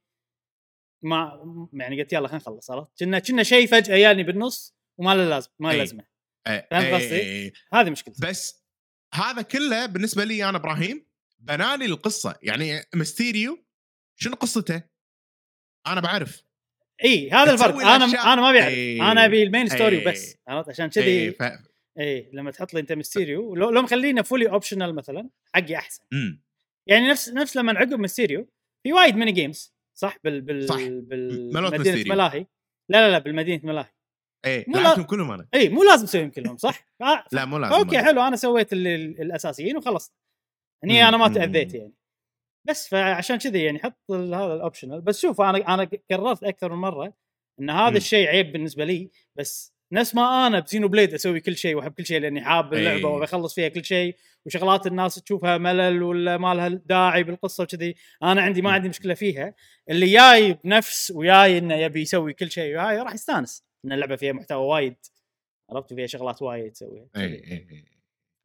ما 1.03 1.41
يعني 1.73 2.01
قلت 2.01 2.13
يلا 2.13 2.27
خلينا 2.27 2.43
نخلص 2.43 2.71
عرفت؟ 2.71 2.99
كنا 2.99 3.19
كنا 3.19 3.43
شيء 3.43 3.67
فجأة 3.67 3.97
جاني 3.97 4.23
بالنص 4.23 4.75
وما 4.99 5.15
له 5.15 5.29
لازم 5.29 5.49
ما 5.59 5.67
له 5.67 5.73
أي. 5.73 5.77
لازمة. 5.77 6.03
آه، 6.47 6.67
فهمت 6.71 6.85
آه، 6.85 6.95
قصدي؟ 6.95 7.47
آه، 7.47 7.51
آه. 7.73 7.81
هذه 7.81 7.89
مشكلتي. 7.89 8.27
بس 8.27 8.63
هذا 9.13 9.41
كله 9.41 9.85
بالنسبة 9.85 10.23
لي 10.23 10.49
أنا 10.49 10.57
إبراهيم 10.57 11.05
بناني 11.39 11.85
القصة. 11.85 12.35
يعني 12.41 12.81
مستيريو 12.95 13.62
شنو 14.19 14.35
قصته؟ 14.35 14.83
أنا 15.87 16.01
بعرف 16.01 16.43
إي 17.03 17.31
هذا 17.31 17.51
الفرق 17.53 17.75
أنا 17.75 18.05
أنا 18.05 18.35
ما 18.41 18.49
ابي. 18.49 18.59
اعرف 19.01 19.11
أنا 19.11 19.25
أبي 19.25 19.43
ال 19.43 19.48
main 19.48 19.67
story 19.67 19.99
إي. 19.99 20.07
وبس 20.07 20.37
عرفت 20.47 20.69
عشان 20.69 20.87
كذي 20.89 21.31
ف... 21.31 21.43
إي 21.99 22.29
لما 22.33 22.51
تحط 22.51 22.73
لي 22.73 22.79
انت 22.79 22.91
ميستيريو 22.91 23.55
لو, 23.55 23.69
لو 23.69 23.81
مخلينا 23.81 24.21
fully 24.21 24.49
optional 24.49 24.95
مثلا 24.95 25.29
حقي 25.55 25.75
أحسن 25.75 26.03
مم. 26.11 26.43
يعني 26.89 27.07
نفس 27.09 27.29
نفس 27.29 27.57
لما 27.57 27.79
عقب 27.79 27.93
ميستيريو 27.99 28.47
في 28.83 28.93
وايد 28.93 29.15
mini 29.15 29.31
games 29.31 29.73
صح 29.97 30.17
بال 30.23 30.41
بال 30.41 30.67
صح. 30.69 30.75
بال 30.87 31.53
ملوت 31.53 31.73
مدينة 31.73 31.83
ميستيريو. 31.95 32.13
ملاهي 32.13 32.39
لا 32.89 33.07
لا 33.07 33.11
لا 33.11 33.19
بالمدينة 33.19 33.61
ملاهي 33.63 33.91
إيه 34.45 34.65
مو 34.67 34.77
لا- 34.77 34.83
لعبتهم 34.83 35.03
كلهم 35.05 35.31
أنا 35.31 35.47
إي 35.53 35.69
مو 35.69 35.83
لازم 35.83 36.05
تسويهم 36.05 36.29
كلهم 36.31 36.57
صح؟ 36.57 36.87
لا 37.31 37.45
مو 37.45 37.57
لازم 37.57 37.73
okay. 37.73 37.97
حلو 38.01 38.21
أنا 38.21 38.35
سويت 38.35 38.73
ال- 38.73 38.87
ال- 38.87 39.21
الأساسيين 39.21 39.77
وخلصت 39.77 40.13
هني 40.83 41.07
أنا 41.07 41.17
ما. 41.17 41.27
تأذيت 41.27 41.73
يعني 41.73 41.93
بس 42.67 42.87
فعشان 42.89 43.37
كذي 43.37 43.63
يعني 43.63 43.79
حط 43.79 44.11
هذا 44.11 44.53
ال 44.53 44.58
optional 44.58 45.01
بس 45.01 45.19
شوف 45.21 45.41
أنا 45.41 45.73
أنا 45.73 45.83
كررت 45.85 46.43
أكثر 46.43 46.73
من 46.75 46.81
مرة 46.81 47.13
إن 47.59 47.69
هذا. 47.69 47.97
الشيء 47.97 48.27
عيب 48.27 48.51
بالنسبة 48.51 48.85
لي 48.85 49.09
بس 49.35 49.73
نفس 49.93 50.15
ما 50.15 50.47
أنا 50.47 50.59
ب 50.59 50.87
Xenoblade 50.87 51.13
أسوي 51.13 51.39
كل 51.39 51.57
شيء 51.57 51.75
وأحب 51.75 51.91
كل 51.93 52.05
شيء 52.05 52.19
لأني 52.19 52.41
حاب 52.41 52.73
اللعبة 52.73 52.97
إي. 53.09 53.15
وبخلص 53.15 53.55
فيها 53.55 53.67
كل 53.67 53.85
شيء 53.85 54.15
وشغلات 54.45 54.87
الناس 54.87 55.15
تشوفها 55.15 55.57
ملل 55.57 56.03
ولا 56.03 56.37
ما 56.37 56.53
لها 56.53 56.67
داعي 56.67 57.23
بالقصة 57.23 57.63
وكذي 57.63 57.95
أنا 58.23 58.41
عندي 58.41 58.61
ما. 58.61 58.71
عندي 58.71 58.89
مشكلة 58.89 59.13
فيها 59.13 59.53
اللي 59.89 60.13
جاي 60.13 60.53
بنفس 60.53 61.11
وياي 61.15 61.57
إنه 61.57 61.75
يبي 61.75 62.01
يسوي 62.01 62.33
كل 62.33 62.51
شيء 62.51 62.77
وياي 62.77 62.97
راح 62.97 63.13
يستانس 63.13 63.63
إن 63.85 63.91
اللعبة 63.91 64.15
فيها 64.15 64.33
محتوى 64.33 64.65
وايد 64.67 64.95
عرفت 65.71 65.93
فيها 65.93 66.07
شغلات 66.07 66.41
وايد 66.41 66.71
تسويها 66.71 67.07
اي 67.15 67.23
اي 67.25 67.51
اي 67.71 67.85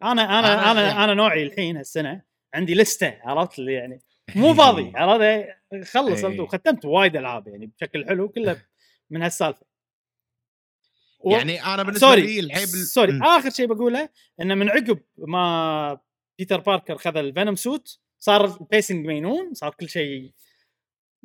أنا 0.02 0.38
أنا 0.38 0.70
أنا 0.72 0.82
يعني- 0.88 1.04
أنا 1.04 1.14
نوعي 1.14 1.42
الحين 1.42 1.76
هالسنة 1.76 2.22
عندي 2.54 2.74
list 2.74 3.09
ة 3.09 3.18
عرفت 3.22 3.58
اللي 3.58 3.72
يعني 3.72 4.00
مو 4.36 4.54
فاضي 4.54 4.92
عرفت 4.94 5.46
خلص 5.84 6.24
إيه. 6.24 6.40
وختمت 6.40 6.84
وايد 6.84 7.16
ألعاب 7.16 7.48
يعني 7.48 7.66
بشكل 7.66 8.06
حلو 8.06 8.28
كله 8.28 8.62
من 9.10 9.22
هالسالفة 9.22 9.66
و- 11.20 11.30
يعني 11.30 11.64
أنا 11.64 11.82
بالنسبة 11.82 12.06
sorry 12.08 12.22
لي 12.22 12.40
العيب 12.40 12.62
ال- 12.68 12.86
sorry 12.86 13.12
مم. 13.12 13.22
آخر 13.22 13.50
شيء 13.50 13.66
بقوله 13.66 14.08
إنه 14.40 14.54
من 14.54 14.68
عقب 14.68 15.00
ما 15.18 15.98
بيتر 16.38 16.60
باركر 16.60 16.96
خذ 16.98 17.16
ال 17.16 17.22
Venom 17.22 17.54
suit 17.54 17.98
صار 18.18 18.44
ال 18.44 18.53
pacing 18.53 19.06
مينون 19.06 19.54
صار 19.54 19.74
كل 19.80 19.88
شيء 19.88 20.32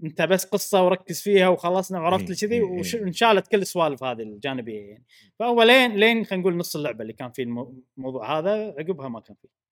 أنت 0.04 0.22
بس 0.22 0.46
قصة 0.46 0.84
وركز 0.86 1.22
فيها 1.22 1.48
وخلصنا 1.48 2.00
وعرفت 2.00 2.30
إيه، 2.30 2.38
كذي 2.38 2.56
إيه، 2.56 2.62
إيه. 2.62 3.02
وانشالت 3.02 3.48
كل 3.48 3.58
السوالف 3.62 4.04
هذه 4.04 4.22
الجانبية 4.22 4.80
يعني 4.90 5.06
فهو 5.40 5.64
لين 5.64 5.92
لين 5.96 6.26
خلينا 6.26 6.42
نقول 6.42 6.58
نص 6.58 6.76
اللعبة 6.76 7.02
اللي 7.02 7.14
كان 7.14 7.32
فيه 7.32 7.44
المو- 7.44 7.84
الموضوع 7.98 8.40
هذا 8.40 8.76
عقبها 8.80 9.10
ما 9.10 9.20
كان 9.20 9.36
فيه 9.42 9.63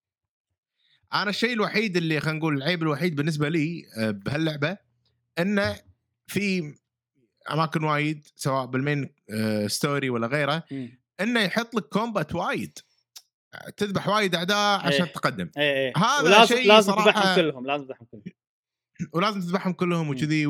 أنا 1.13 1.29
الشيء 1.29 1.53
الوحيد 1.53 1.97
اللي 1.97 2.19
خلينا 2.19 2.39
نقول 2.39 2.57
العيب 2.57 2.83
الوحيد 2.83 3.15
بالنسبة 3.15 3.49
لي 3.49 3.83
آه، 3.97 4.11
بهاللعبة 4.11 4.77
انه 5.39 5.75
في 6.27 6.73
أماكن 7.51 7.83
وايد 7.83 8.27
سواء 8.35 8.65
بال 8.65 8.80
main 8.80 9.09
آه، 9.33 9.67
story 9.67 10.09
ولا 10.09 10.27
غيره 10.27 10.63
إنه 11.21 11.39
يحط 11.39 11.75
لك 11.75 11.83
كومبات 11.83 12.35
وايد 12.35 12.79
تذبح 13.77 14.07
وايد 14.07 14.35
أعداء 14.35 14.79
عشان 14.87 15.05
إيه. 15.05 15.13
تقدم 15.13 15.49
إيه 15.57 15.73
إيه 15.73 15.93
هذا 15.97 16.23
ولازم 16.23 16.55
شيء 16.55 16.67
لازم 16.67 16.93
صراحة- 16.93 17.03
تذبحهم 17.03 17.35
كلهم 17.35 17.65
لازم 17.67 17.83
تذبحهم 17.85 18.07
كلهم 18.11 18.23
ولازم 19.13 19.39
تذبحهم 19.41 19.73
كلهم. 19.73 20.09
وكذي. 20.09 20.45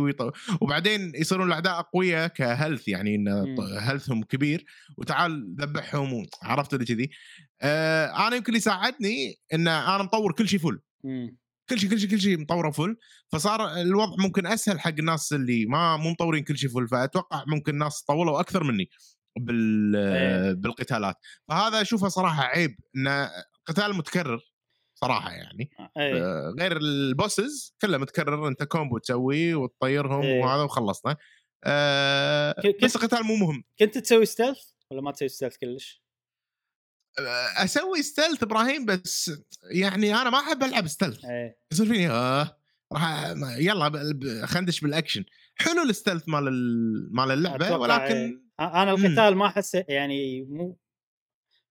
وبعدين 0.61 1.11
يصيرون 1.15 1.47
الأعداء 1.47 1.79
أقوياء 1.79 2.27
كهيلث 2.27 2.87
يعني 2.87 3.15
إن 3.15 3.27
هيلثهم 3.79 4.23
كبير 4.23 4.65
وتعال 4.97 5.55
ذبحهم 5.59 6.25
عرفت 6.43 6.73
اللي 6.73 6.85
كذي 6.85 7.09
آه 7.61 8.27
أنا 8.27 8.35
يمكن 8.35 8.49
اللي 8.49 8.59
ساعدني 8.59 9.39
إن 9.53 9.67
أنا 9.67 10.03
مطور 10.03 10.31
كل 10.31 10.47
شيء 10.47 10.59
فل. 10.59 10.81
كل 11.69 11.79
شيء 11.79 11.89
كل 11.89 11.99
شيء 11.99 12.09
كل 12.09 12.21
شيء 12.21 12.39
مطوره 12.39 12.71
فل 12.71 12.97
فصار 13.31 13.81
الوضع 13.81 14.15
ممكن 14.23 14.47
أسهل 14.47 14.79
حق 14.79 14.93
الناس 14.99 15.33
اللي 15.33 15.65
ما 15.65 15.97
مو 15.97 16.09
مطورين 16.09 16.43
كل 16.43 16.57
شيء 16.57 16.69
فل 16.69 16.87
فأتوقع 16.87 17.43
ممكن 17.47 17.77
ناس 17.77 18.01
طولوا 18.01 18.39
أكثر 18.39 18.63
مني 18.63 18.89
بال 19.39 19.95
إيه. 19.95 20.53
بالقتالات 20.53 21.15
فهذا 21.47 21.81
أشوفه 21.81 22.07
صراحة 22.07 22.43
عيب 22.43 22.75
إن 22.95 23.29
قتال 23.65 23.95
متكرر 23.95 24.39
صراحة 24.95 25.31
يعني 25.31 25.71
إيه 25.97 26.23
آه، 26.23 26.53
غير 26.59 26.77
ال 26.77 26.91
bosses 26.91 27.75
كله 27.81 27.97
متكرر 27.97 28.47
أنت 28.47 28.63
combo 28.63 28.97
تسويه 28.97 29.55
وتطيرهم 29.55 30.21
إيه. 30.21 30.41
وهذا 30.41 30.63
وخلصنا 30.63 31.17
آه 31.63 32.55
بس 32.83 32.95
القتال 32.95 33.23
مو 33.23 33.35
مهم 33.35 33.63
كنت 33.79 33.97
تسوي 33.97 34.25
stealth 34.25 34.59
ولا 34.91 35.01
ما 35.01 35.11
تسوي 35.11 35.29
stealth 35.29 35.57
كلش؟ 35.57 36.01
آه، 37.19 37.63
أسوي 37.63 38.01
stealth 38.03 38.43
إبراهيم 38.43 38.85
بس 38.85 39.31
يعني 39.71 40.15
أنا 40.15 40.29
ما 40.29 40.39
أحب 40.39 40.63
ألعب 40.63 40.87
stealth 40.87 41.25
إيه. 41.25 41.57
يصير 41.71 41.85
فيني؟ 41.85 42.09
آه 42.09 42.57
راح 42.93 43.25
يلا 43.57 44.45
خندش 44.45 44.81
بالأكشن. 44.81 45.25
حلو 45.55 45.81
ال 45.83 45.89
stealth 45.89 46.29
مال 46.29 46.47
ال- 46.47 47.09
مال 47.15 47.31
اللعبة 47.31 47.77
ولكن 47.77 48.43
أنا 48.59 48.91
القتال 48.91 49.35
ما 49.35 49.45
احسه 49.47 49.85
يعني 49.87 50.41
مو 50.41 50.77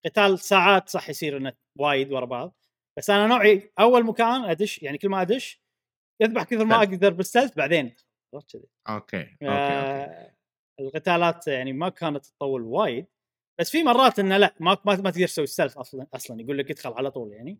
قتال 0.04 0.38
ساعات 0.38 0.88
صح 0.88 1.08
يصير 1.10 1.36
إنه 1.36 1.52
وايد 1.78 2.12
ورا 2.12 2.24
بعض. 2.24 2.56
بس 2.98 3.10
أنا 3.10 3.26
نوعي 3.26 3.72
أول 3.78 4.04
مكان 4.04 4.44
أدش 4.44 4.82
يعني 4.82 4.98
كل 4.98 5.08
ما 5.08 5.22
أدش 5.22 5.62
يذبح 6.20 6.42
كثر 6.42 6.64
ما. 6.64 6.76
أقدر 6.76 7.10
بال 7.12 7.22
stealth 7.22 7.56
بعدين 7.56 7.94
عرفت 8.34 8.52
كذي. 8.52 8.66
okay 8.89 9.16
okay, 9.18 9.27
okay. 9.43 9.48
آه، 9.50 10.34
القتالات 10.80 11.46
يعني 11.46 11.72
ما 11.72 11.88
كانت 11.88 12.26
تطول 12.26 12.62
وايد. 12.62 13.06
بس 13.61 13.70
في 13.70 13.82
مرات 13.82 14.19
إنه 14.19 14.37
لا 14.37 14.55
ما 14.61 14.77
ما, 14.85 14.97
ما 14.97 15.11
تقدر 15.11 15.27
تسوي 15.27 15.45
ال 15.44 15.49
stealth 15.49 15.78
أصلا 15.78 16.07
أصلا 16.15 16.41
يقول 16.41 16.59
لك 16.59 16.70
ادخل 16.70 16.93
على 16.93 17.11
طول 17.11 17.32
يعني 17.32 17.59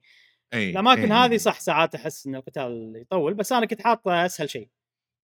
إي 0.55 0.71
الأماكن. 0.71 1.13
هذه 1.13 1.37
صح 1.37 1.61
ساعات 1.61 1.95
أحس 1.95 2.27
إن 2.27 2.35
القتال 2.35 2.93
يطول 2.97 3.35
بس 3.35 3.53
أنا 3.53 3.67
كنت 3.67 3.83
حاطه 3.83 4.27
أسهل 4.27 4.51
شيء 4.51 4.69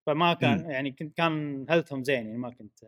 فما 0.06 0.34
كان 0.34 0.64
مم. 0.64 0.70
يعني 0.70 0.92
كنت 0.92 1.16
كان 1.16 1.66
health 1.70 1.96
هم 1.96 2.04
زين 2.04 2.26
يعني 2.26 2.38
ما 2.38 2.50
كنت 2.50 2.80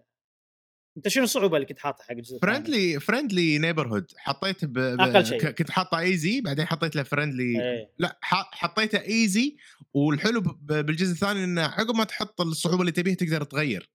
أنت 0.96 1.08
شنو 1.08 1.24
الصعوبة 1.24 1.56
اللي 1.56 1.66
كنت 1.66 1.78
حاطها 1.78 2.04
حق 2.04 2.10
الجزء؟ 2.10 2.38
friendly 2.38 3.00
friendly 3.00 3.58
neighborhood 3.58 4.12
حطيت 4.16 4.64
ب... 4.64 4.72
ب... 4.72 5.00
أقل 5.00 5.26
شيء. 5.26 5.50
كنت 5.50 5.70
حاطه 5.70 5.98
easy 5.98 6.40
بعدين 6.40 6.66
حطيت 6.66 6.96
له 6.96 7.02
friendly 7.02 7.62
إيه 7.62 7.92
لا 7.98 8.18
ح... 8.20 8.50
حطيته 8.52 9.00
easy 9.00 9.56
والحلو 9.94 10.40
بالجزء 10.60 11.12
الثاني 11.12 11.44
إنه 11.44 11.62
عقب 11.62 11.94
ما 11.94 12.04
تحط 12.04 12.40
الصعوبة 12.40 12.80
اللي 12.80 12.92
تبيها 12.92 13.14
تقدر 13.14 13.44
تغير. 13.44 13.90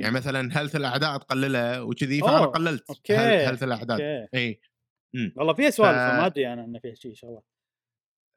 يعني 0.00 0.14
مثلا 0.14 0.60
health 0.60 0.76
الأعداء 0.76 1.18
تقللها 1.18 1.80
وكذي 1.80 2.20
فأنا 2.20 2.46
قللت 2.46 2.90
okay. 2.90 3.16
health 3.16 3.62
الأعداء. 3.62 4.22
okay. 4.22 4.28
إي. 4.34 4.60
والله 5.36 5.54
فيها 5.54 5.70
سوالف 5.70 5.96
ف- 5.98 6.00
ما 6.18 6.26
أدري 6.26 6.52
أنا 6.52 6.64
انه 6.64 6.78
فيها 6.78 6.94
شيء 6.94 7.14
شغلات 7.14 7.44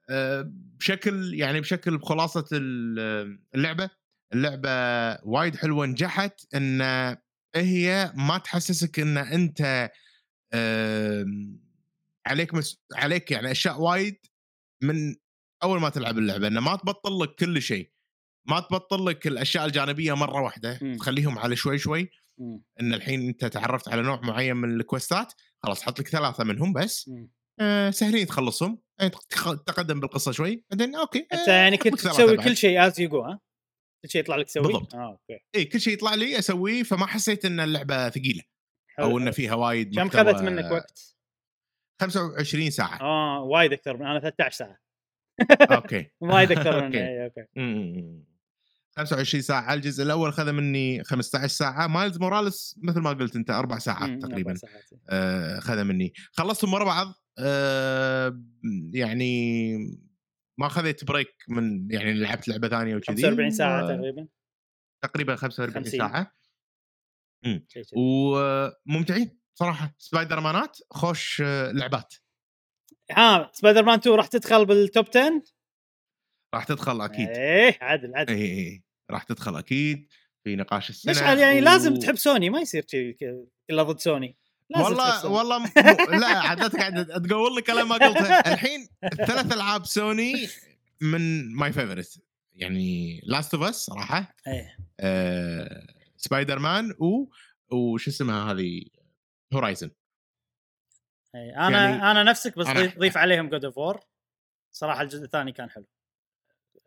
أه، 0.10 0.46
بشكل 0.54 1.34
يعني 1.34 1.62
بشكل 1.62 2.00
خلاصه 2.00 2.46
ال- 2.52 3.40
اللعبة 3.56 3.90
اللعبة 4.34 4.70
وايد 5.24 5.56
حلوة 5.56 5.86
نجحت 5.86 6.56
إن 6.56 6.82
هي 7.56 8.12
ما 8.16 8.38
تحسسك 8.38 9.00
إن 9.00 9.18
أنت 9.18 9.90
عليك 12.28 12.54
مس... 12.54 12.84
عليك 12.94 13.32
يعني 13.32 13.52
أشياء 13.52 13.82
وايد 13.82 14.18
من 14.84 15.16
أول 15.64 15.80
ما 15.82 15.90
تلعب 15.90 16.18
اللعبة 16.18 16.48
إنه 16.48 16.62
ما 16.62 16.76
تبطل 16.76 17.20
لك 17.20 17.36
كل 17.36 17.62
شيء. 17.62 17.92
ما 18.50 18.60
تبطل 18.60 19.06
لك 19.06 19.28
الأشياء 19.28 19.66
الجانبية 19.66 20.14
مرة 20.14 20.42
واحدة. 20.42 20.80
تخليهم 21.00 21.40
على 21.40 21.56
شوي 21.56 21.78
شوي. 21.78 22.10
إن 22.82 22.94
الحين 22.94 23.28
أنت 23.28 23.46
تعرفت 23.46 23.90
على 23.90 24.02
نوع 24.02 24.22
معين 24.22 24.56
من 24.56 24.80
الكوستات 24.80 25.34
خلاص 25.64 25.84
حط 25.84 26.00
لك 26.00 26.08
ثلاثة 26.08 26.44
منهم 26.44 26.74
بس. 26.74 27.12
آه 27.60 27.90
سهلين 27.90 28.28
تخلصهم 28.28 28.80
يعني 29.00 29.12
تخ- 29.30 29.64
تقدم 29.64 30.00
بالقصة 30.00 30.32
شوي 30.32 30.66
بعدين 30.72 30.96
أوكي 30.96 31.20
أنت 31.34 31.50
آه، 31.50 31.52
يعني 31.52 31.78
حط 31.78 31.84
كنت 31.84 31.96
تسوي. 32.00 32.38
كل 32.38 32.58
شيء 32.58 32.88
as 32.88 33.00
you 33.00 33.10
go 33.10 33.22
ها؟ 33.22 33.40
كل 34.04 34.10
شيء 34.10 34.22
يطلع 34.22 34.36
لك 34.36 34.46
تسويه؟ 34.46 34.64
بالضبط. 34.66 34.96
آه 34.96 35.10
okay 35.12 35.40
اي 35.56 35.66
كل 35.66 35.80
شيء 35.82 35.94
يطلع 35.94 36.14
لي 36.14 36.40
أسويه 36.40 36.84
فما 36.84 37.06
حسيت 37.06 37.46
إن 37.46 37.60
اللعبة 37.60 38.10
ثقيلة 38.10 38.44
أو 39.00 39.20
حلو. 39.20 39.32
فيها 39.32 39.54
وايد 39.56 39.96
كم 39.96 40.10
خذت 40.10 40.42
منك 40.42 40.72
وقت؟ 40.72 41.16
25 42.02 42.70
ساعة 42.70 43.02
آه 43.02 43.44
وايد 43.44 43.74
أكثر 43.74 43.98
من 43.98 44.06
أنا 44.06 44.20
13 44.20 44.56
ساعه 44.58 44.78
okay 45.72 46.12
وايد 46.22 46.52
أكثر 46.52 46.76
من 46.80 46.86
okay. 46.86 46.98
إيه، 47.08 47.26
okay 47.26 47.46
أمم. 47.58 48.24
25 49.00 49.42
ساعة 49.42 49.74
الجزء 49.74 50.04
الأول 50.04 50.34
خذ 50.34 50.52
مني 50.52 51.04
15 51.04 51.48
ساعة. 51.48 51.88
مايلز 51.88 52.18
موراليس 52.18 52.80
مثل 52.84 53.00
ما 53.00 53.10
قلت 53.10 53.36
أنت 53.36 53.50
أربع 53.52 53.78
ساعات 53.80 54.22
تقريبا. 54.22 54.56
ساعات. 54.56 54.84
آه، 55.10 55.60
خذ 55.60 55.84
مني. 55.84 56.14
خلصتهم 56.34 56.74
ورا 56.74 56.84
بعض. 56.84 57.08
آه، 57.40 58.42
يعني 58.94 59.78
ما 60.60 60.68
خذيت 60.70 61.04
break 61.06 61.36
من 61.50 61.92
يعني 61.92 62.14
لعبت 62.14 62.48
لعبة 62.48 62.68
ثانية 62.68 62.96
وكذي. 62.96 63.16
45 63.24 63.50
ساعة 63.50 63.86
و- 63.86 63.88
تقريبا. 63.88 64.28
تقريبا 65.04 65.36
45 65.36 65.84
50. 65.84 66.00
ساعة. 66.00 66.36
وممتعين 67.96 69.40
صراحة. 69.60 69.96
سبايدر 69.98 70.40
مانات 70.40 70.78
خوش 70.92 71.42
آه، 71.46 71.72
لعبات. 71.72 72.14
ها 73.12 73.52
سبايدر 73.54 73.84
مان 73.84 74.00
2 74.00 74.16
راح 74.16 74.28
تدخل 74.28 74.66
بال 74.66 74.82
top 74.82 75.06
10 75.10 75.42
راح 76.56 76.64
تدخل 76.64 77.02
أكيد. 77.02 77.28
إيه 77.30 77.78
عدل 77.82 78.16
عدل. 78.16 78.34
اي 78.34 78.42
اي 78.44 78.84
راح 79.12 79.24
تدخل 79.24 79.58
أكيد 79.58 80.08
في 80.44 80.56
نقاش 80.56 80.90
السنة 80.90 81.12
مشعل 81.12 81.40
يعني 81.40 81.60
و- 81.62 81.64
لازم 81.64 81.96
تحب 82.00 82.16
سوني 82.16 82.50
ما 82.50 82.60
يصير 82.60 82.86
شيء 82.88 83.12
ك- 83.12 83.48
كله 83.70 83.84
ضد 83.84 84.00
سوني. 84.00 84.38
والله. 84.76 85.26
والله 85.28 85.60
م... 85.60 85.64
م- 85.64 86.20
لا 86.20 86.28
عاد 86.28 86.60
لا 86.60 86.68
تقعد 86.68 87.28
تقول 87.28 87.56
لي 87.56 87.62
كلام 87.62 87.90
ما 87.90 87.96
قلته. 87.96 88.40
الحين 88.40 88.88
ثلاث 89.28 89.54
ألعاب 89.54 89.86
سوني 89.86 90.48
من 91.02 91.54
my 91.56 91.74
favorite 91.74 92.22
يعني 92.54 93.22
Last 93.24 93.54
of 93.54 93.64
Us 93.64 93.76
صراحة 93.76 94.36
إيه. 94.48 94.78
آه... 95.00 95.88
سبايدر 96.18 96.60
مان 96.60 96.92
و 97.00 97.26
وش 97.72 98.08
اسمها 98.08 98.52
هذه؟ 98.52 98.86
Horizon 99.54 99.92
إيه. 101.36 101.68
أنا 101.68 101.90
يعني 101.90 102.12
أنا 102.12 102.24
نفسك 102.24 102.58
بس 102.58 102.68
أنا- 102.68 102.78
ضيف, 102.78 102.98
ضيف 103.00 103.18
عليهم 103.18 103.50
God 103.50 103.66
of 103.66 103.78
War 103.78 104.00
صراحة 104.72 105.02
الجزء 105.02 105.24
الثاني 105.24 105.52
كان 105.52 105.70
حلو. 105.70 105.86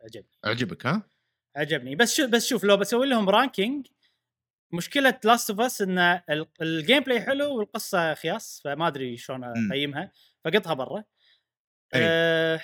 عجبني 0.03 0.29
عجبك 0.45 0.85
ها؟ 0.85 1.01
عجبني. 1.55 1.95
بس 1.95 2.13
شو 2.15 2.27
بس 2.27 2.47
شوف 2.47 2.63
لو 2.63 2.77
بسوي 2.77 3.07
لهم 3.09 3.29
ranking 3.29 3.87
مشكلة 4.73 5.19
Last 5.23 5.49
of 5.49 5.59
Us 5.59 5.81
إن 5.81 5.99
ال- 5.99 6.47
ال 6.61 6.99
gameplay 6.99 7.21
حلو 7.21 7.57
والقصة 7.57 8.13
خياس 8.13 8.61
فما 8.63 8.87
أدري 8.87 9.17
شلون 9.17 9.43
أقيمها 9.43 10.11
فقطها 10.45 10.73
برا. 10.73 11.03
أه 11.93 12.61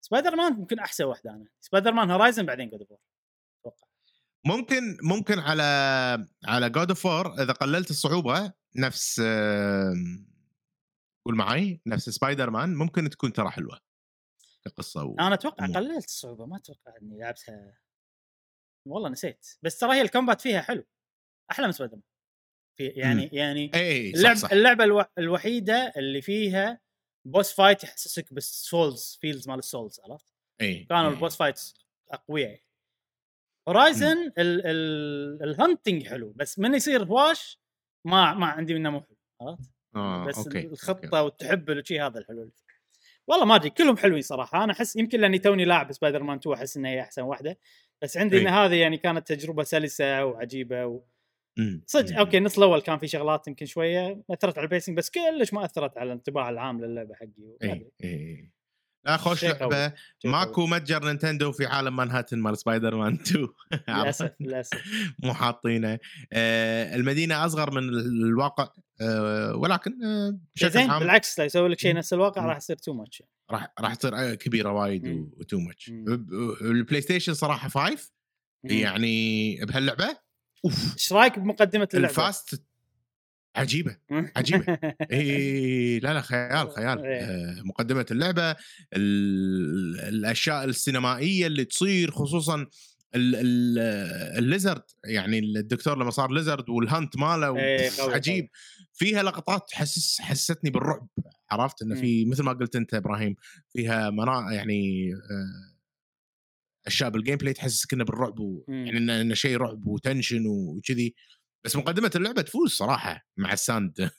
سبايدر 0.00 0.36
مان 0.36 0.52
يمكن 0.52 0.78
أحسن 0.78 1.04
واحدة 1.04 1.30
أنا. 1.30 1.46
Spider-Man 1.60 2.10
Horizon 2.10 2.46
بعدين 2.46 2.70
God 2.70 2.80
of 2.80 3.00
أتوقع. 3.60 3.86
ممكن 4.46 4.96
ممكن 5.02 5.38
على 5.38 5.62
على 6.44 6.70
God 6.70 6.88
of 6.88 7.06
إذا 7.40 7.52
قللت 7.52 7.90
الصعوبة 7.90 8.52
نفس 8.76 9.20
قول 11.26 11.36
معي 11.36 11.80
نفس 11.86 12.10
سبايدر 12.10 12.50
مان 12.50 12.74
ممكن 12.74 13.10
تكون 13.10 13.32
ترى 13.32 13.50
حلوة. 13.50 13.80
كقصة 14.68 15.04
و... 15.04 15.14
أنا 15.20 15.34
أتوقع 15.34 15.66
مم. 15.66 15.74
قللت 15.74 16.04
الصعوبة 16.04 16.46
ما 16.46 16.56
أتوقع 16.56 16.92
إني 17.02 17.18
لعبتها 17.18 17.78
والله 18.88 19.08
نسيت 19.08 19.46
بس 19.62 19.78
ترى 19.78 19.94
هي 19.94 20.02
ال 20.02 20.07
combat 20.07 20.40
فيها 20.40 20.60
حلو 20.60 20.84
أحلى 21.50 21.66
من 21.66 21.72
Spider 21.72 22.00
في 22.78 22.86
يعني 22.86 23.30
يعني 23.32 23.70
إي 23.74 23.90
إي 23.90 24.12
صح 24.12 24.18
اللعب 24.18 24.36
صح 24.36 24.52
اللعبة 24.52 24.84
ألو... 24.84 25.04
الوحيدة 25.18 25.92
اللي 25.96 26.22
فيها 26.22 26.80
boss 27.26 27.52
fight 27.52 27.84
يحسسك 27.84 28.32
بال 28.34 28.58
Souls 28.58 29.18
feels 29.20 29.48
مال 29.48 29.58
ال 29.58 29.65
Souls 29.65 30.00
عرفت؟ 30.00 30.34
إي 30.60 30.84
كانوا. 30.84 31.10
ال 31.10 31.15
boss 31.15 31.36
fights 31.36 31.74
أقوياء 32.10 32.60
Horizon 33.68 34.32
ال... 34.38 34.66
ال... 34.66 35.42
ال 35.42 35.50
hunting 35.50 36.08
حلو 36.08 36.32
بس 36.36 36.58
من 36.58 36.74
يصير 36.74 37.04
هواش 37.04 37.60
ما 38.06 38.34
ما 38.34 38.46
عندي 38.46 38.74
منه 38.74 38.90
مو 38.90 39.00
حلو 39.00 39.16
عرفت؟ 39.40 39.70
آه، 39.96 40.26
بس 40.26 40.38
أوكي. 40.38 40.66
الخطة 40.66 41.22
والتحبل 41.22 41.78
وشي 41.78 42.00
هذا 42.00 42.18
الحلو 42.18 42.42
اللي 42.42 42.52
فيه. 42.52 42.65
والله 43.28 43.44
ما 43.44 43.54
أدري 43.54 43.70
كلهم 43.70 43.96
حلوين 43.96 44.22
صراحة 44.22 44.64
أنا 44.64 44.72
أحس 44.72 44.96
يمكن 44.96 45.20
لأني 45.20 45.38
توني 45.38 45.64
لاعب 45.64 45.92
سبايدر 45.92 46.22
مان 46.22 46.36
2 46.36 46.56
أحس 46.56 46.76
ان 46.76 46.84
هي 46.84 47.00
أحسن 47.00 47.22
واحدة 47.22 47.58
بس 48.02 48.16
عندي 48.16 48.36
إي. 48.36 48.42
إن 48.42 48.46
هذه 48.46 48.74
يعني 48.74 48.96
كانت 48.96 49.32
تجربة 49.32 49.62
سلسة 49.62 50.24
وعجيبة 50.24 50.86
و... 50.86 51.00
صدق. 51.86 52.18
أوكي 52.18 52.38
النص 52.38 52.58
الأول 52.58 52.80
كان 52.80 52.98
في 52.98 53.06
شغلات 53.08 53.48
يمكن 53.48 53.66
شوية 53.66 54.22
أثرت 54.30 54.58
على 54.58 54.64
ال 54.64 54.69
pacing 54.69 54.96
بس 54.96 55.10
كلش 55.10 55.52
ما 55.52 55.64
أثرت 55.64 55.98
على 55.98 56.06
الانطباع 56.06 56.50
العام 56.50 56.84
للعبة 56.84 57.14
حقي 57.14 57.56
اي 57.62 57.72
أدري. 57.72 57.92
اي 58.04 58.50
لا 59.06 59.16
خوش. 59.16 59.44
لعبه 59.44 59.92
ماكو. 60.24 60.66
متجر 60.66 61.04
Nintendo 61.04 61.52
في 61.52 61.66
عالم 61.66 61.96
مانهاتن 61.96 62.38
مال 62.38 62.58
سبايدر 62.58 62.96
مان 62.96 63.14
2 63.14 63.48
للأسف 63.88 64.30
للأسف 64.40 64.82
مو 65.22 65.34
حاطينه 65.34 65.98
آه 66.32 66.96
المدينة 66.96 67.46
أصغر 67.46 67.70
من 67.70 67.88
الواقع 67.88 68.68
آه 69.00 69.56
ولكن 69.56 70.04
آه 70.04 70.38
بشكل 70.54 70.70
زين 70.70 70.90
عام 70.90 71.00
بالعكس 71.00 71.38
لو 71.38 71.44
يسوي 71.44 71.68
لك 71.68 71.80
شيء. 71.80 71.94
نفس 71.94 72.12
الواقع. 72.12 72.46
راح 72.46 72.56
يصير 72.56 72.76
تو 72.76 72.92
ماتش 72.92 73.22
راح 73.50 73.72
راح 73.80 73.94
تصير 73.94 74.34
كبيرة 74.34 74.72
وايد. 74.72 75.06
و 75.38 75.43
too 75.43 75.58
much. 75.58 75.88
ال 76.60 77.00
PlayStation 77.00 77.34
صراحة 77.34 77.68
5 77.68 78.10
يعني 78.64 79.56
بهاللعبة 79.64 80.16
أوف 80.64 80.94
إيش 80.94 81.12
رأيك 81.12 81.38
بمقدمة 81.38 81.88
اللعبة؟ 81.94 82.10
ال 82.10 82.19
first 82.19 82.62
عجيبة 83.56 83.96
عجيبة. 84.36 84.78
اي 85.12 85.98
لا 85.98 86.14
لا 86.14 86.20
خيال 86.20 86.70
خيال. 86.70 87.04
إيه. 87.04 87.20
آه، 87.22 87.62
مقدمة 87.64 88.06
اللعبة 88.10 88.50
ال- 88.92 90.00
الأشياء 90.00 90.64
السينمائية 90.64 91.46
اللي 91.46 91.64
تصير 91.64 92.10
خصوصا 92.10 92.66
ال- 93.14 93.34
ال- 93.34 93.78
ال 94.38 94.43
Lizard. 94.43 94.82
يعني 95.04 95.38
الدكتور 95.38 95.98
لما 95.98 96.10
صار 96.10 96.30
Lizard 96.32 96.68
وال 96.70 96.85
hunt 96.85 97.16
ماله 97.16 97.56
إيه، 97.58 97.90
قوي، 97.98 98.14
عجيب. 98.14 98.48
فيها 98.94 99.22
لقطات 99.22 99.68
تحسس 99.70 100.20
حسستني 100.20 100.70
بالرعب 100.70 101.08
عرفت؟ 101.50 101.82
إنه 101.82 101.94
في 101.94 102.24
مثل 102.24 102.42
ما 102.42 102.52
قلت 102.52 102.76
أنت 102.76 102.94
إبراهيم 102.94 103.36
فيها 103.72 104.10
منا 104.10 104.52
يعني 104.52 105.10
آه، 105.14 105.76
أشياء 106.86 107.10
بال 107.10 107.36
gameplay 107.36 107.52
تحسسك 107.52 107.92
إنه 107.92 108.04
بالرعب 108.04 108.38
و-. 108.40 108.64
يعني 108.68 108.98
إنه 109.20 109.34
شيء 109.34 109.56
رعب 109.56 109.86
و 109.86 109.93
tension 109.93 110.46
وكذي. 110.46 111.14
بس 111.66 111.76
مقدمة 111.76 112.10
اللعبة 112.16 112.42
تفوز 112.42 112.70
صراحة 112.70 113.26
مع 113.36 113.52
ال 113.52 113.64
Sand 113.64 114.10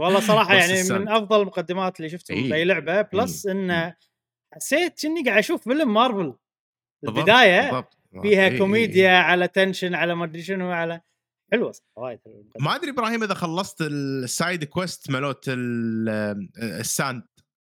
والله 0.00 0.20
صراحة 0.20 0.54
يعني 0.54 0.72
السالفة. 0.72 0.98
من 0.98 1.08
أفضل 1.08 1.40
المقدمات 1.40 1.96
اللي 1.96 2.08
شفتهم 2.10 2.36
إيه. 2.36 2.50
بأي 2.50 2.64
لعبة 2.64 3.02
بلس 3.02 3.46
إيه. 3.46 3.52
انه 3.52 3.96
حسيت 4.54 5.04
اني 5.04 5.24
قاعد 5.24 5.38
أشوف 5.38 5.64
فيلم 5.64 5.94
مارفل 5.94 6.34
بالضبط، 7.02 7.18
البداية 7.18 7.60
بالضبط 7.60 7.94
فيها 8.22 8.46
إيه، 8.46 8.52
إيه، 8.52 8.58
كوميديا 8.58 9.10
إيه. 9.10 9.16
على 9.16 9.48
tension 9.48 9.94
على 9.94 10.14
ما 10.14 10.24
أدري 10.24 10.42
شنو 10.42 10.70
على 10.72 11.00
حلوة 11.52 11.72
صراحة، 11.72 11.92
وايد 11.96 12.18
حلوة 12.24 12.44
ما 12.60 12.74
أدري 12.74 12.90
إبراهيم 12.90 13.22
إذا 13.22 13.34
خلصت 13.34 13.82
ال 13.82 13.98
side 13.98 14.64
quest 14.64 15.10
مالوت 15.10 15.44
ال- 15.48 16.48
ال 16.58 16.71
Sand 16.71 17.22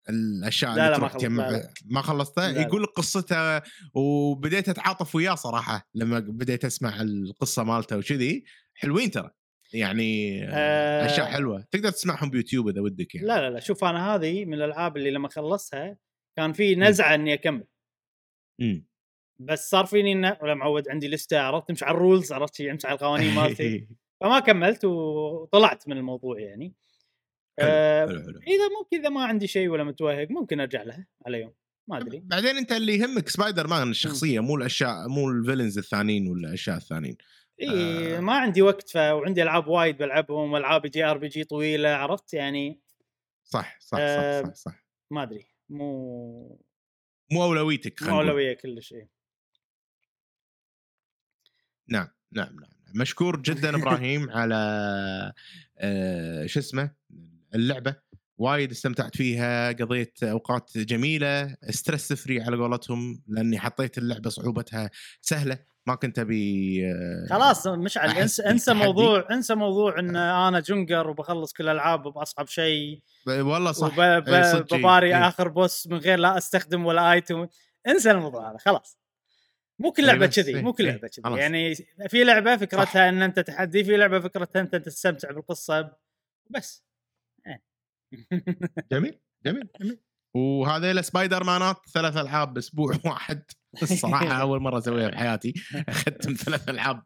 الأشياء 0.09 0.75
لا، 0.75 0.85
اللي 0.85 0.97
لا، 0.97 1.03
ما 1.03 1.07
تروح 1.07 1.23
لا، 1.23 1.51
لا. 1.51 1.73
ما 1.85 2.01
خلصتها 2.01 2.51
لا،. 2.51 2.61
يقول 2.61 2.83
لك 2.83 2.89
قصته 2.89 3.61
وبديت 3.93 4.69
أتعاطف 4.69 5.15
وياه 5.15 5.35
صراحة 5.35 5.89
لما 5.95 6.19
بديت 6.19 6.65
أسمع 6.65 7.01
القصة 7.01 7.63
مالته 7.63 7.97
وكذي 7.97 8.43
حلوين 8.75 9.11
ترى. 9.11 9.31
يعني 9.73 10.43
آه. 10.43 11.05
أشياء 11.05 11.25
حلوة. 11.25 11.65
تقدر 11.71 11.89
تسمعهم 11.89 12.29
بيوتيوب 12.29 12.67
إذا 12.67 12.81
ودك 12.81 13.15
يعني. 13.15 13.27
لا 13.27 13.41
لا 13.41 13.49
لا. 13.49 13.59
شوف 13.59 13.83
أنا 13.83 14.15
هذه 14.15 14.45
من 14.45 14.53
الألعاب 14.53 14.97
اللي 14.97 15.11
لما 15.11 15.29
خلصتها 15.29 15.97
كان 16.37 16.53
في 16.53 16.75
نزعة 16.75 17.15
إني 17.15 17.33
أكمل. 17.33 17.67
مم. 18.59 18.85
بس 19.39 19.69
صار 19.69 19.85
فيني 19.85 20.11
انه 20.11 20.37
ولا 20.41 20.53
معود 20.53 20.89
عندي 20.89 21.07
لسته 21.07 21.39
عرفت؟ 21.39 21.67
تمشي 21.67 21.85
على 21.85 21.95
ال 21.95 22.01
rules 22.01 22.31
عرفت 22.31 22.55
شي، 22.55 22.71
امشي 22.71 22.87
على 22.87 22.95
القوانين 22.95 23.35
مالتي 23.35 23.87
فما 24.21 24.39
كملت 24.39 24.85
وطلعت 24.85 25.87
من 25.87 25.97
الموضوع 25.97 26.39
يعني. 26.39 26.73
حلو، 27.59 27.69
آه 27.69 28.07
حلو 28.07 28.19
حلو. 28.19 28.39
إذا 28.39 28.67
ممكن 28.79 28.99
إذا 28.99 29.09
ما 29.09 29.25
عندي 29.25 29.47
شيء 29.47 29.67
ولا 29.67 29.83
متوهق 29.83 30.27
ممكن 30.29 30.59
أرجع 30.59 30.83
لها 30.83 31.07
على 31.25 31.41
يوم. 31.41 31.53
ما 31.87 31.97
أدري. 31.97 32.21
بعدين 32.25 32.57
أنت 32.57 32.71
اللي 32.71 32.97
يهمك 32.97 33.29
سبايدر 33.29 33.67
مان 33.67 33.89
الشخصية 33.89 34.39
مو 34.39 34.55
الأشياء 34.55 35.07
مو 35.07 35.29
ال 35.29 35.35
villains 35.35 35.77
الثانيين 35.77 36.27
ولا 36.27 36.47
الاشياء 36.47 36.77
الثانيين. 36.77 37.17
إي 37.61 38.17
آه. 38.17 38.19
ما 38.19 38.33
عندي 38.33 38.61
وقت 38.61 38.89
ف... 38.89 38.95
وعندي 38.97 39.43
ألعاب 39.43 39.67
وايد 39.67 39.97
بلعبهم 39.97 40.53
والعاب 40.53 40.85
JRPG 40.85 41.43
طويلة 41.43 41.89
عرفت 41.89 42.33
يعني 42.33 42.81
صح 43.43 43.79
صح 43.79 43.97
آه، 44.01 44.41
صح 44.41 44.47
صح, 44.47 44.55
صح. 44.55 44.85
ما 45.11 45.23
أدري 45.23 45.47
مو 45.69 46.65
مو 47.31 47.43
أولويتك 47.43 48.03
مو. 48.03 48.17
أولوية 48.17 48.53
كلش 48.53 48.93
إيه. 48.93 49.09
نعم 51.87 52.07
نعم 52.31 52.55
نعم 52.59 52.75
مشكور 52.95 53.41
جدا 53.41 53.75
إبراهيم 53.81 54.29
على 54.29 54.55
آه، 55.77 56.45
شو 56.45 56.59
اسمه 56.59 56.91
اللعبة 57.55 57.95
وايد 58.37 58.71
استمتعت 58.71 59.17
فيها 59.17 59.71
قضيت 59.71 60.23
أوقات 60.23 60.77
جميلة 60.77 61.57
stress 61.69 62.13
free 62.13 62.41
على 62.41 62.57
قولتهم 62.57 63.23
لأني 63.27 63.59
حطيت 63.59 63.97
اللعبة 63.97 64.29
صعوبتها 64.29 64.89
سهلة 65.21 65.59
ما 65.87 65.95
كنت 65.95 66.19
أبي 66.19 66.81
آه، 66.91 67.27
خلاص 67.29 67.67
مشعل 67.67 68.09
انسى 68.09 68.43
انسى. 68.45 68.73
موضوع 68.73 69.27
انسى 69.31 69.55
موضوع 69.55 69.99
إن 69.99 70.15
أنا 70.15 70.59
جنقر 70.59 71.09
وبخلص 71.09 71.53
كل 71.53 71.63
الالعاب 71.63 72.03
باصعب 72.03 72.47
شيء. 72.47 73.01
والله 73.27 73.71
صح. 73.71 73.87
وبباري 73.87 75.07
إيه. 75.15 75.27
آخر 75.27 75.47
بوس 75.47 75.87
من 75.87 75.97
غير 75.97 76.19
لا 76.19 76.37
أستخدم 76.37 76.85
ولا 76.85 77.11
ايتم 77.11 77.47
انسى 77.87 78.11
الموضوع 78.11 78.49
هذا 78.51 78.57
خلاص. 78.57 78.97
مو 79.79 79.91
كل 79.91 80.03
إيه 80.03 80.11
لعبة 80.11 80.27
بس، 80.27 80.35
كذي 80.35 80.55
إيه، 80.55 80.61
مو 80.61 80.73
كل 80.73 80.83
إيه، 80.85 80.91
لعبة 80.91 81.07
كذي. 81.07 81.39
يعني 81.39 81.75
في 82.07 82.23
لعبة 82.23 82.57
فكرتها 82.57 83.09
إن 83.09 83.21
أنت 83.21 83.39
تحدي 83.39 83.83
في 83.83 83.97
لعبة 83.97 84.19
فكرتها 84.19 84.59
أنت 84.61 84.75
تستمتع 84.75 85.31
بالقصة 85.31 85.91
بس. 86.49 86.85
إيه. 87.47 87.63
جميل 88.91 89.19
جميل 89.45 89.67
جميل. 89.81 89.99
وهذيلا 90.35 91.01
سبايدر 91.01 91.43
مانات 91.43 91.75
ثلاث 91.93 92.17
ألعاب 92.17 92.53
بأسبوع 92.53 92.95
واحد. 93.05 93.43
الصراحة 93.83 94.27
أول 94.41 94.59
مرة 94.59 94.77
أسويها 94.77 95.09
بحياتي. 95.09 95.53
اختم 95.89 96.33
ثلاث 96.33 96.69
ألعاب 96.69 97.03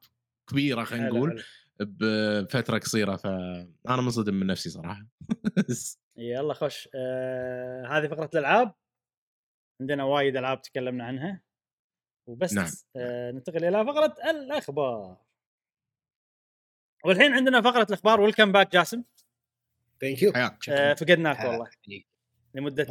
كبيرة 0.50 0.84
خلينا 0.84 1.08
نقول. 1.10 1.44
بفترة 1.80 2.78
قصيرة 2.78 3.16
فانا 3.16 4.02
منصدم 4.02 4.34
من 4.34 4.48
نفسي 4.48 4.70
صراحة. 4.70 5.06
يلا 6.18 6.54
خش 6.54 6.90
آه 6.96 7.88
هذه 7.88 8.08
فقرة 8.08 8.30
الألعاب. 8.34 8.74
عندنا 9.82 10.04
وايد 10.04 10.38
ألعاب 10.38 10.62
تكلمنا 10.62 11.04
عنها. 11.06 11.42
وبس 12.28 12.54
نعم. 12.54 12.70
آه 12.96 13.32
ننتقل 13.32 13.66
إلى 13.66 13.86
فقرة 13.86 14.16
الأخبار. 14.30 15.18
والحين 17.06 17.34
عندنا 17.34 17.62
فقرة 17.62 17.84
الأخبار. 17.90 18.22
Welcome 18.22 18.52
back 18.52 18.72
جاسم. 18.74 19.04
Thank 20.02 20.22
you 20.24 20.34
حياك. 20.34 20.70
آه 20.70 20.94
فقدناك 20.94 21.40
والله. 21.40 21.70
لمدة. 22.54 22.88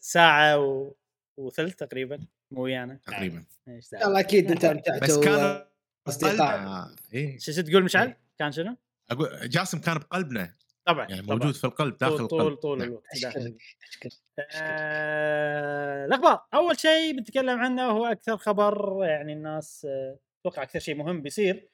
ساعة 0.00 0.58
و... 0.58 0.94
وثلث 1.36 1.74
تقريبا 1.74 2.26
مو 2.50 2.62
ويانا 2.62 3.00
تقريبا 3.06 3.44
دعوة. 3.66 3.80
شاء 3.80 4.06
الله 4.08 4.20
أكيد 4.20 4.50
أنت 4.52 4.66
بس 5.02 5.18
كان 5.18 5.64
أصدقاء 6.08 6.88
إيه. 7.14 7.38
شو 7.38 7.52
تقول 7.62 7.84
مشعل؟ 7.84 8.14
كان 8.38 8.52
شنو؟ 8.52 8.76
أقول 9.10 9.48
جاسم 9.48 9.78
كان 9.78 9.98
بقلبنا 9.98 10.54
طبعا 10.84 11.06
يعني 11.10 11.22
طبعاً. 11.22 11.38
موجود 11.38 11.54
في 11.54 11.64
القلب 11.64 11.98
داخل 11.98 12.16
طول 12.16 12.28
طول, 12.28 12.40
القلب 12.40 12.56
طول 12.56 12.78
نعم. 12.78 12.88
الوقت 12.88 13.22
داخل. 13.22 13.40
أشكرك 13.40 13.62
أشكرك 13.90 14.12
آه، 14.54 16.06
الأخبار 16.06 16.46
أول 16.54 16.78
شيء 16.78 17.16
بنتكلم 17.16 17.58
عنه 17.58 17.82
هو 17.82 18.06
أكثر 18.06 18.36
خبر 18.36 19.04
يعني 19.04 19.32
الناس 19.32 19.86
آه، 19.90 20.18
أتوقع 20.40 20.62
أكثر 20.62 20.78
شيء 20.78 20.94
مهم 20.94 21.22
بيصير 21.22 21.68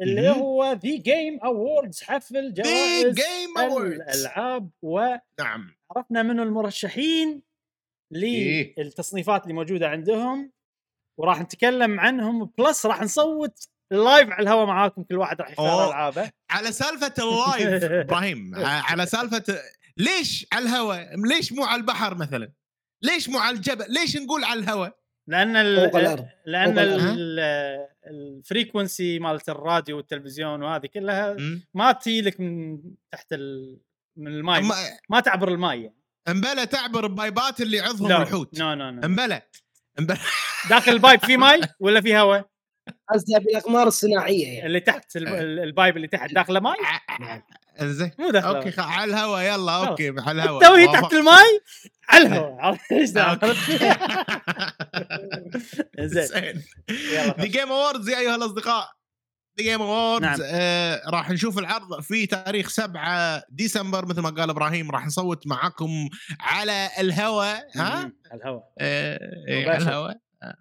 اللي. 0.00 0.30
هو 0.30 0.72
The 0.72 0.96
Game 0.96 1.38
Awards 1.44 2.02
حفل 2.02 2.54
جوائز 2.54 3.16
Game 3.20 3.58
Awards. 3.58 3.80
الألعاب 3.80 4.70
وعرفنا 4.82 5.22
نعم 6.10 6.26
منو 6.26 6.42
المرشحين 6.42 7.42
إيه. 8.14 8.74
للتصنيفات 8.78 9.42
اللي 9.42 9.54
موجودة 9.54 9.88
عندهم 9.88 10.52
وراح 11.20 11.40
نتكلم 11.40 12.00
عنهم 12.00 12.50
بلس 12.58 12.86
راح 12.86 13.02
نصوت 13.02 13.68
live 13.92 14.30
على 14.30 14.42
الهواء 14.42 14.66
معاكم 14.66 15.02
كل 15.02 15.18
واحد 15.18 15.40
راح 15.40 15.50
يختار. 15.50 15.88
ألعابه 15.88 16.30
على 16.50 16.72
سالفة 16.72 17.14
ال 17.24 17.36
live 17.36 17.84
إبراهيم 17.84 18.52
على 18.90 19.06
سالفة 19.06 19.58
ليش 19.96 20.46
على 20.52 20.64
الهواء 20.64 21.16
ليش 21.16 21.52
مو 21.52 21.64
على 21.64 21.80
البحر 21.80 22.14
مثلا 22.14 22.52
ليش 23.02 23.28
مو 23.28 23.38
على 23.38 23.56
الجبل 23.56 23.92
ليش 23.92 24.16
نقول 24.16 24.44
على 24.44 24.60
الهواء 24.60 25.03
لأن 25.26 25.56
ال... 25.56 25.78
الأرض 25.78 26.26
لأن 26.46 26.74
فوق 26.74 27.14
ال 28.06 28.17
frequency 28.17 29.18
مالت 29.18 29.48
الراديو 29.48 29.96
والتلفزيون 29.96 30.62
وهذه 30.62 30.86
كلها 30.86 31.32
م? 31.34 31.62
ما 31.74 31.92
تجي 31.92 32.22
لك 32.22 32.40
من 32.40 32.80
تحت 33.12 33.32
ال... 33.32 33.78
من 34.16 34.26
الماي 34.32 34.62
ما, 35.10 35.20
تعبر 35.20 35.48
الماي 35.48 35.82
يعني. 35.82 35.96
أمبلا 36.28 36.64
تعبر 36.64 37.06
ب 37.06 37.15
pipe 37.15 37.51
ات 37.51 37.60
اللي 37.60 37.80
عضهم 37.80 38.08
لا 38.08 38.22
الحوت. 38.22 38.58
no 38.58 38.74
no 38.74 38.90
no 38.90 39.02
أمبلا 39.04 39.42
أمبلا. 39.98 40.18
داخل 40.70 40.92
ال 40.92 40.98
pipe 40.98 41.20
في 41.24 41.36
ماي 41.36 41.60
ولا 41.80 42.00
في 42.00 42.16
هواء؟ 42.16 42.48
قصدها 43.14 43.38
بالأقمار 43.38 43.86
الصناعية 43.86 44.46
يعني. 44.46 44.66
اللي 44.66 44.80
تحت 44.80 45.16
ال- 45.16 45.28
ال- 45.28 45.60
ال 45.60 45.67
pipe 45.67 45.96
اللي 45.96 46.08
تحت 46.08 46.34
داخله 46.34 46.60
ماي؟ 46.60 46.76
زين 47.82 48.10
مو 48.18 48.30
داخله 48.30 48.56
okay 48.58 48.80
على 48.80 49.10
الهواء 49.10 49.42
يلا 49.42 49.72
okay 49.88 50.14
على 50.18 50.42
الهواء. 50.42 50.68
توي 50.68 50.86
تحت. 50.86 51.12
الماي؟ 51.12 51.60
على 52.08 52.26
الهواء. 52.26 52.52
عرفت 52.64 52.92
إيش؟ 52.92 53.08
زين. 56.14 56.62
The. 57.12 57.44
Game 57.44 57.72
Awards 57.72 58.08
يا 58.08 58.18
أيها 58.18 58.34
الأصدقاء. 58.36 58.88
The 59.58 59.64
Game 59.64 59.82
Awards. 59.82 60.40
آه 60.44 61.02
راح 61.10 61.30
نشوف 61.30 61.58
العرض 61.58 62.00
في 62.00 62.26
تاريخ 62.26 62.68
7 62.68 63.42
ديسمبر 63.48 64.06
مثل 64.06 64.20
ما 64.20 64.30
قال 64.30 64.50
إبراهيم 64.50 64.90
راح 64.90 65.06
نصوت 65.06 65.46
معاكم 65.46 66.08
على 66.40 66.90
الهواء 66.98 67.68
ها؟ 67.76 67.82
على 67.90 68.12
الهواء. 68.34 68.72
آه 68.78 69.18
إيه، 69.48 69.70
على. 69.70 69.76
الهواء. 69.78 70.18
آه. 70.42 70.56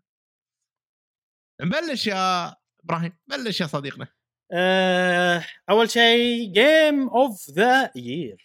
نبلش 1.61 2.07
يا 2.07 2.55
إبراهيم 2.83 3.13
بلش 3.27 3.61
يا 3.61 3.67
صديقنا. 3.67 4.07
آه، 4.53 5.45
أول 5.69 5.89
شيء 5.89 6.51
Game 6.53 7.09
of 7.09 7.49
the 7.49 7.91
Year 7.95 8.37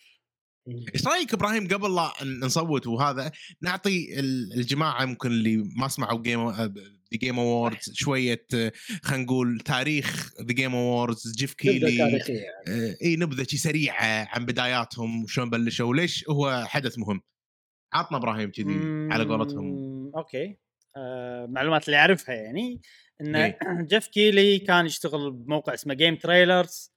إيش 0.94 1.06
رأيك 1.06 1.35
إبراهيم 1.35 1.68
قبل 1.68 1.94
لا 1.94 2.12
نصوت 2.43 2.86
وهذا 2.86 3.32
نعطي 3.62 4.20
ال- 4.20 4.52
الجماعة 4.52 5.05
ممكن 5.05 5.28
اللي 5.28 5.56
ما 5.76 5.89
سمعوا 5.89 6.22
Game 6.23 6.51
The 6.51 6.73
Game 7.12 7.39
Awards 7.39 7.93
شوية 7.94 8.47
آه، 8.55 8.72
خلينا 9.02 9.24
نقول 9.24 9.60
تاريخ 9.60 10.32
The 10.40 10.52
Game 10.52 10.74
Awards 10.74 11.35
Geoff 11.36 11.55
Keighley 11.55 11.97
يعني. 11.97 12.20
آه، 12.68 12.97
اي 13.02 13.16
نبذة 13.16 13.47
سريعة 13.56 14.28
عن 14.30 14.47
بداياتهم 14.47 15.22
وشلون 15.24 15.51
بلشوا 15.51 15.86
وليش 15.89 16.24
هو 16.30 16.64
حدث 16.68 16.98
مهم؟ 16.98 17.20
عطنا 17.93 18.18
إبراهيم 18.18 18.51
كذي 18.51 18.74
على 19.12 19.24
قولتهم. 19.24 19.66
okay. 20.16 20.56
آه، 20.97 21.47
معلومات 21.47 21.86
اللي 21.86 21.97
أعرفها 21.97 22.35
يعني. 22.35 22.80
إن 23.20 23.36
إيه. 23.36 23.59
Geoff 23.90 24.06
Keighley 24.06 24.59
كان 24.59 24.86
يشتغل 24.86 25.31
بموقع 25.31 25.74
اسمه 25.74 25.95
GameTrailers. 25.94 26.93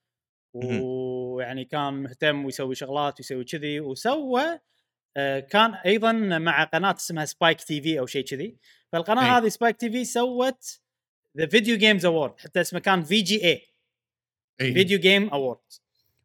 ويعني 0.54 1.66
كان 1.66 1.94
مهتم 1.94 2.46
ويسوي 2.46 2.76
شغلات 2.76 3.20
ويسوي 3.20 3.44
كذي 3.44 3.80
وسوى 3.80 4.60
آه، 5.18 5.40
كان 5.40 5.74
أيضا 5.74 6.12
مع 6.12 6.64
قناة 6.64 6.96
اسمها 6.96 7.26
Spike 7.26 7.62
TV 7.62 8.00
أو 8.00 8.06
شيء 8.06 8.26
كذي 8.26 8.58
فالقناة 8.92 9.26
إيه. 9.26 9.38
هذه 9.38 9.48
Spike 9.48 9.78
TV 9.78 10.06
سوت 10.06 10.82
The 11.38 11.48
Video 11.48 11.78
Games 11.78 12.06
Award 12.06 12.40
حتى 12.40 12.62
اسمه 12.62 12.80
كان 12.80 13.04
VGA 13.04 13.62
إيه. 14.62 14.74
Video 14.74 15.00
Game 15.00 15.30
Award 15.30 15.60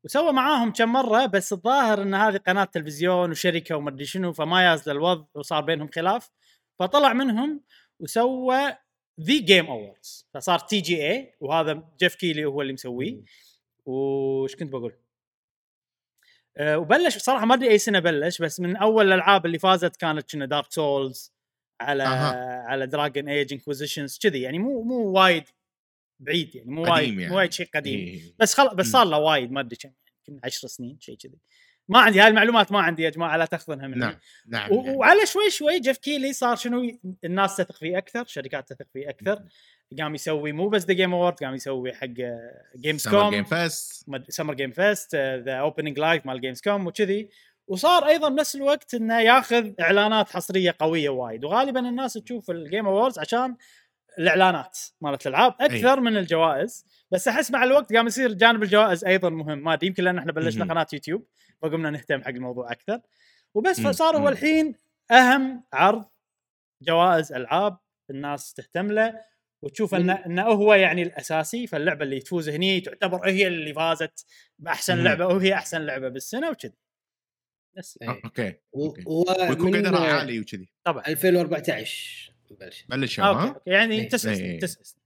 وسوى 0.04 0.32
معاهم 0.32 0.72
كم 0.72 0.92
مرة 0.92 1.26
بس 1.26 1.52
الظاهر 1.52 2.02
إن 2.02 2.14
هذه 2.14 2.36
قناة 2.36 2.64
تلفزيون 2.64 3.30
وشركة 3.30 3.76
وما 3.76 3.90
أدري 3.90 4.04
شنو 4.04 4.32
فما 4.32 4.64
ياز 4.64 4.78
له 4.78 4.92
الوضع 4.92 5.26
وصار 5.34 5.60
بينهم 5.60 5.88
خلاف 5.88 6.30
فطلع 6.78 7.12
منهم 7.12 7.60
وسوى 8.00 8.76
The 9.20 9.40
Game 9.40 9.66
Awards 9.66 10.26
فصار 10.34 10.58
TGA 10.58 11.34
وهذا 11.40 11.88
Geoff 12.00 12.14
Keighley 12.14 12.44
هو 12.44 12.62
اللي 12.62 12.72
مسويه 12.72 13.22
وش 13.86 14.56
كنت 14.56 14.72
بقول؟ 14.72 14.96
أه 16.56 16.78
وبلش 16.78 17.16
بصراحة 17.16 17.46
ما 17.46 17.54
أدري 17.54 17.70
أي 17.70 17.78
سنة 17.78 17.98
بلش 17.98 18.42
بس 18.42 18.60
من 18.60 18.76
أول 18.76 19.06
الألعاب 19.06 19.46
اللي 19.46 19.58
فازت 19.58 19.96
كانت 19.96 20.32
كنا 20.32 20.46
Dark 20.46 20.72
Souls 20.72 21.32
على 21.80 22.02
أها. 22.02 22.62
على 22.62 22.86
Dragon 22.86 23.28
Age 23.28 23.52
Inquisitions 23.52 24.18
كذي 24.18 24.40
يعني 24.40 24.58
مو 24.58 24.82
مو 24.82 25.10
وايد 25.10 25.44
بعيد 26.20 26.54
يعني 26.54 26.70
مو 26.70 26.82
وايد 26.82 27.08
يعني. 27.18 27.28
مو 27.28 27.36
وايد 27.36 27.52
شيء 27.52 27.68
قديم 27.74 28.00
إيه. 28.00 28.34
بس 28.38 28.54
خل... 28.54 28.76
بس. 28.76 28.86
صار 28.86 29.06
له 29.06 29.18
وايد 29.18 29.52
ما 29.52 29.60
أدري 29.60 29.76
كم 29.76 29.90
يمكن 30.28 30.40
10 30.44 30.68
سنين 30.68 31.00
شيء 31.00 31.16
كذي 31.16 31.38
ما 31.88 31.98
عندي 31.98 32.20
هاي 32.20 32.28
المعلومات 32.28 32.72
ما 32.72 32.80
عندي 32.80 33.02
يا 33.02 33.10
جماعة 33.10 33.36
لا 33.36 33.44
تاخذونها 33.44 33.86
مني. 33.86 33.98
نعم 33.98 34.16
نعم 34.46 34.70
نعم. 34.74 34.88
وعلى 34.96 35.26
شوي 35.26 35.50
شوي 35.50 35.80
Geoff 35.80 35.98
Keighley 35.98 36.32
صار 36.32 36.56
شنو 36.56 36.98
الناس 37.24 37.56
تثق 37.56 37.76
فيه 37.76 37.98
أكثر 37.98 38.24
شركات 38.26 38.72
تثق 38.72 38.86
فيه 38.92 39.08
أكثر. 39.10 39.42
قام 39.98 40.14
يسوي 40.14 40.52
مو 40.52 40.68
بس 40.68 40.84
The 40.84 40.94
Game 40.94 41.14
Award 41.14 41.34
قام 41.34 41.54
يسوي 41.54 41.92
حق 41.92 42.06
Games 42.76 43.00
Summer 43.00 43.30
Gamescom 43.30 43.44
Fest 43.44 44.04
Summer 44.28 44.54
Game 44.54 44.70
Fest 44.70 45.14
the 45.16 45.54
Opening 45.54 45.98
Live 45.98 46.26
مال 46.26 46.40
Gamescom 46.40 46.86
وكذي. 46.86 47.28
وصار 47.68 48.06
أيضا 48.06 48.28
بنفس 48.28 48.56
الوقت 48.56 48.94
إنه 48.94 49.20
ياخذ 49.20 49.70
إعلانات 49.80 50.30
حصرية 50.30 50.76
قوية 50.78 51.08
وايد. 51.08 51.44
وغالبا 51.44 51.80
الناس 51.80 52.12
تشوف 52.12 52.50
ال 52.50 52.58
Game 52.58 52.86
Awards 52.86 53.18
عشان 53.18 53.56
الإعلانات 54.18 54.78
مالت 55.00 55.26
الألعاب 55.26 55.54
أكثر 55.60 56.00
من 56.00 56.16
الجوائز. 56.16 56.86
بس 57.10 57.28
أحس 57.28 57.50
مع 57.50 57.64
الوقت 57.64 57.92
قام 57.92 58.06
يصير 58.06 58.32
جانب 58.32 58.62
الجوائز 58.62 59.04
أيضا 59.04 59.30
مهم. 59.30 59.58
ما 59.58 59.72
أدري 59.72 59.86
يمكن 59.86 60.04
لأن 60.04 60.18
إحنا 60.18 60.32
بلشنا. 60.32 60.64
قناة 60.64 60.86
يوتيوب. 60.92 61.26
فقمنا 61.62 61.90
نهتم 61.90 62.22
حق 62.22 62.28
الموضوع 62.28 62.72
أكثر 62.72 63.00
وبس. 63.54 63.80
فصار 63.80 64.16
هو. 64.16 64.28
الحين 64.28 64.74
أهم 65.10 65.64
عرض 65.72 66.04
جوائز 66.82 67.32
ألعاب 67.32 67.78
الناس 68.10 68.54
تهتم 68.54 68.92
له 68.92 69.20
وتشوف 69.62 69.94
إنه 69.94 70.12
إنه 70.26 70.42
هو 70.42 70.74
يعني 70.74 71.02
الأساسي 71.02 71.66
فاللعبة 71.66 72.04
اللي 72.04 72.20
تفوز 72.20 72.48
هني 72.48 72.80
تعتبر 72.80 73.28
هي 73.28 73.46
اللي 73.46 73.74
فازت 73.74 74.26
بأحسن. 74.58 75.04
لعبة 75.04 75.26
وهي 75.26 75.54
أحسن 75.54 75.80
لعبة 75.80 76.08
بالسنة 76.08 76.50
وكذي 76.50 76.72
بس 77.76 77.98
إيه. 78.02 78.20
okay. 78.24 78.54
ويكون 78.72 79.76
قدرها 79.76 80.12
عالي 80.12 80.40
وكذي 80.40 80.68
طبعا 80.84 81.02
2014 81.06 82.32
بلش 82.50 82.84
بلش. 82.88 83.18
يعني 83.66 84.00
إيه. 84.00 84.08
تسع 84.08 84.30
إيه. 84.30 84.36
سنين 84.36 84.58
تسع 84.58 84.82
سنين 84.82 85.02
okay. 85.02 85.05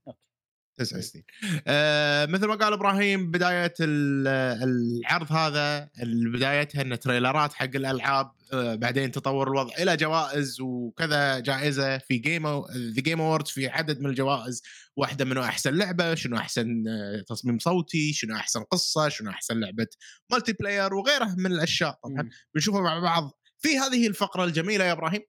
تسع 0.81 0.99
سنين. 0.99 1.23
آه 1.67 2.25
مثل 2.25 2.45
ما 2.47 2.55
قال 2.55 2.73
إبراهيم 2.73 3.31
بداية 3.31 3.73
ال- 3.79 4.27
العرض 4.63 5.31
هذا 5.31 5.89
بدايتها 6.33 6.81
إن 6.81 6.99
trailer 6.99 7.46
ات 7.46 7.53
حق 7.53 7.63
الألعاب 7.75 8.31
آه 8.53 8.75
بعدين 8.75 9.11
تطور 9.11 9.47
الوضع 9.47 9.73
إلى 9.79 9.97
جوائز 9.97 10.61
وكذا 10.61 11.39
جائزة 11.39 11.97
في 11.97 12.17
Game 12.17 12.47
The 12.75 13.01
Game 13.01 13.21
Awards 13.21 13.49
في 13.49 13.67
عدد 13.67 13.99
من 14.01 14.09
الجوائز. 14.09 14.61
واحدة 14.95 15.25
منه 15.25 15.45
أحسن 15.45 15.73
لعبة 15.77 16.15
شنو 16.15 16.37
أحسن 16.37 16.83
آه، 16.87 17.21
تصميم 17.27 17.59
صوتي 17.59 18.13
شنو 18.13 18.35
أحسن 18.35 18.63
قصة 18.63 19.09
شنو 19.09 19.29
أحسن 19.29 19.59
لعبة 19.59 19.87
multiplayer 20.31 20.93
وغيرها 20.93 21.35
من 21.37 21.51
الأشياء. 21.51 21.99
طبعا. 22.03 22.29
بنشوفها 22.55 22.81
مع 22.81 22.99
بعض 22.99 23.31
في 23.57 23.77
هذه 23.77 24.07
الفقرة 24.07 24.43
الجميلة 24.43 24.85
يا 24.85 24.91
إبراهيم 24.91 25.21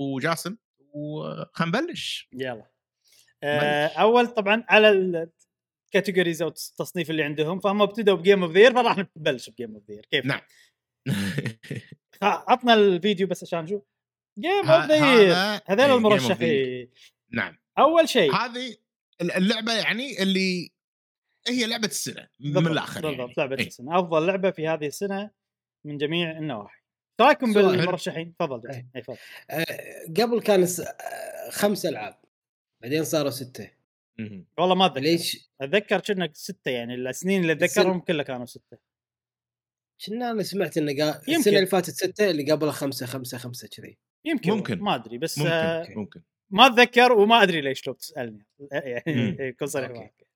وجاسم 0.00 0.56
وخلينا 0.94 1.80
نبلش. 1.80 2.28
يلا. 2.32 2.70
أول 3.44 4.26
طبعا 4.26 4.64
على 4.68 4.90
ال 5.88 5.93
categories 5.93 6.42
أو 6.42 6.48
التصنيف 6.48 7.10
اللي 7.10 7.22
عندهم 7.22 7.60
فهم 7.60 7.82
ابتدوا 7.82 8.16
ب 8.16 8.21
Game 8.21 8.42
of 8.42 8.52
the 8.52 8.61
Year 8.61 8.74
فراح 8.74 8.98
نبلش 9.16 9.50
ب 9.50 9.55
Game 9.55 9.74
of 9.74 9.90
the 9.90 9.97
Year 9.97 10.06
كيف؟ 10.06 10.26
نعم. 10.26 10.40
عطنا 12.22 12.74
الفيديو 12.74 13.26
بس 13.26 13.42
عشان 13.42 13.58
نشوف 13.58 13.82
Game 14.38 14.70
of 14.70 14.90
the 14.90 14.96
Year 14.96 15.04
هذول 15.04 15.32
إيه، 15.32 15.58
Game 15.58 15.62
of 15.62 15.76
the 15.76 15.78
Year. 15.78 15.90
المرشحين 15.90 16.90
نعم 17.32 17.58
أول 17.78 18.08
شيء 18.08 18.34
هذه 18.34 18.76
اللعبة 19.20 19.72
يعني 19.72 20.22
اللي 20.22 20.70
هي 21.48 21.66
لعبة 21.66 21.86
السنة 21.86 22.28
من 22.40 22.66
الآخر 22.66 23.00
بالضبط 23.00 23.18
يعني 23.18 23.32
لعبة 23.38 23.56
إيه. 23.56 23.66
السنة 23.66 23.98
أفضل 23.98 24.26
لعبة 24.26 24.50
في 24.50 24.68
هذه 24.68 24.86
السنة 24.86 25.30
من 25.86 25.98
جميع 25.98 26.30
النواحي 26.30 26.80
إيش 27.20 27.26
رأيكم. 27.26 27.52
بالمرشحين؟ 27.52 28.34
تفضل. 28.38 28.70
إيه. 28.70 28.90
اي 28.96 29.00
تفضل 29.00 29.18
آه، 29.50 29.66
قبل 30.22 30.40
كان 30.40 30.62
آه، 30.62 31.50
خمس 31.50 31.86
ألعاب 31.86 32.19
بعدين 32.82 33.04
صاروا 33.04 33.30
ستة. 33.30 33.70
والله 34.58 34.74
ما 34.74 34.86
أتذكر 34.86 35.00
ليش؟ 35.00 35.50
أتذكر 35.60 36.00
كنا 36.00 36.30
ستة 36.32 36.70
يعني 36.70 36.94
السنين 36.94 37.40
اللي 37.42 37.52
أتذكرهم 37.52 38.00
كلها 38.00 38.24
كانوا 38.24 38.46
ستة 38.46 38.78
كنا 40.06 40.30
أنا 40.30 40.42
سمعت 40.42 40.78
انه 40.78 40.92
قا... 40.92 41.08
يمكن. 41.28 41.34
السنة 41.34 41.56
اللي 41.56 41.66
فاتت 41.66 41.90
ستة 41.90 42.30
اللي 42.30 42.52
قبلها 42.52 42.72
خمسة 42.72 43.06
خمسة 43.06 43.38
خمسة 43.38 43.68
كذي 43.68 43.98
يمكن 44.24 44.50
ممكن. 44.50 44.78
ما 44.78 44.94
أدري 44.94 45.18
بس 45.18 45.38
آه 45.38 45.78
ممكن 45.80 45.94
ممكن 46.00 46.22
ما 46.50 46.66
أتذكر 46.66 47.12
وما 47.12 47.42
أدري 47.42 47.60
ليش 47.60 47.86
لو 47.86 47.92
تسألني. 47.92 48.46
يعني 48.72 49.36
يكون 49.40 49.68
صريح. 49.68 49.90
معك 49.90 50.26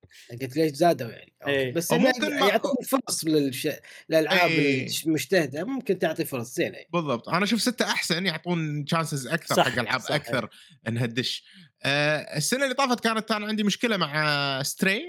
قلت 0.42 0.56
ليش 0.56 0.72
زادوا 0.72 1.10
يعني 1.10 1.32
okay. 1.42 1.52
إيه. 1.52 1.72
بس 1.72 1.92
ممكن 1.92 2.40
ما- 2.40 2.48
يعطون 2.48 2.74
فرص 2.88 3.24
للش... 3.24 3.68
للألعاب 4.08 4.50
إيه. 4.50 4.88
المجتهده 5.06 5.64
ممكن 5.64 5.98
تعطي 5.98 6.24
فرص 6.24 6.54
زينه 6.54 6.76
يعني. 6.76 6.88
بالضبط 6.92 7.28
أنا 7.28 7.44
أشوف 7.44 7.60
ستة 7.60 7.84
أحسن 7.84 8.26
يعطون 8.26 8.86
chances 8.86 9.26
أكثر 9.26 9.54
صح، 9.54 9.68
حق 9.68 9.78
ألعاب 9.78 10.00
صح، 10.00 10.14
أكثر 10.14 10.48
انها 10.88 11.06
تدش 11.06 11.44
آه 11.82 12.36
السنة 12.36 12.64
اللي 12.64 12.74
طافت 12.74 13.00
كانت 13.00 13.30
أنا 13.32 13.46
عندي 13.46 13.62
مشكلة 13.62 13.96
مع 13.96 14.62
Stray 14.62 15.02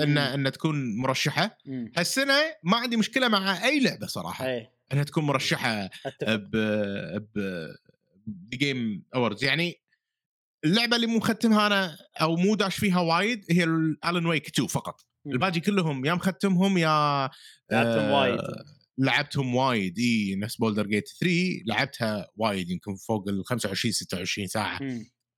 إن. 0.00 0.18
ان 0.18 0.52
تكون 0.52 0.96
مرشحة 0.96 1.58
مم. 1.66 1.92
هالسنة 1.96 2.34
ما 2.62 2.76
عندي 2.76 2.96
مشكلة 2.96 3.28
مع 3.28 3.64
أي 3.64 3.80
لعبة 3.80 4.06
صراحة 4.06 4.46
اي 4.46 4.70
إنها 4.92 5.04
تكون 5.04 5.24
مرشحة 5.24 5.84
أتفق 6.06 6.34
ب 6.34 6.50
ب 7.34 7.66
Game 8.52 9.04
Awards 9.14 9.44
يعني 9.44 9.74
اللعبة 10.68 10.96
اللي 10.96 11.06
مو 11.06 11.16
مختمها 11.16 11.66
أنا 11.66 11.96
أو 12.20 12.36
مو 12.36 12.54
داش 12.54 12.76
فيها 12.76 13.00
وايد 13.00 13.44
هي 13.50 13.64
ال 13.64 13.76
Alan 13.76 14.26
Wake 14.26 14.46
2 14.48 14.68
فقط. 14.68 15.00
الباقي 15.26 15.60
كلهم 15.60 16.04
يا 16.04 16.14
مختمهم 16.14 16.78
يا 16.78 17.30
لعبتهم 17.72 18.04
آه، 18.04 18.20
وايد. 18.20 18.40
لعبتهم 18.98 19.54
وايد. 19.54 19.98
إي 19.98 20.36
نفس 20.36 20.56
Baldur's 20.56 20.86
Gate 20.86 21.08
3 21.20 21.34
لعبتها 21.66 22.28
وايد 22.36 22.70
يمكن 22.70 22.94
فوق 22.94 23.28
ال 23.28 23.46
25 23.46 23.92
26 23.92 24.46
ساعة. 24.46 24.78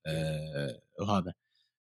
آه 0.07 0.81
وهذا. 1.01 1.33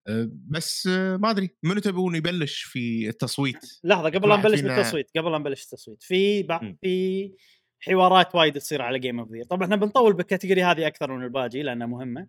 آه 0.08 0.30
بس 0.50 0.88
آه 0.88 1.18
ما 1.18 1.30
أدري 1.30 1.50
منو 1.64 1.80
تبون 1.80 2.16
يبلش 2.16 2.62
في 2.62 3.10
التصويت؟ 3.10 3.66
لحظة 3.84 4.10
قبل 4.10 4.30
لا 4.30 4.36
نبلش 4.36 4.62
بالتصويت 4.62 5.08
قبل 5.18 5.32
لا 5.32 5.38
نبلش 5.38 5.64
التصويت. 5.64 6.04
في 6.04 6.44
بع... 6.44 6.74
في 6.82 7.32
حوارات 7.80 8.36
وايد 8.36 8.54
تصير 8.60 8.82
على 8.82 9.00
Game 9.00 9.20
of 9.20 9.32
the 9.32 9.37
Year 9.37 9.44
طبعا 9.44 9.64
إحنا 9.64 9.76
بنطول 9.76 10.14
بال 10.14 10.24
category 10.24 10.64
هذه 10.64 10.88
أكثر 10.88 11.18
من 11.18 11.24
الباقي 11.24 11.64
لأنها 11.64 11.88
مهمة. 11.88 12.28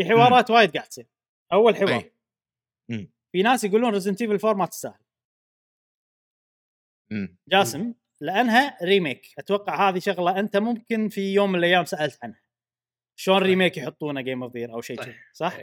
في 0.00 0.08
حوارات 0.08 0.50
وايد 0.50 0.70
قاعد 0.70 0.88
تصير 0.88 1.06
أول 1.52 1.76
حوار. 1.76 2.10
في 3.32 3.42
ناس 3.42 3.64
يقولون 3.64 3.92
Resident 3.92 4.22
Evil 4.22 4.46
4 4.46 4.52
ما 4.52 4.66
تستاهل. 4.66 4.98
جاسم 7.48 7.94
لأنها 8.20 8.84
remake 8.84 9.26
أتوقع 9.38 9.88
هذه 9.88 9.98
شغلة 9.98 10.40
أنت 10.40 10.56
ممكن 10.56 11.08
في 11.08 11.34
يوم 11.34 11.52
من 11.52 11.58
الأيام 11.58 11.84
سألت 11.84 12.18
عنها 12.22 12.40
شلون. 13.16 13.42
remake 13.42 13.76
يحطونه 13.76 14.20
Game 14.20 14.42
of 14.42 14.52
the 14.52 14.61
Year 14.61 14.72
أو 14.72 14.80
شيء 14.80 14.96
صح. 14.96 15.04
كذي 15.04 15.14
صح؟ 15.32 15.58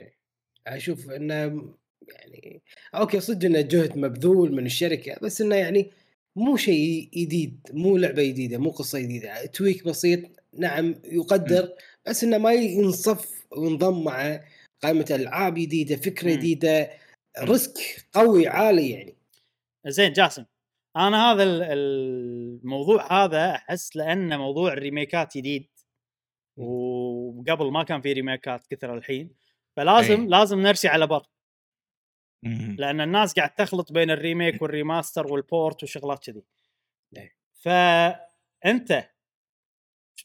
أشوف 0.68 1.10
إنه 1.10 1.76
يعني 2.08 2.62
أوكي 2.96 3.20
صدق 3.20 3.46
إنه 3.46 3.62
جهد 3.62 3.98
مبذول 3.98 4.52
من 4.52 4.66
الشركة 4.66 5.20
بس 5.22 5.42
إنه 5.42 5.56
يعني 5.56 5.92
مو 6.36 6.58
شيء 6.58 7.10
جديد 7.14 7.68
مو 7.74 7.98
لعبة 7.98 8.24
جديدة 8.24 8.58
مو 8.58 8.70
قصة 8.70 9.00
جديدة 9.00 9.46
tweak 9.46 9.88
بسيط 9.88 10.20
نعم 10.54 10.96
يقدر 11.06 11.74
بس 12.06 12.24
إنه 12.24 12.38
ما 12.38 12.54
ينصف 12.54 13.37
وينضم 13.52 14.04
مع 14.04 14.44
قائمة 14.84 15.06
العاب 15.12 15.54
جديدة 15.54 15.96
فكرة. 15.96 16.32
جديدة 16.36 16.90
risk 17.40 18.08
قوي 18.14 18.48
عالي 18.48 18.90
يعني 18.90 19.16
زين 19.88 20.14
جاسم 20.14 20.46
أنا 20.96 21.32
هذا 21.32 21.44
ال- 21.44 21.64
الموضوع 21.64 23.24
هذا 23.26 23.52
أحس 23.56 23.96
لأنه 23.96 24.38
موضوع 24.38 24.74
ال 24.74 24.82
remakeات 24.82 25.38
جديد 25.38 25.68
وقبل 26.58 27.72
ما 27.72 27.84
كان 27.84 28.02
في 28.02 28.14
remakeات 28.14 28.68
كثر 28.68 28.98
الحين 28.98 29.36
فلازم 29.78 30.22
أي. 30.22 30.28
لازم 30.28 30.60
نرسي 30.60 30.88
على 30.88 31.08
بر. 31.08 31.26
لأن 32.78 33.02
الناس 33.02 33.34
قاعد 33.34 33.56
تخلط 33.56 33.92
بين 33.92 34.12
ال 34.12 34.19
remake 34.19 34.62
وال 34.62 34.75
remaster 34.75 35.28
وال 35.28 35.47
port 35.47 35.84
وشغلات 35.84 36.26
كذي 36.26 36.44
أي. 37.18 37.32
فانت 37.54 39.10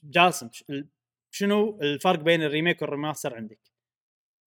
جاسم 0.05 0.51
شنو 1.35 1.79
الفرق 1.83 2.21
بين 2.21 2.43
ال 2.43 2.49
remake 2.49 2.83
وال 2.83 2.93
remaster 2.93 3.35
عندك؟ 3.35 3.61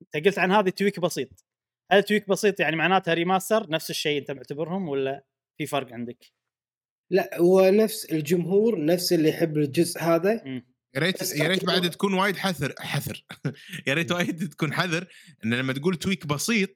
انت 0.02 0.26
قلت 0.28 0.40
عن 0.40 0.52
هذه 0.52 0.70
tweak 0.70 0.99
بسيط 0.99 1.45
هل 1.91 2.03
tweak 2.03 2.30
بسيط 2.30 2.60
يعني 2.60 2.76
معناتها 2.76 3.14
remaster 3.14 3.70
نفس 3.70 3.90
الشيء 3.90 4.20
انت 4.20 4.32
معتبرهم 4.32 4.90
ولا 4.90 5.26
في 5.57 5.66
فرق 5.66 5.94
عندك؟ 5.94 6.26
لا 7.12 7.38
هو 7.38 7.70
نفس 7.70 8.06
الجمهور 8.06 8.86
نفس 8.86 9.14
اللي 9.14 9.30
يحب 9.30 9.57
الجزء 9.57 9.99
هذا. 9.99 10.41
يا 10.95 10.99
ريت 10.99 11.36
يا 11.36 11.48
ريت 11.48 11.66
بعد 11.66 11.90
تكون 11.90 12.14
وايد 12.14 12.38
حذر 12.38 12.74
حذر 12.80 13.26
يا 13.88 13.94
ريت 13.94 14.12
وايد 14.12 14.49
تكون 14.49 14.74
حذر 14.74 15.07
إن 15.45 15.53
لما 15.53 15.74
تقول 15.74 15.95
tweak 15.95 16.28
بسيط 16.28 16.70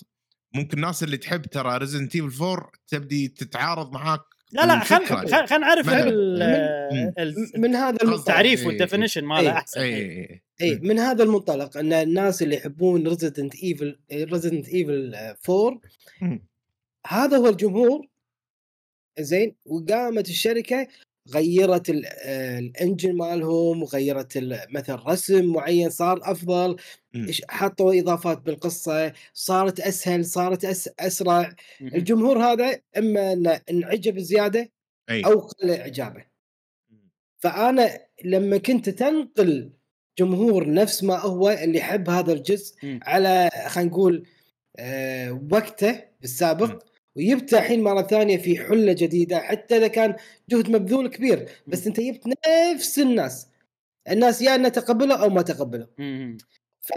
ممكن 0.55 0.77
الناس 0.77 1.03
اللي 1.03 1.17
تحب 1.17 1.45
ترى 1.45 1.77
Resident 1.77 2.15
Evil 2.15 2.43
4 2.43 2.71
تبدي 2.87 3.27
تتعارض 3.27 3.93
معاك 3.93 4.21
لا 4.51 4.65
لا 4.65 4.79
خل 4.79 4.95
الفكرة. 4.95 5.25
خل 5.25 5.47
خل 5.47 5.59
نعرف 5.59 5.89
من 7.57 7.75
هذا 7.75 7.97
المنطلق 8.03 8.19
التعريف 8.19 8.59
إيه. 8.61 8.67
وال 8.67 8.76
definition 8.76 9.21
إيه. 9.21 9.27
ماله 9.27 9.51
أحسن 9.51 9.81
اي 9.81 9.95
إيه. 9.95 10.43
اي 10.61 10.79
من 10.83 10.99
هذا 10.99 11.23
المنطلق 11.23 11.77
أن 11.77 11.93
الناس 11.93 12.41
اللي 12.41 12.55
يحبون 12.55 13.07
Resident 13.07 13.55
Evil 13.63 13.99
Resident 14.13 14.69
Evil 14.69 15.15
4 15.49 15.81
مم. 16.21 16.45
هذا 17.07 17.37
هو 17.37 17.49
الجمهور 17.49 18.07
زين 19.19 19.55
وقامت 19.65 20.29
الشركة 20.29 20.87
غيرت 21.33 21.89
ال- 21.89 22.05
آه، 22.05 22.59
الانجن 22.59 23.15
مالهم 23.17 23.83
غيرت 23.83 24.37
ال- 24.37 24.59
مثلا 24.69 24.95
رسم 25.07 25.45
معين 25.45 25.89
صار 25.89 26.19
أفضل 26.31 26.75
مم. 27.13 27.27
إيش- 27.27 27.41
حطوا 27.49 27.99
إضافات 27.99 28.37
بالقصة 28.41 29.13
صارت 29.33 29.79
أسهل 29.79 30.25
صارت 30.25 30.65
أس 30.65 30.89
أسرع. 30.99 31.55
الجمهور 31.81 32.37
هذا 32.43 32.79
إما 32.97 33.33
انه 33.33 33.61
انعجب 33.71 34.19
زيادة 34.19 34.69
أو 35.25 35.39
قل 35.39 35.71
إعجابه 35.71 36.25
فأنا 37.37 37.99
لما 38.25 38.57
كنت 38.57 38.89
تنقل 38.89 39.69
جمهور 40.19 40.73
نفس 40.73 41.03
ما 41.03 41.19
هو 41.19 41.49
اللي 41.49 41.77
يحب 41.77 42.09
هذا 42.09 42.33
الجزء 42.33 42.75
مم. 42.83 42.99
على 43.03 43.49
خلينا 43.67 43.89
نقول 43.89 44.27
آه 44.77 45.41
وقته 45.51 46.01
بالسابق 46.21 46.83
ويبت 47.15 47.53
الحين 47.53 47.83
مرة 47.83 48.01
ثانية 48.01 48.37
في 48.37 48.57
حلة 48.57 48.93
جديدة 48.93 49.39
حتى 49.39 49.77
إذا 49.77 49.87
كان 49.87 50.15
جهد 50.49 50.69
مبذول 50.69 51.07
كبير 51.07 51.49
بس 51.67 51.87
أنت 51.87 51.99
جبت 51.99 52.23
نفس 52.73 52.99
الناس. 52.99 53.47
الناس 54.11 54.41
يا 54.41 54.55
انها 54.55 54.69
تقبله 54.69 55.23
أو 55.23 55.29
ما 55.29 55.41
تقبله. 55.41 55.87
ف 56.81 56.91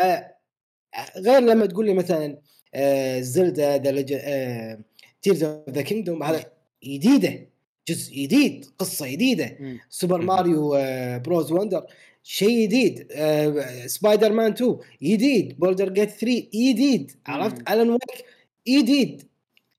غير 1.18 1.40
لما 1.40 1.66
تقول 1.66 1.86
لي 1.86 1.94
مثلا 1.94 2.38
آه 2.74 3.20
Zelda 3.20 3.78
The 3.78 4.82
Tears 5.22 5.44
of 5.44 5.70
the 5.70 5.82
Kingdom 5.82 6.22
هذا 6.22 6.44
جديده 6.84 7.48
جزء 7.88 8.14
جديد 8.14 8.66
قصة 8.78 9.12
جديده. 9.12 9.58
Super. 9.90 10.22
Mario 10.22 10.74
آه، 10.74 11.18
Bros 11.18 11.52
Wonder 11.52 11.86
شيء 12.22 12.66
جديد 12.66 13.08
آه، 13.12 13.86
سبايدر 13.86 14.32
مان 14.32 14.52
2 14.52 14.78
جديد 15.02 15.58
Baldur's 15.58 15.88
Gate 15.88 16.10
3 16.10 16.48
جديد 16.54 17.12
عرفت. 17.26 17.58
Alan 17.70 17.90
Wake 17.90 18.24
جديد 18.68 19.22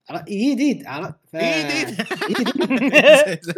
عرفت؟ 0.09 0.29
جديد 0.29 0.85
عرفت. 0.85 1.15
جديد. 1.35 2.01
زين. 3.41 3.57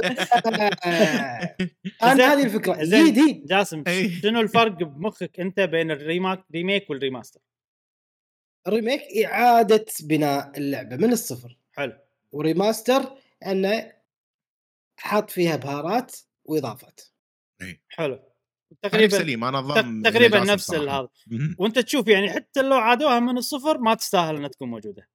أنا 2.03 2.33
هذه 2.33 2.43
الفكرة. 2.43 2.77
جديد 2.83 3.45
جاسم 3.45 3.83
أي. 3.87 4.09
شنو 4.09 4.41
الفرق 4.41 4.71
بمخك 4.71 5.39
أنت 5.39 5.59
بين 5.59 5.91
ال 5.91 5.99
remake 5.99 6.45
remake 6.53 6.89
وال 6.89 6.98
remaster؟ 6.98 7.39
ال 8.67 8.72
remake 8.72 9.01
إعادة 9.25 9.85
بناء 10.03 10.57
اللعبة 10.57 10.95
من 10.95 11.11
الصفر 11.11 11.57
حلو 11.71 11.93
و 12.31 12.41
remaster 12.41 13.17
أنه 13.45 13.91
حط 14.97 15.29
فيها 15.29 15.55
بهارات 15.55 16.15
وإضافات 16.45 17.01
حلو 17.87 18.19
تقريبا 18.81 19.17
سليم 19.17 19.43
أنا 19.43 19.61
ضم 19.61 20.03
تقريبا 20.03 20.39
نفس. 20.39 20.73
هذا. 20.73 21.07
وأنت 21.57 21.79
تشوف 21.79 22.07
يعني 22.07 22.31
حتى 22.31 22.61
لو 22.61 22.77
عادوها 22.77 23.19
من 23.19 23.37
الصفر 23.37 23.77
ما 23.77 23.93
تستاهل 23.93 24.35
إنها 24.35 24.47
تكون 24.47 24.69
موجودة 24.69 25.09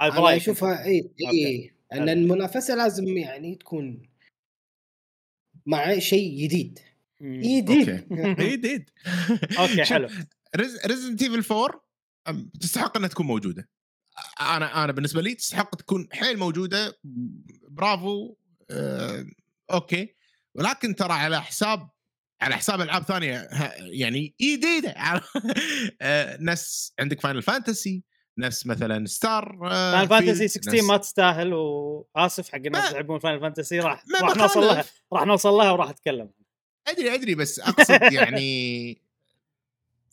أنا 0.00 0.20
برايك 0.20 0.42
أشوفها 0.42 0.84
اي. 0.84 1.10
اي 1.32 1.72
ان. 1.92 2.08
المنافسة 2.08 2.74
لازم 2.74 3.08
يعني 3.18 3.54
تكون 3.54 4.02
مع 5.66 5.98
شيء 5.98 6.38
جديد. 6.44 6.78
جديد. 7.22 8.06
جديد. 8.40 8.90
أوكي 9.58 9.84
حلو. 9.90 10.08
Resident 10.86 11.22
Evil 11.22 11.52
4 11.54 11.84
أم، 12.28 12.50
تستحق 12.60 12.96
إنها 12.96 13.08
تكون 13.08 13.26
موجودة. 13.26 13.68
أنا 14.40 14.84
أنا 14.84 14.92
بالنسبة 14.92 15.22
لي 15.22 15.34
تستحق 15.34 15.74
تكون 15.76 16.08
حيل 16.12 16.38
موجودة. 16.38 16.98
برافو. 17.68 18.36
آه، 18.70 19.26
أوكي. 19.72 20.14
ولكن 20.54 20.94
ترى 20.94 21.12
على 21.12 21.42
حساب 21.42 21.88
على 22.42 22.56
حساب 22.56 22.80
ألعاب 22.80 23.02
ثانية 23.02 23.48
يعني 23.80 24.34
جديدة. 24.42 24.90
آه، 26.02 26.36
ناس 26.40 26.92
عندك 27.00 27.20
Final 27.20 27.42
Fantasy 27.42 28.02
ناس 28.40 28.66
مثلا 28.66 29.06
ستار 29.06 29.58
Final 29.60 30.08
Fantasy 30.08 30.48
16 30.48 30.82
ما 30.82 30.96
تستاهل 30.96 31.54
وآسف 31.54 32.48
حق 32.48 32.56
الناس 32.56 32.84
اللي 32.86 32.96
يحبون 32.96 33.18
Final 33.18 33.40
Fantasy 33.40 33.80
راح 33.80 34.04
راح 34.22 34.36
نوصل 34.36 34.60
لها. 34.60 34.84
راح 35.12 35.26
نوصل 35.26 35.48
لها 35.52 35.70
وراح 35.70 35.88
أتكلم 35.88 36.30
أدري 36.88 37.14
أدري 37.14 37.34
بس 37.34 37.58
أقصد 37.60 38.12
يعني 38.12 39.02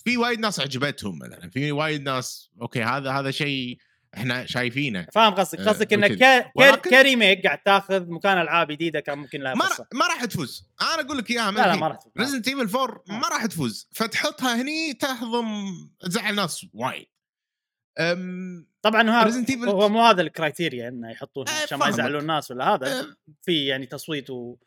في 0.05 0.17
وايد 0.17 0.39
ناس 0.39 0.59
عجبتهم 0.59 1.19
مثلا 1.19 1.49
في 1.49 1.71
وايد 1.71 2.01
ناس 2.03 2.49
أوكي 2.61 2.83
هذا 2.83 3.11
هذا 3.11 3.31
شيء 3.31 3.77
إحنا 4.13 4.45
شايفينه 4.45 5.07
فاهم 5.13 5.33
قصدك 5.33 5.59
آه، 5.59 5.69
قصدك 5.69 5.93
انك. 5.93 6.11
ك... 6.23 6.51
ولكن- 6.55 6.89
ك 6.89 6.97
remake 6.97 7.45
قاعد 7.45 7.57
تاخذ 7.57 8.09
مكان 8.09 8.41
ألعاب 8.41 8.71
جديدة 8.71 8.99
كان 8.99 9.17
ممكن 9.17 9.41
لها 9.41 9.53
ما 9.55 9.65
ما 9.93 10.07
راح 10.07 10.25
تفوز 10.25 10.67
أنا 10.81 11.01
أقول 11.01 11.17
لك 11.17 11.31
إياها 11.31 11.51
لا 11.51 11.67
لا. 11.67 11.75
ما 11.75 11.87
راح 11.87 11.97
تفوز. 11.97 12.11
Resident 12.19 12.47
Evil 12.47 12.75
4 12.77 13.03
آه. 13.09 13.13
ما 13.13 13.27
راح 13.27 13.45
تفوز 13.45 13.89
فتحطها 13.93 14.61
هني 14.61 14.93
تهضم 14.93 15.71
تزعل 15.99 16.35
ناس 16.35 16.65
وايد. 16.73 17.05
طبعا 18.81 19.09
هو 19.65 19.89
مو 19.89 20.01
هذا 20.01 20.21
ال 20.21 20.29
criteria 20.29 20.87
إنه 20.87 21.11
يحطونها 21.11 21.59
آه، 21.59 21.63
عشان 21.63 21.77
ما. 21.77 21.87
يزعلون 21.87 22.21
الناس 22.21 22.51
ولا 22.51 22.73
هذا 22.73 22.99
أم... 22.99 23.15
في 23.41 23.65
يعني 23.65 23.85
تصويت 23.85 24.29
و... 24.29 24.57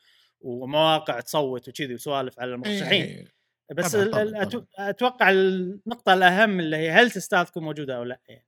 ومواقع 0.41 1.21
تصوت 1.21 1.69
وكذي 1.69 1.95
وسوالف 1.95 2.41
على 2.41 2.55
المرشحين 2.55 3.05
إيه. 3.05 3.33
بس 3.75 3.97
طبعاً، 3.97 4.25
طبعاً، 4.31 4.45
طبعاً. 4.45 4.67
أتوقع 4.79 5.31
النقطة 5.31 6.15
الأهم 6.15 6.61
اللي 6.61 6.77
هي 6.77 6.91
هل 6.91 7.11
تستاهل 7.11 7.47
تكون 7.47 7.63
موجودة 7.63 7.97
أو 7.97 8.05
لا 8.05 8.21
يعني. 8.29 8.47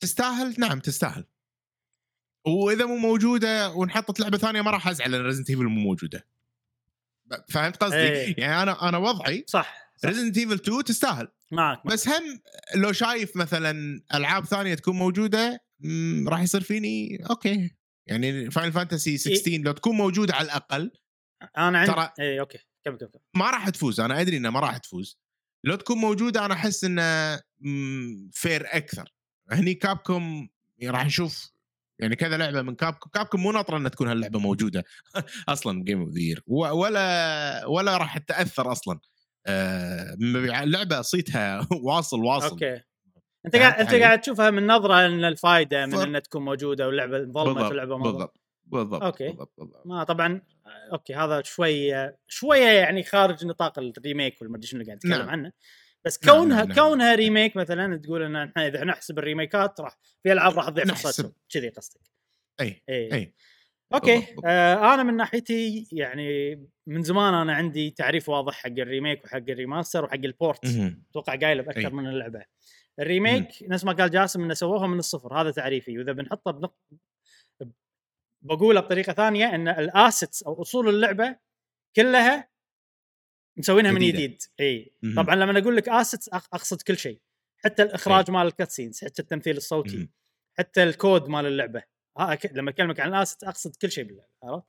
تستاهل 0.00 0.54
نعم 0.58 0.80
تستاهل 0.80 1.24
وإذا 2.46 2.86
مو 2.86 2.96
موجودة 2.96 3.70
وانحطت 3.70 4.20
لعبة 4.20 4.38
ثانية 4.38 4.62
ما 4.62 4.70
راح 4.70 4.88
أزعل 4.88 5.14
ان 5.14 5.22
Resident 5.22 5.50
Evil 5.50 5.62
مو 5.62 5.80
موجودة 5.80 6.26
فهمت 7.48 7.76
قصدي؟ 7.76 7.96
إيه. 7.96 8.34
يعني 8.38 8.62
أنا 8.62 8.88
أنا 8.88 8.98
وضعي 8.98 9.44
صح, 9.46 9.89
صح. 10.02 10.08
Resident 10.08 10.38
Evil 10.38 10.54
2 10.54 10.84
تستاهل. 10.84 11.28
معك. 11.52 11.86
بس 11.86 12.08
هم 12.08 12.40
لو 12.74 12.92
شايف 12.92 13.36
مثلا 13.36 14.02
ألعاب 14.14 14.44
ثانية 14.44 14.74
تكون 14.74 14.96
موجودة 14.96 15.64
راح 16.26 16.40
يصير 16.42 16.60
فيني 16.60 17.24
أوكي. 17.30 17.70
يعني 18.06 18.50
Final 18.50 18.72
Fantasy 18.72 19.18
16 19.18 19.50
لو 19.64 19.72
تكون 19.72 19.96
موجودة 19.96 20.34
على 20.34 20.44
الأقل 20.44 20.90
أنا 21.58 21.78
عندي 21.78 21.92
ترى- 21.92 22.10
اي 22.20 22.40
أوكي. 22.40 22.58
كمل 22.84 22.96
كمل 22.98 23.08
كمل. 23.10 23.20
ما 23.36 23.50
راح 23.50 23.68
تفوز 23.68 24.00
أنا 24.00 24.20
أدري 24.20 24.36
انها 24.36 24.50
ما 24.50 24.60
راح 24.60 24.76
تفوز. 24.76 25.18
لو 25.64 25.76
تكون 25.76 25.98
موجودة 25.98 26.44
أنا 26.46 26.54
أحس 26.54 26.84
إنه 26.84 27.36
fair 28.32 28.66
أكثر. 28.76 29.12
هني 29.50 29.74
Capcom 29.74 30.48
راح 30.84 31.06
نشوف 31.06 31.50
يعني 31.98 32.16
كذا 32.16 32.36
لعبة 32.36 32.62
من 32.62 32.74
Capcom 32.74 33.10
Capcom 33.10 33.40
مو 33.40 33.52
ناطرة 33.52 33.76
إنها 33.76 33.88
تكون 33.88 34.08
هاللعبة 34.08 34.38
موجودة 34.38 34.84
أصلا 35.48 35.84
Game 35.84 36.00
of 36.00 36.08
the 36.08 36.23
Year 36.23 36.42
ولا 36.46 37.66
ولا 37.66 37.96
راح 37.96 38.18
تأثر 38.18 38.72
أصلا. 38.72 38.98
اللعبه 39.48 41.02
صيتها 41.02 41.68
واصل 41.84 42.20
واصل 42.20 42.50
أوكي 42.50 42.80
أنت 43.46 43.56
قاعد 43.56 43.80
أنت؟ 43.80 43.94
قاعد 43.94 44.20
تشوفها 44.20 44.50
من 44.50 44.66
نظرة 44.66 45.06
إن 45.06 45.24
الفائده 45.24 45.86
من 45.86 45.94
إنها 45.94 46.20
تكون 46.20 46.44
موجودة 46.44 46.86
واللعبة 46.86 47.18
ظلمت 47.18 47.34
بالضبط 47.34 47.68
واللعبة 47.68 47.98
ما. 47.98 48.04
بالضبط 48.04 48.40
بالضبط 48.64 49.02
أوكي. 49.02 49.28
بالضبط, 49.28 49.52
بالضبط. 49.58 49.86
ما 49.86 50.04
طبعا 50.04 50.42
أوكي 50.92 51.14
هذا 51.14 51.42
شوي 51.42 51.92
شوية 52.28 52.68
يعني 52.68 53.02
خارج 53.02 53.46
نطاق 53.46 53.78
ال 53.78 53.87
remake 53.87 54.42
والمدري 54.42 54.66
شنو 54.66 54.80
اللي 54.80 54.92
قاعد 54.92 54.96
نتكلم 54.96 55.18
نعم. 55.18 55.28
عنه 55.28 55.52
بس 56.04 56.24
نعم، 56.24 56.36
كونها 56.36 56.56
نعم، 56.56 56.68
نعم. 56.68 56.76
كونها 56.76 57.14
remake 57.14 57.56
مثلا 57.56 57.96
تقول 57.96 58.22
إن 58.22 58.36
إحنا 58.36 58.66
إذا 58.66 58.84
نحسب 58.84 59.18
ال 59.18 59.26
remakeات 59.26 59.80
راح 59.80 59.98
في 60.22 60.32
ألعاب 60.32 60.56
راح 60.56 60.68
تضيع. 60.68 60.84
فرصتهم 60.84 61.32
كذي 61.48 61.68
قصدك 61.68 62.00
أي 62.60 62.82
اي 62.88 63.12
أي 63.12 63.34
أوكي. 63.94 64.36
آه 64.44 64.94
أنا 64.94 65.02
من 65.02 65.16
ناحيتي 65.16 65.88
يعني 65.92 66.60
من 66.86 67.02
زمان 67.02 67.34
أنا 67.34 67.54
عندي 67.54 67.90
تعريف 67.90 68.28
واضح 68.28 68.54
حق 68.54 68.66
ال 68.66 68.74
remake 68.74 69.24
وحق 69.24 69.36
ال 69.36 69.44
remaster 69.44 70.04
وحق 70.04 70.14
ال 70.14 70.23
port. 70.23 70.66
أتوقع 71.10 71.36
قايله 71.36 71.62
بأكثر 71.62 71.88
أي. 71.88 71.92
من 71.92 72.06
اللعبة 72.06 72.44
ال 73.00 73.07
remake 73.07 73.48
نفس 73.62 73.84
ما 73.84 73.92
قال 73.92 74.10
جاسم 74.10 74.42
إنه 74.42 74.54
سووها 74.54 74.86
من 74.86 74.98
الصفر 74.98 75.40
هذا 75.40 75.50
تعريفي 75.50 75.98
وإذا 75.98 76.12
بنحطه 76.12 76.50
بنق... 76.50 76.74
بقولها 78.42 78.82
بطريقة 78.82 79.12
ثانية 79.12 79.54
إن 79.54 79.68
ال 79.68 79.79
assets 79.79 80.42
أو 80.42 80.62
أصول 80.62 80.88
اللعبة 80.88 81.36
كلها 81.96 82.50
مسوينها 83.56 83.92
من. 83.92 83.98
جديد 83.98 84.42
إي. 84.60 84.92
طبعا 85.16 85.34
لما 85.34 85.58
أقول 85.58 85.76
لك 85.76 85.88
assets 85.88 86.28
أقصد 86.28 86.82
كل 86.82 86.96
شيء 86.96 87.20
حتى 87.56 87.82
الإخراج 87.82 88.30
مال 88.30 88.46
ال 88.46 88.52
cutscenes 88.52 89.04
حتى 89.04 89.22
التمثيل 89.22 89.56
الصوتي. 89.56 90.08
حتى 90.58 90.82
الكود 90.82 91.28
مال 91.28 91.46
اللعبة 91.46 91.82
ها 92.18 92.36
أك- 92.36 92.52
لما 92.52 92.70
أكلمك 92.70 93.00
عن 93.00 93.08
ال 93.08 93.13
assets 93.13 93.44
أقصد 93.44 93.76
كل 93.76 93.90
شيء 93.90 94.04
باللعبه 94.04 94.28
عرفت؟ 94.44 94.66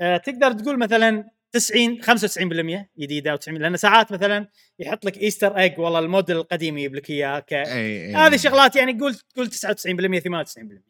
آه، 0.00 0.16
تقدر 0.16 0.52
تقول 0.52 0.78
مثلا 0.78 1.30
90 1.52 2.02
95% 2.02 2.90
جديده 2.98 3.30
أو 3.30 3.36
90 3.36 3.58
لأن 3.58 3.76
ساعات 3.76 4.12
مثلا 4.12 4.48
يحط 4.78 5.04
لك 5.04 5.18
Easter 5.18 5.58
egg 5.58 5.78
والله 5.78 5.98
الموديل 5.98 6.36
القديم 6.36 6.78
يجيب 6.78 6.94
لك 6.94 7.10
إياه 7.10 7.38
ك... 7.38 7.52
هذه 8.16 8.36
شغلات 8.36 8.76
يعني 8.76 8.98
قول 9.00 9.16
قول 9.36 9.46
99% 9.46 9.50
98% 9.50 10.82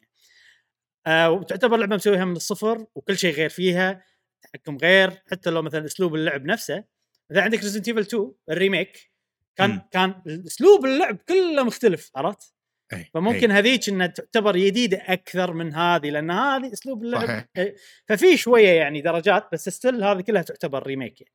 آه 1.07 1.29
وتعتبر 1.31 1.77
لعبة 1.77 1.95
مسويها 1.95 2.25
من 2.25 2.35
الصفر 2.35 2.85
وكل 2.95 3.17
شيء 3.17 3.33
غير 3.33 3.49
فيها 3.49 4.03
تحكم 4.41 4.77
غير 4.77 5.11
حتى 5.31 5.49
لو 5.49 5.61
مثلا 5.61 5.85
أسلوب 5.85 6.15
اللعب 6.15 6.45
نفسه 6.45 6.83
إذا 7.31 7.41
عندك 7.41 7.59
Resident 7.59 7.87
Evil 7.87 7.99
2 8.01 8.31
ال 8.49 8.58
remake 8.58 9.11
كان 9.55 9.69
مم. 9.69 9.81
كان 9.91 10.21
أسلوب 10.47 10.85
اللعب 10.85 11.17
كله 11.17 11.63
مختلف 11.63 12.11
عرفت؟ 12.15 12.53
أي. 12.93 13.09
فممكن 13.13 13.51
هذيك 13.51 13.89
إنها 13.89 14.07
تعتبر 14.07 14.57
جديده 14.57 14.97
أكثر 14.97 15.53
من 15.53 15.73
هذه 15.73 16.09
لأن 16.09 16.31
هذه 16.31 16.73
أسلوب 16.73 17.03
اللعب 17.03 17.27
صحيح. 17.27 17.47
إيه، 17.57 17.75
ففي 18.07 18.37
شوية 18.37 18.69
يعني 18.69 19.01
درجات 19.01 19.47
بس 19.53 19.69
still 19.69 20.03
هذه 20.03 20.21
كلها 20.21 20.41
تعتبر 20.41 20.87
remake 20.87 21.21
يعني. 21.21 21.33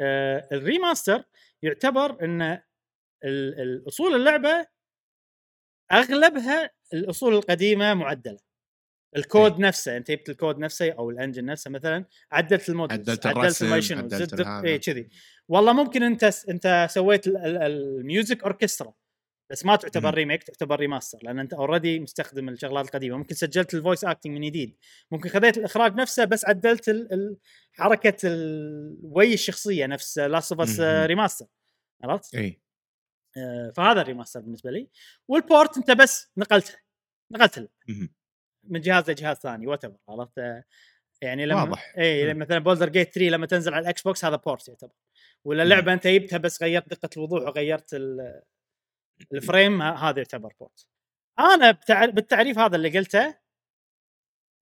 آه 0.00 0.48
ال 0.52 0.60
remaster 0.60 1.24
يعتبر 1.62 2.24
إن 2.24 2.42
ال- 2.42 3.60
الأصول 3.60 4.14
اللعبة 4.14 4.66
أغلبها 5.92 6.70
الأصول 6.94 7.34
القديمة 7.34 7.94
معدلة 7.94 8.38
الكود 9.16 9.58
نفسه 9.58 9.96
أنت 9.96 10.10
جبت 10.10 10.28
الكود 10.28 10.58
نفسه 10.58 10.90
أو 10.92 11.10
ال 11.10 11.15
engine 11.15 11.44
نفسه 11.44 11.70
مثلا 11.70 12.04
عدلت 12.32 12.68
ال 12.68 12.72
models 12.72 12.98
عدلت 13.10 13.26
عدلت 13.26 13.62
الرسم، 13.62 13.72
عدلت 13.98 14.32
الهذا. 14.40 14.68
اي 14.68 14.78
كذي 14.78 15.08
والله 15.48 15.72
ممكن 15.72 16.02
أنت 16.02 16.30
أنت 16.48 16.86
سويت 16.90 17.26
ال- 17.26 17.36
ال- 17.36 17.62
ال 17.62 17.75
music 17.75 18.42
orchestra 18.42 18.94
بس 19.50 19.64
ما 19.66 19.76
تعتبر. 19.76 20.14
remake 20.14 20.42
تعتبر 20.42 20.80
remaster 20.80 21.18
لأن 21.22 21.38
أنت 21.38 21.52
already 21.54 22.00
مستخدم 22.00 22.48
الشغلات 22.48 22.84
القديمة 22.84 23.16
ممكن 23.16 23.34
سجلت 23.34 23.74
ال 23.74 23.79
voice 23.79 24.04
acting 24.04 24.32
من 24.38 24.40
جديد 24.46 24.76
ممكن 25.10 25.28
خذيت 25.28 25.58
الإخراج 25.58 25.94
نفسه 25.94 26.24
بس 26.24 26.44
عدلت 26.44 26.88
ال 26.88 27.12
ال 27.12 27.36
حركة 27.72 28.16
الوي 28.24 29.34
الشخصية 29.34 29.86
نفس 29.86 30.18
لاست 30.18 30.52
اوف 30.52 30.60
اس. 30.60 30.80
ريماستر 30.80 31.46
عرفت؟ 32.04 32.34
إي 32.34 32.60
آه، 33.36 33.70
فهذا 33.76 34.00
الريماستر 34.00 34.40
بالنسبة 34.40 34.70
لي 34.70 34.88
والبورت 35.28 35.76
أنت 35.76 35.90
بس 35.90 36.32
نقلتها 36.36 36.76
نقلت 37.32 37.70
مهم. 37.88 38.14
من 38.64 38.80
جهاز 38.80 39.10
لجهاز 39.10 39.36
ثاني 39.36 39.66
وات 39.66 39.82
عرفت 40.08 40.40
يعني 41.22 41.46
لما 41.46 41.62
واضح. 41.62 41.94
إي. 41.98 42.34
مثلا 42.34 42.58
بولدر 42.58 42.88
جيت 42.88 43.14
3 43.14 43.30
لما 43.30 43.46
تنزل 43.46 43.74
على 43.74 43.82
الاكس 43.82 44.02
بوكس 44.02 44.24
هذا 44.24 44.36
بورت 44.36 44.68
يعتبر 44.68 44.92
ولا. 45.44 45.62
لعبة 45.64 45.92
أنت 45.92 46.06
جبتها 46.06 46.36
بس 46.36 46.62
غيرت 46.62 46.88
دقة 46.88 47.08
الوضوح 47.16 47.42
وغيرت 47.42 47.94
ال- 47.94 48.42
الفريم 49.32 49.82
هذا 49.82 50.18
يعتبر 50.18 50.52
بورت 50.60 50.86
أنا. 51.38 51.70
بالتعريف 52.06 52.58
هذا 52.58 52.76
اللي 52.76 52.98
قلته 52.98 53.34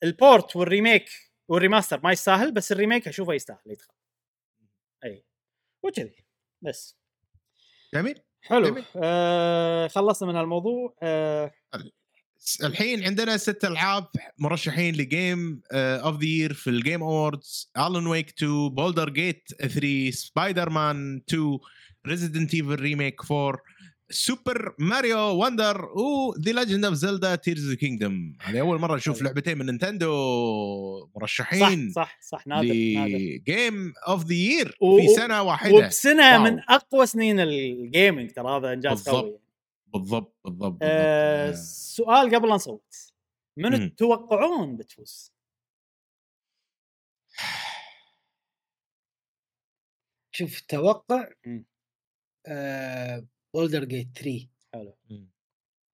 ال 0.02 0.13
port 0.13 0.56
وال 0.56 0.69
remake 0.69 1.08
وال 1.48 1.59
remaster 1.59 2.00
ما 2.04 2.12
يستاهل 2.12 2.52
بس 2.52 2.72
ال 2.72 2.77
remake 2.77 3.08
أشوفه 3.08 3.32
يستاهل 3.34 3.58
يدخل. 3.66 3.94
أي. 5.04 5.24
وكذي. 5.82 6.24
بس. 6.62 6.96
جميل. 7.94 8.20
حلو. 8.42 8.68
جميل. 8.68 8.84
آه 8.96 9.88
خلصنا 9.88 10.28
من 10.28 10.36
هالموضوع. 10.36 10.96
آه. 11.02 11.52
الحين 12.64 13.04
عندنا 13.04 13.36
ست 13.36 13.64
ألعاب 13.64 14.08
مرشحين 14.38 14.94
ل 14.94 15.08
Game 15.08 15.62
of 15.72 16.20
the 16.20 16.24
Year 16.26 16.52
في 16.52 16.70
ال 16.70 16.77
Game 16.77 17.02
Awards 17.02 17.70
Alan 17.76 18.06
Wake 18.06 18.28
2 18.28 18.68
Baldur's 18.68 19.10
Gate 19.10 19.48
3 19.58 20.10
سبايدر 20.10 20.70
مان 20.70 21.22
2 21.28 21.58
Resident 22.06 22.54
Evil 22.54 22.74
remake 22.80 23.30
4 23.30 23.58
Super 24.10 24.74
Mario 24.78 25.18
Wonder 25.18 25.84
و 25.84 26.01
The 26.01 26.52
Legend 26.52 26.84
of 26.84 26.94
Zelda 26.94 27.34
Tears 27.34 27.68
of 27.70 27.78
Kingdom 27.78 28.36
هذه 28.40 28.60
أول 28.60 28.80
مرة 28.80 28.96
نشوف. 28.96 29.22
لعبتين 29.22 29.58
من 29.58 29.66
Nintendo 29.66 31.06
صح 31.06 31.10
مرشحين 31.16 31.92
صح 31.92 32.18
صح 32.20 32.46
نادر 32.46 32.66
نادر 32.94 33.16
ل 33.16 33.31
Game 33.31 33.92
of 34.08 34.24
the 34.24 34.34
Year 34.34 34.78
في 34.80 35.08
سنة 35.16 35.42
واحدة 35.42 35.74
وبسنة 35.74 36.32
wow. 36.32 36.42
من 36.42 36.60
أقوى 36.68 37.06
سنين 37.06 37.40
ال 37.40 37.53
gaming 37.53 38.30
ترى 38.32 38.56
هذا 38.56 38.72
إنجاز 38.72 39.02
بالضبط. 39.02 39.24
قوي 39.24 39.38
بالضبط 39.86 40.36
بالضبط, 40.44 40.78
آه 40.82 41.46
بالضبط. 41.46 41.64
سؤال 41.66 42.34
قبل 42.34 42.48
لا 42.48 42.54
نصوت 42.54 42.94
من. 43.56 43.96
تتوقعون 43.96 44.76
بتفوز؟ 44.76 45.32
شوف 50.32 50.60
توقع. 50.60 51.28
آه 52.46 53.26
Baldur's 53.56 53.84
Gate 53.84 54.08
3 54.18 54.46
حلو. 54.74 54.94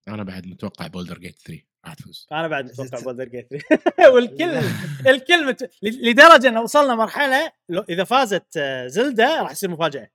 أنا 0.09 0.23
بعد 0.23 0.47
متوقع 0.47 0.87
Baldur's 0.87 1.19
Gate 1.19 1.39
3 1.47 1.63
راح 1.85 1.95
تفوز. 1.95 2.27
أنا 2.33 2.49
بعد 2.49 2.65
متوقع 2.65 3.01
Baldur's 3.01 3.25
Gate 3.29 3.49
والكل 4.15 4.61
الكل 5.07 5.47
مت... 5.47 5.71
لدرجة 5.83 6.49
إن 6.49 6.57
وصلنا 6.59 6.95
مرحلة 6.95 7.53
لو 7.69 7.85
إذا 7.89 8.05
فازت 8.05 8.57
آه، 8.57 8.87
Zelda 8.87 9.43
راح 9.43 9.51
يصير 9.51 9.71
مفاجأة. 9.71 10.11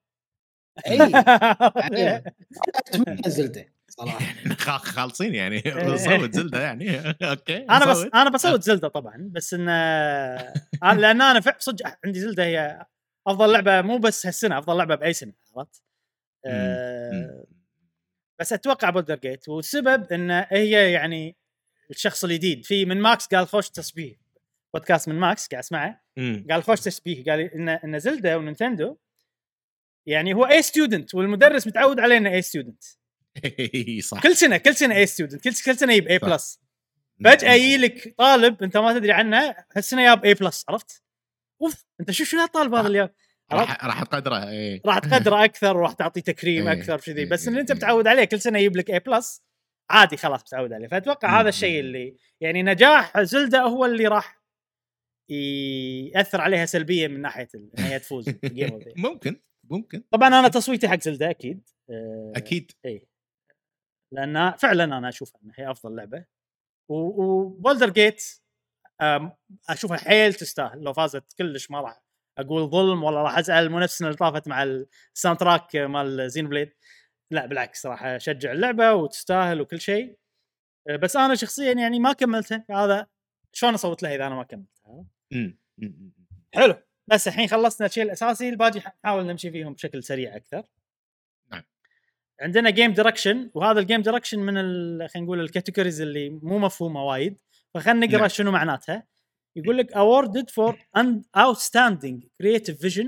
إي. 0.88 1.02
أنا 1.02 2.24
أتمنى 2.76 3.22
Zelda 3.28 3.74
صراحة. 3.90 4.20
خا- 4.50 4.78
خالصين 4.78 5.36
يعني. 5.36 5.60
بنصوت 5.62 6.34
Zelda 6.34 6.62
يعني. 6.62 7.00
okay 7.32 7.58
أنا 7.58 7.86
بس. 7.86 7.98
أنا 8.16 8.30
بصوت 8.30 8.64
Zelda 8.64 8.88
طبعا 8.88 9.30
بس 9.32 9.54
إن 9.54 9.66
آه، 9.70 10.54
أنا- 10.86 10.88
لأن 10.98 11.22
أنا 11.22 11.42
صدق 11.60 11.98
عندي 12.06 12.20
Zelda 12.20 12.44
هي 12.46 12.86
أفضل 13.28 13.52
لعبة 13.54 13.82
مو 13.82 13.98
بس 13.98 14.26
هالسنة 14.26 14.58
أفضل 14.60 14.78
لعبة 14.78 14.96
بأي 14.96 15.14
سنة 15.14 15.34
عرفت؟ 15.58 15.82
آه، 16.46 17.12
مم. 17.12 17.44
بس 18.40 18.54
أتوقع 18.54 18.90
Baldur's 18.90 19.16
Gate. 19.16 19.50
والسبب 19.50 20.14
ان 20.14 20.32
هي 20.32 20.92
يعني 20.92 21.36
الشخص 21.90 22.24
الجديد. 22.24 22.66
في 22.66 22.86
من 22.86 23.02
ماكس 23.02 23.28
قال 23.28 23.48
خوش 23.48 23.70
تشبيه 23.70 24.20
بودكاست 24.74 25.10
من 25.10 25.16
ماكس 25.16 25.48
قاعد 25.48 25.64
أسمعه. 25.64 26.04
قال 26.50 26.64
خوش 26.64 26.80
تشبيه 26.82 27.24
قال 27.24 27.40
إن 27.40 27.70
إن 27.70 28.00
Zelda 28.00 28.36
و 28.36 28.43
Nintendo 28.43 28.98
يعني 30.06 30.34
هو 30.34 30.46
A 30.46 30.62
student 30.62 31.16
والمدرس 31.16 31.68
متعود 31.68 32.00
عليه 32.00 32.18
انه 32.18 32.30
A 32.30 32.42
student 32.42 32.84
صح. 34.04 34.24
كل 34.24 34.36
سنة 34.36 34.58
كل 34.58 34.76
سنة 34.76 34.96
A 34.96 35.06
student 35.06 35.44
كل 35.44 35.54
كل 35.66 35.78
سنة 35.78 35.94
يجيب 35.94 36.08
A. 36.08 36.18
plus 36.18 36.60
فجأة 37.26 37.54
يجي 37.54 37.78
لك 37.78 38.16
طالب 38.18 38.64
أنت 38.64 38.78
ما 38.78 38.94
تدري 38.94 39.12
عنه 39.12 39.56
هالسنة 39.76 40.04
جاب 40.04 40.26
A 40.26 40.34
plus 40.34 40.66
عرفت؟ 40.70 41.04
أوف 41.62 41.86
أنت 42.00 42.12
شوف 42.12 42.28
شنو 42.28 42.44
الطالب 42.44 42.74
هذا 42.74 42.88
اللي 42.88 42.98
جاب؟ 42.98 43.14
راح 43.54 43.86
راح 43.86 44.04
تقدره 44.04 44.50
اي 44.50 44.82
راح 44.86 45.00
تقدره 45.00 45.44
أكثر 45.46 45.78
وراح 45.78 45.94
تعطيه 45.94 46.22
تكريم 46.22 46.68
إيه، 46.68 46.74
أكثر 46.80 47.00
كذي 47.00 47.22
إيه، 47.22 47.30
بس 47.30 47.48
اللي 47.48 47.60
أنت 47.60 47.72
إيه. 47.72 47.78
متعود 47.78 48.08
عليه 48.08 48.24
كل 48.24 48.42
سنة 48.42 48.60
يجيب 48.60 48.78
لك 48.78 48.92
A 48.92 49.00
plus 49.00 49.44
عادي 49.90 50.18
خلاص 50.18 50.42
متعود 50.42 50.74
عليه. 50.74 50.88
فأتوقع 50.88 51.42
هذا 51.42 51.50
الشيء. 51.50 51.80
اللي 51.80 52.18
يعني 52.42 52.64
نجاح 52.64 53.22
Zelda 53.22 53.62
هو 53.62 53.86
اللي 53.86 54.08
راح 54.08 54.42
يأثر 55.30 56.42
عليها 56.42 56.66
سلبيا 56.66 57.08
من 57.08 57.22
ناحية 57.22 57.48
ان 57.56 57.70
هي 57.78 58.00
تفوز. 58.00 58.30
ممكن 58.98 59.42
ممكن. 59.70 60.04
طبعا 60.12 60.28
أنا 60.28 60.48
تصويتي 60.48 60.88
حق 60.88 61.00
Zelda 61.00 61.30
أكيد. 61.30 61.70
آه، 61.90 62.34
أكيد. 62.36 62.72
اي 62.86 63.08
لأن 64.14 64.52
فعلا 64.52 64.84
أنا 64.84 65.10
اشوفها 65.10 65.42
إنها 65.44 65.56
هي 65.58 65.72
أفضل 65.72 65.96
لعبة. 65.96 66.26
و 66.90 67.01
Baldur's 67.01 67.90
Gate 67.90 68.24
أشوفها 69.70 69.98
حيل 69.98 70.34
تستاهل. 70.34 70.82
لو 70.82 70.94
فازت 70.94 71.34
كلش 71.38 71.72
ما 71.72 71.82
راح 71.82 72.07
أقول 72.38 72.70
ظلم 72.70 73.04
ولا 73.04 73.24
راح 73.24 73.38
ازعل 73.38 73.84
السنة 73.84 74.08
اللي 74.08 74.18
طافت 74.18 74.48
مع 74.48 74.64
ال 74.64 75.40
soundtrack 75.40 75.76
مال 75.76 76.30
Xenoblade. 76.30 76.74
لا 77.32 77.46
بالعكس 77.46 77.86
راح 77.86 78.06
اشجع 78.06 78.52
اللعبة 78.52 78.94
وتستاهل 78.94 79.62
وكل 79.62 79.82
شيء. 79.82 80.18
بس 81.02 81.16
أنا 81.16 81.36
شخصيا 81.36 81.74
يعني 81.74 82.00
ما 82.00 82.14
كملتها 82.14 82.66
هذا 82.72 83.08
شلون 83.54 83.74
اصوت 83.74 84.04
لها 84.04 84.16
إذا 84.16 84.28
أنا 84.28 84.36
ما 84.36 84.44
كملتها. 84.44 85.06
حلو. 86.54 86.76
بس 87.08 87.28
الحين 87.28 87.48
خلصنا 87.48 87.88
الشيء 87.88 88.04
الأساسي 88.04 88.50
الباقي 88.50 88.80
نحاول 88.80 89.26
نمشي 89.26 89.52
فيهم 89.52 89.74
بشكل 89.74 90.04
سريع 90.04 90.36
أكثر. 90.36 90.64
نعم. 91.52 91.64
عندنا 92.42 92.70
game 92.70 92.94
direction 92.94 93.52
وهذا 93.54 93.80
ال 93.80 93.84
game 93.84 94.02
direction 94.02 94.40
من 94.40 94.56
خلينا 95.08 95.26
نقول 95.26 95.40
ال 95.40 95.45
categories 95.45 96.02
اللي 96.02 96.30
مو 96.30 96.60
مفهومة 96.60 97.04
وايد. 97.04 97.40
فخلينا 97.74 98.06
نقرأ 98.06 98.20
نعم. 98.20 98.28
شنو 98.28 98.52
معناتها. 98.52 99.04
يقول 99.58 99.78
لك 99.78 99.92
awarded 99.92 100.50
for 100.52 100.76
outstanding 101.38 102.22
creative 102.42 102.78
vision 102.80 103.08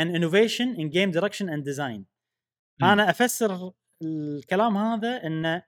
and 0.00 0.08
innovation 0.16 0.68
in 0.80 0.88
game 0.90 1.10
direction 1.10 1.48
and 1.48 1.64
design 1.64 2.04
مم. 2.80 2.88
أنا 2.88 3.10
أفسر 3.10 3.72
الكلام 4.02 4.76
هذا 4.76 5.26
انه 5.26 5.62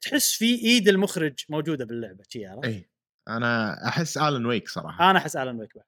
تحس 0.00 0.32
في 0.32 0.54
إيد 0.54 0.88
المخرج 0.88 1.44
موجودة 1.48 1.84
باللعبة 1.84 2.24
شي 2.28 2.46
عرفت؟ 2.46 2.64
اي 2.64 2.90
أنا 3.28 3.76
أحس 3.88 4.18
Alan 4.18 4.46
Wake 4.46 4.68
صراحة 4.68 5.10
أنا 5.10 5.18
أحس 5.18 5.36
Alan 5.36 5.60
Wake 5.60 5.74
بعد 5.76 5.84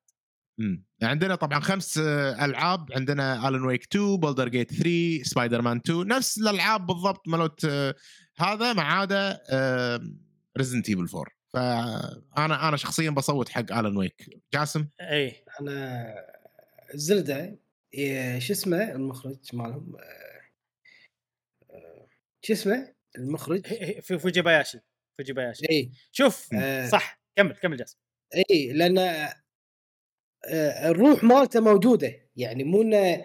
مم. 0.58 0.84
عندنا 1.02 1.34
طبعا 1.34 1.60
خمس 1.60 1.98
ألعاب 1.98 2.92
عندنا 2.92 3.48
Alan 3.48 3.64
Wake 3.64 3.82
2 3.82 4.16
Baldur's 4.16 4.48
Gate 4.48 4.72
3 4.72 5.22
سبايدر 5.22 5.62
مان 5.62 5.76
2 5.76 6.06
نفس 6.06 6.38
الألعاب 6.38 6.86
بالضبط 6.86 7.28
مالت 7.28 7.64
آه، 7.64 7.94
هذا 8.36 8.72
ما 8.72 8.82
عدا 8.82 9.40
Resident 10.58 10.88
Evil 10.88 11.06
4 11.14 11.41
فانا 11.52 12.68
أنا 12.68 12.76
شخصيا 12.76 13.10
بصوت 13.10 13.48
حق 13.48 13.72
Alan 13.72 13.96
Wake 13.96 14.40
جاسم؟ 14.54 14.86
إي. 15.00 15.44
أنا 15.60 16.14
Zelda 16.94 17.58
شو 18.38 18.52
اسمه 18.52 18.92
المخرج 18.92 19.36
مالهم؟ 19.52 19.96
آه، 19.96 20.40
آه، 21.70 22.06
شو 22.42 22.52
اسمه 22.52 22.94
المخرج؟ 23.18 23.66
في 24.00 24.18
فوجيباياشي 24.18 24.78
فوجيباياشي. 25.18 25.66
إي. 25.70 25.90
شوف 26.12 26.48
آه. 26.54 26.86
صح 26.86 27.20
كمل 27.36 27.52
كمل 27.56 27.76
جاسم. 27.76 27.96
إي 28.50 28.72
لأن 28.72 28.98
آه، 28.98 30.90
الروح 30.90 31.24
مالته 31.24 31.60
موجودة. 31.60 32.12
يعني 32.36 32.64
مو 32.64 32.82
إنه 32.82 33.24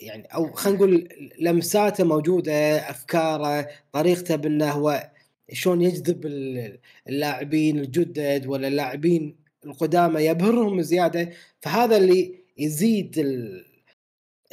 يعني 0.00 0.24
أو 0.34 0.52
خلينا 0.52 0.76
نقول 0.78 1.08
لمساته 1.40 2.04
موجودة 2.04 2.52
أفكاره 2.90 3.68
طريقته 3.92 4.36
بإنه 4.36 4.70
هو 4.70 5.10
شلون 5.52 5.82
يجذب 5.82 6.26
ال- 6.26 6.78
اللاعبين 7.08 7.78
الجدد 7.78 8.46
ولا 8.46 8.68
اللاعبين 8.68 9.36
القدامى 9.64 10.20
يبهرهم 10.20 10.80
زيادة 10.82 11.30
فهذا 11.60 11.96
اللي 11.96 12.44
يزيد 12.56 13.18
ال... 13.18 13.64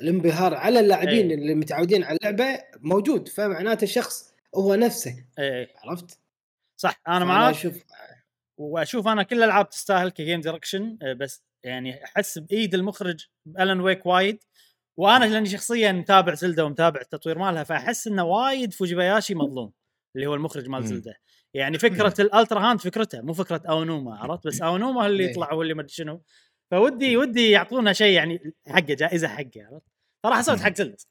الانبهار 0.01 0.53
على 0.53 0.79
اللاعبين 0.79 1.27
أي. 1.29 1.33
اللي 1.33 1.55
متعودين 1.55 2.03
على 2.03 2.17
اللعبة 2.17 2.63
موجود 2.79 3.27
فمعناته 3.27 3.83
الشخص 3.83 4.33
هو 4.55 4.75
نفسه. 4.75 5.25
اي 5.39 5.67
عرفت؟ 5.83 6.19
صح 6.77 7.01
أنا 7.07 7.25
معاك. 7.25 7.55
أشوف 7.55 7.83
وأشوف 8.57 9.07
أنا 9.07 9.23
كل 9.23 9.37
الألعاب 9.37 9.69
تستاهل 9.69 10.09
ك 10.09 10.16
game 10.16 10.41
direction 10.41 10.97
بس 11.19 11.43
يعني 11.63 12.03
أحس 12.03 12.37
بإيد 12.37 12.73
المخرج 12.73 13.25
Alan 13.59 13.79
Wake 13.79 14.05
وايد. 14.05 14.43
وأنا 14.97 15.25
لأني 15.25 15.49
شخصيا 15.49 15.91
متابع 15.91 16.33
زلده 16.33 16.65
ومتابع 16.65 17.01
التطوير 17.01 17.37
مالها 17.37 17.63
فأحس 17.63 18.07
إنه 18.07 18.23
وايد 18.23 18.73
فوجيباياشي 18.73 19.35
مظلوم. 19.35 19.71
اللي 20.15 20.27
هو 20.27 20.35
المخرج 20.35 20.67
مال. 20.67 20.87
زلدة. 20.87 21.13
يعني 21.53 21.79
فكرة 21.79 22.13
ال 22.19 22.59
Ultrahand 22.59 22.79
فكرتها 22.79 23.21
مو 23.21 23.33
فكرة 23.33 23.61
أونوما 23.69 24.15
عرفت؟ 24.17 24.47
بس 24.47 24.61
أونوما 24.61 25.07
اللي 25.07 25.23
إيه. 25.23 25.31
يطلع 25.31 25.53
هو 25.53 25.61
اللي 25.61 25.73
ما 25.73 25.81
أدري 25.81 25.93
شنو. 25.93 26.23
فودي 26.71 27.17
ودي 27.17 27.49
يعطونا 27.49 27.93
شيء 27.93 28.15
يعني 28.15 28.53
حقه 28.67 28.79
جائزة 28.79 29.27
حقه 29.27 29.51
عرفت؟ 29.57 29.85
صراحة 30.25 30.41
سويت 30.41 30.59
حق 30.59 30.75
زلد 30.75 31.01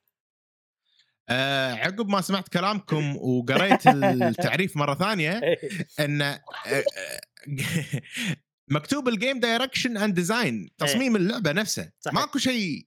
آه 1.29 1.73
عقب 1.73 2.09
ما 2.09 2.21
سمعت 2.21 2.49
كلامكم 2.49 3.17
وقريت 3.17 3.87
التعريف 3.87 4.77
مرة 4.77 4.95
ثانية 4.95 5.41
إن 6.01 6.23
آه، 6.23 6.43
آه، 6.67 6.85
مكتوب 8.69 9.09
ال 9.09 9.15
game 9.15 9.41
direction 9.41 9.97
and 9.97 10.15
design 10.15 10.69
تصميم 10.79 11.17
اللعبة 11.17 11.53
نفسه. 11.53 11.83
إيه. 11.83 11.93
صحيح. 12.01 12.15
ماكو 12.15 12.39
شيء 12.39 12.87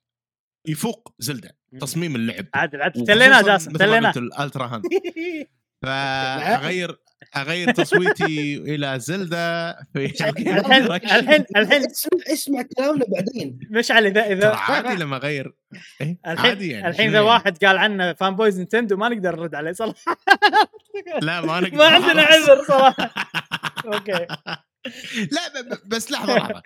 يفوق 0.68 1.16
زلدة 1.20 1.58
تصميم 1.80 2.16
اللعب. 2.16 2.46
عادل 2.54 2.82
عادل 2.82 3.06
تلينا 3.06 3.42
جاسم 3.42 3.72
تلينا. 3.72 4.12
ال 4.18 4.66
Ultrahand. 4.68 4.84
فاغير 5.84 6.98
أغير 7.38 7.72
تصويتي 7.72 8.58
إلى 8.58 9.00
زلدة 9.00 9.74
في 9.94 10.06
الحين 10.06 10.92
الحين 10.92 11.46
الحين 11.56 11.84
اسمع 11.86 12.20
اسمع 12.34 12.62
كلامنا 12.78 13.06
بعدين. 13.08 13.60
مشعل 13.72 14.06
اذا 14.06 14.22
ترى 14.22 14.34
اذا 14.34 14.56
عادي 14.56 14.96
لما 15.04 15.18
أغير. 15.18 15.56
إيه؟ 16.02 16.20
عادي 16.26 16.42
الحين 16.52 16.72
يعني 16.72 16.88
الحين 16.88 17.08
إذا 17.10 17.16
يعني؟ 17.18 17.28
واحد 17.30 17.66
قال 17.66 17.78
عنه 17.78 18.14
fanboys 18.14 18.58
نينتندو 18.58 18.98
ما 18.98 19.10
نقدر 19.10 19.36
نرد 19.36 19.56
عليه 19.56 19.72
صراحة. 19.72 20.18
لا 21.22 21.42
ما 21.42 21.60
نقدر. 21.62 21.78
ما 21.78 21.86
عندنا. 21.86 22.22
عذر 22.22 22.64
صراحة. 22.68 23.14
أوكي. 23.86 24.28
لا 25.32 25.80
بس 25.86 26.12
لحظة 26.12 26.36
لحظة. 26.38 26.62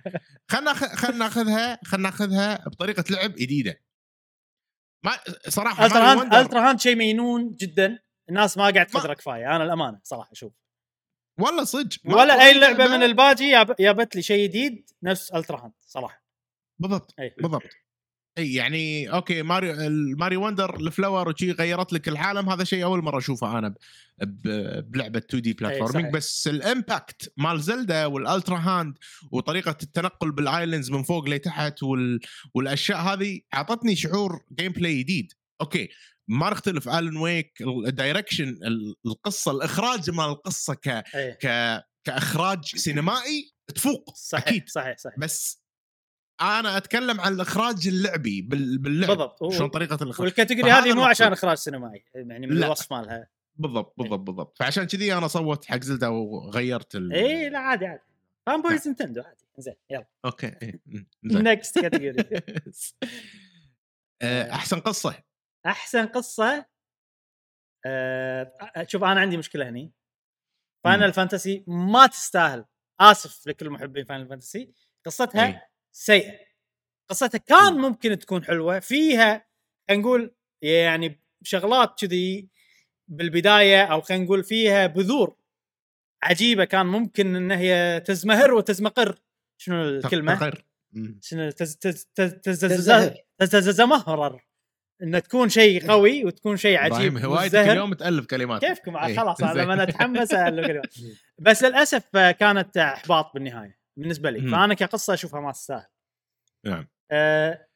خلنا 0.47 0.65
ناخذ 0.71 0.87
خلنا 0.87 1.17
ناخذها 1.17 1.79
خلنا 1.85 2.03
ناخذها 2.09 2.63
بطريقة 2.67 3.03
لعب 3.09 3.31
جديدة. 3.31 3.81
ما 5.05 5.11
صراحة 5.47 5.85
Ultrahand 5.85 6.33
Ultrahand 6.33 6.79
شيء 6.79 6.95
مينون 6.95 7.51
جدا. 7.61 7.99
الناس 8.29 8.57
ما 8.57 8.69
قاعد 8.69 8.87
تقدره 8.87 9.13
كفايه 9.13 9.55
أنا 9.55 9.63
الأمانة 9.63 9.99
صراحة 10.03 10.31
أشوف 10.31 10.53
والله 11.39 11.63
صدق 11.63 11.97
ولا 12.05 12.45
أي 12.45 12.59
لعبة 12.59 12.87
من 12.87 13.03
الباجي 13.03 13.51
جابت 13.79 14.15
لي 14.15 14.21
شيء 14.21 14.49
جديد 14.49 14.89
نفس 15.03 15.31
Ultrahand 15.31 15.73
صراحة. 15.81 16.23
بالضبط 16.79 17.13
أي. 17.19 17.35
بالضبط. 17.41 17.63
أي 18.37 18.53
يعني 18.53 19.13
okay 19.13 19.41
ماريو 19.41 19.73
الماري 19.73 20.35
Wonder 20.35 20.75
ال 20.75 20.83
flower 20.83 21.29
وشي 21.29 21.51
غيرت 21.51 21.93
لك 21.93 22.07
العالم 22.07 22.49
هذا 22.49 22.63
شيء 22.63 22.83
أول 22.83 23.03
مرة 23.03 23.17
أشوفه 23.17 23.59
أنا 23.59 23.75
بلعبة 24.81 25.19
2D 25.19 25.53
platforming. 25.53 26.13
بس 26.13 26.47
ال 26.47 26.60
impact 26.60 27.33
مال 27.37 27.61
زلدا 27.61 28.05
وال 28.05 28.57
Ultrahand 28.57 28.97
وطريقة 29.31 29.77
التنقل 29.83 30.31
بال 30.31 30.45
islands 30.45 30.91
من 30.91 31.03
فوق 31.03 31.29
لتحت 31.29 31.83
وال... 31.83 32.19
والأشياء 32.53 32.99
هذه 32.99 33.41
أعطتني 33.53 33.95
شعور 33.95 34.45
gameplay 34.53 34.99
جديد. 35.03 35.33
okay 35.61 35.89
ما 36.27 36.49
نختلف 36.49 36.89
Alan 36.89 37.17
Wake 37.17 37.61
ال 37.87 37.93
direction 37.93 38.49
ال- 38.49 38.95
القصة 39.05 39.51
الإخراج 39.51 40.09
مال 40.09 40.25
القصة 40.25 40.73
ك... 40.73 40.87
اي 40.87 41.33
ك... 41.41 41.47
كإخراج 42.03 42.65
سينمائي 42.75 43.51
تفوق 43.75 44.13
صحيح 44.15 44.47
أكيد. 44.47 44.69
صحيح 44.69 44.97
صحيح. 44.97 45.19
بس 45.19 45.61
أنا 46.41 46.77
أتكلم 46.77 47.21
عن 47.21 47.33
الإخراج 47.33 47.87
اللعبي 47.87 48.41
بال- 48.41 48.77
باللعب. 48.77 49.09
بالضبط. 49.09 49.53
شلون 49.53 49.69
طريقة 49.69 50.03
الإخراج. 50.03 50.27
وال 50.27 50.36
category 50.36 50.71
هذه 50.71 50.93
مو. 50.93 51.03
عشان 51.03 51.31
إخراج 51.31 51.57
سينمائي 51.57 52.05
يعني 52.15 52.47
من 52.47 52.55
لا. 52.55 52.65
الوصف 52.65 52.93
مالها. 52.93 53.27
بالضبط 53.55 53.93
بالضبط 53.97 54.19
بالضبط. 54.19 54.57
فعشان 54.59 54.83
كذي 54.83 55.13
أنا 55.13 55.27
صوت 55.27 55.65
حق 55.65 55.81
زلدا 55.81 56.07
وغيرت 56.07 56.95
ال... 56.95 57.13
اي 57.13 57.49
لا 57.49 57.59
عادي 57.59 57.85
عادي. 57.85 58.01
fanboys 58.45 58.87
نينتندو 58.87 59.21
عادي. 59.21 59.45
زين 59.57 59.73
يلا. 59.89 60.05
okay 60.25 60.47
إيه. 60.61 60.81
نكست 61.23 61.79
كاتيجوري 61.79 62.25
آه، 64.21 64.51
أحسن 64.51 64.79
قصة. 64.79 65.15
أحسن 65.65 66.05
قصة 66.05 66.65
أه 67.85 68.53
شوف 68.87 69.03
أنا 69.03 69.21
عندي 69.21 69.37
مشكلة 69.37 69.69
هني. 69.69 69.93
Final 70.83 71.13
Fantasy 71.13 71.63
ما 71.67 72.07
تستاهل. 72.07 72.65
آسف 72.99 73.47
لكل 73.47 73.69
محبين 73.69 74.05
Final 74.05 74.27
Fantasy 74.27 74.73
قصتها 75.05 75.45
أي. 75.45 75.61
سيئة. 75.91 76.39
قصتها 77.09 77.37
كان 77.37 77.73
ممكن 77.73 78.19
تكون 78.19 78.43
حلوة. 78.43 78.79
فيها 78.79 79.47
خلينا 79.89 80.03
نقول 80.03 80.35
يعني 80.61 81.21
شغلات 81.43 81.99
كذي 81.99 82.49
بالبداية 83.07 83.83
أو 83.83 84.01
خلينا 84.01 84.23
نقول 84.23 84.43
فيها 84.43 84.87
بذور 84.87 85.37
عجيبة 86.23 86.65
كان 86.65 86.85
ممكن 86.85 87.35
إن 87.35 87.51
هي 87.51 87.99
تزمهر 88.05 88.53
وتزمقر. 88.53 89.21
شنو 89.57 89.83
الكلمة؟ 89.83 90.35
تقر. 90.35 90.65
م. 90.91 91.19
شنو 91.21 91.49
تز 91.51 91.77
تز 91.77 92.05
تز 92.05 92.33
تز 92.33 93.55
تز 93.55 93.81
تزهر. 95.01 95.09
تزمهرر 95.09 95.17
ان 95.17 95.23
تكون 95.23 95.49
شيء 95.49 95.87
قوي 95.91 96.25
وتكون 96.25 96.57
شيء 96.57 96.77
عجيب 96.77 97.17
هوايتك. 97.17 97.55
اليوم 97.55 97.93
تألف 97.93 98.25
كلمات. 98.25 98.65
كيفكم؟ 98.65 98.97
إيه، 98.97 99.15
خلاص 99.17 99.37
زين. 99.43 99.49
لما 99.49 99.73
أنا 99.73 99.83
اتحمس 99.83 100.33
أألف 100.33 100.67
كلمات. 100.67 100.95
بس 101.45 101.63
للأسف 101.63 102.15
آه، 102.15 102.31
كانت 102.31 102.77
إحباط 102.77 103.31
بالنهاية 103.33 103.79
بالنسبة 103.97 104.29
لي. 104.29 104.39
مم. 104.39 104.51
فأنا 104.51 104.73
كقصة 104.73 105.13
أشوفها 105.13 105.39
ما 105.41 105.51
تستاهل. 105.51 105.85
نعم. 106.65 106.87
آه 107.11 107.67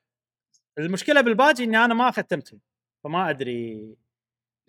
المشكلة 0.80 1.22
بالباجي 1.22 1.64
إني 1.64 1.78
أنا 1.86 1.94
ما 1.94 2.12
ختمتهم 2.12 2.60
فما 3.04 3.30
أدري. 3.30 3.96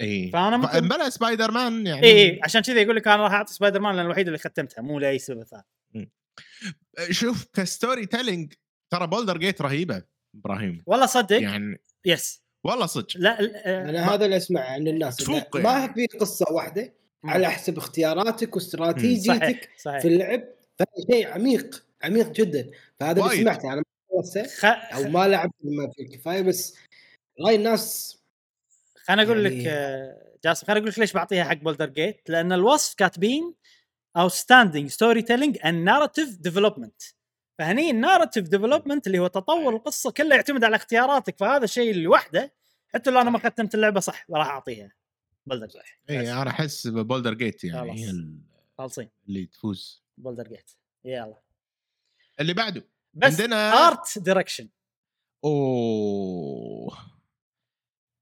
اي 0.01 0.31
فأنا 0.33 0.57
ممكن- 0.57 0.89
بلا 0.89 1.11
سبايدر 1.11 1.51
مان 1.51 1.87
يعني. 1.87 2.03
اي 2.07 2.11
إيه، 2.11 2.41
عشان 2.45 2.61
كذا 2.61 2.81
يقول 2.81 2.97
لك 2.97 3.09
أنا 3.09 3.23
راح 3.23 3.33
أعطي 3.33 3.53
سبايدر 3.53 3.81
مان 3.81 3.97
لأن 3.97 4.05
الوحيد 4.05 4.27
اللي 4.27 4.39
ختمتها 4.39 4.83
مو 4.83 4.99
لأي 4.99 5.19
سبب 5.19 5.45
ثاني. 5.45 6.11
شوف 7.11 7.47
ك 7.55 8.07
storytelling 8.07 8.53
ترى 8.93 9.07
Baldur's 9.07 9.39
Gate 9.39 9.63
رهيبة 9.63 10.03
إبراهيم. 10.37 10.83
والله 10.87 11.07
صدق؟ 11.07 11.43
يعني 11.43 11.81
yes 12.07 12.43
والله 12.67 12.87
صدق. 12.87 13.07
لا 13.17 13.41
أنا 13.91 14.15
هذا 14.15 14.25
اللي 14.25 14.37
اسمع 14.37 14.61
عن 14.61 14.89
الناس 14.89 15.17
تفوق 15.17 15.57
يعني. 15.57 15.69
ما 15.69 15.93
في 15.93 16.07
قصة 16.07 16.47
واحدة 16.51 16.93
على 17.25 17.51
حسب 17.51 17.79
اختياراتك 17.79 18.57
واستراتيجيتك 18.57 19.71
صحيح 19.79 20.01
في 20.03 20.09
اللعب 20.09 20.43
فهذا 20.79 21.07
شيء 21.13 21.29
عميق 21.29 21.85
عميق 22.03 22.31
جدا. 22.33 22.71
فهذا 23.01 23.23
اللي. 23.25 23.37
سمعته 23.37 23.73
أنا 23.73 23.83
ما 24.15 24.47
خ... 24.59 24.65
أو 24.65 25.03
ما 25.09 25.29
لعبت 25.29 25.53
ما 25.65 25.91
في 25.91 26.05
كفاية 26.05 26.43
بس 26.43 26.77
راي 27.47 27.55
الناس 27.55 28.17
خليني 29.05 29.23
أقول 29.23 29.45
لك 29.45 29.53
يعني- 29.53 29.69
آه، 29.69 30.23
جاسم 30.45 30.67
خليني 30.67 30.81
أقول 30.81 30.91
لك 30.91 30.99
ليش 30.99 31.13
بعطيها 31.13 31.45
حق 31.45 31.55
Baldur's 31.57 31.87
Gate 31.87 32.31
لأن 32.31 32.53
الوصف 32.53 32.95
كاتبين 32.95 33.55
outstanding 34.19 34.87
storytelling 34.87 35.57
and 35.57 35.89
narrative 35.89 36.51
development. 36.51 37.13
فهني 37.59 37.91
ال 37.91 37.97
narrative 37.97 38.49
development 38.49 39.07
اللي 39.07 39.19
هو 39.19 39.27
تطور 39.27 39.77
القصة 39.77 40.11
كله 40.11 40.35
يعتمد 40.37 40.65
على 40.65 40.77
اختياراتك 40.77 41.39
فهذا 41.39 41.65
الشيء 41.65 41.91
اللي 41.91 42.07
وحده 42.07 42.53
حتى 42.95 43.11
لو 43.11 43.21
أنا 43.21 43.31
ما 43.31 43.39
ختمت 43.39 43.75
اللعبة 43.75 44.01
صح 44.01 44.27
راح 44.31 44.47
أعطيها. 44.47 44.93
Baldur's 45.47 45.67
Gate 45.67 46.11
اي 46.11 46.33
أنا 46.33 46.51
أحس 46.51 46.87
Baldur's 46.87 47.35
Gate 47.35 47.65
يعني 47.65 47.81
خلاص. 47.91 47.99
هي 48.01 48.11
ال- 48.11 48.39
خالصين. 48.79 49.09
اللي 49.29 49.47
تفوز. 49.47 50.03
Baldur's 50.19 50.49
Gate 50.49 50.71
يلا. 51.05 51.37
اللي 52.41 52.55
بعده. 52.55 52.85
بس 53.15 53.41
عندنا- 53.41 53.89
art 53.89 54.19
direction 54.19 54.69
أوه. 55.45 56.97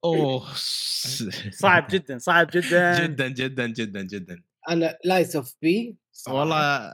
أوه. 0.05 0.47
صعب 1.63 1.87
جدا 1.91 2.19
صعب 2.19 2.51
جدا. 2.55 3.07
جدا 3.07 3.29
جدا 3.29 3.67
جدا 3.67 4.03
جدا. 4.03 4.43
أنا 4.69 4.99
Lies 5.05 5.37
of 5.37 5.55
P 5.63 5.97
والله 6.29 6.91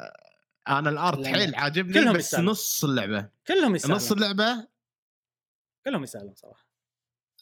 أنا 0.78 0.90
ال 0.90 0.97
art 0.97 1.18
لا، 1.18 1.28
حيل. 1.28 1.54
عاجبني 1.54 1.92
كلهم 1.94 2.12
بس 2.16 2.24
يستاهلون. 2.24 2.50
نص 2.50 2.84
اللعبة 2.84 3.28
كلهم 3.46 3.74
يستاهلون 3.74 3.96
نص 3.96 4.12
اللعبة 4.12 4.66
كلهم 5.86 6.02
يستاهلون 6.02 6.34
صراحة 6.34 6.70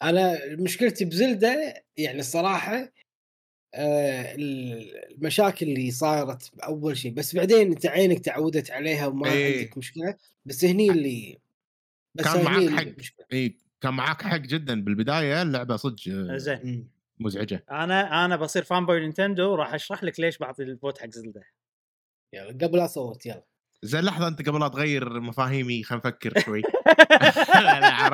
أنا 0.02 0.38
مشكلتي 0.56 1.04
بزلدة 1.04 1.84
يعني 1.96 2.18
الصراحة 2.20 2.92
آه، 3.74 4.34
المشاكل 4.34 5.66
اللي 5.66 5.90
صارت 5.90 6.50
اول 6.62 6.96
شيء 6.96 7.12
بس 7.12 7.36
بعدين 7.36 7.72
أنت 7.72 7.86
عينك 7.86 8.18
تعودت 8.24 8.70
عليها 8.70 9.06
وما 9.06 9.32
إيه. 9.32 9.58
عندك 9.60 9.78
مشكلة 9.78 10.14
بس 10.44 10.64
هني 10.64 10.90
اللي 10.90 11.38
بس 12.14 12.24
كان 12.24 12.34
هني 12.36 12.44
معاك 12.44 12.58
اللي 12.86 13.04
حق. 13.04 13.24
إي 13.32 13.58
كان 13.80 13.94
معاك 13.94 14.22
حق 14.22 14.36
جدا 14.36 14.84
بالبداية 14.84 15.42
اللعبة 15.42 15.76
صدق 15.76 16.08
آه، 16.08 16.36
زين. 16.36 16.90
مزعجة 17.20 17.64
أنا 17.70 18.24
أنا 18.24 18.36
بصير 18.36 18.62
fanboy 18.64 19.00
نينتندو 19.00 19.54
راح 19.54 19.74
أشرح 19.74 20.04
لك 20.04 20.20
ليش 20.20 20.38
بعطي 20.38 20.62
ال 20.62 20.69
vote 20.69 20.98
حق 20.98 21.08
زلدة 21.10 21.42
يلا 22.32 22.66
قبل 22.66 22.84
أصوت 22.84 23.26
يلا 23.26 23.44
زين 23.82 24.00
لحظة 24.00 24.28
أنت 24.28 24.48
قبل 24.48 24.60
لا 24.60 24.68
تغير 24.68 25.20
مفاهيمي 25.20 25.82
خلينا 25.82 26.02
نفكر 26.06 26.40
شوي 26.44 26.62
لا 27.54 28.08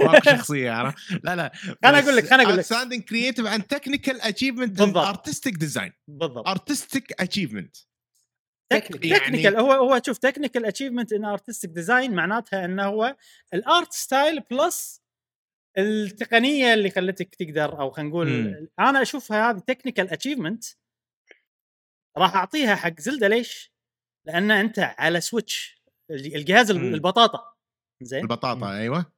ماكو 0.00 0.30
شخصية 0.30 0.70
عرفت 0.70 0.98
لا 1.24 1.36
لا 1.36 1.52
خلنا 1.84 1.98
أقول 1.98 2.16
لك- 2.16 2.26
خلنا 2.30 2.42
أقول 2.42 2.56
لك. 2.56 2.60
outstanding 2.64 3.02
creative 3.02 3.46
and 3.46 3.62
technical 3.62 4.20
achievement 4.22 4.78
بالضبط. 4.78 5.06
artistic 5.06 5.54
design 5.54 5.92
بالضبط 6.08 6.48
artistic 6.48 7.12
achievement 7.20 7.76
technical. 8.70 9.12
يعني- 9.44 9.58
هو 9.60 9.72
هو 9.72 10.00
شوف 10.06 10.18
technical 10.18 10.66
achievement 10.66 11.12
in 11.12 11.24
artistic 11.24 11.70
design 11.70 12.14
معناتها 12.14 12.64
إنه 12.64 12.84
هو 12.84 13.16
ال 13.54 13.64
art 13.64 13.92
style 13.92 14.40
plus 14.50 15.02
التقنية 15.78 16.74
اللي 16.74 16.90
خلتك 16.90 17.34
تقدر 17.34 17.80
أو 17.80 17.90
خلينا 17.90 18.08
نقول. 18.10 18.68
أنا 18.78 19.02
أشوفها 19.02 19.50
هذه 19.50 19.58
technical 19.58 20.10
achievement 20.10 20.64
راح 22.18 22.36
أعطيها 22.36 22.74
حق 22.74 23.00
زلدة 23.00 23.28
ليش؟ 23.28 23.72
لأن 24.26 24.50
أنت 24.50 24.94
على 24.98 25.20
Switch 25.20 25.82
الجهاز 26.10 26.72
مم. 26.72 26.94
البطاطا 26.94 27.54
زين؟ 28.02 28.22
البطاطا 28.22 28.72
أيوه. 28.76 29.12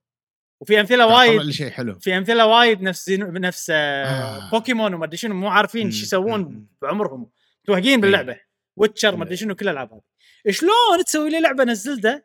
وفي 0.62 0.80
أمثلة 0.80 1.06
وايد 1.06 1.50
شيء 1.50 1.70
حلو. 1.70 1.98
في 1.98 2.16
أمثلة 2.18 2.46
وايد 2.46 2.82
نفس 2.82 3.06
Xeno 3.06 3.30
نفس 3.30 3.70
آه 3.70 4.04
آه. 4.04 4.50
بوكيمون 4.50 4.94
وما 4.94 5.04
أدري 5.04 5.16
شنو 5.16 5.34
مو 5.34 5.48
عارفين 5.48 5.84
مم. 5.86 5.90
شو 5.90 6.02
يسوون 6.02 6.40
مم. 6.40 6.66
بعمرهم. 6.82 7.30
توهقين 7.66 8.00
باللعبة. 8.00 8.40
Witcher 8.76 9.16
ما 9.16 9.24
أدري 9.24 9.36
شنو 9.36 9.54
كل 9.54 9.68
الألعاب 9.68 9.92
هذه. 9.92 10.02
شلون 10.50 11.04
تسوي 11.06 11.30
لي 11.30 11.40
لعبة 11.40 11.64
نزلتها 11.64 12.24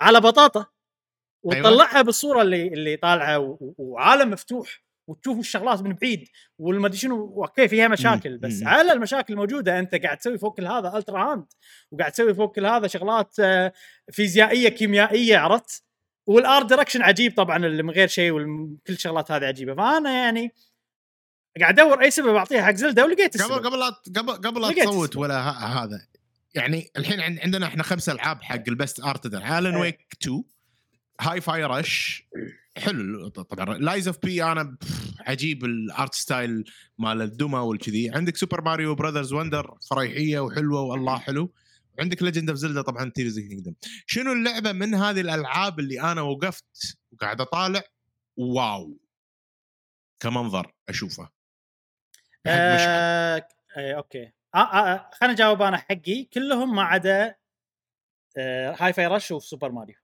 على 0.00 0.20
بطاطا؟ 0.20 0.66
وتطلعها 1.42 2.02
بالصورة 2.02 2.42
اللي 2.42 2.66
اللي 2.68 2.96
طالعة 2.96 3.58
وعالم 3.60 4.30
مفتوح. 4.30 4.84
وتشوف 5.06 5.38
الشغلات 5.38 5.82
من 5.82 5.92
بعيد 5.94 6.28
والما 6.58 6.86
ادري 6.86 6.98
شنو 6.98 7.42
okay 7.44 7.68
فيها 7.68 7.88
مشاكل 7.88 8.38
بس 8.38 8.62
مم. 8.62 8.68
على 8.68 8.92
المشاكل 8.92 9.32
الموجودة 9.34 9.78
أنت 9.78 9.94
قاعد 9.94 10.18
تسوي 10.18 10.38
فوق 10.38 10.56
كل 10.56 10.66
هذا 10.66 10.96
Ultrahand 10.98 11.44
وقاعد 11.90 12.12
تسوي 12.12 12.34
فوق 12.34 12.54
كل 12.54 12.66
هذا 12.66 12.86
شغلات 12.86 13.34
آه، 13.40 13.72
فيزيائية 14.12 14.68
كيميائية 14.68 15.36
عرفت 15.38 15.84
وال 16.26 16.42
art 16.42 16.66
direction 16.66 17.02
عجيب 17.02 17.36
طبعا 17.36 17.56
اللي 17.66 17.82
من 17.82 17.90
غير 17.90 18.08
شيء 18.08 18.32
وكل 18.32 18.92
الشغلات 18.92 19.30
هذه 19.30 19.44
عجيبة 19.44 19.74
فأنا 19.74 20.10
يعني 20.12 20.54
قاعد 21.60 21.80
أدور 21.80 22.02
أي 22.02 22.10
سبب 22.10 22.34
أعطيها 22.34 22.62
حق 22.62 22.74
زلدة 22.74 23.04
ولقيت 23.04 23.42
قبل 23.42 23.44
السبب 23.52 23.66
قبل 23.66 23.78
لا 23.78 23.88
قبل 24.20 24.32
قبل 24.32 24.60
لا 24.60 24.68
تصوت. 24.84 25.16
ولا 25.16 25.34
ه- 25.50 25.84
هذا 25.84 26.06
يعني 26.54 26.90
الحين 26.96 27.20
عن- 27.20 27.38
عندنا 27.38 27.66
إحنا 27.66 27.82
خمس 27.82 28.08
ألعاب 28.08 28.42
حق 28.42 28.62
ال 28.68 28.74
best 28.74 29.00
art 29.00 29.26
إيه. 29.74 29.80
Wake 29.80 30.06
2 30.22 30.44
Hi-Fi 31.20 31.64
Rush 31.64 32.28
حلو 32.78 33.28
طبعا. 33.28 33.78
Lies 33.78 34.08
of 34.08 34.18
P 34.18 34.44
أنا 34.44 34.76
عجيب 35.20 35.64
ال 35.64 35.76
art 35.76 36.14
style 36.14 36.64
مال 36.98 37.22
الدمى 37.22 37.58
والكذي. 37.58 38.10
عندك 38.10 38.36
Super 38.36 38.60
Mario 38.62 38.94
Bros. 38.94 39.32
Wonder 39.32 39.78
فريحية 39.90 40.40
وحلوة 40.40 40.80
والله 40.80 41.18
حلو. 41.18 41.52
عندك 42.00 42.22
Legend 42.22 42.48
of 42.50 42.58
Zelda 42.58 42.82
طبعا 42.82 43.10
Tears 43.10 43.38
Kingdom 43.38 43.74
شنو 44.06 44.32
اللعبة 44.32 44.72
من 44.72 44.94
هذه 44.94 45.20
الألعاب 45.20 45.78
اللي 45.80 46.00
أنا 46.00 46.20
وقفت 46.20 46.98
وقاعد 47.12 47.40
أطالع؟ 47.40 47.82
wow. 48.36 48.98
كمنظر 50.20 50.74
أشوفه. 50.88 51.30
آه 52.46 53.46
آه 53.76 53.92
okay. 53.92 54.32
آه 54.54 54.58
آه 54.58 54.94
آه 54.94 55.10
خليني 55.12 55.34
أجاوب 55.34 55.62
أنا 55.62 55.76
حقي. 55.76 56.24
كلهم 56.24 56.74
ما 56.76 56.82
عدا 56.82 57.34
آه 58.36 58.76
Hi-Fi 58.80 58.92
Rush 58.92 59.06
و 59.06 59.30
Super 59.30 59.72
Mario 59.72 59.96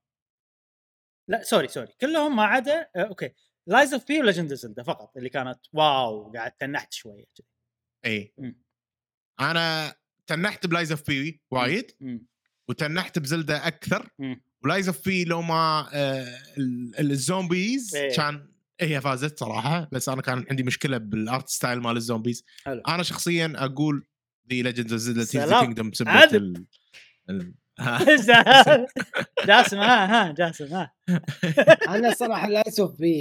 لا 1.28 1.42
sorry 1.43 1.69
sorry 1.69 1.93
كلهم 2.00 2.36
ما 2.36 2.42
عدا 2.42 2.88
آه 2.96 3.00
okay 3.02 3.31
Lies 3.66 3.93
of 3.94 4.09
P 4.09 4.20
و 4.20 4.25
Legend 4.25 4.55
Zelda 4.55 4.82
فقط 4.82 5.16
اللي 5.16 5.28
كانت 5.28 5.59
wow 5.73 6.32
قاعد 6.32 6.52
تنحت 6.52 6.92
شوية 6.92 7.24
إي. 8.06 8.34
أنا 9.40 9.94
تنحت 10.26 10.66
ب 10.66 10.71
Lies 10.71 10.90
of 10.90 11.06
P 11.06 11.40
وايد. 11.50 11.90
وتنحت 12.68 13.18
ب 13.19 13.27
Zelda 13.27 13.66
أكثر. 13.66 14.09
و 14.65 14.69
Lies 14.69 14.89
of 14.89 15.05
P 15.05 15.24
لو 15.24 15.42
ما 15.42 15.88
آه 15.92 16.38
ال- 16.59 17.10
ال 17.10 17.21
zombies 17.21 17.97
إيه. 17.96 18.16
كان 18.16 18.48
هي 18.80 19.00
فازت 19.00 19.38
صراحة 19.38 19.88
بس 19.92 20.09
أنا 20.09 20.22
كان 20.22 20.44
عندي 20.50 20.62
مشكلة 20.62 20.98
بال 20.98 21.19
art 21.19 21.48
style 21.48 21.81
مال 21.80 21.96
ال 21.97 22.02
zombies 22.02 22.44
حلو. 22.64 22.80
أنا 22.88 23.02
شخصيا 23.02 23.52
أقول 23.56 24.06
The 24.52 24.62
Legends 24.62 25.09
of 25.09 25.28
Zelda. 25.28 25.60
Kingdom 25.60 25.93
سبت 25.92 26.66
ها. 27.78 27.98
جاسم 29.48 29.76
ها 29.78 30.05
ها 30.28 30.32
جاسم 30.32 30.74
ها 30.74 30.92
أنا 31.94 32.10
صراحة 32.14 32.48
لا 32.48 32.68
أشوف 32.68 32.96
في 32.96 33.18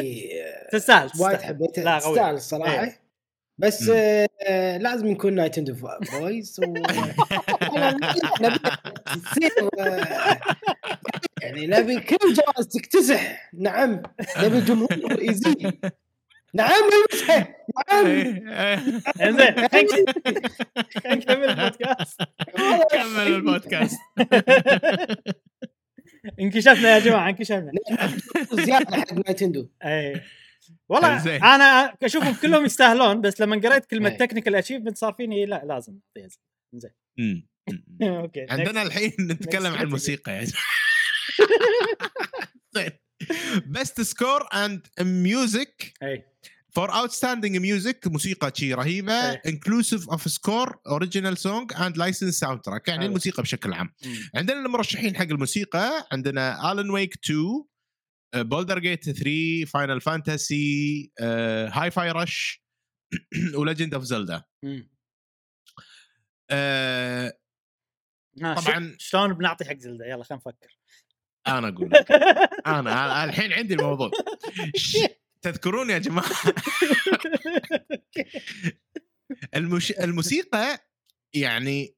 تستاهل 0.71 1.09
وايد. 1.19 1.41
حبيتها. 1.41 1.99
تستاهل 1.99 2.35
الصراحه 2.35 2.83
إيه. 2.83 2.99
بس. 3.59 3.91
آه 3.93 4.77
لازم 4.77 5.07
نكون 5.07 5.35
Nintendo 5.35 5.75
boys 6.11 6.59
و 6.59 6.73
آه، 9.79 10.37
يعني 11.41 11.67
نبي 11.67 11.99
كل 11.99 12.17
جوائز 12.33 12.67
تكتسح 12.67 13.51
نعم 13.53 14.01
نبي 14.39 14.57
الجمهور 14.57 15.21
يزيد 15.21 15.79
نعم 16.57 16.83
نعم 17.27 17.45
انزين 19.21 19.67
خلينا 19.73 20.13
خلينا 20.95 21.15
نكمل 21.15 21.49
البودكاست 21.49 22.21
كمل 22.93 23.27
البودكاست 23.27 23.97
انكشفنا 26.39 26.89
يا 26.95 26.99
جماعة 26.99 27.29
انكشفنا 27.29 27.71
زيادة 28.65 28.97
حق 28.97 29.13
Nintendo 29.13 29.69
اي 29.85 30.21
والله 30.89 31.17
زين. 31.17 31.43
أنا 31.43 31.93
أشوفهم 32.03 32.35
كلهم 32.41 32.65
يستاهلون 32.65 33.21
بس 33.21 33.41
لما 33.41 33.61
قريت 33.69 33.85
كلمة 33.85 34.09
إيه. 34.09 34.17
technical 34.17 34.55
achievement 34.55 34.97
صار 34.97 35.13
فيني 35.13 35.45
لا 35.45 35.61
لازم 35.65 35.99
زين. 36.17 36.27
زين. 36.73 36.91
okay 38.01 38.45
عندنا. 38.49 38.81
الحين 38.81 39.11
نتكلم 39.19 39.73
عن. 39.73 39.81
الموسيقى 39.83 40.31
يعني 40.33 40.47
زين 42.75 42.91
best 43.65 44.01
score 44.01 44.47
and 44.53 44.87
music 45.01 45.93
for 46.75 46.91
outstanding 46.99 47.57
music 47.57 48.07
موسيقى 48.07 48.51
شي 48.55 48.73
رهيبة. 48.73 49.13
inclusive 49.31 50.09
of 50.09 50.31
score 50.31 50.79
original 50.87 51.37
song 51.37 51.73
and 51.73 51.97
licensed 51.97 52.39
soundtrack 52.39 52.87
يعني. 52.87 53.05
الموسيقى 53.05 53.43
بشكل 53.43 53.73
عام. 53.73 53.93
عندنا 54.35 54.65
المرشحين 54.65 55.15
حق 55.15 55.23
الموسيقى. 55.23 56.07
عندنا 56.11 56.71
Alan 56.71 56.89
Wake 56.89 57.13
2 57.25 57.63
Baldur's 58.35 58.79
Gate 58.79 59.09
3 59.09 59.65
Final 59.65 60.01
Fantasy 60.01 61.11
Hi-Fi 61.71 61.91
Rush 61.91 62.11
و 62.11 62.63
Legend 63.55 63.93
of 63.93 64.03
Zelda 64.03 64.43
طبعاً- 68.55 68.95
شلون 68.97 69.33
بنعطي 69.33 69.65
حق 69.65 69.77
Zelda 69.77 70.05
يلا 70.05 70.23
خلينا 70.23 70.41
نفكر. 70.47 70.76
أنا 71.47 71.67
أقول 71.67 71.91
لك. 71.91 72.11
أنا 72.67 72.79
أنا 73.05 73.23
الحين 73.23 73.53
عندي 73.53 73.73
الموضوع. 73.73 74.11
تذكرون 75.41 75.89
يا 75.89 75.97
جماعة؟ 75.97 76.29
المش... 79.55 79.91
الموسيقى 79.91 80.79
يعني 81.33 81.95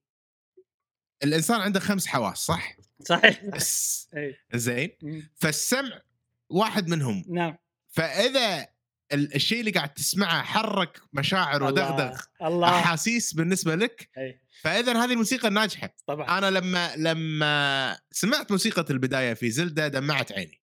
الإنسان 1.23 1.61
عنده 1.61 1.79
خمس 1.79 2.07
حواس 2.07 2.37
صح؟ 2.37 2.77
صحيح. 3.05 3.45
بس 3.45 4.07
اي 4.17 4.35
زين. 4.53 4.89
فالسمع 5.35 6.01
واحد 6.49 6.87
منهم. 6.87 7.25
نعم. 7.29 7.57
فإذا 7.89 8.67
الشيء 9.13 9.59
اللي 9.59 9.71
قاعد 9.71 9.93
تسمعه 9.93 10.43
حرك 10.43 11.01
مشاعر. 11.13 11.63
ودغدغ 11.63 12.19
الله. 12.41 12.69
أحاسيس 12.69 13.33
بالنسبة 13.33 13.75
لك 13.75 14.09
فاذا 14.61 15.03
هذه 15.03 15.11
الموسيقى 15.11 15.49
ناجحه 15.49 15.95
طبعا. 16.07 16.37
أنا 16.37 16.59
لما 16.59 16.95
لما 16.97 17.99
سمعت 18.11 18.51
موسيقى 18.51 18.85
البداية 18.89 19.33
في 19.33 19.51
زلدة 19.51 19.87
دمعت 19.87 20.31
عيني. 20.31 20.61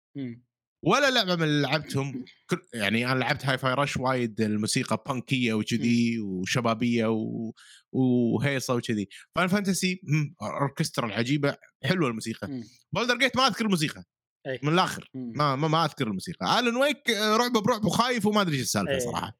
ولا 0.84 1.12
لعبة 1.12 1.36
من 1.36 1.44
اللي 1.44 1.62
لعبتهم. 1.62 2.26
يعني 2.74 3.12
أنا 3.12 3.20
لعبت 3.20 3.46
Hi-Fi 3.46 3.74
Rush 3.74 3.98
وايد 3.98 4.42
الموسيقى 4.42 5.04
بانكية 5.08 5.54
وكذي 5.54 6.20
وشبابية 6.20 7.06
و... 7.08 7.54
وهيصة 7.92 8.76
وكذي. 8.76 9.08
Final 9.36 9.48
Fantasy 9.48 10.02
أوركسترا 10.42 11.06
العجيبة 11.06 11.58
حلوة 11.84 12.10
الموسيقى. 12.10 12.62
Baldur's 12.94 13.18
Gate 13.18 13.38
ما 13.38 13.48
أذكر 13.48 13.66
الموسيقى. 13.66 14.04
أي. 14.48 14.60
من 14.64 14.74
الآخر. 14.74 15.10
ما 15.14 15.56
ما, 15.56 15.68
ما 15.68 15.86
أذكر 15.86 16.08
الموسيقى 16.08 16.60
Alan 16.60 16.76
Wake 16.76 17.10
آه، 17.10 17.38
رعب 17.38 17.52
برعب 17.52 17.86
وخايف 17.86 18.26
وما 18.26 18.42
أدري 18.42 18.56
إيش 18.56 18.64
السالفة 18.64 18.94
أي. 18.94 19.00
صراحة. 19.00 19.40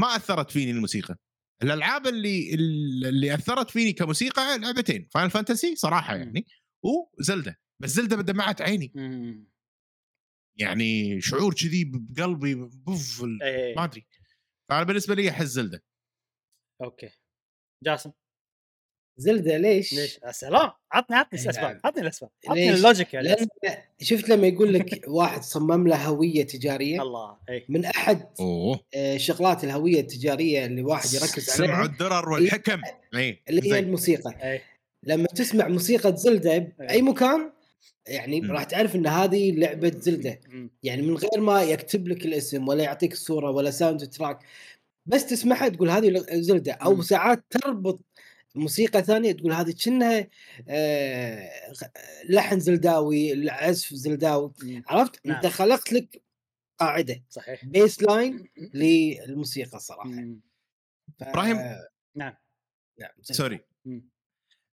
ما 0.00 0.16
أثرت 0.16 0.50
فيني 0.50 0.70
الموسيقى 0.70 1.16
الألعاب 1.62 2.06
اللي 2.06 2.54
اللي 3.08 3.34
أثرت 3.34 3.70
فيني 3.70 3.92
كموسيقى 3.92 4.58
لعبتين 4.58 5.08
Final 5.10 5.28
Fantasy 5.28 5.76
صراحة. 5.76 6.16
يعني 6.16 6.46
و 6.84 6.97
Zelda 6.97 7.60
بس 7.82 7.90
Zelda 7.90 8.16
دمعت 8.16 8.62
عيني. 8.62 8.92
يعني 10.58 11.20
شعور 11.20 11.54
كذي 11.54 11.90
بقلبي 11.94 12.54
بوف 12.54 13.24
اي 13.42 13.74
ما 13.74 13.84
أدري 13.84 14.06
فأنا 14.68 14.82
بالنسبة 14.82 15.14
لي 15.14 15.30
أحس 15.30 15.46
Zelda 15.46 15.84
okay 16.82 17.10
جاسم 17.84 18.12
Zelda 19.16 19.56
ليش؟ 19.56 19.92
ليش؟ 19.94 20.20
يا 20.26 20.32
سلام 20.32 20.70
عطني 20.92 21.16
عطني 21.16 21.38
إيه 21.38 21.44
الاسباب 21.44 21.70
نعم. 21.70 21.80
عطني 21.84 22.02
الاسباب 22.02 22.30
عطني 22.48 22.66
ليش؟ 22.70 22.78
ال 22.78 22.84
logic 22.84 23.16
جاسم 23.16 23.46
شفت 24.00 24.28
لما 24.28 24.46
يقول 24.46 24.74
لك 24.74 25.04
واحد 25.08 25.42
صمم 25.42 25.88
له 25.88 25.96
هوية 25.96 26.46
تجارية 26.46 27.02
الله 27.02 27.36
اي 27.48 27.64
من 27.68 27.84
أحد 27.84 28.26
آه، 28.94 29.16
شغلات 29.16 29.64
الهوية 29.64 30.00
التجارية 30.00 30.66
اللي 30.66 30.82
واحد 30.82 31.14
يركز 31.14 31.60
عليها 31.60 31.84
الدرر 31.84 32.28
والحكم 32.28 32.80
اي 33.14 33.42
اللي 33.48 33.72
هي. 33.72 33.78
الموسيقى 33.78 34.52
اي 34.52 34.60
لما 35.02 35.26
تسمع 35.26 35.68
موسيقى 35.68 36.16
Zelda 36.16 36.58
بأي 36.58 37.02
مكان 37.02 37.52
يعني 38.06 38.40
مم. 38.40 38.52
راح 38.52 38.64
تعرف 38.64 38.96
إن 38.96 39.06
هذه 39.06 39.52
لعبة 39.52 39.92
Zelda 39.96 40.40
مم. 40.48 40.70
يعني 40.82 41.02
من 41.02 41.16
غير 41.16 41.40
ما 41.40 41.62
يكتب 41.62 42.08
لك 42.08 42.26
الاسم 42.26 42.68
ولا 42.68 42.84
يعطيك 42.84 43.12
الصورة 43.12 43.50
ولا 43.50 43.70
soundtrack 43.70 44.38
بس 45.06 45.26
تسمعها 45.26 45.68
تقول 45.68 45.90
هذه 45.90 46.24
Zelda 46.32 46.72
أو 46.72 46.94
مم. 46.94 47.02
ساعات 47.02 47.44
تربط 47.50 48.00
موسيقى 48.54 49.02
ثانية 49.02 49.32
تقول 49.32 49.52
هذه 49.52 49.74
كأنها 49.84 50.28
آه، 50.68 51.50
لحن 52.28 52.60
Zelda 52.60 53.11
وي 53.11 53.32
العزف 53.32 53.94
Zelda 53.94 54.30
وي. 54.30 54.52
عرفت 54.86 55.26
نعم. 55.26 55.36
انت 55.36 55.46
خلقت 55.46 55.92
لك 55.92 56.22
قاعدة 56.78 57.22
صحيح 57.28 57.64
baseline 57.64 58.48
للموسيقى 58.74 59.78
صراحة 59.80 60.08
مم. 60.08 60.40
ف... 61.18 61.22
إبراهيم. 61.22 61.56
نعم 62.14 62.34
نعم 62.98 63.10
زين. 63.20 63.36
sorry 63.36 63.60
مم. 63.84 64.11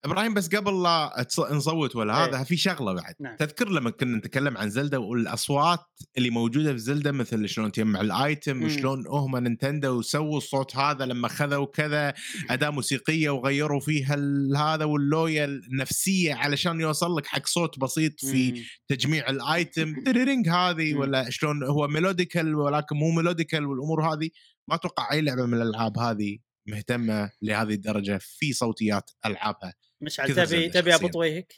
إبراهيم 0.05 0.33
بس 0.33 0.55
قبل 0.55 0.83
لا 0.83 1.27
نصوت 1.51 1.95
ولا 1.95 2.17
إيه. 2.17 2.29
هذا 2.29 2.43
في 2.43 2.57
شغلة 2.57 2.93
بعد 2.93 3.15
نعم. 3.19 3.35
تذكر 3.35 3.69
لما 3.69 3.89
كنا 3.89 4.17
نتكلم 4.17 4.57
عن 4.57 4.69
Zelda 4.69 4.99
والأصوات 4.99 5.79
اللي 6.17 6.29
موجودة 6.29 6.71
في 6.71 6.77
Zelda 6.77 7.11
مثل 7.11 7.49
شلون 7.49 7.71
تجمع 7.71 8.01
ال 8.01 8.12
item. 8.12 8.63
وشلون 8.63 9.07
هم 9.07 9.37
Nintendo 9.37 10.01
سووا 10.01 10.37
الصوت 10.37 10.75
هذا 10.75 11.05
لما 11.05 11.27
خذوا 11.27 11.65
كذا 11.65 12.13
أداة 12.49 12.69
موسيقية 12.69 13.29
وغيروا 13.29 13.79
فيها 13.79 14.15
هذا 14.57 14.85
واللويا 14.85 15.45
النفسية 15.45 16.33
علشان 16.33 16.81
يوصل 16.81 17.15
لك 17.15 17.25
حق 17.25 17.45
صوت 17.45 17.79
بسيط 17.79 18.19
في 18.19 18.51
مم. 18.51 18.57
تجميع 18.87 19.29
ال 19.29 19.44
item 19.44 20.03
تريرينج 20.05 20.49
هذه. 20.49 20.95
ولا 20.95 21.29
شلون 21.29 21.63
هو 21.63 21.87
melodical 21.87 22.55
ولكن 22.55 22.95
مو 22.95 23.11
melodical 23.11 23.65
والأمور 23.65 24.13
هذه 24.13 24.29
ما 24.69 24.75
أتوقع 24.75 25.11
أي 25.11 25.21
لعبة 25.21 25.45
من 25.45 25.53
الألعاب 25.53 25.97
هذه 25.97 26.37
مهتمة 26.67 27.31
لهذه 27.41 27.73
الدرجة 27.73 28.19
في 28.21 28.53
صوتيات 28.53 29.11
ألعابها 29.25 29.73
مشعل 30.01 30.27
تبي 30.27 30.69
تبي 30.69 30.91
شخصياً. 30.91 31.07
ابط 31.07 31.15
وجهك 31.15 31.53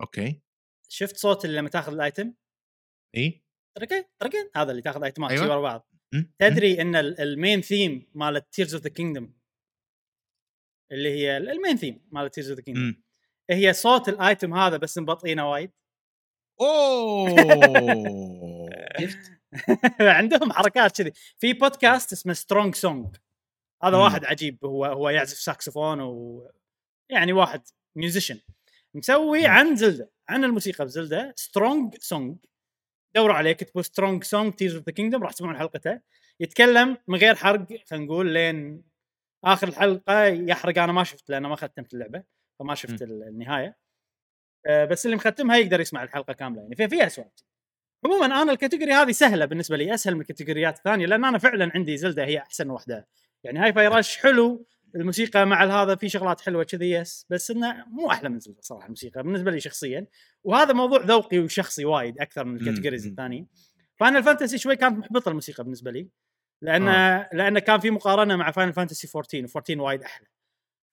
okay. 0.00 0.40
شفت 0.88 1.16
صوت 1.16 1.44
اللي 1.44 1.56
لما 1.56 1.68
تاخذ 1.68 1.92
ال 1.92 1.99
item؟ 1.99 2.34
اي 3.16 3.44
تركن 3.76 4.04
تركن 4.18 4.50
هذا 4.56 4.70
اللي 4.70 4.82
تاخذ 4.82 5.04
item 5.04 5.25
ات 5.25 5.30
أيوة. 5.30 5.44
ورا 5.48 5.60
بعض. 5.60 5.88
م? 6.14 6.22
تدري 6.38 6.80
إن 6.80 6.96
ال- 6.96 7.20
ال 7.20 7.28
main 7.28 7.60
theme 7.60 8.10
مالت 8.14 8.54
Tears 8.54 8.74
of 8.74 8.82
the 8.84 8.90
Kingdom 8.90 9.32
اللي 10.92 11.10
هي 11.10 11.36
ال- 11.36 11.50
ال 11.50 11.55
main 11.55 11.76
theme 11.76 12.08
مالت 12.12 12.34
Tears 12.34 12.48
of 12.48 12.58
the 12.58 12.64
Kingdom. 12.64 13.02
هي 13.50 13.72
صوت 13.72 14.08
ال 14.08 14.17
item 14.17 14.54
هذا 14.54 14.76
بس 14.76 14.98
مبطئينه 14.98 15.50
وايد. 15.50 15.70
أوه! 16.60 17.28
شفت؟ 19.00 19.32
عندهم 20.00 20.52
حركات 20.52 20.96
كذي. 20.96 21.12
في 21.38 21.52
بودكاست 21.52 22.12
اسمه 22.12 22.32
Strong 22.32 22.74
Song 22.74 23.16
هذا. 23.82 23.96
واحد 23.96 24.24
عجيب 24.24 24.64
هو 24.64 24.84
هو 24.84 25.08
يعزف 25.10 25.38
ساكسفون 25.38 26.00
و 26.00 26.50
يعني 27.12 27.32
واحد 27.32 27.62
musician 27.96 28.40
مسوي 28.94 29.40
مم. 29.40 29.46
عن 29.46 29.76
Zelda 29.76 30.10
عن 30.28 30.44
الموسيقى 30.44 30.84
ب 30.84 30.92
Zelda 30.92 31.34
Strong 31.36 31.94
Song 31.98 32.36
دوروا 33.14 33.34
عليه 33.34 33.52
كتبوا 33.52 33.82
Strong 33.82 34.24
Song 34.24 34.52
Tears 34.54 34.74
of 34.76 34.84
the 34.86 34.92
Kingdom 34.92 35.22
راح 35.22 35.32
تسمعون 35.32 35.58
حلقته. 35.58 36.00
يتكلم 36.40 36.96
من 37.08 37.18
غير 37.18 37.34
حرق 37.34 37.66
خلينا 37.90 38.04
نقول 38.04 38.32
لين 38.32 38.82
آخر 39.44 39.68
الحلقة 39.68 40.24
يحرق. 40.24 40.78
أنا 40.82 40.92
ما 40.92 41.04
شفت 41.04 41.30
لأنه 41.30 41.48
ما 41.48 41.56
ختمت 41.56 41.94
اللعبة 41.94 42.22
فما 42.58 42.74
شفت 42.74 43.02
ال- 43.02 43.22
النهاية. 43.22 43.76
آه، 44.66 44.84
بس 44.84 45.04
اللي 45.06 45.16
مختمها 45.16 45.56
يقدر 45.56 45.80
يسمع 45.80 46.02
الحلقة 46.02 46.32
كاملة 46.32 46.62
يعني. 46.62 46.76
في- 46.76 46.88
فيها 46.88 47.08
سوالف 47.08 47.44
عموما 48.04 48.26
أنا 48.26 48.52
ال 48.52 48.56
category 48.56 48.92
هذه 48.92 49.12
سهلة 49.12 49.44
بالنسبة 49.44 49.76
لي 49.76 49.94
أسهل 49.94 50.14
من 50.14 50.20
الكاتيجوريات 50.20 50.78
الثانية 50.78 51.06
لأن 51.06 51.24
أنا 51.24 51.38
فعلا 51.38 51.70
عندي 51.74 51.96
Zelda 51.96 52.24
هي 52.24 52.38
أحسن 52.38 52.70
واحدة 52.70 53.08
يعني 53.44 53.58
Hi-Fi 53.58 53.88
Rush 53.88 54.16
حلو 54.16 54.66
الموسيقى 54.96 55.46
مع 55.46 55.82
هذا 55.82 55.94
في 55.94 56.08
شغلات 56.08 56.40
حلوة 56.40 56.64
كذي 56.64 56.90
yes 56.90 57.26
بس 57.30 57.50
إنه 57.50 57.84
مو 57.86 58.10
أحلى 58.10 58.28
من 58.28 58.38
Zelda 58.38 58.60
صراحة 58.60 58.84
الموسيقى 58.84 59.22
بالنسبة 59.22 59.50
لي 59.50 59.60
شخصيا. 59.60 60.06
وهذا 60.44 60.72
موضوع 60.72 61.00
ذوقي 61.04 61.38
وشخصي 61.38 61.84
وايد 61.84 62.18
أكثر 62.18 62.44
من 62.44 62.56
ال 62.56 62.60
categories. 62.60 63.06
الثانية. 63.06 63.46
Final 63.96 64.22
Fantasy 64.22 64.58
شوي 64.58 64.76
كانت 64.76 64.98
محبطة 64.98 65.28
الموسيقى 65.28 65.64
بالنسبة 65.64 65.90
لي 65.90 66.08
لأن 66.62 66.88
آه. 66.88 67.30
لأن 67.32 67.58
كان 67.58 67.80
في 67.80 67.90
مقارنة 67.90 68.36
مع 68.36 68.50
Final 68.50 68.72
Fantasy 68.72 69.08
14 69.16 69.46
و14 69.46 69.80
وايد 69.80 70.02
أحلى. 70.02 70.26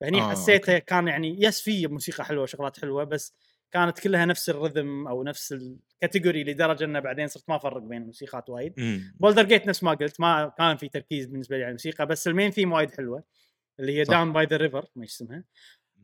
فهني 0.02 0.22
آه، 0.22 0.30
حسيته 0.30 0.78
كان 0.78 1.08
يعني 1.08 1.44
yes 1.44 1.61
في 1.62 1.88
موسيقى 1.88 2.26
حلوة 2.26 2.44
وشغلات 2.44 2.80
حلوة 2.80 3.04
بس 3.04 3.34
كانت 3.72 4.00
كلها 4.00 4.26
نفس 4.26 4.50
الرذم 4.50 5.08
أو 5.08 5.24
نفس 5.24 5.54
ال 5.53 5.64
category 5.64 6.44
لدرجة 6.44 6.84
إنه 6.84 7.00
بعدين 7.00 7.28
صرت 7.28 7.50
ما 7.50 7.56
أفرق 7.56 7.78
بين 7.78 8.02
الموسيقات 8.02 8.50
وايد. 8.50 8.74
بولدرز 9.20 9.44
جيت 9.44 9.68
نفس 9.68 9.84
ما 9.84 9.92
قلت 9.92 10.20
ما 10.20 10.52
كان 10.58 10.78
في 10.78 10.90
تركيز 10.90 11.26
بالنسبة 11.26 11.58
لي 11.58 11.64
على 11.64 11.70
الموسيقى 11.70 12.06
بس 12.06 12.28
ال 12.28 12.32
main 12.32 12.52
theme 12.52 12.72
وايد 12.72 12.92
حلوة. 12.92 13.24
اللي 13.80 13.97
هي. 13.99 14.03
Down 14.03 14.34
by 14.34 14.45
the 14.45 14.57
River 14.57 14.86
ما 14.95 15.03
اسمها. 15.06 15.43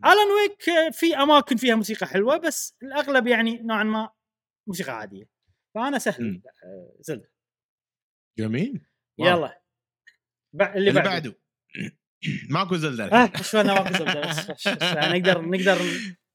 الان 0.06 0.27
ويك 0.41 0.69
آه، 0.69 0.89
في 0.89 1.15
أماكن 1.18 1.56
فيها 1.56 1.76
موسيقى 1.76 2.07
حلوة 2.07 2.38
بس 2.38 2.76
الأغلب 2.84 3.27
يعني 3.27 3.57
نوعا 3.57 3.84
ما 3.84 4.10
موسيقى 4.68 4.97
عادية. 4.97 5.30
فأنا 5.76 5.99
سهل. 5.99 6.41
آه، 6.65 6.95
زلدة. 6.99 7.31
جميل. 8.38 8.85
واو. 9.19 9.30
يلا. 9.38 9.61
بع- 10.57 10.76
اللي, 10.76 10.89
اللي 10.89 11.02
بعده. 11.02 11.10
بعده. 11.10 11.35
ماكو 12.49 12.76
زلزال 12.76 13.14
آه 13.14 13.31
شلون 13.41 13.65
ما 13.65 13.77
أقصد 13.77 14.03
بس- 14.18 14.52
بس- 14.52 14.68
بس 14.68 14.84
نقدر 14.84 15.41
نقدر 15.41 15.77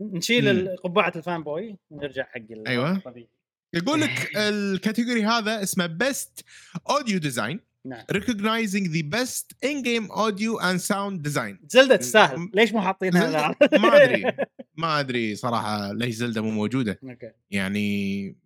نشيل 0.01 0.77
قبعه 0.77 1.13
ال 1.17 1.23
fan 1.23 1.43
boy 1.43 1.79
ونرجع 1.91 2.25
حق. 2.25 2.41
الطبيعي. 2.51 3.31
يقول 3.75 4.01
لك 4.01 4.09
ال 4.37 4.47
category 4.47 5.25
هذا 5.25 5.63
اسمه 5.63 5.87
best 5.87 6.45
audio 6.91 7.19
design 7.19 7.61
نعم. 7.87 8.05
recognizing 8.13 8.85
the 8.93 9.03
best 9.03 9.47
in-game 9.65 10.11
audio 10.11 10.59
and 10.59 10.81
sound 10.81 11.23
design. 11.31 11.67
زلدة 11.69 11.97
تستاهل. 11.97 12.51
ليش 12.55 12.73
مو 12.73 12.81
حاطينها؟ 12.81 13.57
ما 13.73 13.97
أدري. 14.05 14.37
ما 14.77 15.01
أدري 15.01 15.37
صراحة 15.37 15.93
ليش 15.93 16.15
زلدة 16.15 16.41
مو 16.43 16.51
موجودة. 16.51 17.01
okay. 17.05 17.31
يعني 17.51 18.37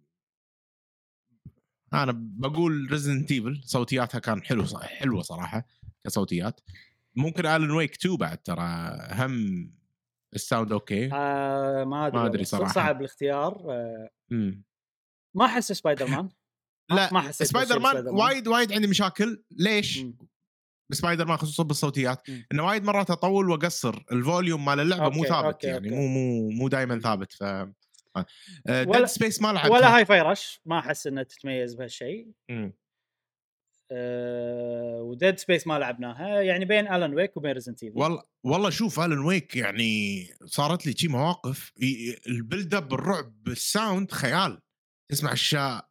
أنا 1.94 2.12
بقول 2.16 2.88
ريزنت 2.90 3.32
ايفل 3.32 3.60
صوتياتها 3.64 4.18
كان 4.18 4.42
حلو 4.42 4.64
حلوة 4.82 5.22
صراحة 5.22 5.66
كصوتيات. 6.04 6.60
ممكن 7.16 7.46
الن 7.46 7.70
ويك 7.70 7.94
2 7.94 8.16
بعد 8.16 8.38
ترى. 8.38 8.62
هم 9.12 9.70
ال 10.34 10.41
sound 10.41 10.72
okay 10.72 11.10
آه 11.12 11.84
ما 11.84 12.06
أدري 12.06 12.18
ما 12.18 12.26
أدري 12.26 12.36
والله. 12.38 12.44
صراحة. 12.44 12.72
صعب 12.72 13.00
الاختيار 13.00 13.64
آه. 13.70 14.10
ما 15.34 15.44
أحس 15.44 15.72
سبايدر 15.72 16.06
مان 16.06 16.16
ما- 16.24 16.28
لا 16.90 17.12
ما 17.12 17.20
حسيت 17.20 17.46
سبايدر 17.46 17.78
مان 17.78 18.08
وايد 18.08 18.48
وايد 18.48 18.72
عندي 18.72 18.86
مشاكل. 18.86 19.42
ليش؟ 19.50 19.98
مم. 19.98 20.18
بسبايدر 20.90 21.26
مان 21.26 21.36
خصوصا 21.36 21.62
بالصوتيات. 21.62 22.30
مم. 22.30 22.46
إنه 22.52 22.66
وايد 22.66 22.84
مرات 22.84 23.10
أطول 23.10 23.50
وأقصر. 23.50 24.04
ال 24.12 24.20
volume 24.20 24.64
مال 24.64 24.80
اللعبة 24.80 25.08
مو 25.08 25.24
ثابت 25.24 25.44
okay، 25.44 25.66
يعني 25.66 25.88
أوكي. 25.88 25.96
مو 25.96 26.06
مو 26.08 26.50
مو 26.50 26.68
دائما 26.68 26.98
ثابت. 27.00 27.32
ف 27.32 27.42
ولا- 27.42 27.64
ديد 28.98 29.04
سبيس 29.04 29.42
ما 29.42 29.52
لعبتها. 29.52 29.70
ولا 29.72 29.96
هاي 29.96 30.04
فاي 30.04 30.20
رش 30.20 30.60
ما 30.66 30.78
أحس 30.78 31.06
إنها 31.06 31.22
تتميز 31.22 31.74
بهالشيء. 31.74 32.28
آه 33.90 35.02
وديد 35.02 35.38
سبيس 35.38 35.66
ما 35.66 35.78
لعبناها. 35.78 36.40
يعني 36.40 36.64
بين 36.64 36.92
الان 36.92 37.14
ويك 37.14 37.36
وبين 37.36 37.52
ريزنت 37.52 37.82
ايفل 37.82 37.98
والله 37.98 38.22
والله 38.44 38.70
شوف 38.70 39.00
الن 39.00 39.18
ويك 39.18 39.56
يعني 39.56 40.26
صارت 40.44 40.86
لي 40.86 40.92
شي 40.92 41.08
مواقف. 41.08 41.72
ال 42.26 42.34
build 42.34 42.74
up 42.74 42.94
الرعب 42.94 43.42
بال 43.42 43.62
sound 43.62 44.12
خيال. 44.12 44.60
تسمع 45.10 45.32
أشياء 45.32 45.78
ال- 45.78 45.82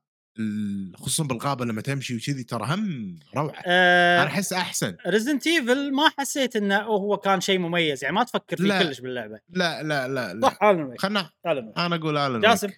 خصوصا 0.96 1.24
بالغابة 1.24 1.66
لما 1.66 1.82
تمشي 1.82 2.16
وكذي 2.16 2.44
ترى 2.44 2.66
هم 2.66 3.20
روعة. 3.36 3.50
أنا 3.50 3.64
آه 3.66 4.28
أحس 4.28 4.54
أحسن. 4.54 4.98
ريزنت 5.08 5.48
ايفل 5.48 5.94
ما 5.94 6.10
حسيت 6.18 6.56
إنه 6.56 6.82
هو 6.82 7.18
كان 7.18 7.42
شيء 7.42 7.60
مميز 7.60 8.04
يعني 8.04 8.16
ما 8.16 8.24
تفكر 8.24 8.58
فيه 8.58 8.64
لا. 8.64 8.84
كلش 8.84 9.00
باللعبة. 9.00 9.40
لا 9.50 9.84
لا 9.84 10.08
لا 10.08 10.34
لا. 10.34 10.50
صح 10.50 10.58
خلنا 10.98 11.32
أنا 11.78 11.96
أقول 11.96 12.18
الن 12.18 12.27
ويك 12.27 12.40
جاسم؟ 12.40 12.70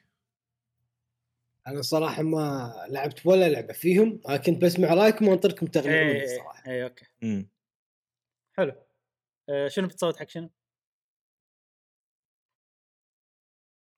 أنا 1.67 1.81
صراحة 1.81 2.23
ما 2.23 2.73
لعبت 2.89 3.25
ولا 3.25 3.49
لعبة 3.49 3.73
فيهم 3.73 4.21
أنا 4.29 4.37
كنت 4.37 4.61
بسمع 4.61 4.93
رايكم 4.93 5.27
وانطركم 5.27 5.65
تقنعوني 5.65 6.15
اي 6.15 6.37
صراحة. 6.37 6.63
اي 6.67 6.83
okay. 6.83 7.05
مم. 7.21 7.49
حلو. 8.57 8.73
آه 9.49 9.67
شنو 9.67 9.87
بتصوت 9.87 10.17
حق 10.19 10.29
شنو؟ 10.29 10.49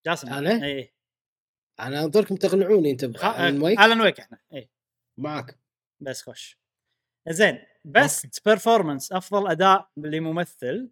جاسم. 0.06 0.30
أنا؟ 0.30 0.66
اي 0.66 0.94
أنا 1.80 2.04
انطركم 2.04 2.36
تقنعوني 2.36 2.92
أنت. 2.92 3.04
آه، 3.04 3.50
المايك؟ 3.50 3.80
ألان 3.80 4.02
ويك 4.02 4.20
إحنا 4.20 4.38
اي 4.54 4.70
معك 5.18 5.60
بس 6.00 6.22
خش 6.30 6.60
زين 7.30 7.60
best 7.86 8.46
performance 8.46 9.12
أفضل 9.12 9.48
أداء 9.52 9.90
لممثل. 9.98 10.90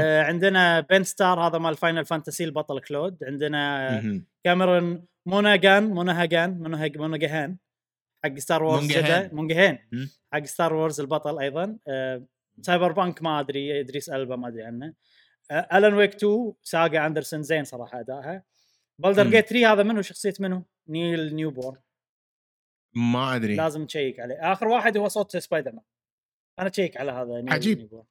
آه 0.00 0.22
عندنا 0.22 0.80
بن 0.80 1.04
ستار 1.04 1.40
هذا 1.46 1.58
مال 1.58 1.76
فاينل 1.76 2.04
فانتسي 2.04 2.44
البطل 2.44 2.80
كلود. 2.80 3.24
عندنا 3.24 3.90
مهم. 4.00 4.26
كاميرون 4.44 5.06
موناجان 5.26 5.84
موناهاجان 5.90 6.58
موناهاج- 6.62 6.98
موناجهان 6.98 7.56
حق 8.24 8.38
ستار 8.38 8.62
وورز 8.62 8.98
موناجهان 9.32 9.78
مم. 9.92 10.10
حق 10.32 10.44
ستار 10.44 10.74
وورز 10.74 11.00
البطل 11.00 11.38
أيضا. 11.38 11.78
آه 11.88 12.24
سايبر 12.62 12.92
بانك 12.92 13.22
ما 13.22 13.40
أدري 13.40 13.80
إدريس 13.80 14.08
ألبا 14.10 14.36
ما 14.36 14.48
أدري 14.48 14.62
عنه. 14.62 14.94
آه 15.50 15.68
الان 15.78 15.94
ويك 15.94 16.14
2 16.14 16.52
ساجا 16.62 17.06
أندرسون 17.06 17.42
زين 17.42 17.64
صراحة 17.64 18.00
أدائها. 18.00 18.42
بلدرز 19.00 19.24
مم. 19.24 19.30
جيت 19.30 19.48
3 19.48 19.72
هذا 19.72 19.82
منو 19.82 20.02
شخصية 20.02 20.34
منو؟ 20.40 20.64
نيل 20.88 21.34
نيوبورن 21.34 21.80
ما 22.94 23.36
أدري 23.36 23.56
لازم 23.56 23.86
check 23.86 24.20
عليه 24.20 24.52
آخر 24.52 24.68
واحد 24.68 24.96
هو 24.96 25.08
صوت 25.08 25.36
سبايدر 25.36 25.72
مان 25.72 25.84
أنا 26.58 26.68
check 26.68 26.96
على 26.96 27.12
هذا 27.12 27.40
نيل 27.40 27.52
عجيب. 27.52 27.78
نيوبورن. 27.78 28.04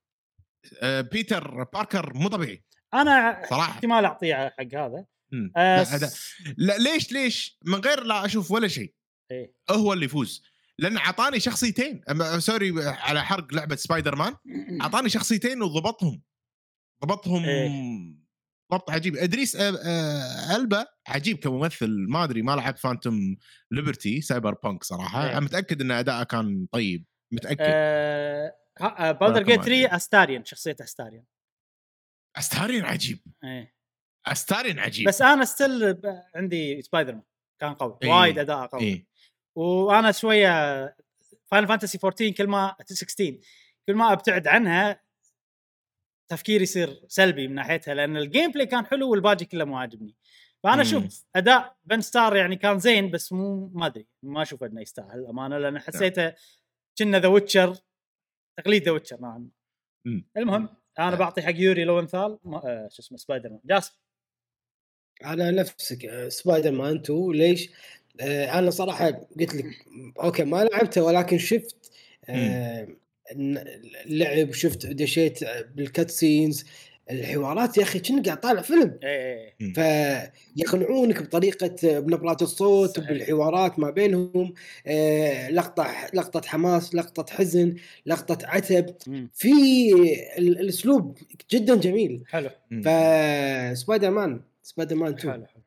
آه، 0.82 1.02
بيتر 1.02 1.64
باركر 1.64 2.14
مو 2.14 2.28
طبيعي 2.28 2.64
أنا 2.94 3.42
صراحة 3.50 3.72
احتمال 3.72 4.06
أعطيه 4.06 4.50
حق 4.50 4.76
هذا 4.76 5.06
مم. 5.32 5.52
آه 5.58 5.84
لا, 5.84 6.10
لا 6.58 6.78
ليش 6.78 7.12
ليش 7.12 7.60
من 7.66 7.76
غير 7.80 8.04
لا 8.04 8.26
أشوف 8.26 8.52
ولا 8.52 8.68
شيء 8.68 8.94
إيه. 9.32 9.54
هو 9.70 9.94
اللي 9.94 10.06
يفوز 10.06 10.44
لأن 10.80 10.98
أعطاني 10.98 11.40
شخصيتين 11.40 12.02
أما 12.10 12.40
sorry 12.40 12.74
على 12.86 13.26
حرق 13.26 13.54
لعبة 13.54 13.76
سبايدر 13.76 14.16
مان 14.16 14.36
أعطاني 14.82 15.10
شخصيتين 15.10 15.62
وضبطهم 15.62 16.22
ضبطهم 17.06 17.44
إيه. 17.44 18.19
ضبط 18.72 18.92
عجيب. 18.92 19.16
أدريس 19.16 19.56
آه، 19.56 19.78
آه، 19.86 20.56
ألبا 20.56 20.86
عجيب 21.08 21.38
كممثل. 21.38 22.06
ما 22.10 22.24
أدري 22.24 22.42
ما 22.42 22.52
لعب 22.56 22.78
فانتوم 22.78 23.38
ليبرتي 23.72 24.22
سايبر 24.22 24.54
بانك 24.64 24.84
صراحة. 24.84 25.26
إيه. 25.26 25.32
أنا 25.32 25.40
متأكد 25.40 25.82
إن 25.82 25.92
أداءه 25.92 26.24
كان 26.24 26.68
طيب. 26.72 27.06
متأكد. 27.34 27.64
بلدرز 29.20 29.26
ولكن 29.26 29.46
جيت 29.46 29.58
ما 29.58 29.64
أدري. 29.64 29.84
3 29.84 29.96
استاريان 29.96 30.46
شخصية 30.46 30.76
استاريان 30.82 31.26
استاريان 32.38 32.86
عجيب. 32.86 33.20
إيه. 33.44 33.74
استاريان 34.28 34.80
عجيب. 34.80 35.08
بس 35.08 35.22
أنا 35.22 35.46
still 35.46 36.02
عندي 36.36 36.82
سبايدر 36.82 37.14
مان 37.14 37.24
كان 37.62 37.74
قوي. 37.74 37.98
إيه. 38.04 38.10
وايد 38.10 38.40
اداء 38.40 38.66
قوي. 38.68 38.82
اي 38.82 39.08
وأنا 39.56 40.12
شوية 40.12 40.50
فاينل 41.52 41.68
فانتسي 41.68 42.00
14 42.04 42.30
كل 42.30 42.48
ما 42.48 42.76
16 42.86 43.38
كل 43.88 43.96
ما 43.96 44.14
أبتعد 44.14 44.48
عنها 44.48 45.02
تفكيري 46.30 46.64
يصير 46.64 47.02
سلبي 47.08 47.48
من 47.48 47.56
ناحيتها 47.56 47.94
لأن 47.94 48.18
ال 48.18 48.52
gameplay 48.52 48.66
كان 48.66 48.86
حلو 48.86 49.12
والباقي 49.12 49.46
كله 49.46 49.66
مو 49.66 49.78
عاجبني. 49.78 50.16
فأنا. 50.64 50.82
أشوف 50.82 51.26
أداء 51.36 51.76
بن 51.86 52.02
ستار 52.02 52.36
يعني 52.36 52.56
كان 52.56 52.80
زين 52.80 53.12
بس 53.12 53.32
مو 53.34 53.68
ما 53.74 53.86
أدري 53.86 54.08
ما 54.24 54.42
أشوف 54.42 54.64
إنه 54.64 54.82
يستاهل 54.82 55.20
الأمانة 55.20 55.58
لأن 55.58 55.80
حسيته 55.80 56.34
كنه 56.98 57.20
ذا 57.20 57.28
ويتشر 57.28 57.78
تقليد 58.60 58.84
ذا 58.84 58.92
ويتشر 58.92 59.22
نوعا 59.22 59.38
ما 59.38 59.50
مم. 60.06 60.26
المهم 60.38 60.70
أنا 61.00 61.16
بعطي 61.16 61.42
حق 61.42 61.54
يوري 61.56 61.84
لو 61.84 62.00
انثال 62.00 62.40
ما- 62.44 62.58
آه، 62.66 62.88
شو 62.92 63.02
اسمه 63.02 63.18
سبايدر 63.18 63.50
مان 63.50 63.60
جاسم. 63.66 63.94
على 65.22 65.52
نفسك 65.52 66.06
آه، 66.06 66.30
سبايدر 66.30 66.72
مان 66.72 66.96
2 66.96 67.32
ليش؟ 67.32 67.70
آه 68.22 68.60
أنا 68.60 68.70
صراحة 68.70 69.06
قلت 69.10 69.56
لك 69.56 69.66
okay 70.24 70.44
ما 70.44 70.64
لعبته 70.64 71.04
ولكن 71.04 71.38
شفت 71.38 71.92
اللعب 73.32 74.52
شفت 74.54 74.86
دشيت 74.86 75.40
بال 75.76 75.90
cut 75.90 76.12
scenes 76.12 76.66
الحوارات 77.12 77.78
يا 77.78 77.84
أخي 77.84 78.00
كأنك 78.00 78.26
قاعد 78.26 78.40
طالع 78.40 78.62
فيلم. 78.62 79.00
إيه 79.04 79.54
إيه 79.62 80.34
فيقنعونك 80.56 81.22
بطريقة 81.24 82.00
بنبرات 82.00 82.42
الصوت 82.42 82.98
صحيح. 82.98 83.10
بالحوارات 83.10 83.80
ما 83.80 83.90
بينهم 83.90 84.54
آه 84.88 85.50
لقطة 85.50 85.88
لقطة 86.14 86.48
حماس 86.48 86.96
لقطة 86.96 87.34
حزن 87.36 87.76
لقطة 88.06 88.48
عتب. 88.48 88.96
مم. 89.08 89.30
في 89.34 89.50
ال- 90.38 90.60
الأسلوب 90.60 91.18
جدا 91.52 91.76
جميل. 91.76 92.24
حلو. 92.28 92.50
فسبايدر 92.86 94.10
مان 94.10 94.42
سبايدر 94.64 94.96
مان 94.96 95.14
2 95.14 95.34
حلو 95.34 95.46
حلو. 95.46 95.62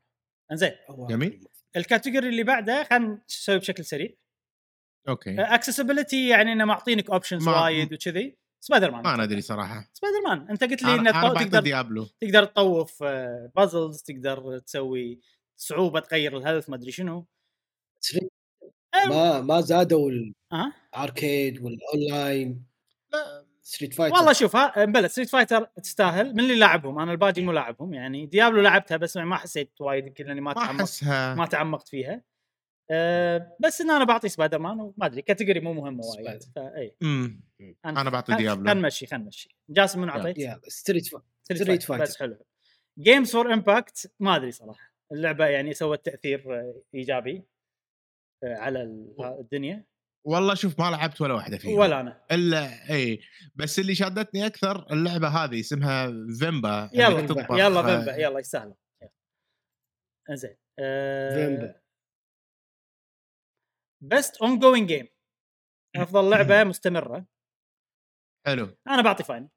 إنزين 0.53 0.71
جميل. 1.11 1.41
ال 1.77 1.83
category 1.83 2.29
اللي 2.29 2.43
بعده 2.45 2.85
خلينا 2.85 3.19
نسوي 3.31 3.59
بشكل 3.59 3.85
سريع. 3.85 4.09
okay. 5.09 5.41
accessibility 5.41 6.29
يعني 6.29 6.53
إنه 6.53 6.65
معطينك 6.65 7.11
options 7.11 7.49
وايد 7.49 7.93
وكذي. 7.93 8.37
سبايدر 8.61 8.91
مان 8.91 9.03
ما 9.03 9.17
ندري 9.17 9.41
صراحة. 9.41 9.91
سبايدر 9.93 10.21
مان 10.29 10.49
أنت 10.51 10.65
قلت 10.65 10.83
لي 10.83 10.95
أنا 10.95 11.11
إنه 11.11 11.35
تقدر 11.35 11.61
ديابلو 11.61 12.07
تقدر 12.21 12.45
تطوف 12.45 13.03
puzzles 13.57 14.03
تقدر 14.03 14.59
تسوي 14.59 15.21
صعوبة 15.57 16.01
تغير 16.01 16.39
ال 16.39 16.44
health 16.44 16.71
ما 16.71 16.77
أدري 16.77 16.93
شنو. 16.93 17.27
ما 19.09 19.41
ما 19.41 19.61
زادوا 19.61 20.11
ال 20.95 21.05
arcade 21.05 21.65
والاونلاين 21.65 22.65
لا. 23.13 23.45
ستريت 23.63 23.95
فايتر 23.95 24.17
والله 24.17 24.33
شوف 24.33 24.57
ها 24.57 24.85
بلى 24.85 25.09
ستريت 25.09 25.29
فايتر 25.29 25.65
تستاهل. 25.65 26.33
من 26.33 26.41
اللي 26.41 26.55
لاعبهم 26.55 26.99
أنا 26.99 27.13
الباقي 27.13 27.43
مو 27.43 27.53
لاعبهم 27.53 27.95
يعني. 27.95 28.27
ديابلو 28.27 28.61
لعبتها 28.61 28.97
بس 28.97 29.17
ما 29.17 29.37
حسيت 29.37 29.81
وايد 29.81 30.07
يمكن 30.07 30.27
لاني 30.27 30.41
ما 30.41 30.55
ما 30.55 30.67
تعمقت 30.67 31.05
ما 31.39 31.47
تعمقت 31.47 31.89
فيها. 31.89 32.23
أه 32.91 33.57
بس 33.61 33.81
إن 33.81 33.91
أنا 33.91 34.05
بعطي 34.05 34.29
سبايدر 34.29 34.59
مان 34.59 34.81
وما 34.81 35.07
أدري 35.07 35.23
category 35.23 35.61
مو 35.61 35.73
مهمه 35.73 36.05
وايد. 36.05 36.43
فاي 36.57 36.97
مم. 37.03 37.41
أنا 37.87 38.11
بعطي 38.11 38.35
ديابلو. 38.37 38.65
خلينا 38.65 38.81
نمشي 38.81 39.07
خلينا 39.07 39.25
نمشي 39.25 39.57
جاسم 39.71 40.01
منو 40.01 40.13
يلا. 40.13 40.19
اعطيت؟ 40.21 40.39
يلا. 40.39 40.61
ستريت 40.69 41.07
فايتر 41.07 41.25
ستريت 41.43 41.83
فايتر 41.83 42.05
بس. 42.05 42.17
حلو. 42.19 42.39
games 42.99 43.33
for 43.33 43.53
impact 43.53 44.13
ما 44.21 44.37
أدري 44.37 44.53
صراحة. 44.53 44.93
اللعبة 45.13 45.47
يعني 45.47 45.75
سوت 45.75 46.05
تأثير 46.07 46.55
آه، 46.61 46.83
إيجابي 46.95 47.43
آه، 48.45 48.55
على 48.57 48.83
ال- 48.83 49.37
الدنيا. 49.41 49.85
والله 50.27 50.55
شوف 50.55 50.81
ما 50.81 50.91
لعبت 50.91 51.21
ولا 51.21 51.35
واحدة 51.35 51.59
فيهم 51.59 51.79
ولا 51.79 52.01
أنا. 52.01 52.25
إلا 52.33 52.91
إي. 52.95 53.21
بس 53.55 53.79
اللي 53.79 53.95
شادتني 53.95 54.47
أكثر 54.47 54.87
اللعبة 54.93 55.29
هذه 55.29 55.61
اسمها 55.61 56.07
فيمبا 56.41 56.91
يلا 56.95 57.09
يلا 57.59 57.81
آه، 57.81 57.97
فيمبا 57.99 58.17
يلا 58.17 58.39
يستاهل 58.41 58.75
زين. 60.31 60.57
فيمبا. 61.35 61.82
best 64.03 64.37
ongoing 64.37 64.89
game 64.89 65.09
أفضل 65.97 66.31
لعبة 66.31 66.65
مستمرة. 66.65 67.27
حلو. 68.47 68.77
أنا 68.89 69.03
بعطي 69.03 69.25
فاين 69.25 69.51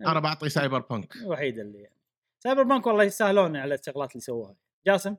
أنا 0.00 0.20
بعطي 0.20 0.48
سايبر 0.48 0.78
بانك 0.78 1.16
الوحيده 1.16 1.62
اللي 1.62 1.82
يعني. 1.82 1.96
Cyberpunk 2.42 2.86
والله 2.86 3.04
يستاهلون 3.04 3.56
على 3.56 3.74
الشغلات 3.74 4.12
اللي 4.12 4.20
سووها. 4.20 4.56
جاسم؟ 4.86 5.16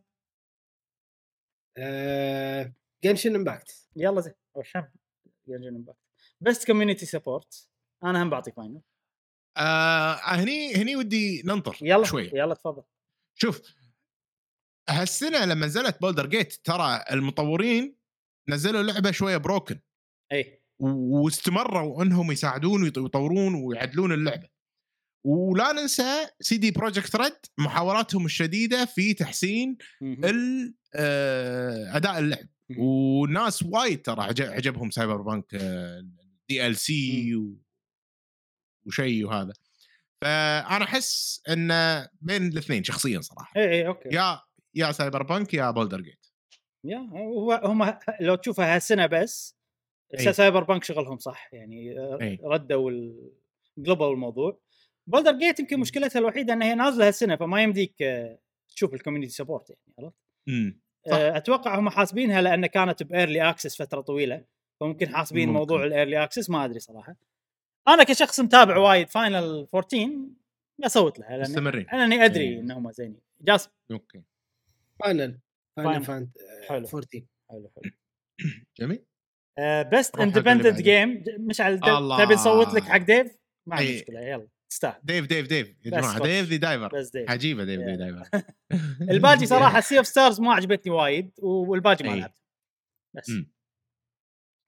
آه 1.78 2.74
Genshin 3.04 3.36
Impact 3.36 3.90
يلا 3.96 4.22
زين. 4.22 4.34
وشم 4.56 4.90
Genshin 5.48 5.76
Impact 5.76 6.00
best 6.42 6.68
community 6.68 7.06
support 7.06 7.70
أنا 8.04 8.24
هم 8.24 8.30
بعطي 8.30 8.52
Final 8.52 8.82
آه 9.58 10.14
هني 10.16 10.76
هني 10.76 10.96
ودي 10.96 11.42
ننطر 11.46 11.78
يلا 11.82 12.06
شوي. 12.06 12.32
يلا 12.34 12.54
تفضل. 12.54 12.84
شوف 13.36 13.77
هالسنة 14.90 15.46
لما 15.46 15.66
نزلت 15.66 16.02
Baldur's 16.02 16.26
Gate 16.26 16.54
ترى 16.64 17.04
المطورين 17.12 17.96
نزلوا 18.50 18.84
لعبة 18.84 19.12
شوية 19.12 19.38
broken 19.38 19.80
اي 20.32 20.62
واستمروا 20.80 22.04
إنهم 22.04 22.32
يساعدون 22.32 22.84
ويط- 22.84 22.98
ويطورون 22.98 23.56
ويعدلون 23.56 24.12
اللعبة. 24.14 24.50
ولا 25.26 25.72
ننسى 25.72 26.28
CD 26.40 26.72
Projekt 26.72 27.16
Red 27.16 27.34
محاولاتهم 27.58 28.26
الشديدة 28.26 28.86
في 28.86 29.14
تحسين 29.14 29.78
آه، 30.96 31.98
أداء 31.98 32.20
اللعب. 32.20 32.48
مم. 32.70 32.80
والناس 32.80 33.64
وايد 33.64 34.02
ترى 34.02 34.22
عج- 34.24 34.42
عجبهم 34.42 34.90
Cyberpunk 34.92 35.56
DLC 36.50 37.36
وشيء 38.88 39.26
وهذا. 39.26 39.54
فأنا 40.22 40.86
أحس 40.86 41.42
انه 41.50 42.08
بين 42.22 42.48
الاثنين 42.48 42.84
شخصيا 42.84 43.22
صراحة. 43.22 43.54
اي 43.58 43.70
اي 43.70 43.88
okay. 43.88 44.10
يا 44.12 44.40
يا 44.78 44.92
Cyberpunk 44.92 45.54
يا 45.54 45.72
Baldur's 45.72 46.02
Gate 46.02 46.28
يا 46.84 46.98
هو 46.98 47.54
هم 47.64 47.94
لو 48.22 48.36
تشوفها 48.36 48.76
هالسنة 48.76 49.06
بس 49.06 49.58
إي. 50.20 50.34
Cyberpunk 50.34 50.84
شغلهم 50.84 51.18
صح 51.18 51.54
يعني 51.54 52.00
آه، 52.00 52.18
إي. 52.22 52.40
ردوا 52.44 52.92
قلبوا 53.78 54.14
الموضوع 54.14 54.60
Baldur's 55.08 55.32
Gate 55.32 55.60
يمكن 55.60 55.80
مشكلتها 55.80 56.20
الوحيدة 56.20 56.54
انها 56.54 56.68
هي 56.68 56.76
نازلة 56.76 57.08
هالسنة 57.08 57.36
فما 57.36 57.64
يمديك 57.64 58.02
آه، 58.02 58.40
تشوف 58.70 58.94
ال 58.94 58.97
community 58.97 59.30
support 59.30 59.70
يعني 59.70 59.82
عرفت؟ 60.00 60.16
صح. 61.10 61.18
آه، 61.18 61.38
أتوقع 61.38 61.80
هم 61.80 61.90
حاسبينها 61.90 62.42
لأن 62.42 62.66
كانت 62.66 63.04
ب 63.04 63.11
early 63.11 63.50
access 63.50 63.82
فترة 63.82 64.02
طويلة 64.02 64.46
فممكن 64.80 65.16
حاسبين 65.16 65.48
ممكن. 65.48 65.60
موضوع 65.60 65.84
ال 65.84 65.90
early 65.90 66.24
access 66.24 66.50
ما 66.50 66.66
أدري 66.66 66.80
صراحة 66.80 67.16
أنا 67.88 68.04
كشخص 68.04 68.40
متابع 68.40 68.78
وايد 68.78 69.10
Final 69.10 69.68
14 69.74 70.10
بصوت 70.80 71.20
لها 71.20 71.30
لأن 71.30 71.42
مستمرين 71.42 71.86
لاني 71.92 72.26
أدري 72.26 72.44
إيه. 72.44 72.60
انهم 72.60 72.92
زينين 72.92 73.22
جاسم 73.42 73.70
أوكي 73.92 74.24
فاينل 75.00 75.40
Final. 75.80 75.84
فاينل 75.84 76.04
فان 76.04 76.30
حلو. 76.68 76.78
14 76.88 77.26
حلو 77.50 77.70
حلو 77.76 77.92
جميل 78.80 79.06
بيست 79.92 80.16
اندبندنت. 80.20 80.82
جيم 80.82 81.24
مشعل. 81.40 81.80
تبي 81.80 82.34
نصوت 82.34 82.74
لك 82.74 82.84
حق 82.84 82.98
ديف؟ 82.98 83.38
ما 83.68 83.76
عندي. 83.76 83.96
مشكلة 83.96 84.20
يلا 84.22 84.48
تستاهل 84.72 85.00
ديف 85.04 85.26
ديف 85.28 85.48
ديف 85.48 85.68
يا 85.86 85.92
بس 85.92 86.04
جماعة. 86.06 86.20
ديف 86.24 86.50
ذا 86.50 86.58
دايفر 86.58 86.88
بس 87.00 87.10
ديف 87.10 87.30
عجيبة 87.30 87.64
ديف 87.64 87.80
ذا 87.80 87.92
يلا. 87.92 87.96
دايفر 87.96 88.44
الباقي 89.14 89.46
صراحة 89.56 89.80
سي 89.80 89.98
اوف 89.98 90.08
ستارز 90.08 90.42
ما 90.42 90.54
عجبتني 90.54 90.92
وايد 90.92 91.32
والباقي 91.40 92.06
ما. 92.10 92.16
لعبت 92.16 92.42
بس. 93.16 93.32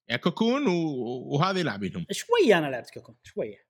يعني 0.10 0.22
كوكون 0.22 0.68
وهذه 0.68 1.62
لاعبينهم 1.62 2.06
شوية 2.12 2.58
أنا 2.58 2.68
لعبت 2.68 2.90
Cocoon 2.90 3.16
شوية 3.24 3.66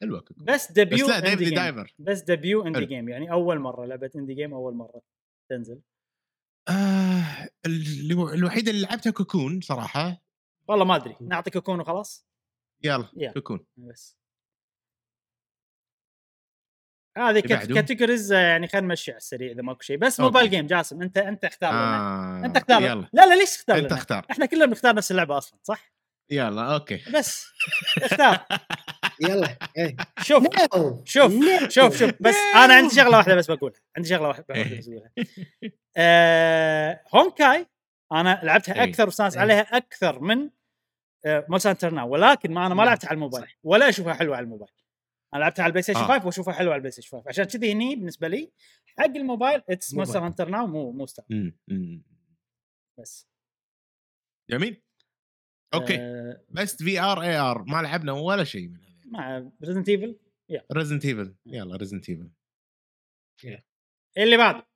حلوة 0.00 0.20
Cocoon 0.20 0.44
بس 0.44 0.66
بس 0.66 0.72
debut 0.72 1.08
لا 1.08 1.20
Dave 1.20 1.38
game 1.38 1.54
Diver 1.54 1.94
بس 1.98 2.20
debut 2.22 2.66
indie. 2.66 2.84
game 2.86 3.08
يعني 3.08 3.32
أول 3.32 3.58
مرة 3.58 3.86
لعبه 3.86 4.10
indie 4.16 4.34
game 4.34 4.54
أول 4.54 4.74
مرة 4.74 5.02
تنزل 5.48 5.80
آه 6.68 7.48
الو- 7.66 8.28
الوحيده 8.32 8.70
اللي 8.70 8.82
لعبتها 8.82 9.10
Cocoon 9.10 9.60
صراحة 9.60 10.22
والله 10.68 10.84
ما 10.84 10.96
أدري 10.96 11.16
نعطي 11.20 11.50
Cocoon 11.50 11.80
وخلاص 11.80 12.26
يلا 12.84 13.08
يلا. 13.16 13.32
Cocoon 13.32 13.66
بس 13.76 14.16
هذه؟ 17.18 17.40
categories 17.40 18.32
يعني 18.32 18.68
خلينا 18.68 18.86
نمشي 18.86 19.10
على 19.10 19.16
السريع 19.18 19.52
إذا 19.52 19.62
ماكو 19.62 19.80
شيء 19.82 19.96
بس. 19.96 20.20
mobile 20.20 20.50
game 20.50 20.66
جاسم 20.66 21.02
أنت 21.02 21.18
أنت 21.18 21.44
اختار 21.44 21.72
آه 21.74 22.44
أنت 22.44 22.56
اختار. 22.56 22.82
يلا 22.82 23.08
لا 23.12 23.26
لا 23.26 23.34
ليش 23.34 23.56
تختار 23.56 23.76
أنت 23.78 23.86
لنا؟ 23.86 23.94
اختار 24.00 24.26
إحنا 24.30 24.46
كلنا 24.46 24.66
بنختار 24.66 24.94
نفس 24.94 25.10
اللعبة 25.10 25.38
أصلا 25.38 25.58
صح؟ 25.62 25.92
يلا 26.30 26.74
okay 26.74 27.02
بس 27.14 27.46
اختار 28.02 28.46
يلا 29.20 29.56
إيه. 29.78 29.96
شوف 30.22 30.44
شوف. 31.04 31.32
شوف 31.68 31.96
شوف 31.96 32.12
بس 32.20 32.34
أنا 32.54 32.74
عندي 32.74 32.94
شغلة 32.94 33.16
واحدة 33.16 33.34
بس 33.34 33.50
بقولها. 33.50 33.80
عندي 33.96 34.08
شغلة 34.08 34.28
واحدة 34.28 34.44
واحدة 34.50 34.76
بس 34.78 34.88
بقولها. 34.88 35.10
آه 35.96 37.00
Honkai 37.14 37.66
أنا 38.12 38.40
لعبتها 38.42 38.74
إي. 38.74 38.90
أكثر 38.90 39.04
واستانس 39.06 39.34
إي. 39.36 39.40
عليها 39.42 39.60
أكثر 39.60 40.20
من 40.20 40.50
آه 41.26 41.46
Monster 41.48 41.70
Hunter 41.70 41.90
Now 41.90 42.08
ولكن 42.08 42.52
ما 42.52 42.66
أنا 42.66 42.74
ما 42.74 42.74
نعم، 42.74 42.88
لعبتها 42.88 43.08
على 43.08 43.14
الموبايل 43.14 43.46
ولا 43.64 43.88
أشوفها 43.88 44.14
حلوة 44.14 44.36
على 44.36 44.44
الموبايل. 44.44 44.72
أنا 45.34 45.40
لعبتها 45.40 45.62
على 45.62 45.70
ال 45.70 45.82
PlayStation 45.82 45.98
آه. 46.00 46.06
5 46.06 46.26
وأشوفها 46.26 46.54
حلوة 46.54 46.72
على 46.72 46.76
ال 46.78 46.90
PlayStation 46.90 47.10
5 47.18 47.28
عشان 47.28 47.44
كذي 47.44 47.72
هني 47.72 47.96
بالنسبة 47.96 48.28
لي 48.28 48.52
حق 48.98 49.04
الموبايل 49.04 49.62
it's. 49.70 49.94
Monster 49.94 50.26
Hunter 50.26 50.48
Now 50.48 50.66
مو 50.66 50.90
مو 50.92 51.06
Star. 51.06 51.24
بس. 52.98 53.28
جميل. 54.50 54.82
okay. 55.74 55.96
آه. 56.00 56.40
best 56.50 56.82
VR 56.82 57.22
AR 57.22 57.62
ما 57.62 57.82
لعبنا 57.82 58.12
ولا 58.12 58.44
شيء 58.44 58.68
من 58.68 58.76
هذا 58.80 58.85
مع 59.10 59.50
ريزنت 59.64 59.88
ايفل 59.88 60.18
ريزنت 60.72 61.04
ايفل 61.04 61.34
يلا 61.46 61.76
ريزنت 61.76 62.08
ايفل 62.08 62.30
اللي 64.18 64.36
بعده. 64.36 64.66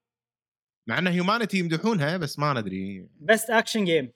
مع 0.89 0.99
إن 0.99 1.07
Humanity 1.07 1.59
يمدحونها 1.59 2.17
بس 2.17 2.39
ما 2.39 2.53
ندري. 2.53 3.09
best 3.21 3.51
action 3.51 3.85
game 3.85 4.13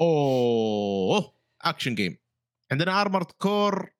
أوه 0.00 1.34
action 1.62 1.94
game 1.94 2.18
عندنا 2.72 3.00
Armored 3.00 3.26
Core 3.30 3.90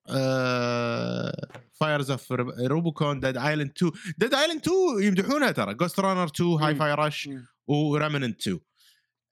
Fires 1.72 2.10
of 2.10 2.32
Rubicon 2.66 3.20
Dead 3.20 3.36
Island 3.36 3.70
2 3.76 3.92
Dead 4.18 4.34
Island 4.34 4.60
2 4.60 5.02
يمدحونها 5.02 5.50
ترى. 5.52 5.74
Ghostrunner 5.74 6.26
2 6.26 6.50
Hi. 6.50 6.74
Fi 6.74 6.94
Rush 6.94 7.28
مم. 7.28 7.46
و 7.66 7.75
Remnant 7.76 8.40
2 8.40 8.60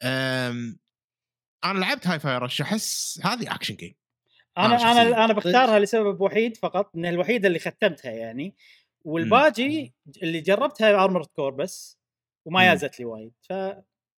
أم، 0.02 0.78
أنا 1.64 1.78
لعبت 1.78 2.06
Hi-Fi 2.06 2.38
Rush 2.38 2.60
أحس 2.60 3.20
هذه 3.24 3.54
action 3.54 3.74
game 3.74 3.94
أنا 4.58 4.66
أنا 4.66 4.78
شخصياً. 4.78 5.02
أنا 5.02 5.24
أنا 5.24 5.32
بختارها 5.32 5.78
لسبب 5.78 6.20
وحيد 6.20 6.56
فقط 6.56 6.90
انها 6.96 7.10
الوحيده 7.10 7.48
اللي 7.48 7.58
ختمتها 7.58 8.10
يعني. 8.10 8.54
والباقي 9.04 9.90
اللي 10.22 10.40
جربتها 10.40 11.04
Armored 11.04 11.26
Core 11.26 11.50
بس 11.50 11.98
وما. 12.46 12.64
جازت 12.66 12.98
لي 12.98 13.04
وايد 13.04 13.32
ف 13.42 13.52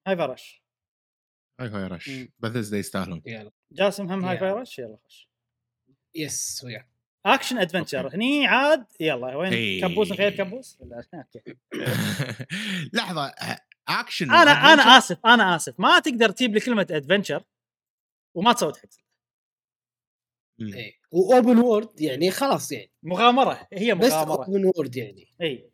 هاي 0.06 0.16
فرش 0.16 0.62
هاي 1.61 1.70
فاي 1.70 1.86
رش. 1.86 2.11
بثزدا 2.39 2.78
يستاهلون. 2.78 3.23
يلا 3.27 3.51
جاسم 3.73 4.12
هم 4.12 4.24
Hi 4.25 4.35
يا. 4.35 4.40
Fi 4.41 4.53
Rush 4.53 4.79
يلا 4.78 4.98
خش. 5.06 5.28
yes 6.15 6.65
ويا. 6.65 6.86
action 7.27 7.59
adventure 7.59 8.15
هني 8.15 8.47
عاد 8.47 8.86
يلا 9.01 9.36
وين؟ 9.36 9.52
إيه. 9.52 9.81
كبوس 9.82 10.12
غير 10.12 10.36
كبوس 10.36 10.78
لحظة 12.93 13.35
اكشن 13.89 14.31
أنا 14.31 14.43
أنا 14.43 14.70
و 14.71 14.73
adventure؟ 14.73 14.99
آسف 14.98 15.27
أنا 15.27 15.56
آسف. 15.56 15.81
ما 15.81 15.98
تقدر 15.98 16.31
تجيب 16.31 16.55
لي 16.55 16.61
كلمة 16.61 16.86
adventure 16.91 17.45
وما 18.36 18.52
تسوي 18.52 18.73
تحت 18.73 18.94
إيه. 20.61 20.93
و 21.11 21.20
open 21.20 21.59
world 21.59 22.01
يعني 22.01 22.31
خلاص 22.31 22.73
يعني. 22.73 22.91
مغامرة 23.03 23.69
هي 23.73 23.95
بس 23.95 24.13
مغامرة. 24.13 24.45
open 24.45 24.65
world 24.65 24.97
يعني. 24.97 25.29
إي. 25.41 25.71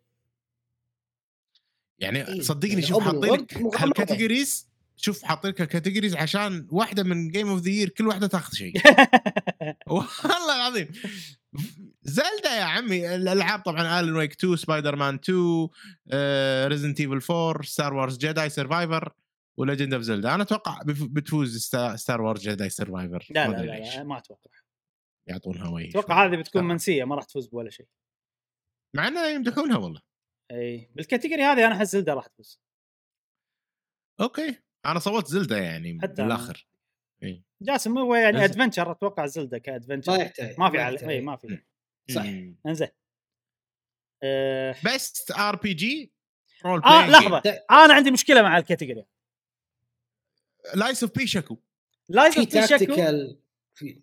يعني 1.99 2.29
إيه. 2.29 2.41
صدقني 2.41 2.73
يعني 2.73 2.87
شوف 2.87 3.03
open 3.03 3.05
حاطين 3.05 3.33
لك. 3.33 3.57
هال 3.81 3.95
categories 3.95 4.69
شوف 4.97 5.23
حاطين 5.23 5.51
لك 5.51 5.61
ال 5.61 5.66
categories 5.66 6.17
عشان 6.17 6.67
واحدة 6.71 7.03
من 7.03 7.29
game 7.31 7.49
of 7.49 7.61
the 7.61 7.71
year 7.71 7.89
كل 7.89 8.07
واحدة 8.09 8.27
تاخذ 8.27 8.55
شيء. 8.55 8.73
والله 9.87 10.57
العظيم. 10.57 10.89
Zelda 12.03 12.51
يا 12.59 12.63
عمي 12.65 13.15
الألعاب 13.15 13.61
طبعا 13.61 14.01
Alan 14.01 14.17
Wake 14.17 14.33
2 14.33 14.57
سبايدر 14.57 14.97
مان 14.97 15.19
2 15.25 15.69
Resident 16.69 17.01
Evil 17.01 17.21
4 17.31 17.63
Star 17.63 17.95
Wars 17.95 18.19
Jedi 18.19 18.49
Survivor 18.49 19.13
و 19.57 19.62
Legend 19.62 19.95
of 19.95 20.03
Zelda 20.03 20.35
أنا 20.35 20.43
أتوقع 20.43 20.81
بتفوز 20.87 21.57
Star 21.97 22.23
Wars 22.23 22.41
Jedi 22.41 22.71
Survivor 22.71 23.27
لا 23.31 23.49
لا 23.49 23.57
لا. 23.57 23.97
لا 23.97 24.03
ما 24.03 24.19
أتوقع. 24.19 24.51
يعطونها 25.31 25.69
وي 25.69 25.89
أتوقع 25.91 26.27
هذه 26.27 26.37
بتكون. 26.37 26.65
منسية 26.65 27.05
ما 27.05 27.15
راح 27.15 27.25
تفوز 27.25 27.47
بولا 27.47 27.71
شيء. 27.71 27.87
مع 28.97 29.09
انها 29.09 29.29
يمدحونها 29.29 29.77
والله. 29.79 30.03
إي 30.51 30.91
بال 30.95 31.04
category 31.04 31.43
هذه 31.43 31.67
أنا 31.67 31.75
أحس 31.77 31.89
Zelda 31.93 32.15
راح 32.15 32.27
تفوز. 32.27 32.61
okay. 34.21 34.57
أنا 34.87 34.99
صوت 34.99 35.27
Zelda 35.27 35.59
يعني 35.59 35.99
حتى 36.03 36.23
أنا. 36.23 36.35
بالآخر. 36.35 36.67
جاسم 37.63 37.99
هو 37.99 38.15
يعني 38.15 38.45
ادفنشر 38.45 38.91
أتوقع 38.91 39.27
زلدا 39.27 39.57
ما 39.57 39.63
كادفنشر 39.63 40.21
يحتاج 40.21 40.61
ما 40.61 40.71
في 40.71 40.79
على. 40.79 41.09
إي 41.09 41.21
ما 41.21 41.37
في. 41.37 41.59
صح. 42.11 42.23
إنزين. 42.67 42.89
آه, 44.23 44.77
بيست 44.85 45.31
ار 45.31 45.57
بي 45.57 45.75
جي 45.75 46.13
رول 46.65 46.83
آه 46.85 47.11
لحظة. 47.11 47.41
ده- 47.41 47.67
أنا 47.71 47.95
عندي 47.95 48.11
مشكلة 48.11 48.43
مع 48.43 48.59
الكاتيجوري 48.59 49.07
لايس 50.75 51.03
اوف 51.03 51.13
بيشاكو 51.19 51.59
لايز 52.09 52.35
في 52.35 52.41
اوف 52.41 52.49
تاكتيكال 52.49 53.41
في 53.75 54.01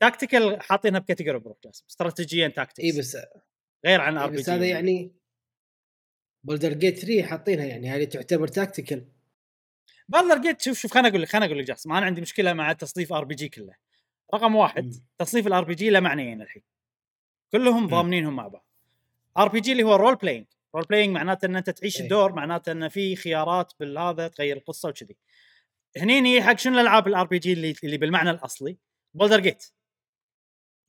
تاكتيكال 0.00 0.62
حاطينها 0.62 1.00
بكاتيجوري 1.00 1.38
بروح 1.38 1.58
جاسم 1.64 1.84
استراتيجيا 1.90 2.46
إي 2.46 2.52
تاكتكس 2.52 2.96
بس 2.98 3.16
غير 3.86 4.00
عن 4.00 4.18
ار 4.18 4.30
بي 4.30 4.36
بس 4.36 4.50
هذا 4.50 4.66
يعني 4.66 5.12
بولدر 6.44 6.72
جيت 6.72 6.98
3 6.98 7.22
حاطينها 7.22 7.64
يعني 7.64 7.90
هذه 7.90 8.04
تعتبر 8.04 8.48
تاكتيكال 8.48 9.08
Baldur's 10.08 10.38
Gate 10.38 10.60
شوف 10.60 10.78
شوف 10.78 10.94
خليني 10.94 11.08
أقول 11.08 11.22
لك 11.22 11.28
خليني 11.28 11.46
أقول 11.46 11.58
لك 11.58 11.64
جاسم 11.64 11.92
أنا 11.92 12.06
عندي 12.06 12.20
مشكلة 12.20 12.52
مع 12.52 12.72
تصنيف 12.72 13.12
RPG 13.12 13.48
كله. 13.48 13.74
رقم 14.34 14.56
واحد 14.56 14.84
مم. 14.84 15.04
تصنيف 15.18 15.46
ال 15.46 15.64
RPG 15.64 15.90
له 15.90 16.00
معنيين 16.00 16.42
الحين. 16.42 16.62
كلهم 17.52 17.86
ضامينهم 17.86 18.36
مع 18.36 18.48
بعض. 18.48 18.66
RPG 19.38 19.72
اللي 19.72 19.82
هو 19.82 19.96
role 19.96 20.16
playing 20.16 20.46
role 20.74 20.84
playing 20.84 21.14
معناته 21.14 21.46
إن 21.46 21.56
أنت 21.56 21.70
تعيش 21.70 21.96
إيه. 21.96 22.02
الدور 22.02 22.32
معناته 22.32 22.72
إن 22.72 22.88
في 22.88 23.16
خيارات 23.16 23.72
بالهذا 23.80 24.28
تغير 24.28 24.56
القصة 24.56 24.88
وكذي. 24.88 25.16
هنيني 25.96 26.42
حق 26.42 26.58
شنو 26.58 26.74
الألعاب 26.74 27.06
ال 27.08 27.26
RPG 27.26 27.52
اللي 27.52 27.74
اللي 27.84 27.96
بالمعنى 27.96 28.30
الأصلي؟ 28.30 28.78
Baldur's 29.14 29.40
Gate 29.40 29.72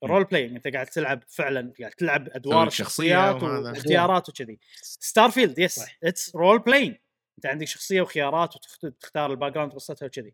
role 0.04 0.24
playing 0.24 0.56
أنت 0.56 0.68
قاعد 0.68 0.86
تلعب 0.86 1.24
فعلا 1.28 1.74
قاعد 1.80 1.92
تلعب 1.92 2.30
أدوار 2.30 2.70
وهذا. 3.44 3.70
واختيارات 3.70 4.30
وكذي 4.30 4.60
Starfield 4.82 5.60
yes. 5.60 5.86
it's 6.04 6.36
role 6.36 6.60
playing 6.60 6.96
أنت 7.38 7.46
عندك 7.46 7.68
شخصية 7.68 8.02
وخيارات 8.02 8.56
وتختار 8.56 9.32
ال 9.32 9.54
background 9.54 9.74
قصتها 9.74 10.06
وكذي 10.06 10.34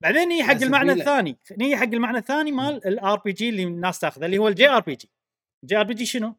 بعدين 0.00 0.28
نيجي 0.28 0.44
حق 0.44 0.54
المعنى 0.62 0.92
هي. 0.92 0.96
الثاني 0.96 1.38
نيجي 1.58 1.76
حق 1.76 1.82
المعنى 1.84 2.18
الثاني 2.18 2.52
مال 2.52 2.86
ال 2.86 3.18
RPG 3.18 3.48
اللي 3.48 3.62
الناس 3.62 3.98
تاخذه 3.98 4.26
اللي 4.26 4.38
هو 4.38 4.48
الجي 4.48 4.68
آر 4.68 4.80
بي 4.80 4.94
جي 4.94 5.10
الجي 5.62 5.76
آر 5.76 5.82
بي 5.82 5.94
جي 5.94 6.06
شنو؟ 6.06 6.34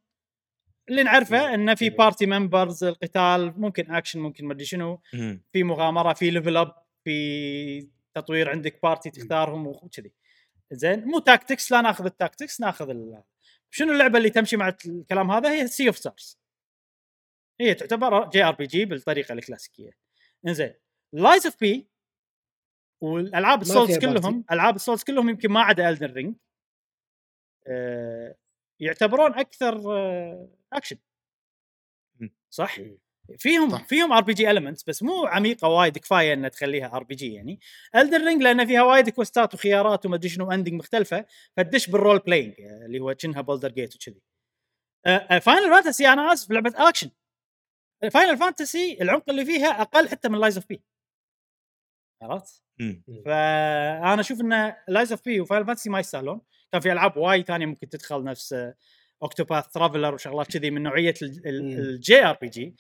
اللي 0.90 1.04
نعرفه 1.04 1.54
إنه 1.54 1.76
في 1.76 1.86
إيه. 1.86 1.98
party 1.98 2.26
members 2.26 2.84
القتال 2.84 3.62
ممكن 3.62 3.92
اكشن 3.92 4.20
ممكن 4.20 4.46
مدري 4.46 4.66
شنو 4.66 5.02
مم. 5.14 5.44
في 5.54 5.64
مغامرة 5.64 6.14
في 6.14 6.32
level 6.32 6.58
up 6.58 6.74
في 7.04 7.88
تطوير 8.14 8.50
عندك 8.50 8.80
party 8.84 9.10
تختارهم 9.10 9.68
وكذي 9.68 10.12
زين؟ 10.72 11.06
مو 11.06 11.20
tactics 11.20 11.72
لا 11.72 11.82
ناخذ 11.82 12.06
ال 12.06 12.13
tactics 12.13 12.62
ناخذ 12.62 12.90
ال... 12.90 13.24
شنو 13.70 13.92
اللعبة 13.92 14.18
اللي 14.18 14.30
تمشي 14.30 14.58
مع 14.58 14.76
الكلام 14.86 15.32
هذا؟ 15.32 15.52
هي 15.52 15.68
Sea 15.68 15.88
of 15.88 15.98
Stars 15.98 16.40
هي 17.62 17.74
تعتبر 17.74 18.30
JRPG 18.30 18.86
بالطريقة 18.86 19.34
الكلاسيكية. 19.34 19.92
إنزين. 20.48 20.74
Lies 21.14 21.46
of 21.46 21.60
P 21.60 21.88
والألعاب 23.02 23.62
ال 23.62 23.67
Souls. 23.67 23.98
كلهم 23.98 24.46
ألعاب 24.52 24.76
ال 24.76 24.80
Souls 24.80 25.04
كلهم 25.04 25.30
يمكن 25.30 25.52
ما 25.52 25.62
عدا 25.62 25.90
Elden 25.90 26.14
Ring 26.14 26.36
آه 27.68 28.36
يعتبرون 28.80 29.34
أكثر 29.34 29.98
آه 29.98 30.50
اكشن 30.74 30.98
مم. 32.20 32.36
صح؟ 32.50 32.78
فيهم 33.38 33.70
صح. 33.70 33.86
فيهم 33.88 34.14
RPG 34.14 34.52
elements 34.52 34.84
بس 34.84 35.04
مو 35.04 35.26
عميقة 35.26 35.68
وايد 35.68 35.98
كفاية 35.98 36.34
إنها 36.34 36.50
تخليها 36.50 36.96
RPG 36.96 37.34
يعني. 37.34 37.60
Elden 37.96 38.26
Ring 38.26 38.42
لأن 38.42 38.66
فيها 38.66 38.84
وايد 38.84 39.10
quest 39.10 39.46
ات 39.46 39.54
وخيارات 39.54 40.06
وما 40.06 40.16
أدري 40.16 40.30
شنو 40.30 40.52
ending 40.52 40.74
مختلفة 40.74 41.26
فتدش 41.58 41.90
بال 41.90 42.00
role 42.00 42.20
playing 42.20 42.54
اللي 42.60 43.00
هو 43.00 43.16
كأنها 43.16 43.42
Baldur's 43.42 43.72
Gate 43.72 43.96
وكذي. 43.96 44.22
Final 45.42 45.70
Fantasy 45.70 46.08
أنا 46.08 46.34
آسف 46.34 46.52
لعبة 46.52 46.74
action 46.76 47.12
Final 48.12 48.38
Fantasy 48.38 48.98
العمق 49.02 49.30
اللي 49.30 49.46
فيها 49.46 49.82
أقل 49.82 50.10
حتى 50.10 50.30
من 50.30 50.40
Lies 50.40 50.58
of 50.58 50.68
P 50.68 50.84
عرفت؟ 52.22 52.64
فأنا 53.26 54.20
أشوف 54.20 54.42
إن 54.42 54.76
Lies 54.88 55.12
of 55.12 55.26
P 55.26 55.42
و 55.42 55.46
Final 55.46 55.66
Fantasy 55.66 55.90
ما 55.90 56.00
يستاهلون. 56.00 56.42
كان 56.72 56.82
في 56.82 56.92
ألعاب 56.92 57.18
وايد 57.18 57.46
ثانية 57.46 57.66
ممكن 57.66 57.90
تدخل 57.90 58.24
نفس 58.24 58.56
Octopath 59.24 59.68
Traveler 59.68 60.14
وشغلات 60.14 60.52
كذي 60.58 60.72
من 60.72 60.84
نوعية. 60.84 61.14
ال 61.22 62.26
JRPG 62.26 62.76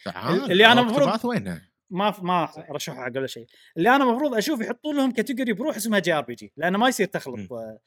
اللي 0.50 0.66
أنا 0.66 0.82
Octopath 0.82 1.08
مفروض- 1.16 1.26
وينها؟ 1.34 1.62
ما 1.90 2.14
ما 2.22 2.50
رشحها 2.72 2.96
حق 3.06 3.12
ولا 3.18 3.28
شيء. 3.28 3.46
اللي 3.78 3.96
أنا 3.96 4.04
المفروض 4.04 4.36
أشوف 4.36 4.62
يحطون 4.62 4.98
لهم 4.98 5.12
category 5.12 5.54
بروح 5.54 5.76
اسمها 5.76 6.00
JRPG 6.00 6.54
لأنه 6.58 6.78
ما 6.78 6.88
يصير 6.90 7.08
تخلط 7.08 7.54
آه، 7.54 7.80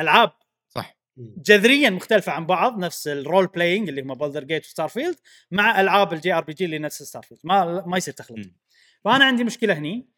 ألعاب. 0.00 0.32
صح. 0.68 0.96
جذريا 1.18 1.90
مختلفة 1.90 2.32
عن 2.32 2.46
بعض 2.46 2.78
نفس 2.78 3.08
ال 3.08 3.16
role 3.16 3.46
playing 3.46 3.88
اللي 3.88 4.02
هم 4.02 4.14
Baldur's 4.14 4.44
Gate 4.44 4.64
و 4.66 4.88
Starfield 4.88 5.16
مع 5.50 5.80
ألعاب 5.80 6.12
ال 6.12 6.32
JRPG 6.32 6.64
اللي 6.64 6.78
نفس 6.78 7.02
Starfield 7.02 7.40
ما 7.44 7.86
ما 7.86 7.96
يصير 7.96 8.14
تخلط. 8.14 8.38
فأنا 9.04 9.24
عندي 9.24 9.44
مشكلة 9.44 9.74
هني. 9.78 10.08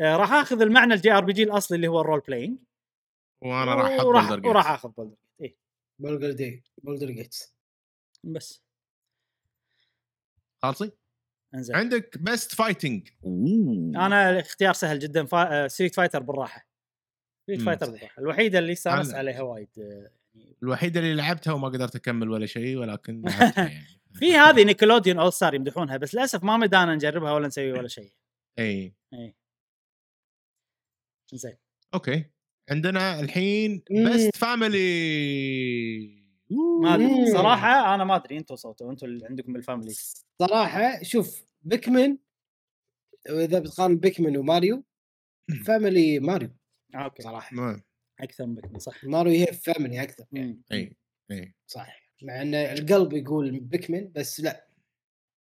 آه، 0.00 0.16
راح 0.16 0.32
آخذ 0.32 0.62
المعنى 0.62 0.94
ال 0.94 1.12
JRPG 1.12 1.42
الأصلي 1.42 1.76
اللي 1.76 1.88
هو 1.88 2.00
ال 2.00 2.04
role 2.04 2.20
playing 2.20 2.58
وأنا 3.42 3.74
راح 3.74 3.90
أحط 3.92 4.04
وراح. 4.04 4.30
وراح 4.30 4.70
آخذ 4.70 4.88
Baldur 4.88 5.16
اي 5.42 5.56
Baldur 5.98 6.32
دي 6.32 6.64
Baldur's 6.82 7.10
Gate 7.10 7.36
بس. 8.24 8.62
خلاص؟ 10.62 10.90
انزين. 11.54 11.76
عندك 11.76 12.18
best 12.18 12.54
fighting 12.54 13.08
أنا 13.96 14.30
الاختيار 14.30 14.72
سهل 14.74 14.98
جدا 14.98 15.26
فا... 15.26 15.68
Street 15.68 15.94
Fighter 15.94 16.22
بالراحة. 16.22 16.68
Street 17.42 17.60
Fighter. 17.62 17.90
بالراحة. 17.90 18.22
الوحيدة 18.22 18.58
اللي 18.58 18.72
استانست 18.72 19.12
أنا- 19.12 19.14
عليها 19.14 19.42
وايد 19.42 19.68
آه، 19.78 20.10
يعني 20.34 20.56
الوحيدة 20.62 21.00
اللي 21.00 21.14
لعبتها 21.14 21.52
وما 21.52 21.68
قدرت 21.68 21.96
أكمل 21.96 22.30
ولا 22.30 22.46
شيء 22.46 22.76
ولكن 22.76 23.22
يعني. 23.56 23.86
في 24.14 24.34
هذه 24.36 24.64
Nickelodeon 24.64 25.18
All-Star 25.18 25.54
يمدحونها 25.54 25.96
بس 25.96 26.14
للأسف 26.14 26.44
ما 26.44 26.56
مدانا 26.56 26.94
نجربها 26.94 27.32
ولا 27.32 27.46
نسوي 27.46 27.72
ولا 27.72 27.88
شيء. 27.88 28.12
اي 28.58 28.94
اي 29.14 29.34
زين 31.32 31.56
okay. 31.94 32.24
عندنا 32.70 33.20
الحين. 33.20 33.82
best 33.90 34.36
family 34.36 36.22
ما 36.82 36.94
أدري. 36.94 37.32
صراحة 37.32 37.94
أنا 37.94 38.04
ما 38.04 38.16
أدري 38.16 38.38
أنتم 38.38 38.56
صوتوا 38.56 38.90
أنتم 38.90 39.06
اللي 39.06 39.26
عندكم 39.26 39.52
بال 39.52 39.62
family 39.62 39.94
صراحة 40.42 41.02
شوف 41.02 41.42
Pikmin 41.62 42.18
واذا 43.30 43.58
بتقارن 43.58 43.96
Pikmin 43.96 44.36
و 44.36 44.44
Mario 44.44 44.84
family 45.66 46.18
Mario. 46.18 46.50
okay. 46.94 47.22
صراحة. 47.22 47.56
ما- 47.56 47.82
أكثر 48.20 48.46
من 48.46 48.54
Pikmin 48.54 48.78
صح. 48.78 49.04
ماريو 49.04 49.32
هي 49.32 49.46
family 49.46 50.02
أكثر. 50.02 50.24
مم. 50.32 50.62
إي 50.72 50.96
إي. 51.30 51.54
صح. 51.66 52.02
مع 52.22 52.42
إن 52.42 52.54
القلب 52.54 53.12
يقول 53.12 53.60
Pikmin 53.60 54.12
بس 54.12 54.40
لا. 54.40 54.66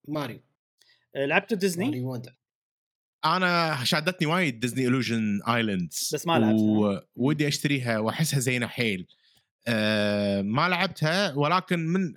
ماريو. 0.08 0.40
لعبتوا 1.16 1.56
Disney 1.56 1.84
Mario 1.84 2.12
Wonder 2.12 2.34
أنا 3.24 3.84
شادتني 3.84 4.26
وايد 4.26 4.60
Disney 4.60 4.86
Illusion 4.86 5.40
Island 5.48 6.10
بس 6.14 6.26
ما 6.26 6.38
لعبتها. 6.38 7.06
ودي 7.16 7.48
أشتريها 7.48 7.98
وأحسها 7.98 8.40
زينة 8.40 8.66
حيل 8.66 9.06
أه 9.66 10.42
ما 10.42 10.68
لعبتها 10.68 11.34
ولكن 11.34 11.86
من 11.86 12.14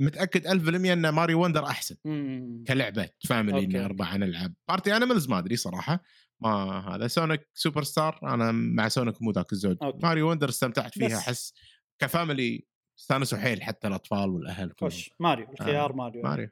متأكد 0.00 0.46
1000% 0.46 0.90
إن 0.92 1.08
Mario 1.08 1.44
Wonder 1.44 1.66
أحسن 1.66 1.96
مم. 2.04 2.64
كلعبة 2.68 3.08
family. 3.28 3.64
اني 3.64 3.84
أربع 3.84 4.16
نلعب 4.16 4.54
Party 4.68 4.96
Animals 4.96 5.28
ما 5.28 5.38
أدري 5.38 5.56
صراحة 5.56 6.02
ما 6.40 6.78
هذا 6.94 7.06
Sonic 7.06 7.48
Superstars 7.54 8.20
أنا 8.22 8.52
مع 8.52 8.88
Sonic 8.88 9.22
مو 9.22 9.30
ذاك 9.30 9.52
الزود 9.52 9.78
okay. 9.82 9.98
Mario 10.06 10.30
Wonder 10.30 10.48
استمتعت 10.48 10.94
فيها. 10.94 11.18
أحس 11.18 11.54
ك 11.98 12.08
family 12.08 12.66
استانسوا 12.98 13.38
حيل 13.38 13.62
حتى 13.62 13.88
الأطفال 13.88 14.30
والأهل 14.30 14.72
خوش 14.80 15.10
ماريو 15.20 15.52
الخيار 15.52 15.90
آه، 15.90 15.94
Mario 15.96 16.22
Mario 16.22 16.48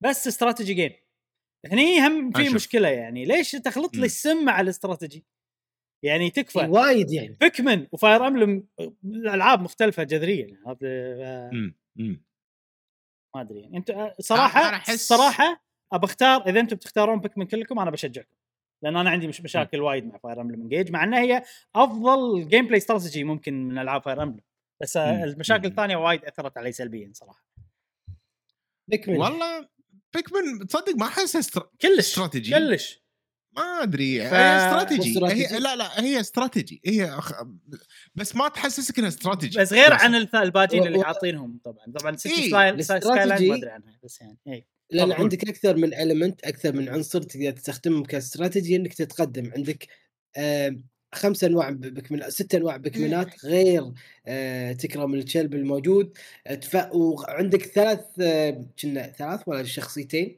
بس 0.00 0.26
strategy 0.26 0.74
game 0.74 0.90
هني 1.72 2.06
هم 2.06 2.32
في 2.32 2.42
أشوف. 2.42 2.54
مشكلة 2.54 2.88
يعني 2.88 3.24
ليش 3.24 3.52
تخلط 3.52 3.96
لي. 3.96 4.06
السم 4.06 4.44
مع 4.44 4.60
الاستراتيجي 4.60 5.26
يعني 6.04 6.30
تكفى 6.30 6.58
وايد 6.58 7.10
يعني 7.10 7.36
Pikmin 7.40 7.86
و 7.92 7.99
Fire 7.99 8.26
Emblem 8.26 8.66
الألعاب 9.04 9.60
مختلفة 9.60 10.02
جذريا 10.02 10.46
يعني 10.46 10.62
هذا 10.66 10.78
آه،. 10.82 11.50
ما 13.34 13.40
أدري 13.42 13.60
يعني 13.60 13.76
أنت 13.76 14.14
صراحة 14.20 14.68
أنا 14.68 14.80
أحس- 14.80 14.90
صراحة 14.90 15.64
ابى 15.92 16.04
اختار 16.04 16.48
إذا 16.48 16.60
أنتم 16.60 16.76
بتختارون 16.76 17.20
Pikmin 17.20 17.46
كلكم 17.46 17.78
أنا 17.78 17.90
بشجعكم 17.90 18.36
لأن 18.82 18.96
أنا 18.96 19.10
عندي 19.10 19.28
مش 19.28 19.40
مشاكل 19.40 19.80
وايد 19.80 20.06
مع 20.06 20.18
Fire 20.18 20.40
Emblem 20.40 20.60
Engage 20.60 20.92
مع 20.92 21.04
انها 21.04 21.20
هي 21.20 21.42
أفضل 21.74 22.48
gameplay 22.48 22.76
strategy 22.76 23.24
ممكن 23.24 23.68
من 23.68 23.78
ألعاب 23.78 24.02
Fire 24.02 24.22
Emblem 24.22 24.44
بس 24.82 24.96
آه، 24.96 25.12
مم. 25.12 25.22
المشاكل 25.24 25.62
مم. 25.62 25.70
الثانية 25.70 25.96
وايد 25.96 26.24
أثرت 26.24 26.58
علي 26.58 26.72
سلبيا 26.72 27.10
صراحة 27.14 27.46
Pikmin 28.88 29.16
والله 29.16 29.68
Pikmin 30.14 30.66
تصدق 30.66 30.96
ما 30.96 31.06
احسها 31.06 31.38
استر... 31.38 31.68
كلش 31.80 31.98
استراتيجي. 31.98 32.50
كلش. 32.54 33.06
ما 33.56 33.62
أدري 33.82 34.20
ف- 34.30 34.34
هي 34.34 34.56
strategy. 34.66 35.10
strategy. 35.12 35.46
هي 35.46 35.58
لا 35.58 35.76
لا 35.76 36.00
هي 36.04 36.20
استراتيجي. 36.20 36.80
هي 36.86 37.04
أخ... 37.04 37.32
بس 38.14 38.36
ما 38.36 38.48
تحسسك 38.48 38.98
إنها 38.98 39.08
استراتيجي. 39.08 39.58
بس 39.58 39.72
غير 39.72 39.94
بس. 39.94 40.00
عن 40.02 40.14
الباجين 40.14 40.82
و- 40.82 40.86
اللي 40.86 40.98
و- 40.98 41.02
حاطينهم 41.04 41.60
طبعا. 41.64 41.84
طبعا 42.00 42.16
Cities 42.16 42.42
إيه، 42.42 42.82
Sky 42.82 43.00
Skylines 43.00 43.48
ما 43.48 43.56
أدري 43.56 43.70
عنها 43.70 43.98
بس 44.04 44.20
يعني 44.20 44.38
اي 44.48 44.66
لأن 44.90 45.06
طبعاً. 45.06 45.18
عندك 45.20 45.48
أكثر 45.48 45.76
من 45.76 45.94
element 45.94 46.44
أكثر 46.44 46.72
من 46.72 46.88
عنصر 46.88 47.22
تقدر 47.22 47.50
تستخدمه 47.50 48.04
كاستراتيجي 48.04 48.76
إنك 48.76 48.94
تتقدم. 48.94 49.52
عندك 49.56 49.86
آه 50.36 50.76
خمس 51.16 51.44
أنواع 51.44 51.70
Pikmin 51.70 52.30
ست 52.30 52.54
أنواع 52.54 52.76
Pikmin 52.76 53.34
ات 53.34 53.44
غير 53.44 53.92
آه 54.26 54.72
تكرم 54.72 55.14
الكلب 55.14 55.54
الموجود. 55.54 56.18
وعندك 56.92 57.62
ثلاث 57.62 58.00
آه، 58.20 58.64
كنا 58.82 59.06
ثلاث 59.12 59.40
ولا 59.46 59.64
شخصيتين. 59.64 60.36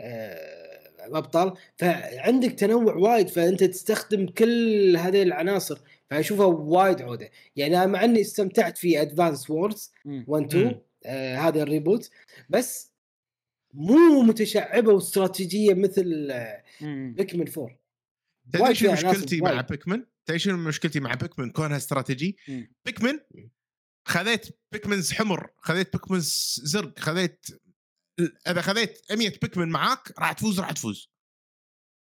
آه، 0.00 0.70
ابطال 1.00 1.52
فعندك 1.76 2.52
تنوع 2.52 2.94
وايد 2.94 3.28
فأنت 3.28 3.64
تستخدم 3.64 4.26
كل 4.26 4.96
هذه 4.96 5.22
العناصر 5.22 5.78
فأشوفها 6.10 6.46
وايد 6.46 7.02
عودة 7.02 7.30
يعني 7.56 7.76
أنا 7.76 7.86
مع 7.86 8.04
إني 8.04 8.20
استمتعت 8.20 8.78
في 8.78 9.02
Advance 9.02 9.50
Wars 9.50 9.92
مم. 10.04 10.24
1 10.28 10.42
مم. 10.42 10.48
2 10.66 10.80
آه 11.06 11.36
هذا 11.36 11.62
ال 11.62 11.69
reboot 11.69 12.10
بس 12.48 12.92
مو 13.74 14.22
متشعبة 14.22 14.92
وإستراتيجية 14.92 15.74
مثل. 15.74 16.32
Pikmin 17.16 17.46
4 17.58 17.79
تدري 18.52 18.74
شنو 18.74 18.92
مشكلتي 18.92 19.40
مع. 19.40 19.60
Pikmin؟ 19.60 20.04
تدري 20.26 20.38
شنو 20.38 20.56
مشكلتي 20.56 21.00
مع 21.00 21.14
Pikmin 21.14 21.50
كونها 21.50 21.76
استراتيجي؟ 21.76 22.36
Pikmin 22.84 23.18
خذيت 24.08 24.46
Pikmins 24.72 25.12
حمر، 25.12 25.50
خذيت 25.58 25.92
Pikmins 25.92 26.60
زرق، 26.64 26.98
خذيت 26.98 27.46
إذا 28.48 28.60
خذيت 28.60 29.12
100 29.12 29.28
Pikmin 29.42 29.68
معاك 29.68 30.18
راح 30.18 30.32
تفوز 30.32 30.60
راح 30.60 30.72
تفوز. 30.72 31.10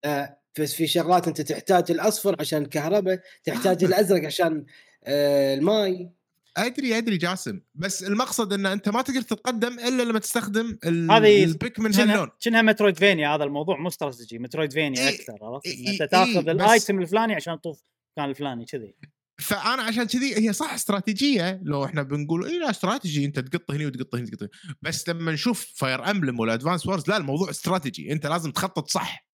آه 0.05 0.41
بس 0.61 0.75
في 0.75 0.87
شغلات 0.87 1.29
أنت 1.29 1.41
تحتاج 1.41 1.91
الأصفر 1.91 2.37
عشان 2.41 2.63
الكهرباء 2.63 3.23
تحتاج 3.45 3.85
الأزرق 3.85 4.25
عشان 4.25 4.67
آه 5.05 5.55
الماي 5.55 6.11
أدري 6.57 6.99
أدري 6.99 7.17
جاسم. 7.17 7.61
بس 7.75 8.03
المقصد 8.03 8.53
إن 8.53 8.67
أنت 8.67 8.89
ما 8.89 9.03
تقدر 9.03 9.23
تتقدم 9.23 9.79
إلا 9.79 10.03
لما 10.03 10.19
تستخدم 10.19 10.79
ال- 10.85 11.11
هذه 11.11 11.45
ال 11.45 11.52
Pikmin 11.52 11.93
كأنها 11.93 12.15
هاللون 12.15 12.31
كأنها 12.41 12.63
metroidvania 12.63 13.35
هذا 13.35 13.45
الموضوع 13.45 13.77
مو 13.81 13.89
strategy 13.89 14.39
metroidvania 14.39 15.09
إيه، 15.09 15.15
أكثر 15.15 15.39
عرفت؟ 15.43 15.67
إيه، 15.67 15.89
أنت 15.93 16.11
تاخذ 16.11 16.45
إيه، 16.45 16.53
ال 16.53 16.62
item 16.62 17.01
الفلاني 17.01 17.35
عشان 17.35 17.61
تطوف 17.61 17.83
المكان 18.19 18.31
الفلاني 18.31 18.65
كذي. 18.65 18.95
فأنا 19.41 19.83
عشان 19.83 20.05
كذي 20.05 20.37
هي 20.37 20.53
صح 20.53 20.73
استراتيجية. 20.73 21.61
لو 21.65 21.85
إحنا 21.85 22.03
بنقول 22.03 22.45
إي 22.47 22.59
لا 22.59 22.71
استراتيجي. 22.71 23.25
أنت 23.25 23.39
تقط 23.39 23.71
هني 23.71 23.87
وتقط 23.87 24.15
هني 24.15 24.27
تقط 24.27 24.43
هني. 24.43 24.51
بس 24.83 25.09
لما 25.09 25.33
نشوف 25.33 25.73
Fire 25.77 26.11
Emblem 26.11 26.41
ولا 26.41 26.55
Advance 26.55 26.87
Wars 26.87 27.09
لا 27.09 27.17
الموضوع 27.17 27.51
استراتيجي. 27.51 28.13
أنت 28.13 28.27
لازم 28.27 28.51
تخطط 28.51 28.89
صح. 28.91 29.29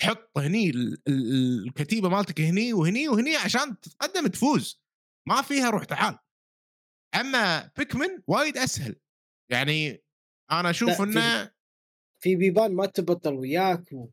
تحط 0.00 0.38
هني 0.38 0.70
ال- 0.70 0.98
ال- 1.08 1.64
الكتيبة 1.66 2.08
مالتك 2.08 2.40
هني 2.40 2.72
وهني 2.72 3.08
وهني 3.08 3.36
عشان 3.36 3.80
تتقدم 3.80 4.26
تفوز. 4.26 4.82
ما 5.28 5.42
فيها 5.42 5.70
روح 5.70 5.84
تعال. 5.84 6.18
أما 7.14 7.70
بيكمن 7.76 8.22
وايد 8.26 8.56
أسهل. 8.56 8.96
يعني 9.50 10.02
أنا 10.50 10.70
أشوف 10.70 11.00
إنه 11.00 11.50
في 12.20 12.36
بيبان 12.36 12.74
ما 12.74 12.86
تبطل 12.86 13.34
وياك 13.34 13.92
و... 13.92 14.08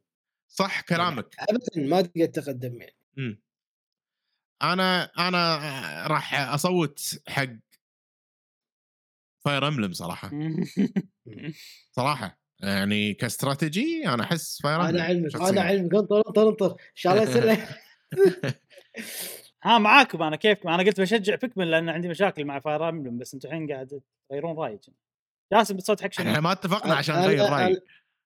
صح 0.48 0.82
كلامك. 0.82 1.36
ابدا 1.40 1.90
ما 1.90 2.02
تقدر 2.02 2.26
تقدم 2.26 2.76
يعني. 2.82 2.95
مم. 3.18 3.41
أنا 4.64 5.03
أنا 5.03 5.57
راح 6.07 6.34
أصوت 6.34 7.22
حق 7.28 7.49
فاير 9.45 9.68
امبلم 9.68 9.94
صراحة. 9.94 10.32
صراحة. 11.98 12.41
يعني 12.60 13.14
كاستراتيجي 13.14 14.07
أنا 14.07 14.23
أحس 14.23 14.61
Fire 14.61 14.82
أنا 14.90 15.03
علمك. 15.03 15.36
أنا 15.36 15.61
علمك. 15.61 15.95
انطر 15.95 16.23
انطر 16.28 16.49
انطر. 16.49 16.72
ان 16.72 16.95
شاء 16.95 17.14
الله 17.14 17.23
يصير 17.23 17.68
ها 19.64 19.78
معاكم 19.78 20.22
أنا 20.24 20.36
كيف 20.36 20.68
أنا 20.68 20.84
قلت 20.84 21.02
بشجع 21.02 21.36
Pikmin 21.36 21.68
لأن 21.72 21.90
عندي 21.90 22.08
مشاكل 22.08 22.46
مع 22.46 22.60
Fire 22.60 22.90
Emblem 22.90 23.18
بس 23.18 23.34
أنتم 23.34 23.50
الحين 23.50 23.72
قاعد 23.72 24.02
تغيرون 24.30 24.58
رأيي 24.58 24.80
جاسم 25.54 25.78
بتصوت 25.78 26.02
حق 26.02 26.10
إحنا 26.20 26.34
شنو؟ 26.34 26.42
ما 26.42 26.52
اتفقنا 26.52 26.96
عشان 26.96 27.16
أنا- 27.16 27.18
نغير 27.18 27.50
راي 27.50 27.76
أنا- 27.76 27.82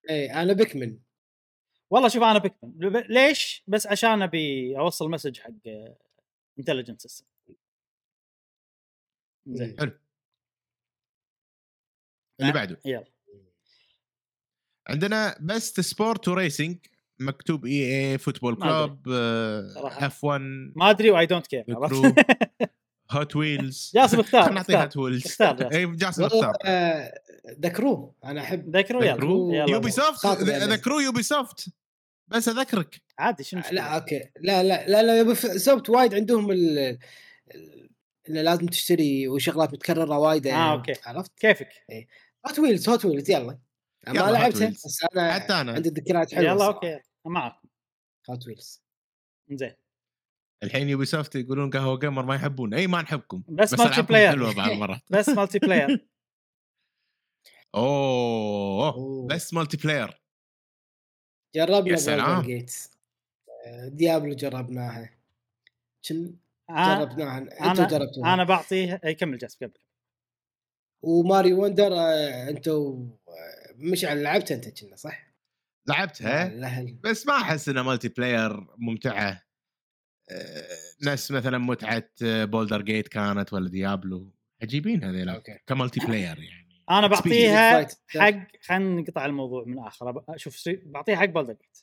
اي 0.09 0.33
أنا 0.33 0.53
Pikmin 0.53 0.97
والله 1.89 2.07
شوف 2.09 2.23
أنا 2.23 2.39
Pikmin 2.39 2.71
ليش؟ 3.09 3.63
بس 3.67 3.87
عشان 3.87 4.21
أبي 4.21 4.77
أوصل 4.79 5.09
message 5.09 5.39
حق 5.39 5.51
Intelligent 6.59 7.01
Systems 7.01 7.25
زين. 9.47 9.75
حلو. 9.79 9.99
اللي 12.41 12.51
بعده. 12.51 12.79
يلا. 12.85 13.05
عندنا 14.87 15.37
best 15.41 15.79
sport 15.79 16.27
و 16.27 16.34
racing 16.34 16.77
مكتوب 17.19 17.65
EA 17.65 18.11
Football. 18.11 18.55
Club. 18.55 18.99
F1 19.07 20.41
ما 20.75 20.89
أدري 20.89 21.11
و 21.11 21.25
I 21.25 21.29
don't 21.29 21.47
care 21.47 21.65
Hot 23.11 23.35
Wheels 23.35 23.91
جاسم 23.95 24.19
اختار 24.19 24.41
خلينا 24.43 24.55
نعطيه 24.55 24.81
Hot 24.83 24.97
Wheels 24.97 25.25
اختار 25.25 25.55
جاسم. 25.55 25.75
إي 25.75 25.85
جاسم 25.95 26.23
اختار. 26.23 26.53
آه، 26.65 27.13
ذكروه 27.59 28.13
أنا 28.25 28.41
أحب 28.41 28.67
يلا. 28.75 28.79
ذكروا 28.81 29.53
يلا 29.55 29.71
Ubisoft 29.71 30.25
يعني. 30.25 30.65
ذكروا 30.73 31.01
Ubisoft 31.01 31.69
بس 32.27 32.49
أذكرك. 32.49 33.01
عادي 33.19 33.43
شنو 33.43 33.61
لا 33.61 33.67
المشكلة؟ 33.69 33.95
okay. 33.95 34.29
لا 34.41 34.63
لا 34.63 34.87
لا 34.87 35.03
لا 35.03 35.19
Ubisoft 35.19 35.89
وايد 35.89 36.13
عندهم 36.13 36.51
ال 36.51 36.79
ال- 36.79 37.89
إنه 38.29 38.41
لازم 38.41 38.65
تشتري 38.65 39.27
وشغلات 39.27 39.73
متكررة 39.73 40.17
وايد 40.17 40.47
آه، 40.47 40.71
okay. 40.73 40.93
عرفت؟ 41.05 41.31
كيفك؟ 41.39 41.69
Hot 42.47 42.59
Wheels 42.59 42.89
Hot 42.89 43.05
Wheels 43.05 43.31
يلا، 43.31 43.57
ما 44.07 44.31
لعبتها. 44.31 44.69
بس 44.69 45.05
أنا 45.13 45.33
حتى 45.33 45.53
أنا. 45.53 45.71
عندي 45.73 45.89
ذكريات 45.89 46.35
حلوة 46.35 46.51
يلا 46.51 46.65
okay. 46.67 46.99
معك. 47.25 47.55
Hot 48.29 48.47
Wheels 48.47 48.83
زين 49.51 49.73
الحين 50.63 50.89
Ubisoft 50.89 51.35
يقولون 51.35 51.69
قهوة 51.69 51.99
gamer 51.99 52.25
ما 52.25 52.35
يحبون. 52.35 52.73
أي 52.73 52.87
ما 52.87 53.01
نحبكم. 53.01 53.43
بس 53.49 53.73
multi 53.73 53.83
ألعابكم 53.85 54.07
player. 54.07 54.29
حلوة 54.31 54.53
بعض 54.53 54.69
المرات. 54.69 55.01
بس 55.13 55.29
multiplayer 55.29 56.07
أوه. 57.75 59.27
بس 59.27 59.53
مالتي 59.53 59.77
بلاير 59.77 60.21
جربنا 61.55 61.91
يا 61.91 61.95
سلام. 61.95 62.41
Gate's 62.41 62.91
Diablo 63.87 64.35
جربناها. 64.35 65.09
كن 66.09 66.35
أنا 66.69 67.03
جربناها. 67.05 67.37
أنتم 67.71 67.87
جربتوها. 67.87 68.33
أنا 68.33 68.43
بعطيه. 68.43 68.95
كمل 68.95 69.37
جاسم 69.37 69.57
كمل 69.59 69.73
و 71.01 71.10
Mario 71.10 71.53
Wonder 71.53 71.93
آه، 71.93 72.49
أنتم 72.49 73.09
آه، 73.27 73.54
مشعل 73.77 74.23
لعبتها 74.23 74.55
انت 74.55 74.81
كنا 74.81 74.95
صح؟ 74.95 75.35
لعبتها؟ 75.87 76.85
بس 77.03 77.27
ما 77.27 77.33
أحس 77.33 77.69
إنها 77.69 77.83
multiplayer 77.83 78.67
ممتعة. 78.77 79.41
آه، 80.31 80.67
نفس 81.03 81.31
مثلا 81.31 81.57
متعة 81.57 82.09
Baldur's 82.21 82.81
Gate 82.81 83.07
كانت 83.07 83.53
ولا 83.53 83.69
Diablo 83.69 84.31
عجيبين 84.61 85.03
هذيلا 85.03 85.35
okay. 85.35 85.59
ك 85.67 85.99
multiplayer 85.99 86.39
يعني. 86.39 86.81
أنا. 86.89 87.07
بعطيها. 87.07 87.87
حق 88.07 88.47
خلينا 88.61 89.01
نقطع 89.01 89.25
الموضوع 89.25 89.63
من 89.65 89.79
اخره 89.79 90.25
شوف 90.35 90.63
بعطيها 90.85 91.15
حق 91.15 91.25
Baldur's 91.25 91.53
Gate 91.53 91.77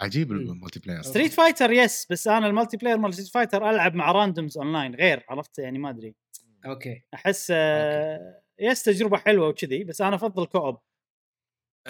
عجيب. 0.00 0.32
ال 0.32 0.80
multiplayer 0.80 1.02
Street 1.02 1.32
Fighter 1.32 1.72
yes 1.72 2.06
بس 2.10 2.28
أنا 2.28 2.46
ال 2.46 2.76
multiplayer 2.76 2.98
مال 2.98 3.14
Street 3.14 3.28
Fighter 3.28 3.70
ألعب 3.70 3.94
مع 3.94 4.12
randoms 4.12 4.58
online 4.58 4.94
غير 4.94 5.24
عرفت؟ 5.28 5.58
يعني 5.58 5.78
ما 5.78 5.90
أدري. 5.90 6.14
okay. 6.66 7.02
أحس 7.14 7.52
آه، 7.56 8.41
yes 8.60 8.82
تجربة 8.82 9.16
حلوة 9.16 9.48
وكذي 9.48 9.84
بس 9.84 10.00
أنا 10.00 10.16
أفضل 10.16 10.46
co-op. 10.46 10.78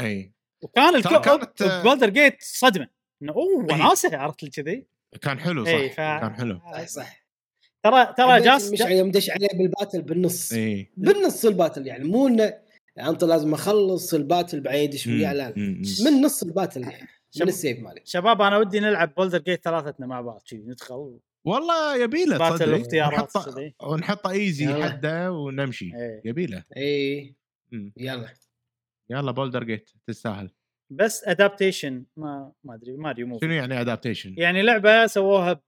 أي. 0.00 0.32
وكان 0.62 0.94
ال 0.94 0.99
co-op 0.99 1.20
كانت، 1.20 1.62
آه، 1.62 1.82
Baldur's 1.82 2.08
Gate 2.10 2.36
صدمة. 2.42 2.88
إنه 3.22 3.32
أوه. 3.32 3.64
وناسة 3.64 4.16
عرفت 4.16 4.44
كذي. 4.60 4.86
كان 5.20 5.40
حلو 5.40 5.64
صح 5.64 5.70
ف- 5.92 5.96
كان 5.96 6.34
حلو. 6.34 6.58
صح 6.74 6.86
صح. 6.86 7.22
ترى 7.82 8.14
ترى 8.16 8.40
جاس 8.40 8.72
مش 8.72 8.80
يوم 8.80 9.10
دش 9.10 9.30
عليه 9.30 9.48
بال 9.48 9.62
battle 9.62 10.02
بالنص. 10.02 10.52
إي. 10.52 10.92
بالنص 10.96 11.44
ال 11.44 11.50
battle 11.50 11.86
يعني 11.86 12.04
مو 12.04 12.26
إنه 12.28 12.58
أنت 12.98 13.24
لازم 13.24 13.54
أخلص 13.54 14.14
ال 14.14 14.21
battle 14.21 14.60
بعدين 14.60 14.80
يدش 14.82 15.06
وياه 15.06 15.32
لا. 15.32 15.52
من 16.04 16.20
نص 16.22 16.42
ال 16.42 16.48
battle 16.48 16.82
يعني 16.82 17.08
شب- 17.30 17.42
من 17.42 17.48
ال 17.48 17.54
save 17.54 17.78
مالي 17.80 18.00
شباب 18.04 18.42
أنا 18.42 18.58
ودي 18.58 18.80
نلعب 18.80 19.14
Baldur's 19.14 19.38
Gate 19.38 19.64
ثلاثتنا 19.64 20.06
مع 20.06 20.20
بعض 20.20 20.42
شي 20.44 20.56
ندخل. 20.56 21.18
والله 21.44 22.02
يبيله 22.04 22.38
battle 22.38 22.58
تصدق. 22.58 22.80
اختيارات 22.80 23.32
ونحطه 23.82 24.30
easy. 24.30 24.82
حده 24.82 25.32
ونمشي 25.32 25.84
إيه. 25.84 26.22
يبيله. 26.24 26.64
اي 26.76 27.34
مم. 27.72 27.92
يلا. 27.96 28.28
يلا 29.10 29.32
Baldur's 29.32 29.64
Gate 29.64 29.90
تستاهل. 30.06 30.50
بس 30.92 31.24
adaptation 31.24 32.04
ما 32.16 32.52
ما 32.64 32.74
أدري 32.74 32.96
Mario 32.96 33.26
Movie 33.26 33.46
شنو 33.46 33.54
يعني 33.54 33.80
adaptation؟ 33.80 34.34
يعني 34.38 34.62
لعبة 34.62 35.06
سووها 35.06 35.62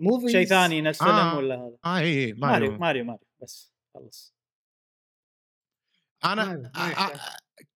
movies 0.00 0.30
بشيء 0.30 0.44
ثاني 0.44 0.80
نفس 0.80 0.98
فيلم 0.98 1.12
آه. 1.12 1.36
ولا 1.36 1.54
هذا؟ 1.54 1.76
آه 1.84 1.98
اي 1.98 2.24
اي 2.24 2.32
ماريو 2.32 2.38
ماريو. 2.38 2.78
ماريو 2.78 3.04
ماريو. 3.04 3.26
بس 3.42 3.72
خلص. 3.94 4.34
أنا 6.24 6.72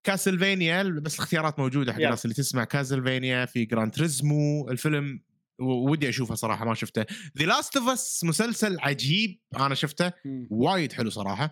Castlevania 0.05 0.83
بس 0.83 1.15
الاختيارات 1.15 1.59
موجودة 1.59 1.93
حق. 1.93 2.01
الناس 2.01 2.25
اللي 2.25 2.35
تسمع 2.35 2.65
Castlevania 2.65 3.45
في 3.47 3.65
Gran 3.65 3.93
Turismo. 3.93 4.69
الفيلم 4.71 5.23
ودي 5.61 6.09
أشوفه 6.09 6.35
صراحة 6.35 6.65
ما 6.65 6.75
شفته 6.75 7.07
The 7.39 7.45
Last 7.45 7.77
of 7.77 7.89
Us 7.89 8.25
مسلسل 8.25 8.81
عجيب 8.81 9.41
أنا 9.57 9.75
شفته. 9.75 10.13
وايد 10.51 10.93
حلو 10.93 11.11
صراحة 11.11 11.51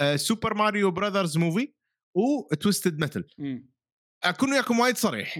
آه، 0.00 0.16
Super 0.16 0.54
Mario 0.54 0.90
Brothers 0.90 1.38
Movie 1.38 1.74
و 2.16 2.26
Twisted 2.26 2.98
Metal 2.98 3.24
مم. 3.38 3.70
أكون 4.24 4.52
وياكم 4.52 4.80
وايد 4.80 4.96
صريح. 4.96 5.38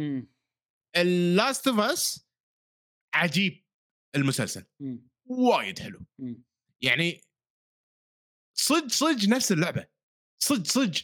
ال 0.97 1.11
Last 1.11 1.69
of 1.69 1.79
Us 1.81 2.29
عجيب 3.15 3.65
المسلسل 4.17 4.65
مم. 4.81 5.09
وايد 5.27 5.79
حلو 5.79 6.01
مم. 6.19 6.45
يعني 6.83 7.21
صدق 8.59 8.89
صدق 8.89 9.29
نفس 9.29 9.53
اللعبة 9.53 9.87
صدق 10.43 10.67
صدق 10.67 11.01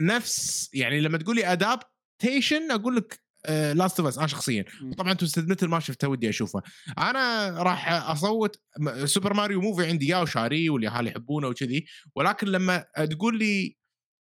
نفس 0.00 0.70
يعني 0.74 1.00
لما 1.00 1.18
تقول 1.18 1.36
لي 1.36 1.52
adaptation 1.52 2.70
أقول 2.70 2.96
لك 2.96 3.24
Last 3.48 4.00
of 4.00 4.08
Us 4.08 4.18
أنا 4.18 4.26
شخصيا. 4.26 4.64
طبعا 4.98 5.12
Twisted 5.12 5.48
مثل 5.48 5.66
ما 5.66 5.80
شفته 5.80 6.08
ودي 6.08 6.28
أشوفه. 6.28 6.62
أنا 6.98 7.48
راح 7.62 7.92
أصوت 8.10 8.60
Super 9.04 9.34
Mario 9.34 9.60
Movie 9.60 9.86
عندي 9.86 10.06
يا 10.06 10.16
وشاريه 10.16 10.70
والاهالي 10.70 11.10
يحبونه 11.10 11.48
وكذي. 11.48 11.86
ولكن 12.14 12.46
لما 12.46 12.86
تقول 13.10 13.38
لي 13.38 13.76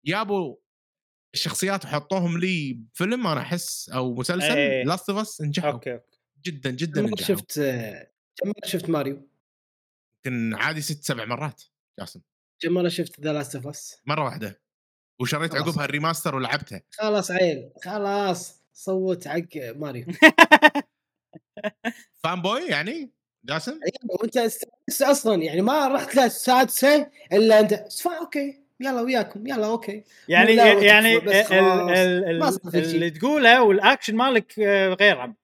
يابو 0.04 0.62
الشخصيات 1.34 1.86
وحطوهم 1.86 2.38
لي 2.38 2.74
بفيلم 2.74 3.28
أنا 3.28 3.42
أحس 3.42 3.90
أو 3.90 4.16
مسلسل. 4.16 4.88
Last 4.88 5.10
of 5.10 5.20
Us 5.20 5.42
نجحوا. 5.42 5.80
جدا 6.46 6.72
جدا 6.72 7.02
نجحوا. 7.02 7.28
شفت 7.28 7.60
كم 8.36 8.48
مرة 8.48 8.68
شفت 8.68 8.90
ماريو؟ 8.90 9.28
يمكن 10.16 10.54
عادي 10.54 10.82
ست 10.82 11.04
سبع 11.04 11.26
مرات 11.26 11.64
جاسم. 12.00 12.22
كم 12.60 12.72
مرة 12.72 12.90
شفت 12.90 13.20
The 13.20 13.34
Last 13.34 13.56
of 13.56 13.68
Us 13.68 13.96
مرة 14.06 14.24
واحدة. 14.24 14.62
وشريت. 15.20 15.56
عقبها 15.56 15.86
ال 15.86 15.91
remaster 15.91 16.36
ولعبتها. 16.36 16.82
خلاص 16.92 17.32
عيل 17.32 17.72
خلاص. 17.84 18.61
صوت 18.74 19.28
حق 19.28 19.56
ماريو 19.56 20.06
fanboy 22.24 22.62
يعني 22.62 23.12
جاسم 23.46 23.72
أيوة، 23.72 24.18
وأنت 24.22 24.38
أصلا 25.02 25.44
يعني 25.44 25.62
ما 25.62 25.88
رحت 25.88 26.16
له 26.16 26.26
السادسه 26.26 27.10
إلا 27.34 27.60
أنت 27.60 27.86
okay 28.06 28.62
يلا 28.80 29.02
وياكم 29.02 29.48
يلا 29.48 29.68
okay 29.68 30.04
يعني 30.28 30.56
يعني 30.56 31.18
ال-. 31.18 31.30
ال- 31.30 32.44
ال-. 32.44 32.76
اللي 32.76 33.10
تقوله 33.10 33.64
والاكشن 33.64 34.16
مالك 34.16 34.60
آه، 34.60 34.90
غير 34.90 35.18
عم 35.20 35.36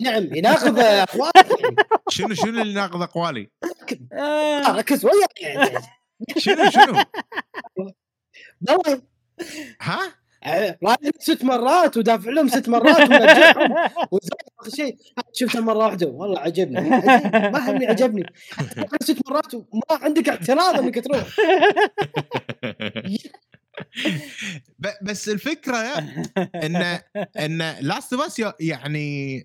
نعم 0.00 0.34
يناقض 0.36 0.78
اخوانك 0.78 1.60
يعني 1.60 1.76
شنو 2.08 2.34
شنو 2.34 2.62
اللي 2.62 2.74
ناقض 2.74 3.02
أقوالي؟ 3.02 3.50
آه، 4.12 4.76
ركز 4.76 5.04
وياي 5.04 5.26
يعني 5.40 5.78
شنو 6.38 6.70
شنو؟ 6.70 7.04
ها؟ 9.80 10.14
رايح 10.84 10.98
ست 11.20 11.44
مرات 11.44 11.96
ودافع 11.96 12.30
لهم 12.30 12.48
ست 12.48 12.68
مرات 12.68 13.00
وزين 14.12 14.30
آخر 14.60 14.70
شيء 14.76 14.96
شفتها 15.32 15.60
مرة 15.60 15.76
واحدة. 15.76 16.06
والله 16.06 16.40
عجبني 16.40 16.80
ما 17.50 17.70
همني 17.70 17.86
عجبني 17.86 18.26
ست 19.02 19.18
مرات 19.30 19.54
وما 19.54 19.82
عندك 19.90 20.28
اعتراض 20.28 20.78
إنك 20.78 21.04
تروح. 21.04 21.26
بس 25.02 25.28
الفكرة 25.28 25.98
إن 26.54 27.00
إن 27.38 27.58
Last 27.80 28.12
of 28.12 28.22
Us 28.22 28.42
يعني 28.60 29.36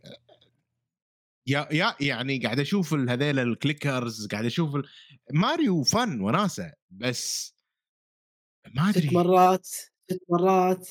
يا 1.47 1.67
يا 1.71 1.95
يعني 1.99 2.38
قاعد 2.39 2.59
أشوف 2.59 2.93
هذيل 2.93 3.39
ال 3.40 3.49
clickers 3.49 4.27
قاعد 4.27 4.45
أشوف 4.45 4.69
Mario 5.34 5.84
fun 5.84 6.22
وناسة 6.21 6.71
بس 6.91 7.53
ما 8.75 8.89
أدري. 8.89 9.07
ست 9.07 9.13
مرات. 9.13 9.67
ست 10.11 10.21
مرات. 10.30 10.89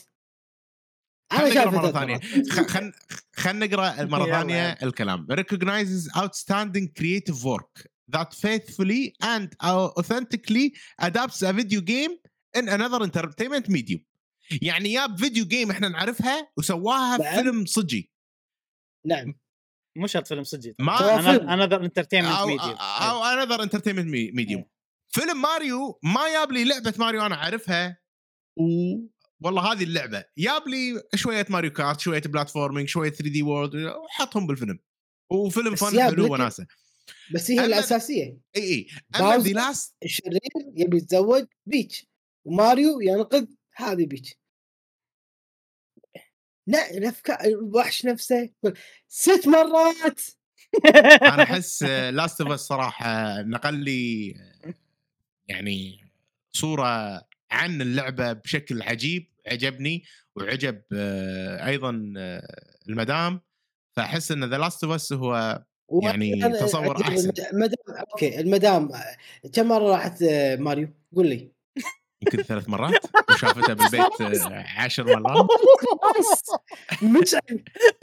أنا 1.32 1.48
نقرأ 1.48 1.70
مرة 1.70 1.90
ثانية. 1.92 2.14
مرات. 2.14 2.50
خلينا 2.50 2.92
خلينا 3.36 3.66
نقرأ 3.66 4.04
مرة. 4.18 4.26
ثانية 4.26 4.72
الكلام. 4.82 5.26
Recognizes 5.32 6.08
outstanding 6.16 6.88
creative 7.00 7.44
work 7.44 7.86
that 8.08 8.34
faithfully 8.34 9.14
and 9.22 9.48
authentically 9.64 10.66
adapts 10.98 11.42
a 11.42 11.52
video 11.52 11.80
game 11.80 12.12
in 12.58 12.68
another 12.68 13.02
entertainment 13.02 13.68
medium. 13.68 14.00
يعني 14.62 14.92
ياب 14.92 15.18
video 15.18 15.44
game 15.46 15.70
إحنا 15.70 15.88
نعرفها 15.88 16.52
وسواها 16.56 17.16
نعم. 17.16 17.34
فيلم 17.36 17.66
صجي. 17.66 18.12
نعم. 19.06 19.34
مو 19.98 20.06
شرط 20.06 20.26
فيلم 20.26 20.44
صجي 20.44 20.74
ما. 20.78 21.18
another 21.54 21.84
entertainment 21.84 22.40
media 22.46 22.76
أو 22.80 23.24
another 23.24 23.62
entertainment 23.62 24.06
medium. 24.34 24.64
فيلم 25.08 25.42
ماريو 25.42 25.98
ما 26.02 26.32
جاب 26.32 26.52
لي 26.52 26.64
لعبة 26.64 26.94
ماريو 26.98 27.26
أنا 27.26 27.34
أعرفها. 27.34 28.01
و 28.56 28.62
والله 29.40 29.72
هذه 29.72 29.84
اللعبة. 29.84 30.24
جاب 30.38 30.68
لي 30.68 31.02
شوية 31.14 31.46
Mario 31.48 31.70
Kart 31.72 32.00
شوية 32.00 32.22
platforming 32.22 32.88
شوية 32.88 33.10
3D 33.10 33.42
World 33.42 33.74
وحطهم 33.74 34.46
بالفيلم. 34.46 34.78
وفيلم 35.30 35.74
fun 35.74 36.02
حلو 36.02 36.32
وناسة. 36.32 36.66
بس 37.34 37.50
هي 37.50 37.64
الأساسية. 37.64 38.38
إي 38.56 38.62
إي. 38.62 38.86
أما. 39.16 39.36
The 39.36 39.52
Last 39.52 39.96
الشرير 40.04 40.40
يبي 40.76 40.96
يتزوج 40.96 41.44
Peach 41.66 42.06
وماريو 42.44 43.00
ينقذ 43.00 43.46
هذه 43.74 44.06
Peach. 44.06 44.34
لا 46.66 46.90
الافكار 46.90 47.44
الوحش 47.44 48.06
نفسه 48.06 48.50
ست 49.08 49.48
مرات! 49.48 50.20
أنا 51.32 51.42
أحس 51.42 51.82
Last 51.82 52.40
of 52.40 52.52
صراحة 52.52 53.42
نقل 53.42 53.74
لي 53.74 54.34
يعني 55.48 56.04
صورة 56.52 57.22
عن 57.52 57.82
اللعبة 57.82 58.32
بشكل 58.32 58.82
عجيب 58.82 59.28
عجبني 59.46 60.04
وعجب 60.36 60.82
آه، 60.92 61.66
أيضا 61.66 62.12
آه، 62.18 62.62
المدام. 62.88 63.40
فأحس 63.96 64.32
إن 64.32 64.44
The 64.44 64.58
Last 64.58 64.84
of 64.84 65.12
هو 65.12 65.62
يعني 66.02 66.40
تصور. 66.60 66.96
المد- 67.08 67.40
المدام 67.52 67.76
okay 68.12 68.40
المدام 68.40 68.90
كم 69.52 69.68
مرة 69.68 69.90
راحت 69.90 70.22
آه، 70.22 70.56
ماريو؟ 70.56 70.88
قول 71.16 71.26
لي. 71.26 71.48
يمكن 72.22 72.42
ثلاث 72.42 72.68
مرات 72.68 73.06
وشافتها 73.30 73.74
بالبيت 73.74 74.20
عشر 74.78 75.20
مرات. 75.20 75.46
مزعج 77.02 77.40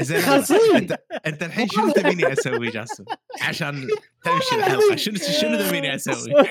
زين. 0.01 0.19
أنت 0.75 0.97
أنت 1.27 1.43
الحين 1.43 1.67
شنو 1.69 1.91
تبيني 1.91 2.33
أسوي 2.33 2.69
جاسم؟ 2.71 3.03
عشان 3.41 3.87
تمشي 4.23 4.55
الحلقة 4.55 4.95
شنو 4.95 5.15
شنو 5.41 5.57
تبيني 5.57 5.95
أسوي؟ 5.95 6.33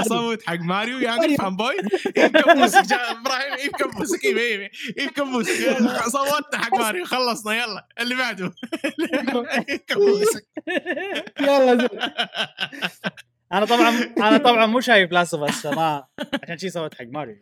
أصوت 0.00 0.42
حق 0.46 0.58
ماريو 0.60 0.98
يعني 0.98 1.36
fanboy 1.36 1.74
جا- 2.16 3.10
إبراهيم 3.10 3.70
كبوسك 5.16 5.60
يلا، 5.60 6.08
صوتنا 6.08 6.58
حق 6.64 6.74
ماريو 6.74 7.04
خلصنا 7.04 7.54
يلا. 7.54 7.86
اللي 8.00 8.14
بعده. 8.14 8.50
يلا 11.40 11.88
أنا 13.52 13.64
طبعا 13.66 13.90
أنا 14.18 14.38
طبعا 14.38 14.66
مو 14.66 14.80
شايف 14.80 15.12
Last 15.12 15.34
of 15.34 15.48
Us 15.50 15.66
فما 15.66 16.04
عشان 16.42 16.58
شي 16.58 16.70
سويت 16.70 16.94
حق 16.94 17.04
ماريو. 17.04 17.36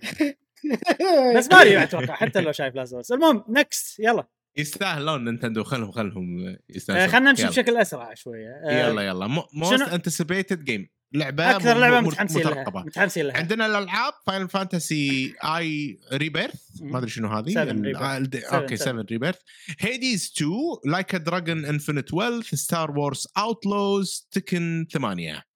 بس 1.37 1.49
ماريو 1.53 1.81
أتوقع 1.81 2.15
حتى 2.15 2.41
لو 2.41 2.53
شايف 2.53 2.75
Last 2.75 2.93
of 2.93 3.01
Us 3.01 3.13
المهم 3.13 3.45
next 3.49 3.99
يلا. 4.01 4.29
يستاهلون 4.57 5.25
نينتندو 5.25 5.65
خلهم 5.65 5.91
خلهم 5.93 6.47
آه، 6.47 6.59
يستاهلون 6.69 7.09
خلينا 7.09 7.31
نمشي 7.31 7.43
يلا. 7.43 7.51
بشكل 7.51 7.77
أسرع 7.77 8.15
شوية. 8.15 8.49
آه، 8.65 8.89
يلا 8.89 9.03
يلا. 9.03 9.27
most 9.53 9.83
anticipated 9.83 10.65
game 10.65 10.89
لعبة 11.15 11.51
أكثر 11.57 11.79
لعبة 11.79 12.01
متحمسين 12.01 12.43
لها 12.43 12.51
مترقبة. 12.51 12.81
متحمسين 12.83 13.27
لها. 13.27 13.37
عندنا 13.37 13.67
الألعاب 13.67 14.13
Final 14.27 14.49
Fantasy 14.49 15.35
اي 15.45 15.99
Rebirth 16.13 16.55
ما 16.81 16.99
أدري 16.99 17.11
شنو 17.11 17.29
هذه. 17.29 17.59
آه، 17.59 18.29
okay 18.53 18.77
seven. 18.77 18.81
7 18.81 19.07
Rebirth 19.11 19.39
Hades 19.81 20.33
2 20.37 20.51
Like 20.85 21.17
a 21.17 21.24
Dragon 21.24 21.65
Infinite 21.65 22.15
Wealth 22.15 22.55
Star 22.55 22.91
Wars 22.91 23.27
Outlaws 23.39 24.29
Tekken 24.31 24.87
8 24.93 25.48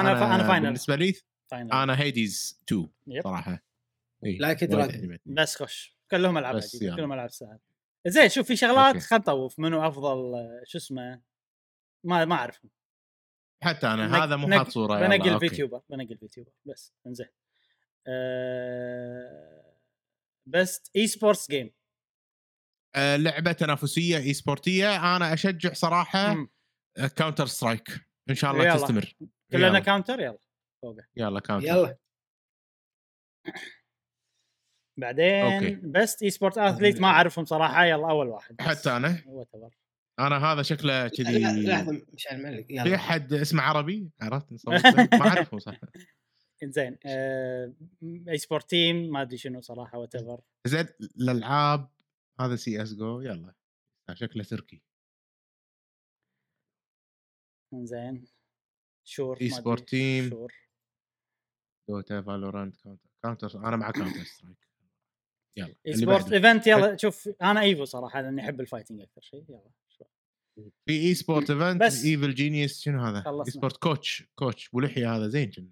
أنا 0.00 0.14
فا... 0.14 0.34
أنا 0.34 0.48
Final 0.48 0.64
بالنسبة 0.66 0.96
لي 0.96 1.14
Final 1.50 1.72
أنا 1.72 2.00
Hades 2.00 2.60
2 2.68 2.88
yep. 3.06 3.22
صراحة 3.22 3.64
إي، 4.24 4.38
Like 4.38 4.58
a 4.58 4.62
وايد 4.62 4.74
Dragon. 4.74 4.78
عجبتني. 4.94 5.34
بس 5.34 5.56
خش 5.62 5.98
كلهم 6.10 6.38
العاب 6.38 6.56
بس 6.56 6.82
يلا. 6.82 6.96
كلهم 6.96 7.12
العاب 7.12 7.30
سهل 7.30 7.58
زين 8.06 8.28
شوف 8.28 8.46
في 8.46 8.56
شغلات. 8.56 8.98
خلينا 9.02 9.22
نطوف 9.22 9.58
منو 9.58 9.88
أفضل 9.88 10.32
شو 10.66 10.78
اسمه 10.78 11.22
ما 12.04 12.24
ما 12.24 12.34
اعرف 12.34 12.60
حتى 13.64 13.86
أنا 13.86 14.08
نق- 14.08 14.16
هذا 14.22 14.36
مو 14.36 14.58
حاط 14.58 14.68
صورة 14.68 15.00
بنقل 15.00 15.28
okay. 15.30 15.48
VTuber 15.48 15.82
بنقل 15.90 16.18
VTuber 16.18 16.52
بس 16.64 16.92
انزين 17.06 17.26
أه... 18.06 19.74
best 20.48 20.90
esports 20.96 21.50
game 21.50 21.70
لعبة 22.96 23.52
تنافسية 23.52 24.16
اي 24.16 24.34
سبورتيه 24.34 25.16
أنا 25.16 25.32
أشجع 25.34 25.72
صراحة. 25.72 26.48
Counter-Strike 27.16 27.88
إن 28.30 28.34
شاء 28.34 28.52
الله 28.52 28.64
يلا. 28.64 28.74
تستمر 28.76 29.14
كلنا 29.54 29.66
يلا. 29.66 29.78
Counter 29.78 30.20
يلا. 30.20 30.38
فوقه 30.82 31.04
يلا 31.16 31.40
Counter 31.40 31.66
يلا. 31.68 31.96
بعدين 34.96 35.44
okay. 35.44 35.74
best 35.74 36.22
esport 36.22 36.58
athlete 36.58 37.00
ما 37.00 37.08
أعرفهم 37.08 37.44
صراحة. 37.44 37.84
يلا 37.84 38.10
أول 38.10 38.28
واحد. 38.28 38.60
حتى 38.60 38.90
أنا؟ 38.96 39.16
Whatever. 39.16 39.70
أنا 40.18 40.38
هذا 40.52 40.62
شكله 40.62 41.08
كذي. 41.08 41.38
لحظة 41.66 42.02
مشعل 42.12 42.42
مالك 42.42 42.66
في 42.66 42.74
يلا 42.74 42.94
احد 42.94 43.32
اسمه 43.32 43.62
عربي؟ 43.62 44.10
عرفت؟ 44.20 44.46
ما 45.12 45.28
أعرفه 45.28 45.58
صح 45.58 45.80
آه، 47.06 47.74
esport 48.28 48.70
team 48.70 48.96
ما 49.10 49.22
أدري 49.22 49.36
شنو 49.36 49.60
صراحة 49.60 49.98
whatever 49.98 50.40
زين 50.66 50.86
الالعاب 51.20 51.90
هذا 52.40 52.56
سي 52.56 52.82
اس 52.82 52.94
جو 52.94 53.20
يلا. 53.20 53.54
شكله 54.14 54.44
تركي. 54.44 54.82
إنزين. 57.74 58.24
sure 59.04 59.40
esport 59.40 59.88
team 59.88 60.30
sure. 60.30 60.52
Dota 61.88 62.22
Valorant 62.22 62.76
Counter 62.76 63.08
Counter 63.22 63.58
أنا 63.58 63.76
مع 63.76 63.90
Counter-Strike. 63.90 64.68
يلا 65.56 65.74
esport. 65.86 66.32
event 66.32 66.66
يلا 66.66 66.96
شوف 66.96 67.28
أنا 67.42 67.60
Evo 67.60 67.84
صراحة 67.84 68.20
لأني 68.20 68.40
أحب 68.40 68.60
ال 68.60 68.64
fighting 68.64 69.00
أكثر 69.00 69.20
شيء 69.20 69.44
يلا. 69.48 69.70
في 70.56 70.92
esport 70.92 71.50
event 71.50 71.82
بس. 71.82 72.04
Evil 72.04 72.34
Geniuses 72.34 72.80
شنو 72.80 73.02
هذا؟ 73.02 73.20
خلصنا. 73.20 73.46
esport 73.46 73.76
coach 73.76 74.22
coach 74.34 74.74
ولحية 74.74 75.16
هذا 75.16 75.28
زين 75.28 75.50
كنا 75.50 75.70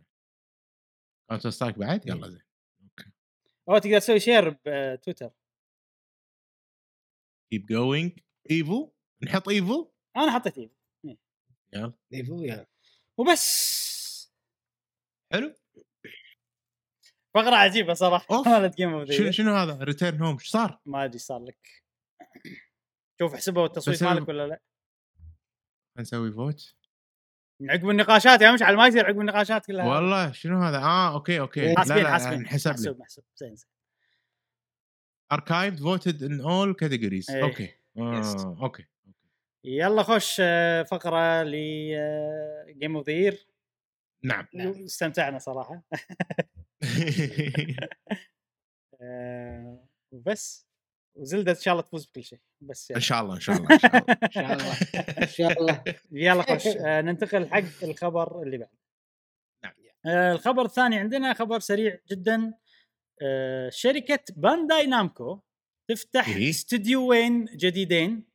Counter-Strike 1.28 1.78
بعد؟ 1.78 2.08
إيه. 2.08 2.16
يلا 2.16 2.28
زين 2.28 2.42
أو 3.68 3.78
تقدر 3.78 3.98
تسوي 3.98 4.20
share 4.20 4.50
بتويتر 4.66 5.30
keep 7.50 7.66
going 7.66 8.18
Evo؟ 8.50 8.92
نحط 9.22 9.48
Evo؟ 9.48 9.92
أنا 10.16 10.32
حطيت 10.32 10.58
Evo. 10.58 10.74
يلا. 11.74 11.92
Evo 12.14 12.42
يلا. 12.42 12.71
وبس. 13.18 14.32
حلو. 15.32 15.54
فقرة 17.34 17.56
عجيبة 17.56 17.94
صراحة. 17.94 18.42
مالت 18.42 18.76
game 18.76 18.94
of 18.94 19.10
شنو 19.18 19.30
شنو 19.30 19.54
هذا؟ 19.54 19.84
return 19.84 20.22
home 20.22 20.34
إيش 20.34 20.48
صار؟ 20.48 20.80
ما 20.86 21.04
أدري 21.04 21.18
صار 21.18 21.44
لك. 21.44 21.84
شوف 23.18 23.34
حسبوا 23.34 23.66
التصويت 23.66 24.02
مالك 24.02 24.28
ولا 24.28 24.46
لا. 24.46 24.60
نسوي 25.98 26.32
vote 26.32 26.74
عقب 27.70 27.90
النقاشات 27.90 28.40
يا 28.40 28.52
مشعل 28.52 28.76
ما 28.76 28.86
يصير 28.86 29.06
عقب 29.06 29.20
النقاشات 29.20 29.66
كلها. 29.66 29.86
والله 29.86 30.32
شنو 30.32 30.62
هذا؟ 30.62 30.78
آه 30.78 31.14
okay 31.14 31.40
okay. 31.40 31.76
حاسبين 31.76 32.06
حاسبين 32.06 32.46
حسب 32.46 32.70
لي. 32.70 32.76
محسوب 32.76 33.00
محسوب 33.00 33.24
زين 33.36 33.54
زين. 33.54 33.68
achieved 35.32 35.78
voted 35.78 36.22
in 36.22 36.40
all 36.40 36.74
categories. 36.74 37.30
okay. 37.30 37.74
آه، 37.98 38.58
okay. 38.62 38.86
يلا 39.64 40.02
خش 40.02 40.42
فقرة 40.90 41.42
ل 41.42 41.52
game 42.78 42.96
of 42.96 43.08
the 43.08 43.32
نعم 44.24 44.46
استمتعنا 44.54 45.38
صراحة. 45.38 45.82
آه، 49.02 49.88
وبس 50.12 50.66
وزلدة 51.14 51.52
إن 51.52 51.56
شاء 51.56 51.72
الله 51.72 51.82
تفوز 51.82 52.06
بكل 52.06 52.24
شيء 52.24 52.38
بس 52.60 52.90
يعني. 52.90 53.02
شاء 53.02 53.22
الله 53.22 53.34
إن 53.34 53.40
شاء 53.40 53.56
الله 53.56 53.68
إن 53.72 53.78
شاء 53.78 53.96
الله 53.96 54.12
إن 54.22 54.28
شاء 54.28 54.52
الله 54.56 54.82
إن 55.22 55.26
شاء 55.26 55.60
الله. 55.60 55.84
يلا 56.12 56.42
خش 56.42 56.66
آه، 56.66 57.00
ننتقل 57.00 57.48
حق 57.48 57.84
الخبر 57.84 58.42
اللي 58.42 58.58
بعد. 58.58 58.68
نعم. 59.64 59.74
آه، 60.06 60.32
الخبر 60.32 60.64
الثاني 60.64 60.98
عندنا 60.98 61.34
خبر 61.34 61.58
سريع 61.58 61.98
جدا. 62.10 62.54
شركة 63.68 64.24
Bandai 64.36 64.86
Namco 64.86 65.40
تفتح 65.90 66.28
إيه؟ 66.28 66.50
استديوين 66.50 67.44
جديدين. 67.44 68.31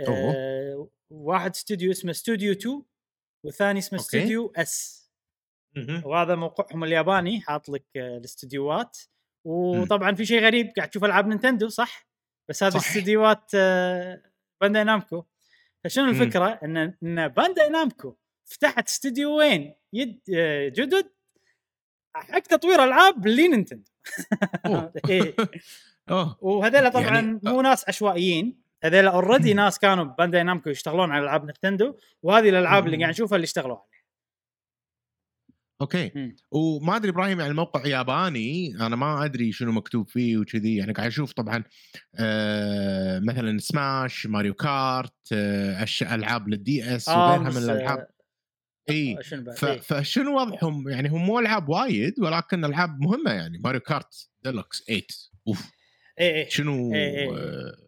آه، 0.00 0.88
واحد 1.10 1.50
استوديو 1.50 1.90
اسمه 1.90 2.10
استوديو 2.10 2.52
2 2.52 2.82
والثاني 3.44 3.78
اسمه. 3.78 3.98
استوديو 3.98 4.52
S. 4.56 5.06
وهذا 6.04 6.34
موقعهم 6.34 6.84
الياباني 6.84 7.40
حاط 7.40 7.68
لك 7.68 7.84
آه، 7.96 8.16
الاستديوهات 8.16 8.98
وطبعا 9.46 10.14
في 10.14 10.26
شيء 10.26 10.40
غريب 10.42 10.72
قاعد 10.76 10.90
تشوف 10.90 11.04
ألعاب 11.04 11.26
نينتندو 11.28 11.68
صح 11.68 12.08
بس 12.50 12.62
هذه. 12.62 12.76
استديوهات 12.76 13.50
آه، 13.54 14.22
Bandai 14.60 14.84
Namco 14.84 15.24
فشنو. 15.84 16.10
الفكرة 16.10 16.46
إن 16.64 16.76
إن 16.76 17.28
Bandai 17.28 17.68
Namco 17.68 18.16
فتحت 18.44 18.88
استديوين 18.88 19.74
يد 19.92 20.20
جدد 20.72 21.10
حق 22.14 22.38
تطوير 22.40 22.84
ألعاب 22.84 23.26
لنينتندو. 23.26 23.90
إيه. 25.10 25.36
وهذول 26.40 26.90
طبعا 26.92 27.04
يعني- 27.14 27.40
مو 27.42 27.60
ناس 27.60 27.88
عشوائيين 27.88 28.65
هذول 28.86 29.06
already 29.06 29.54
ناس 29.54 29.78
كانوا 29.78 30.04
ب 30.04 30.09
Bandai 30.09 30.42
Namco 30.42 30.70
يشتغلون 30.70 31.10
على 31.10 31.24
ألعاب 31.24 31.44
نينتندو 31.44 31.94
وهذه 32.22 32.48
الألعاب 32.48 32.86
اللي. 32.86 32.96
قاعد 32.96 33.10
نشوفها 33.10 33.36
اللي 33.36 33.44
اشتغلوا 33.44 33.76
عليها. 33.76 33.96
okay. 35.80 36.12
مم. 36.14 36.36
وما 36.50 36.96
أدري 36.96 37.10
إبراهيم 37.10 37.38
يعني 37.40 37.50
الموقع 37.50 37.86
ياباني 37.86 38.76
أنا 38.80 38.96
ما 38.96 39.24
أدري 39.24 39.52
شنو 39.52 39.72
مكتوب 39.72 40.08
فيه 40.08 40.36
وكذي 40.38 40.76
يعني 40.76 40.92
قاعد 40.92 41.06
أشوف 41.06 41.32
طبعا 41.32 41.64
آه 42.14 43.18
مثلا 43.18 43.58
Smash 43.58 44.26
Mario 44.26 44.54
Kart 44.54 45.14
آه 45.32 45.86
ألعاب 46.02 46.48
لل 46.48 46.96
DS 46.96 47.08
وغيرها 47.08 47.38
من 47.38 47.56
الألعاب. 47.56 48.08
إي. 48.90 49.16
آه، 49.18 49.52
ف- 49.52 49.64
إيه. 49.64 49.78
فشنو 49.80 50.40
وضعهم؟ 50.40 50.88
يعني 50.88 51.08
هم 51.08 51.26
مو 51.26 51.38
ألعاب 51.38 51.68
وايد 51.68 52.20
ولكن 52.20 52.64
ألعاب 52.64 53.00
مهمة 53.00 53.32
يعني. 53.32 53.58
Mario 53.58 53.80
Kart 53.80 54.28
Deluxe 54.42 54.84
8 54.84 55.02
أوف. 55.48 55.70
إيه 56.20 56.34
إيه 56.34 56.48
شنو 56.48 56.94
إيه 56.94 57.18
إيه. 57.18 57.36
آه 57.36 57.85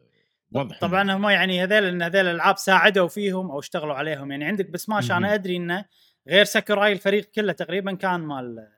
وضعهم 0.52 0.78
طبعا 0.80 1.12
هم 1.16 1.28
يعني 1.28 1.62
هذول 1.64 1.84
ان 1.84 2.02
هذول 2.02 2.26
الألعاب 2.26 2.56
ساعدوا 2.58 3.08
فيهم 3.08 3.50
أو 3.50 3.58
اشتغلوا 3.58 3.94
عليهم 3.94 4.30
يعني 4.30 4.44
عندك 4.44 4.70
بسماش. 4.70 5.10
أنا 5.10 5.34
أدري 5.34 5.56
إنه 5.56 5.84
غير 6.28 6.44
ساكوراي 6.44 6.92
الفريق 6.92 7.24
كله 7.24 7.52
تقريبا 7.52 7.94
كان 7.94 8.20
مال 8.20 8.68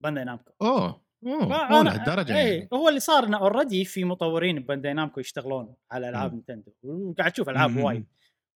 Bandai 0.00 0.24
Namco 0.24 0.52
أوه 0.62 1.06
أوه 1.26 1.82
لهالدرجه 1.82 2.36
إيه 2.36 2.56
يعني 2.58 2.68
هو 2.72 2.88
اللي 2.88 3.00
صار 3.00 3.24
إنه 3.24 3.38
already 3.38 3.84
في 3.84 4.04
مطورين 4.04 4.58
ب 4.58 4.63
Bandai 4.63 4.92
Namco 4.94 5.20
يشتغلون 5.20 5.74
على 5.90 6.08
ألعاب 6.08 6.30
مم. 6.30 6.36
نينتندو 6.36 6.72
وقاعد 6.84 7.32
تشوف 7.32 7.48
ألعاب. 7.48 7.76
وايد 7.76 8.06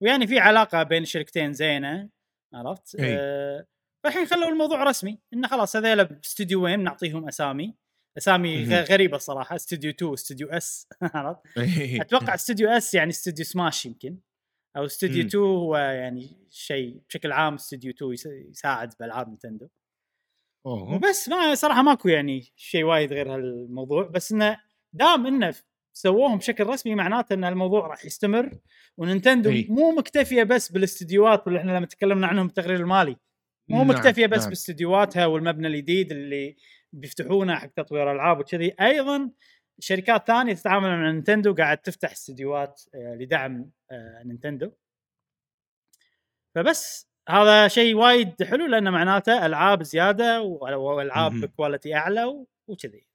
ويعني 0.02 0.26
في 0.26 0.38
علاقة 0.38 0.82
بين 0.82 1.04
شركتين 1.04 1.52
زينة 1.52 2.08
عرفت؟ 2.54 2.94
إيه. 2.94 3.16
آه 3.18 3.66
فالحين 4.04 4.26
خلوا 4.26 4.48
الموضوع 4.48 4.82
رسمي 4.84 5.18
إنه 5.32 5.48
خلاص 5.48 5.76
هذول 5.76 6.04
باستديوين 6.04 6.80
نعطيهم 6.80 7.28
أسامي 7.28 7.74
أسامي 8.18 8.64
غريبة 8.74 9.16
الصراحه 9.16 9.56
استوديو 9.56 9.90
2 9.90 10.12
استوديو 10.12 10.48
S 10.48 10.86
عرفت؟ 11.02 11.40
أتوقع 12.00 12.34
استوديو 12.34 12.68
S 12.68 12.94
يعني 12.94 13.10
استوديو 13.10 13.44
سماش 13.44 13.86
يمكن 13.86 14.18
أو 14.76 14.84
استوديو 14.84 15.22
مم. 15.22 15.26
2 15.28 15.44
هو 15.44 15.76
يعني 15.76 16.46
شيء 16.50 17.00
بشكل 17.08 17.32
عام 17.32 17.54
استوديو 17.54 17.90
2 17.90 18.12
يس- 18.12 18.26
يساعد 18.50 18.94
بألعاب 19.00 19.28
نينتندو 19.28 19.68
أوه 20.66 20.94
وبس 20.94 21.28
ما 21.28 21.54
صراحة 21.54 21.82
ماكو 21.82 22.08
يعني 22.08 22.52
شيء 22.56 22.84
وايد 22.84 23.12
غير 23.12 23.34
هالموضوع 23.34 24.06
بس 24.06 24.32
إنه 24.32 24.56
دام 24.92 25.26
إنه 25.26 25.54
سووهم 25.92 26.38
بشكل 26.38 26.66
رسمي 26.66 26.94
معناته 26.94 27.34
إن 27.34 27.44
الموضوع 27.44 27.86
راح 27.86 28.04
يستمر 28.04 28.58
ونينتندو 28.96 29.50
إي. 29.50 29.66
مو 29.70 29.90
مكتفية 29.90 30.42
بس 30.42 30.72
بالاستديوهات 30.72 31.48
اللي 31.48 31.58
إحنا 31.58 31.72
لما 31.72 31.86
تكلمنا 31.86 32.26
عنهم 32.26 32.46
بالتقرير 32.46 32.80
المالي 32.80 33.16
مو 33.68 33.78
نعم، 33.78 33.90
مكتفية 33.90 34.26
بس 34.26 34.40
نعم. 34.40 34.48
باستديوهاتها 34.48 35.26
والمبنى 35.26 35.66
الجديد 35.66 36.12
اللي 36.12 36.56
بيفتحونه 36.92 37.54
حق 37.54 37.66
تطوير 37.66 38.12
العاب 38.12 38.38
وكذي. 38.40 38.74
أيضا 38.80 39.30
شركات 39.80 40.26
ثانية 40.26 40.54
تتعامل 40.54 40.88
مع 40.88 41.10
نينتندو 41.10 41.54
قاعد 41.54 41.78
تفتح 41.78 42.10
استديوهات 42.10 42.82
آه، 42.94 43.14
لدعم 43.14 43.70
آه، 43.90 44.22
نينتندو. 44.24 44.72
فبس 46.54 47.10
هذا 47.28 47.68
شيء 47.68 47.94
وايد 47.94 48.42
حلو 48.42 48.66
لأنه 48.66 48.90
معناته 48.90 49.46
ألعاب 49.46 49.82
زيادة 49.82 50.42
وألعاب. 50.42 51.32
ب 51.32 51.40
quality 51.40 51.94
أعلى 51.94 52.44
وكذي. 52.68 53.06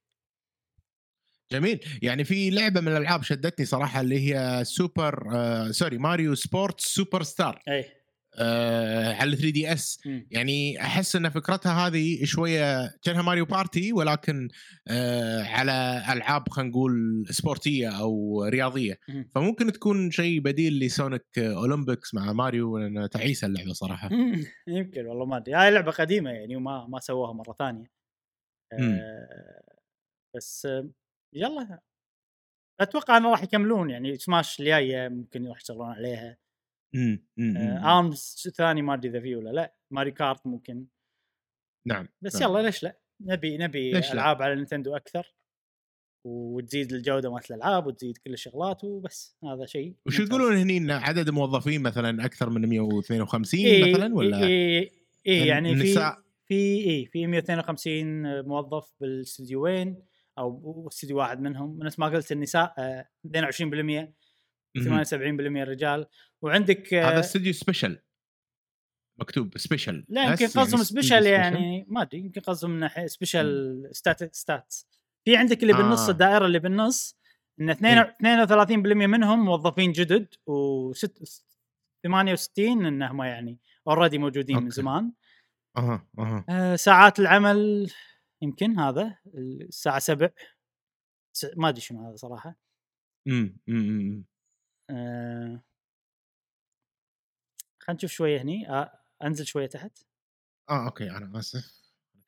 جميل. 1.51 1.79
يعني 2.01 2.23
في 2.23 2.49
لعبة 2.49 2.81
من 2.81 2.87
الألعاب 2.87 3.23
شدتني 3.23 3.65
صراحة 3.65 4.01
اللي 4.01 4.19
هي 4.35 4.63
سوبر 4.63 5.35
آه 5.35 5.71
sorry 5.71 5.97
Mario 5.97 6.35
Sports 6.35 6.79
Superstar 6.79 7.61
اي 7.67 7.85
آه 8.37 9.13
على 9.13 9.35
3DS 9.35 9.99
مم. 10.05 10.27
يعني 10.31 10.81
أحس 10.81 11.15
إن 11.15 11.29
فكرتها 11.29 11.87
هذه 11.87 12.25
شوية 12.25 12.91
كأنها 13.03 13.21
ماريو 13.21 13.45
بارتي 13.45 13.93
ولكن 13.93 14.47
آه 14.87 15.43
على 15.43 16.03
ألعاب 16.09 16.49
خلينا 16.49 16.69
نقول 16.71 17.25
سبورتية 17.29 17.99
أو 17.99 18.43
رياضية. 18.43 18.99
مم. 19.09 19.29
فممكن 19.35 19.71
تكون 19.71 20.11
شيء 20.11 20.39
بديل 20.39 20.79
لسونيك 20.79 21.39
أولمبيكس 21.39 22.13
مع 22.13 22.33
ماريو 22.33 22.77
لأن 22.77 23.09
تعيسه 23.09 23.47
اللعبة 23.47 23.73
صراحة. 23.73 24.09
يمكن 24.67 25.05
والله 25.05 25.25
ما 25.25 25.37
أدري. 25.37 25.53
هاي 25.55 25.71
لعبة 25.71 25.91
قديمة 25.91 26.29
يعني 26.29 26.55
وما 26.55 26.87
ما 26.87 26.99
سووها 26.99 27.33
مرة 27.33 27.55
ثانية. 27.59 27.91
مم. 28.73 28.99
آه 29.01 29.61
بس 30.35 30.67
يلا. 31.33 31.79
أتوقع 32.79 33.17
إنه 33.17 33.31
راح 33.31 33.43
يكملون 33.43 33.89
يعني 33.89 34.15
سماش 34.17 34.59
الجاية 34.59 35.07
ممكن 35.09 35.47
راح 35.47 35.57
يشتغلون 35.57 35.89
عليها. 35.89 36.37
مم، 36.93 37.25
مم، 37.37 37.57
آه 37.57 37.79
مم. 37.79 37.85
ARMS 37.85 38.51
ثاني 38.55 38.81
ما 38.81 38.93
أدري 38.93 39.09
إذا 39.09 39.19
فيه 39.19 39.35
ولا 39.35 39.49
لا 39.49 39.75
ماريو 39.91 40.11
كارت 40.11 40.47
ممكن 40.47 40.85
نعم 41.87 42.07
بس 42.21 42.41
نعم. 42.41 42.51
يلا 42.51 42.61
ليش 42.61 42.83
لا 42.83 42.99
نبي 43.21 43.57
نبي 43.57 43.91
ليش 43.91 44.07
لا؟ 44.07 44.13
ألعاب 44.13 44.41
على 44.41 44.55
نينتندو 44.55 44.95
أكثر 44.95 45.35
وتزيد 46.25 46.93
الجودة 46.93 47.31
مالت 47.31 47.51
الألعاب 47.51 47.87
وتزيد 47.87 48.17
كل 48.17 48.33
الشغلات 48.33 48.83
وبس 48.83 49.37
هذا 49.43 49.65
شيء 49.65 49.95
وشو 50.05 50.21
ممتاز. 50.21 50.37
تقولون 50.37 50.57
هني 50.57 50.77
إن 50.77 50.91
عدد 50.91 51.27
الموظفين 51.27 51.81
مثلا 51.81 52.25
أكثر 52.25 52.49
من 52.49 52.69
152 52.69 53.59
إيه 53.59 53.93
مثلا 53.93 54.15
ولا 54.15 54.43
إيه 54.47 54.89
إيه 55.25 55.47
يعني 55.47 55.75
في 55.75 56.15
في 56.45 56.89
اي 56.89 57.05
في 57.05 57.27
252 57.27 58.41
موظف 58.41 58.93
بالاستديوين 59.01 60.03
أو 60.37 60.87
استديو 60.87 61.17
واحد 61.17 61.41
منهم 61.41 61.83
نفس 61.83 61.99
ما 61.99 62.05
قلت 62.05 62.31
النساء 62.31 62.73
آه، 62.77 63.09
22% 63.27 64.13
78% 64.83 65.13
مهم. 65.13 65.57
الرجال 65.57 66.05
وعندك 66.41 66.93
هذا 66.93 67.17
آه، 67.17 67.19
استوديو 67.19 67.53
special 67.53 67.99
مكتوب 69.19 69.57
special 69.57 70.05
لا 70.09 70.23
يمكن 70.29 70.45
قصدهم 70.45 70.69
يعني 70.71 70.83
special 70.83 71.25
يعني 71.25 71.85
ما 71.87 72.01
أدري 72.01 72.19
يمكن 72.19 72.41
قصدهم 72.41 72.71
من 72.71 72.79
ناحية 72.79 73.05
special 73.07 73.83
stat 73.91 74.35
stats 74.35 74.87
في 75.25 75.37
عندك 75.37 75.61
اللي 75.63 75.73
بالنص 75.73 76.07
آه. 76.07 76.11
الدائرة 76.11 76.45
اللي 76.45 76.59
بالنص 76.59 77.17
إن 77.61 77.69
إيه. 77.69 78.17
32% 78.21 78.71
منهم 79.07 79.45
موظفين 79.45 79.91
جدد 79.91 80.27
و 80.47 80.93
68 80.93 82.85
إنهم 82.85 83.21
يعني 83.23 83.59
already 83.87 84.17
موجودين 84.17 84.55
من 84.57 84.63
أوكي. 84.63 84.75
زمان 84.75 85.11
أها 85.77 86.07
أها 86.19 86.45
آه، 86.49 86.75
ساعات 86.75 87.19
العمل 87.19 87.91
يمكن 88.41 88.79
هذا 88.79 89.17
الساعة 89.37 89.99
7 89.99 90.33
س- 91.35 91.51
ما 91.57 91.69
أدري 91.69 91.81
شنو 91.81 92.07
هذا 92.07 92.15
صراحة 92.15 92.59
إمم 93.27 93.57
أمم. 93.69 94.25
آه، 94.89 95.63
خلينا 97.79 97.97
نشوف 97.97 98.11
شوية 98.11 98.41
هني. 98.41 98.69
آه، 98.69 98.99
أنزل 99.23 99.45
شوية 99.45 99.67
تحت. 99.67 99.97
آه 100.69 100.85
أوكي 100.85 101.11
أنا 101.11 101.39
اسف 101.39 101.81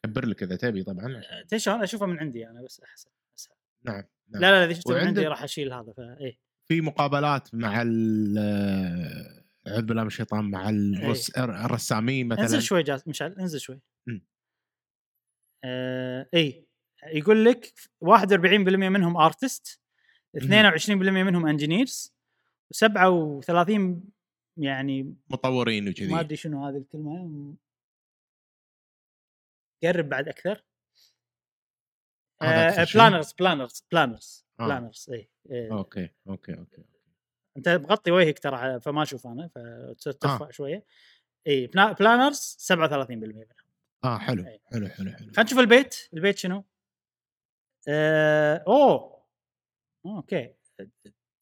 أكبر 0.05 0.25
لك 0.25 0.43
إذا 0.43 0.55
تبي 0.55 0.84
طبعا. 0.84 1.15
آه، 1.15 1.41
تدري 1.41 1.59
شلون؟ 1.59 1.84
أشوفها 1.84 2.07
من 2.07 2.19
عندي 2.19 2.47
أنا 2.47 2.61
بس 2.61 2.79
أحسن 2.79 3.09
أسهل. 3.39 3.55
نعم, 3.84 4.03
نعم. 4.29 4.41
لا 4.41 4.51
لا 4.51 4.65
إذا 4.65 4.73
شفته 4.73 4.93
من 4.93 4.99
عندي 4.99 5.27
راح 5.27 5.43
أشيل 5.43 5.73
هذا 5.73 5.93
فايه 5.93 6.39
في 6.67 6.81
مقابلات 6.81 7.55
مع 7.55 7.81
ال 7.81 8.38
اعوذ 9.67 9.81
بالله 9.81 10.01
من 10.01 10.07
الشيطان 10.07 10.51
مع 10.51 10.69
الرس... 10.69 11.29
الرسامين 11.38 12.27
مثلا. 12.27 12.43
انزل 12.43 12.61
شوي 12.61 12.84
جاز 12.84 13.03
مشعل 13.07 13.34
انزل 13.39 13.59
شوي. 13.59 13.81
آه 15.63 16.29
اي 16.34 16.67
يقول 17.13 17.45
لك 17.45 17.73
41% 18.05 18.09
منهم 18.67 19.17
artist 19.18 19.81
22% 20.38 20.89
منهم 20.89 21.47
engineers 21.47 22.16
و37 22.73 23.95
يعني 24.57 25.15
مطورين 25.30 25.89
وكذي 25.89 26.14
ما 26.14 26.19
أدري 26.19 26.35
شنو 26.35 26.65
هذه 26.65 26.77
الكلمة 26.77 27.56
قرب 29.84 30.10
بعد 30.10 30.27
أكثر؟ 30.27 30.64
planners 32.41 33.34
planners 33.34 33.84
planners 33.91 34.45
آه. 34.60 34.65
planners 34.65 35.09
اي 35.10 35.30
إيه. 35.49 35.72
أوكي 35.72 36.10
أوكي 36.30 36.57
أوكي 36.57 36.84
أنت 37.57 37.69
مغطي 37.69 38.11
وجهك 38.11 38.39
ترى 38.39 38.80
فما 38.80 39.03
أشوف 39.03 39.27
أنا 39.27 39.48
فترفع 39.98 40.48
آه. 40.48 40.52
شوية 40.52 40.85
اي 41.48 41.68
planners 41.68 42.57
37% 42.73 43.11
منهم 43.11 43.45
آه 44.03 44.18
حلو 44.18 44.48
أي. 44.48 44.61
حلو 44.65 44.88
حلو 44.88 45.11
حلو 45.11 45.18
خلينا 45.18 45.44
نشوف 45.44 45.60
البيت 45.60 46.10
البيت 46.14 46.38
شنو؟ 46.38 46.64
آه، 47.89 48.64
أوه 48.68 49.23
أوكي 50.06 50.53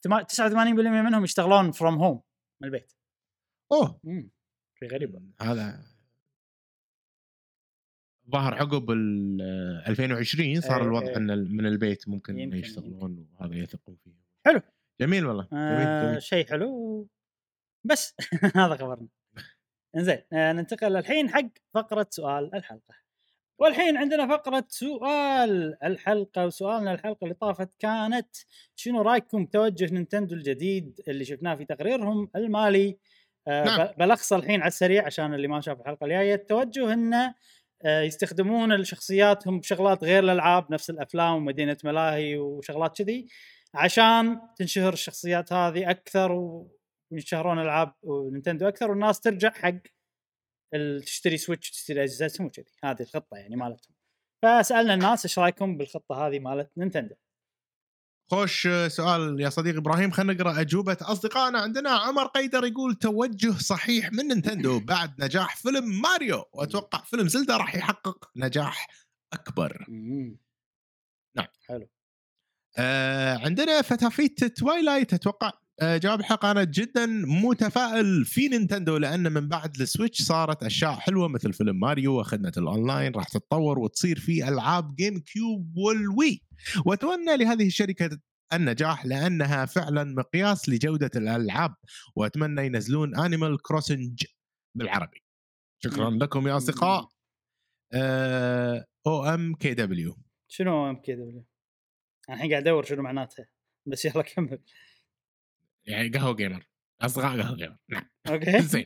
89% 0.08 1.04
منهم 1.04 1.24
يشتغلون 1.24 1.72
from 1.72 1.96
home 1.96 2.22
من 2.62 2.68
البيت. 2.68 2.94
أوه. 3.72 4.00
شيء 4.80 4.92
غريب. 4.92 5.32
هذا 5.42 5.84
ظهر 8.32 8.54
عقب 8.54 8.92
ال 8.92 9.42
2020 9.88 10.62
صار 10.62 10.82
إيه، 10.82 10.88
الوضع 10.88 11.08
إيه. 11.08 11.18
إن 11.18 11.32
ال- 11.32 11.56
من 11.58 11.66
البيت 11.66 12.10
ممكن 12.10 12.40
يمكن، 12.40 12.58
يشتغلون 12.58 13.28
وهذا 13.40 13.56
يثقون 13.56 13.96
فيه. 14.04 14.12
حلو. 14.46 14.62
جميل 15.02 15.26
والله. 15.26 15.48
جميل 15.52 15.88
آه 15.88 16.10
جميل 16.10 16.22
شيء 16.22 16.48
حلو 16.50 17.08
بس 17.86 18.16
هذا 18.56 18.76
خبرنا. 18.76 19.08
إنزين 19.98 20.22
آه 20.34 20.52
ننتقل 20.54 20.96
الحين 20.98 21.30
حق 21.30 21.50
فقرة 21.74 22.08
سؤال 22.10 22.56
الحلقة. 22.56 22.94
والحين 23.60 23.98
عندنا 23.98 24.28
فقرة 24.28 24.66
سؤال 24.70 25.78
الحلقة 25.84 26.46
وسؤالنا 26.46 26.94
الحلقة 26.94 27.24
اللي 27.24 27.34
طافت 27.34 27.70
كانت 27.80 28.36
شنو 28.76 29.02
رأيكم 29.02 29.46
بتوجه 29.46 29.94
نينتندو 29.94 30.36
الجديد 30.36 31.02
اللي 31.08 31.26
شفناه 31.26 31.56
في 31.56 31.66
تقريرهم 31.66 32.30
المالي 32.36 32.98
آه 33.48 33.64
نعم. 33.64 33.88
بلخصه 33.98 34.36
الحين 34.36 34.62
على 34.62 34.68
السريع 34.68 35.06
عشان 35.06 35.34
اللي 35.34 35.48
ما 35.48 35.62
شاف 35.62 35.82
الحلقة 35.82 36.04
الجاية 36.04 36.36
التوجه 36.36 36.94
إنه 36.94 37.36
آه، 37.86 38.02
يستخدمون 38.02 38.72
الشخصياتهم 38.72 39.60
بشغلات 39.60 40.04
غير 40.04 40.24
الألعاب 40.24 40.72
نفس 40.72 40.90
الأفلام 40.90 41.36
ومدينة 41.36 41.78
ملاهي 41.84 42.38
وشغلات 42.38 42.98
كذي 42.98 43.28
عشان 43.74 44.40
تنشهر 44.58 44.94
الشخصيات 44.94 45.54
هذه 45.54 45.90
أكثر 45.90 46.32
وينشهرون 47.12 47.60
ألعاب 47.60 47.94
نينتندو 48.32 48.68
أكثر 48.68 48.92
والناس 48.92 49.20
ترجع 49.20 49.52
حق 49.52 49.74
تشتري 51.06 51.38
سويتش 51.38 51.72
تشتري 51.72 52.04
أجهزتهم 52.04 52.48
وكذي. 52.48 52.66
هذه 52.84 53.02
الخطة 53.02 53.38
يعني 53.38 53.56
مالتهم. 53.56 53.96
فسألنا 54.44 54.94
الناس 54.94 55.26
إيش 55.26 55.40
رأيكم 55.40 55.78
بالخطة 55.78 56.28
هذه 56.28 56.40
مالت 56.40 56.72
نينتندو؟ 56.78 57.16
خوش 58.32 58.68
سؤال 58.88 59.42
يا 59.42 59.50
صديقي 59.50 59.78
إبراهيم. 59.78 60.12
خلينا 60.12 60.34
نقرأ 60.34 60.62
أجوبة 60.62 60.98
أصدقائنا. 61.02 61.60
عندنا 61.60 61.90
عمر 61.90 62.28
قيمر 62.28 62.66
يقول 62.66 62.96
توجه 62.96 63.52
صحيح 63.52 64.14
من 64.14 64.28
نينتندو 64.28 64.80
بعد 64.94 65.24
نجاح 65.24 65.56
فيلم 65.56 66.02
ماريو. 66.02 66.44
وأتوقع 66.54 67.00
فيلم 67.00 67.28
زلدا 67.28 67.58
راح 67.58 67.76
يحقق 67.76 68.32
نجاح 68.36 68.88
أكبر. 69.34 69.86
نعم. 71.36 71.48
حلو. 71.68 71.90
آه 72.78 73.38
عندنا 73.38 73.82
فتافيت 73.82 74.44
توايلايت 74.44 75.14
أتوقع 75.14 75.48
آه 75.48 75.65
جواب 75.82 76.20
الحلقة 76.20 76.52
أنا 76.52 76.64
جدا 76.64 77.06
متفائل 77.28 78.26
في 78.26 78.48
نينتندو 78.48 78.98
لأن 78.98 79.32
من 79.32 79.50
بعد 79.50 79.82
السويتش 79.82 80.22
صارت 80.22 80.64
أشياء 80.64 80.94
حلوة 80.94 81.28
مثل 81.28 81.54
فيلم 81.54 81.80
ماريو 81.80 82.20
وخدمه 82.20 82.52
الأونلاين 82.58 83.12
راح 83.12 83.28
تتطور 83.28 83.80
وتصير 83.80 84.20
في 84.20 84.48
ألعاب 84.48 84.96
GameCube 84.96 85.20
وال 85.20 85.78
Wii. 85.78 86.42
وأتمنى 86.86 87.38
لهذه 87.38 87.68
الشركة 87.68 88.20
النجاح 88.54 89.06
لأنها 89.06 89.66
فعلا 89.66 90.04
مقياس 90.04 90.70
لجودة 90.70 91.12
الألعاب 91.16 91.76
وأتمنى 92.16 92.66
ينزلون 92.66 93.16
Animal 93.20 93.62
Crossing 93.62 94.24
بالعربي. 94.78 95.24
شكرا. 95.84 96.10
لكم 96.10 96.48
يا 96.48 96.58
أصدقاء. 96.58 97.10
أو 99.08 99.26
MKW 99.26 100.18
شنو 100.48 100.90
MKW؟ 100.90 101.46
أنا 102.30 102.36
الحين 102.36 102.52
قاعد 102.52 102.62
أدور 102.62 102.84
شنو 102.84 103.02
معناتها 103.02 103.46
بس 103.88 104.06
يلا 104.06 104.22
كمل. 104.22 104.60
يعني 105.88 106.10
قهوة 106.10 106.36
قيمر 106.36 106.68
اصدقاء 107.02 107.42
قهوة 107.42 107.56
قيمر 107.56 107.78
نعم. 107.90 108.04
أوكي. 108.28 108.62
زين؟ 108.72 108.86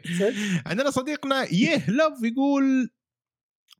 عندنا 0.66 0.90
صديقنا 0.90 1.44
يه 1.44 1.90
لوف 1.90 2.24
يقول 2.24 2.90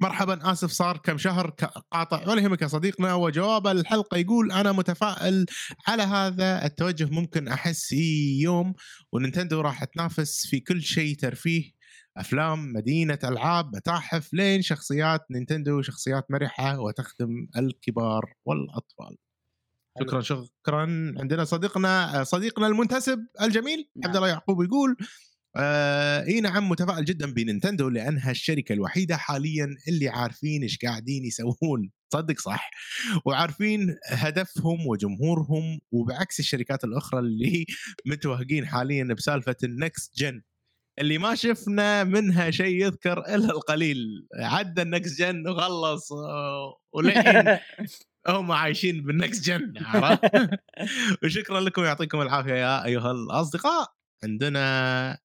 مرحبا 0.02 0.52
آسف 0.52 0.72
صار 0.72 0.98
كم 0.98 1.18
شهر 1.18 1.50
قاطع 1.92 2.28
ولا 2.28 2.42
يهمك 2.42 2.62
يا 2.62 2.68
صديقنا. 2.68 3.14
وجوابه 3.14 3.72
الحلقة 3.72 4.18
يقول 4.18 4.52
أنا 4.52 4.72
متفائل 4.72 5.46
على 5.88 6.04
هذا 6.04 6.66
التوجه 6.66 7.06
ممكن 7.06 7.48
أحس 7.48 7.94
إي 7.94 8.40
يوم 8.42 8.74
وننتندو 9.12 9.62
راح 9.62 9.84
تنافس 9.84 10.48
في 10.48 10.60
كل 10.60 10.82
شيء 10.82 11.16
ترفيه 11.16 11.72
أفلام 12.18 12.74
مدينة 12.74 13.20
ألعاب 13.24 13.76
متاحف 13.76 14.34
لين 14.34 14.62
شخصيات 14.62 15.22
نينتندو 15.32 15.82
شخصيات 15.82 16.32
مرحة 16.32 16.80
وتخدم 16.80 17.48
الكبار 17.58 18.34
والأطفال. 18.46 19.18
شكرا 20.02 20.22
شكرا. 20.22 20.82
عندنا 21.20 21.44
صديقنا 21.44 22.24
صديقنا 22.24 22.68
المنتسب 22.68 23.20
الجميل 23.42 23.90
نعم. 23.96 24.08
عبد 24.08 24.16
الله 24.16 24.28
يعقوب 24.28 24.64
يقول 24.64 24.98
آه 25.56 26.26
إي 26.26 26.42
نعم 26.42 26.70
متفائل 26.70 27.06
جدا 27.06 27.34
بنينتندو 27.34 27.90
لأنها 27.90 28.32
الشركة 28.32 28.74
الوحيدة 28.74 29.18
حاليا 29.18 29.68
اللي 29.88 30.10
عارفين 30.10 30.62
إيش 30.64 30.78
قاعدين 30.86 31.26
يسوون. 31.26 31.92
صدق 32.14 32.40
صح؟ 32.40 32.70
وعارفين 33.26 33.96
هدفهم 34.06 34.88
وجمهورهم 34.88 35.80
وبعكس 35.92 36.40
الشركات 36.40 36.84
الأخرى 36.84 37.20
اللي 37.20 37.66
متوهقين 38.06 38.68
حاليا 38.68 39.04
بسالفة 39.04 39.56
ال 39.64 39.75
next 39.75 40.18
gen 40.18 40.42
اللي 41.00 41.18
ما 41.18 41.36
شفنا 41.36 42.04
منها 42.04 42.52
شيء 42.52 42.86
يذكر 42.86 43.20
إلا 43.20 43.52
القليل. 43.52 44.28
عدى 44.36 44.82
ال 44.82 44.89
next 44.89 45.18
gen 45.20 45.48
وخلص. 45.48 46.10
وللحين 46.94 47.58
هم 48.28 48.52
عايشين 48.52 49.04
بال 49.04 49.17
next 49.17 49.42
gen؟ 49.42 49.74
وشكرا 51.24 51.60
لكم 51.60 51.84
يعطيكم 51.84 52.22
العافية 52.22 52.54
يا 52.54 52.86
أيها 52.86 53.12
الأصدقاء. 53.12 53.94
عندنا 54.24 55.18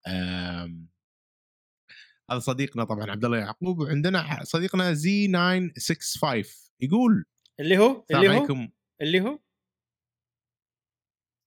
هذا 2.30 2.38
صديقنا 2.38 2.84
طبعا 2.84 3.10
عبد 3.10 3.24
الله 3.24 3.38
يعقوب 3.38 3.78
وعندنا 3.78 4.44
صديقنا 4.44 4.92
زي 4.92 5.26
965 5.28 6.44
يقول 6.80 7.24
اللي 7.60 7.78
هو 7.78 8.04
اللي 8.10 8.28
هو؟ 8.28 8.68
اللي 9.02 9.20
هو؟ 9.20 9.38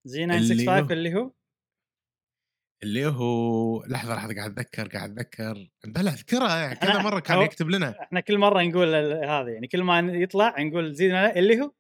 زي 0.08 0.24
اللي 0.24 0.38
965 0.40 0.84
هو- 0.84 0.92
اللي 0.92 1.16
هو؟ 1.16 1.32
اللي 2.84 3.06
هو 3.06 3.84
لحظة 3.86 4.16
لحظة 4.16 4.36
قاعد 4.36 4.52
أتذكر 4.60 4.88
قاعد 4.88 5.12
أتذكر. 5.12 5.70
بلا 5.86 6.12
أذكرها 6.12 6.74
كذا 6.74 6.94
أنا- 6.94 7.04
مرة 7.04 7.20
كان 7.20 7.42
يكتب 7.42 7.70
لنا. 7.70 8.02
إحنا 8.04 8.20
كل 8.20 8.38
مرة 8.38 8.62
نقول 8.62 8.96
هذا 9.26 9.50
يعني 9.54 9.68
كل 9.68 9.84
ما 9.84 10.00
يطلع 10.00 10.56
نقول 10.60 10.94
زينا 10.96 11.36
اللي 11.36 11.62
هو 11.62 11.72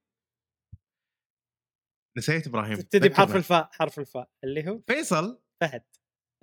نسيت 2.17 2.47
إبراهيم. 2.47 2.75
تبتدي 2.75 3.09
بحرف. 3.09 3.35
الفاء 3.35 3.69
حرف 3.73 3.99
الفاء 3.99 4.29
اللي 4.43 4.69
هو 4.69 4.79
فيصل. 4.87 5.41
فهد. 5.61 5.83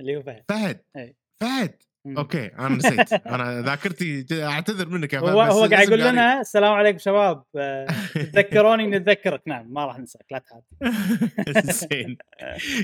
اللي 0.00 0.16
هو 0.16 0.22
فهد. 0.22 0.44
فهد. 0.48 0.84
إي. 0.96 1.16
فهد. 1.40 1.82
أوكي 2.06 2.46
أنا 2.46 2.68
نسيت. 2.68 3.12
أنا 3.12 3.62
ذاكرتي 3.62 4.26
أعتذر 4.44 4.88
منك 4.88 5.12
يا 5.12 5.18
هو 5.18 5.40
هو 5.40 5.64
قاعد 5.64 5.88
يقول 5.88 6.00
لنا 6.00 6.40
السلام 6.40 6.72
عليكم 6.72 6.98
شباب 6.98 7.44
آه، 7.56 7.86
تذكروني 8.32 8.86
نتذكرك 8.86 9.42
نعم 9.46 9.72
ما 9.72 9.84
راح 9.84 9.98
ننساك 9.98 10.24
لا 10.30 10.38
تحاتي 10.38 11.72
زين. 11.90 12.16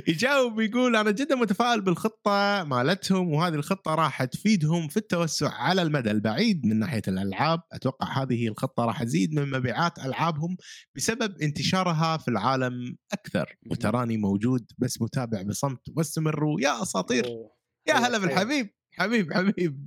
يجاوب 0.09 0.61
يقول 0.61 0.97
أنا 0.97 1.11
جدا 1.11 1.35
متفائل 1.35 1.81
بالخطة 1.81 2.65
مالتهم 2.65 3.33
وهذه 3.33 3.55
الخطة 3.55 3.95
راح 3.95 4.25
تفيدهم 4.25 4.89
في 4.89 4.97
التوسع 4.97 5.51
على 5.55 5.83
المدى 5.83 6.11
البعيد. 6.11 6.67
من 6.67 6.79
ناحية 6.79 7.03
الألعاب 7.09 7.61
أتوقع 7.73 8.23
هذه 8.23 8.49
الخطة 8.49 8.85
راح 8.85 9.03
تزيد 9.03 9.35
من 9.35 9.51
مبيعات 9.51 9.99
ألعابهم 9.99 10.57
بسبب 10.97 11.35
انتشارها 11.43 12.17
في 12.17 12.29
العالم 12.29 12.97
أكثر. 13.13 13.57
وتراني 13.71 14.17
موجود 14.17 14.67
بس 14.79 15.03
متابع 15.03 15.43
بصمت. 15.43 15.81
واستمروا 15.97 16.61
يا 16.61 16.83
أساطير. 16.83 17.27
يا 17.89 17.95
هلا. 17.95 18.19
بالحبيب. 18.19 18.80
حبيب 19.01 19.33
حبيب. 19.33 19.87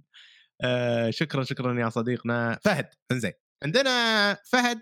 آه 0.62 1.10
شكرا 1.10 1.44
شكرا 1.44 1.80
يا 1.82 1.90
صديقنا. 1.90 2.60
فهد 2.64 2.88
انزين. 3.12 3.32
عندنا 3.64 4.34
فهد 4.34 4.82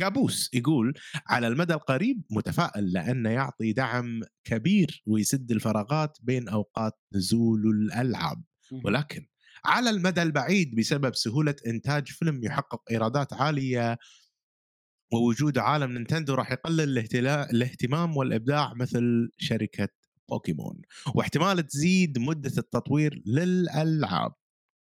قابوس 0.00 0.50
يقول 0.54 0.94
على 1.28 1.48
المدى 1.48 1.74
القريب 1.74 2.22
متفائل 2.30 2.92
لأنه 2.92 3.30
يعطي 3.30 3.72
دعم 3.72 4.20
كبير 4.44 5.02
ويسد 5.06 5.50
الفراغات 5.50 6.18
بين 6.22 6.48
أوقات 6.48 6.92
نزول 7.14 7.60
الألعاب. 7.66 8.44
مم. 8.72 8.82
ولكن 8.84 9.26
على 9.64 9.90
المدى 9.90 10.22
البعيد 10.22 10.76
بسبب 10.76 11.14
سهولة 11.14 11.56
إنتاج 11.66 12.08
فيلم 12.08 12.44
يحقق 12.44 12.82
إيرادات 12.90 13.32
عالية 13.32 13.98
ووجود 15.12 15.58
عالم 15.58 15.92
نينتندو 15.92 16.34
راح 16.34 16.52
يقلل 16.52 16.98
الاهتمام 17.28 18.16
والإبداع 18.16 18.74
مثل 18.74 19.30
شركة 19.38 19.88
بوكيمون 20.30 20.82
واحتمال 21.14 21.66
تزيد 21.66 22.18
مدة 22.18 22.52
التطوير 22.58 23.22
للألعاب 23.26 24.32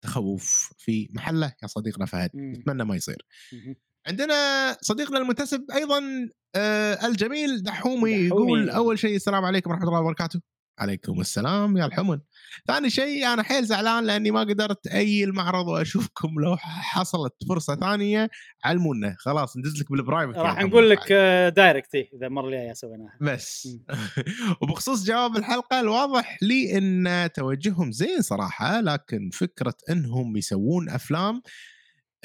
تخوف 0.04 0.74
في 0.78 1.10
محله 1.14 1.54
يا 1.64 1.68
صديقنا 1.68 2.06
فهد 2.06 2.30
مم. 2.34 2.52
نتمنى 2.54 2.84
ما 2.84 2.96
يصير 2.96 3.26
مم. 3.54 3.76
عندنا 4.08 4.34
صديقنا 4.82 5.18
المنتسب 5.18 5.66
أيضا 5.72 6.30
آه 6.56 7.08
الجميل 7.08 7.64
دحومي 7.64 7.96
دحومي. 8.28 8.28
يقول 8.28 8.70
أول 8.70 9.00
شيء 9.00 9.16
السلام 9.16 9.46
عليكم 9.46 9.70
ورحمة 9.72 9.88
الله 9.88 10.00
وبركاته 10.00 10.42
عليكم 10.80 11.22
السلام 11.22 11.78
يا 11.78 11.86
دحمن. 11.86 12.20
ثاني 12.68 12.90
شيء 12.90 13.34
أنا 13.34 13.44
حيل 13.44 13.66
زعلان 13.66 14.04
لأني 14.04 14.32
ما 14.32 14.40
قدرت 14.40 14.88
اي 14.88 15.24
المعرض 15.24 15.68
وأشوفكم 15.68 16.40
لو 16.40 16.58
حصلت 16.58 17.34
فرصة 17.50 17.76
ثانية. 17.76 18.30
علمونا. 18.64 19.16
خلاص 19.20 19.58
ندز 19.58 19.82
لك 19.82 19.92
بال 19.92 20.02
private 20.02 20.38
راح 20.38 20.60
نقول 20.60 20.90
لك. 20.90 21.12
آه، 21.12 21.50
direct 21.50 21.96
إيه، 21.96 22.10
إذا 22.14 22.28
المره 22.28 22.46
الجايه 22.46 22.74
سويناها 22.74 23.18
بس. 23.22 23.68
وبخصوص 24.62 25.06
جواب 25.06 25.38
الحلقة 25.38 25.80
الواضح 25.80 26.38
لي 26.42 26.78
إن 26.78 27.30
توجههم 27.36 27.92
زين 27.92 28.22
صراحة 28.22 28.82
لكن 28.82 29.30
فكرة 29.34 29.76
إنهم 29.90 30.38
يسوون 30.38 30.90
أفلام 30.90 31.42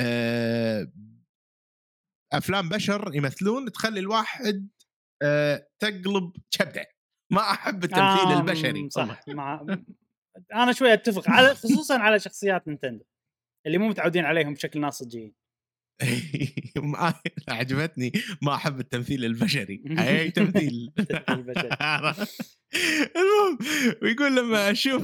آه، 0.00 0.92
أفلام 2.32 2.68
بشر 2.68 3.10
يمثلون 3.14 3.72
تخلي 3.72 4.00
الواحد 4.00 4.68
آه، 5.22 5.66
تقلب 5.78 6.32
كبده. 6.50 6.97
ما 7.30 7.40
أحب 7.40 7.84
التمثيل 7.84 8.32
آه، 8.32 8.40
البشري. 8.40 8.90
صح 8.90 9.28
مع 9.28 9.66
أنا 10.54 10.72
شوي 10.72 10.92
أتفق 10.92 11.30
على 11.30 11.54
خصوصا 11.62 11.98
على 11.98 12.18
شخصيات 12.18 12.68
نينتندو 12.68 13.04
اللي 13.66 13.78
مو 13.78 13.88
متعودين 13.88 14.24
عليهم 14.24 14.54
بشكل 14.54 14.80
ناصجين 14.80 15.34
ما 16.76 17.14
عجبتني. 17.48 18.12
ما 18.42 18.54
أحب 18.54 18.80
التمثيل 18.80 19.24
البشري. 19.24 19.82
أي 19.98 20.30
تمثيل. 20.30 20.92
المهم 23.16 23.58
ويقول 24.02 24.36
لما 24.36 24.70
أشوف 24.70 25.02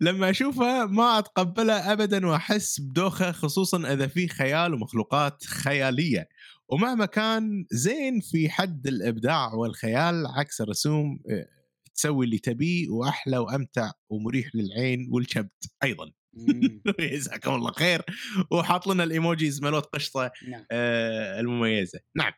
لما 0.00 0.30
أشوفها 0.30 0.86
ما 0.86 1.18
أتقبلها 1.18 1.92
ابدا 1.92 2.26
وأحس 2.26 2.80
بدوخة 2.80 3.32
خصوصا 3.32 3.92
إذا 3.92 4.06
في 4.06 4.28
خيال 4.28 4.74
ومخلوقات 4.74 5.44
خيالية. 5.44 6.28
ومهما 6.68 7.06
كان 7.06 7.66
زين 7.70 8.20
في 8.20 8.48
حد 8.50 8.86
الإبداع 8.86 9.54
والخيال 9.54 10.26
عكس 10.26 10.60
الرسوم 10.60 11.20
آه، 11.30 11.55
تسوي 11.96 12.26
اللي 12.26 12.38
تبيه 12.38 12.88
وأحلى 12.88 13.38
وأمتع 13.38 13.90
ومريح 14.10 14.50
للعين 14.54 15.08
والكبد 15.10 15.50
أيضا. 15.82 16.12
جزاكم 17.00 17.54
الله 17.54 17.72
خير. 17.72 18.02
وحاط 18.50 18.86
لنا 18.86 19.04
ال 19.04 19.12
emojis 19.12 19.62
مالت 19.62 19.86
قشطة 19.86 20.30
نعم. 20.48 20.66
آه، 20.70 21.40
المميزة. 21.40 22.00
نعم. 22.16 22.32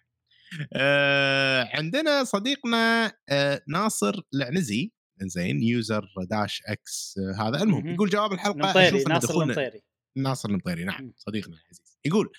آه، 0.72 1.68
عندنا 1.72 2.24
صديقنا 2.24 3.12
آه، 3.28 3.62
ناصر 3.68 4.20
العنزي. 4.34 4.92
زين 5.22 5.62
user 5.62 6.08
dash 6.31 6.62
X 6.66 7.15
آه، 7.18 7.48
هذا. 7.48 7.62
المهم 7.62 7.84
مهم. 7.84 7.94
يقول 7.94 8.08
جواب 8.08 8.32
الحلقة 8.32 8.88
أن 8.88 9.02
ناصر 9.08 9.42
المطيري 9.42 9.80
ناصر 10.16 10.48
المطيري 10.48 10.84
نعم. 10.84 11.12
صديقنا 11.16 11.56
العزيز. 11.56 11.98
يقول 12.04 12.30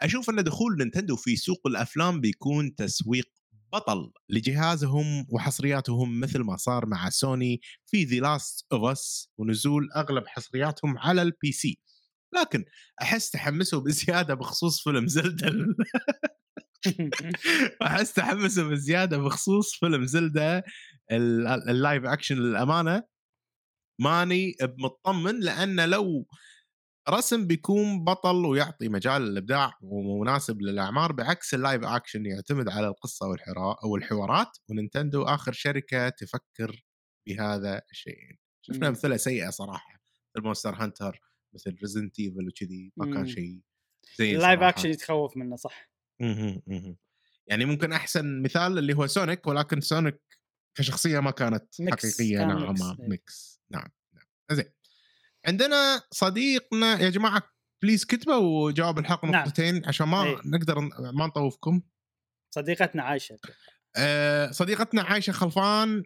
أشوف 0.00 0.30
إن 0.30 0.44
دخول 0.44 0.76
نينتندو 0.78 1.16
في 1.16 1.36
سوق 1.36 1.66
الأفلام 1.66 2.20
بيكون 2.20 2.74
تسويق 2.74 3.28
بطل 3.74 4.12
لجهازهم 4.30 5.26
وحصرياتهم 5.30 6.20
مثل 6.20 6.40
ما 6.40 6.56
صار 6.56 6.86
مع 6.86 7.10
سوني 7.10 7.60
في 7.86 8.04
The 8.04 8.16
Last 8.16 8.66
of 8.72 8.84
Us 8.90 9.28
ونزول 9.38 9.88
أغلب 9.96 10.24
حصرياتهم 10.26 10.98
على 10.98 11.22
ال 11.22 11.52
PC 11.52 11.78
لكن 12.40 12.64
أحس 13.02 13.30
تحمسوا 13.30 13.80
بزيادة 13.80 14.34
بخصوص 14.34 14.82
فيلم 14.82 15.06
زلدا 15.06 15.66
أحس 17.82 18.12
تحمسوا 18.12 18.70
بزيادة 18.70 19.18
بخصوص 19.18 19.74
فيلم 19.74 20.06
زلدا 20.06 20.62
ال- 21.12 21.46
ال 21.46 21.58
live 21.58 22.04
action 22.04 22.36
للأمانة. 22.36 23.02
ماني 24.00 24.52
مطمن 24.78 25.40
لأن 25.40 25.88
لو 25.90 26.26
رسم 27.08 27.46
بيكون 27.46 28.04
بطل 28.04 28.44
ويعطي 28.46 28.88
مجال 28.88 29.22
للإبداع 29.22 29.72
ومناسب 29.82 30.62
للأعمار 30.62 31.12
بعكس 31.12 31.54
ال 31.54 31.60
live 31.60 31.84
action 31.84 32.26
يعتمد 32.26 32.68
على 32.68 32.88
القصة 32.88 33.26
والحرا- 33.28 33.84
والحوارات 33.84 34.58
ونينتندو 34.68 35.22
آخر 35.22 35.52
شركة 35.52 36.08
تفكر 36.08 36.84
بهذا 37.28 37.82
الشيء 37.90 38.16
شفنا 38.62 38.78
مم. 38.78 38.84
أمثلة 38.84 39.16
سيئة 39.16 39.50
صراحة 39.50 40.00
مثل 40.36 40.44
Monster 40.44 40.74
Hunter 40.74 41.20
مثل 41.54 41.76
Resident 41.80 42.20
Evil 42.20 42.48
وكذي 42.48 42.92
ما 42.96 43.04
كان 43.04 43.20
مم. 43.20 43.26
شيء 43.26 43.60
زين 44.18 44.36
ال 44.36 44.40
live. 44.40 44.60
action 44.62 44.88
يتخوف 44.88 45.36
منه 45.36 45.56
صح. 45.56 45.90
يعني 47.46 47.64
ممكن 47.64 47.92
أحسن 47.92 48.42
مثال 48.42 48.78
اللي 48.78 48.94
هو 48.96 49.06
سونيك 49.06 49.46
ولكن 49.46 49.80
سونيك 49.80 50.20
كشخصية 50.78 51.20
ما 51.20 51.30
كانت 51.30 51.80
mix، 51.80 52.20
حقيقية 52.20 52.44
نوعا 52.44 52.72
mix، 52.72 52.80
ما 52.82 52.96
إيه. 53.00 53.08
mix 53.08 53.60
نعم 53.70 53.88
نعم 54.14 54.24
زين 54.52 54.64
عندنا 55.46 56.02
صديقنا 56.10 57.00
يا 57.00 57.10
جماعة 57.10 57.42
please 57.82 58.04
كتبوا 58.04 58.70
جواب 58.70 58.98
الحلقة 58.98 59.28
نعم. 59.28 59.42
نقطتين 59.42 59.82
عشان 59.86 60.08
ما 60.08 60.24
إيه. 60.24 60.36
نقدر 60.44 60.80
ما 61.14 61.26
نطوفكم 61.26 61.82
صديقتنا 62.54 63.02
عايشة 63.02 63.38
آه، 63.96 64.50
صديقتنا 64.50 65.02
عايشة 65.02 65.32
خلفان 65.32 66.02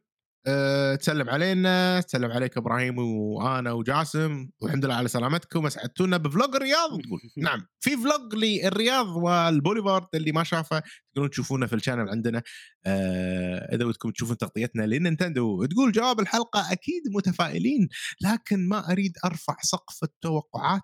آه، 0.49 0.95
تسلم 0.95 1.31
علينا. 1.31 2.01
تسلم 2.01 2.31
عليك 2.33 2.57
إبراهيم 2.57 2.99
وآنا 2.99 3.73
وجاسم. 3.73 4.49
والحمد 4.63 4.85
لله 4.85 4.95
على 4.95 5.09
سلامتكم. 5.09 5.67
أسعدتونا 5.67 6.17
ب 6.17 6.25
vlog 6.25 6.57
الرياض. 6.57 6.89
تقول 7.01 7.21
نعم 7.45 7.67
في 7.81 7.91
vlog 7.97 8.35
للرياض 8.35 9.07
والبوليفارد 9.07 10.07
اللي 10.15 10.33
ما 10.33 10.45
شافه 10.45 10.83
تقدرون 11.11 11.31
تشوفونه 11.31 11.67
في 11.67 11.75
ال 11.75 11.79
channel 11.79 12.09
عندنا. 12.09 12.43
آه 12.87 13.75
إذا 13.75 13.85
ودكم 13.85 14.11
تشوفون 14.11 14.37
تغطيتنا 14.37 14.83
لنينتندو 14.87 15.65
تقول 15.65 15.93
جواب 15.93 16.21
الحلقة 16.21 16.73
أكيد 16.73 17.03
متفائلين 17.15 17.89
لكن 18.23 18.69
ما 18.69 18.93
أريد 18.93 19.13
أرفع 19.25 19.57
سقف 19.63 20.03
التوقعات 20.05 20.83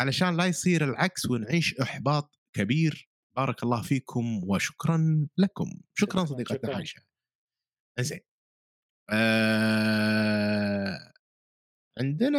علشان 0.00 0.36
لا 0.36 0.46
يصير 0.46 0.84
العكس 0.84 1.26
ونعيش 1.26 1.74
إحباط 1.80 2.38
كبير. 2.56 3.10
بارك 3.36 3.62
الله 3.62 3.82
فيكم 3.82 4.40
وشكرا 4.48 5.28
لكم. 5.38 5.66
شكرا 5.94 6.24
صديقتنا. 6.24 6.74
عائشة. 6.74 7.02
زين 8.00 8.20
آه 9.12 11.12
عندنا 11.98 12.38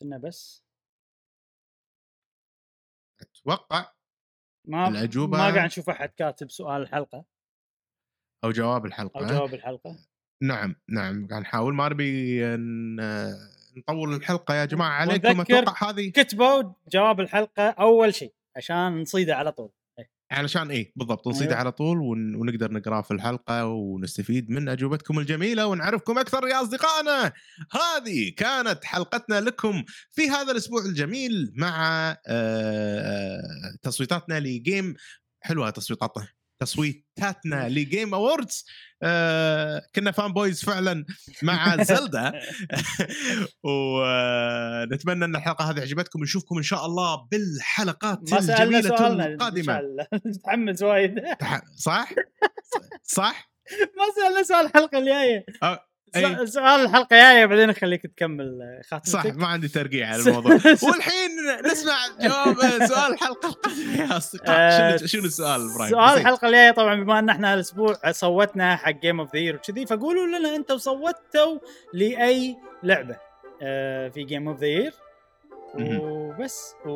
كنا 0.00 0.18
بس. 0.18 0.64
أتوقع 3.20 3.92
ما 4.68 4.86
الأجوبة- 4.86 5.16
ما 5.30 5.38
قاعد 5.38 5.58
نشوف 5.58 5.90
أحد 5.90 6.08
كاتب 6.08 6.50
سؤال 6.50 6.82
الحلقة. 6.82 7.24
أو 8.44 8.50
جواب 8.50 8.86
الحلقة 8.86 9.20
أو 9.20 9.26
جواب 9.26 9.54
الحلقة. 9.54 9.98
نعم 10.42 10.76
نعم 10.88 11.26
قاعد 11.28 11.42
نحاول. 11.42 11.74
ما 11.74 11.88
نبي 11.88 12.40
نطول 13.76 14.14
الحلقة 14.14 14.54
يا 14.54 14.64
جماعة. 14.64 14.90
عليكم. 14.90 15.40
أتوقع 15.40 15.90
هذه 15.90 16.10
كتبوا 16.10 16.72
جواب 16.88 17.20
الحلقة 17.20 17.70
أول 17.70 18.14
شيء 18.14 18.34
عشان 18.56 19.00
نصيده 19.00 19.36
على 19.36 19.52
طول. 19.52 19.72
علشان 20.32 20.70
إيه؟ 20.70 20.92
بالضبط 20.96 21.28
نصيده 21.28 21.50
أيوة. 21.50 21.58
على 21.58 21.72
طول 21.72 21.98
ون... 21.98 22.34
ونقدر 22.34 22.72
نقراه 22.72 23.00
في 23.00 23.10
الحلقة 23.10 23.66
ونستفيد 23.66 24.50
من 24.50 24.68
أجوبتكم 24.68 25.18
الجميلة 25.18 25.66
ونعرفكم 25.66 26.18
أكثر 26.18 26.48
يا 26.48 26.62
أصدقائنا. 26.62 27.32
هذه 27.70 28.32
كانت 28.36 28.84
حلقتنا 28.84 29.40
لكم 29.40 29.84
في 30.10 30.30
هذا 30.30 30.52
الأسبوع 30.52 30.84
الجميل 30.84 31.52
مع 31.56 32.16
آه، 32.26 33.42
تصويتاتنا 33.82 34.40
لجيم. 34.40 34.94
حلوة 35.40 35.70
تصويتاتنا 35.70 36.28
تصويتاتنا 36.64 37.68
ل 37.68 37.77
Game 37.77 38.14
Awards 38.14 38.64
آه 39.02 39.82
كنا 39.94 40.10
fanboys 40.10 40.64
فعلا 40.64 41.04
مع 41.42 41.76
زلدا 41.82 42.32
ونتمنى 43.64 45.24
أن 45.24 45.36
الحلقة 45.36 45.70
هذه 45.70 45.80
عجبتكم 45.80 46.22
نشوفكم 46.22 46.56
إن 46.56 46.62
شاء 46.62 46.86
الله 46.86 47.26
بالحلقات 47.30 48.18
الجميلة 48.32 48.80
سؤالنا 48.96 49.26
القادمة 49.26 49.80
متحمس 50.24 50.82
وايد 50.82 51.14
صح؟ 51.76 52.10
صح؟ 53.02 53.52
ما 53.98 54.04
سألنا 54.22 54.42
سؤال 54.42 54.66
الحلقة 54.66 54.98
الجاية. 54.98 55.44
س- 55.62 55.91
سؤال 56.44 56.80
الحلقة 56.80 57.02
الجايه 57.04 57.46
بعدين 57.46 57.68
نخليك 57.68 58.02
تكمل 58.06 58.80
خاتمتك 58.90 59.08
صح 59.08 59.26
ما 59.26 59.46
عندي 59.46 59.68
ترقيع 59.68 60.08
على 60.08 60.22
الموضوع 60.22 60.52
والحين 60.82 61.30
نسمع 61.64 61.94
جواب 62.20 62.56
سؤال 62.88 63.12
الحلقة 63.12 63.48
القادمه 63.48 64.00
يا 64.00 64.14
آه، 64.14 64.16
اصدقاء 64.16 64.96
شنو 64.96 65.06
شنو 65.06 65.24
السؤال 65.24 65.70
إبراهيم؟ 65.70 65.90
سؤال. 65.90 66.18
الحلقة 66.20 66.46
الجاية 66.48 66.70
طبعا 66.70 66.94
بما 66.94 67.18
أن 67.18 67.28
إحنا 67.28 67.52
هالأسبوع 67.52 67.96
صوتنا 68.10 68.76
حق 68.76 68.90
Game 68.90 69.20
of 69.20 69.34
the 69.34 69.40
Year 69.40 69.54
وكذي 69.56 69.86
فقولوا 69.86 70.38
لنا 70.38 70.56
أنتم 70.56 70.78
صوتوا 70.78 71.58
لأي 71.92 72.56
لعبة 72.82 73.16
آه، 73.62 74.08
في 74.08 74.22
Game 74.24 74.48
of 74.48 74.60
the 74.60 74.66
Year. 74.66 74.92
وبس 75.78 76.74
و... 76.86 76.90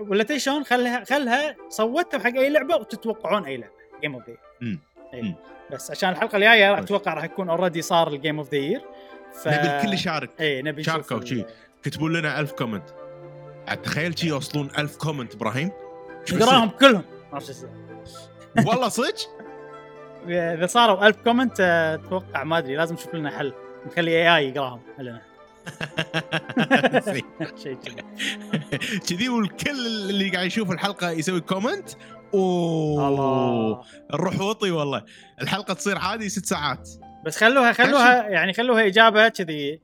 ولا 0.00 0.22
تدري 0.22 0.38
شلون 0.38 0.64
خلها 0.64 1.04
خلها 1.04 1.56
صوتوا 1.68 2.18
حق 2.18 2.34
أي 2.36 2.50
لعبة 2.50 2.76
وتتوقعون 2.76 3.44
أي 3.44 3.56
لعبة 3.56 3.72
Game 4.02 4.14
of 4.14 4.22
the. 4.28 4.36
Year 4.62 4.78
مم. 5.14 5.34
بس 5.72 5.90
عشان 5.90 6.08
الحلقة 6.08 6.36
الجاية 6.36 6.74
كويس. 6.74 6.84
أتوقع 6.84 7.14
راح 7.14 7.24
يكون 7.24 7.50
already 7.50 7.82
صار 7.82 8.08
ال 8.08 8.14
Game 8.14 8.38
of 8.38 8.50
the 8.50 8.58
Year 8.58 8.80
ف... 9.42 9.48
نبي 9.48 9.76
الكل 9.76 9.94
يشارك. 9.94 10.30
اي 10.40 10.62
نبي 10.62 10.82
شاركوا 10.82 11.24
شي. 11.24 11.44
كتبوا 11.82 12.08
لنا 12.08 12.40
ألف 12.40 12.52
comment 12.52 12.84
تخيل 13.84 14.18
شي 14.18 14.26
يوصلون 14.28 14.70
ألف 14.78 14.96
comment 14.96 15.34
إبراهيم؟ 15.34 15.70
نقراهم 16.32 16.68
كلهم. 16.68 17.02
ما 17.32 17.40
شو. 17.40 17.52
والله 18.56 18.88
صدق؟ 18.88 19.14
إذا 20.28 20.66
صاروا 20.66 21.06
ألف 21.06 21.16
comment 21.16 21.56
آه، 21.60 21.94
أتوقع 21.94 22.44
ما 22.44 22.58
أدري 22.58 22.76
لازم 22.76 22.94
نشوف 22.94 23.14
لنا 23.14 23.30
حل. 23.30 23.52
نخلي 23.86 24.10
AI 24.10 24.48
يقراهم 24.48 24.80
لنا 24.98 25.22
كذي. 29.08 29.28
والكل 29.28 29.86
اللي 30.10 30.30
قاعد 30.30 30.46
يشوف 30.46 30.70
الحلقة 30.70 31.10
يسوي 31.10 31.40
comment 31.40 31.90
أوه. 32.34 33.08
الله. 33.08 33.82
نروح 34.12 34.40
وطي 34.40 34.70
والله. 34.70 35.04
الحلقة 35.42 35.74
تصير 35.74 35.98
عادي 35.98 36.28
ست 36.28 36.46
ساعات. 36.46 36.90
بس 37.26 37.36
خلوها 37.36 37.72
خلوها 37.72 38.28
يعني 38.28 38.52
خلوها 38.52 38.86
إجابة 38.86 39.28
كذي. 39.28 39.80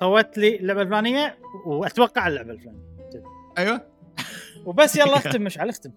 صوت 0.00 0.38
لي 0.38 0.56
اللعبه 0.56 0.82
الفلانية 0.82 1.38
وأتوقع 1.66 2.28
اللعبة 2.28 2.50
الفلانية. 2.52 2.82
أيوه. 3.58 3.80
وبس 4.66 4.96
يلا 4.96 5.16
اختم 5.26 5.42
مشعل 5.42 5.68
اختم. 5.68 5.90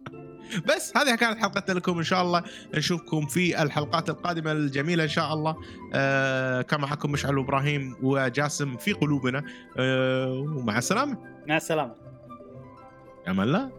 بس 0.66 0.98
هذه 0.98 1.16
كانت 1.16 1.40
حلقتنا 1.40 1.74
لكم 1.74 1.98
إن 1.98 2.04
شاء 2.04 2.22
الله. 2.22 2.44
نشوفكم 2.74 3.26
في 3.26 3.62
الحلقات 3.62 4.10
القادمة 4.10 4.52
الجميلة 4.52 5.04
إن 5.04 5.10
شاء 5.10 5.34
الله. 5.34 5.56
آه 5.94 6.62
كان 6.62 6.82
معكم 6.82 7.12
مشعل 7.12 7.38
وابراهيم 7.38 7.96
وجاسم 8.04 8.78
في 8.78 8.94
قلوبنا. 8.94 9.44
آه 9.78 10.32
ومع 10.32 10.78
السلامة. 10.78 11.18
مع 11.48 11.58
السلامة. 11.58 11.96
أمان 13.28 13.48
الله 13.48 13.72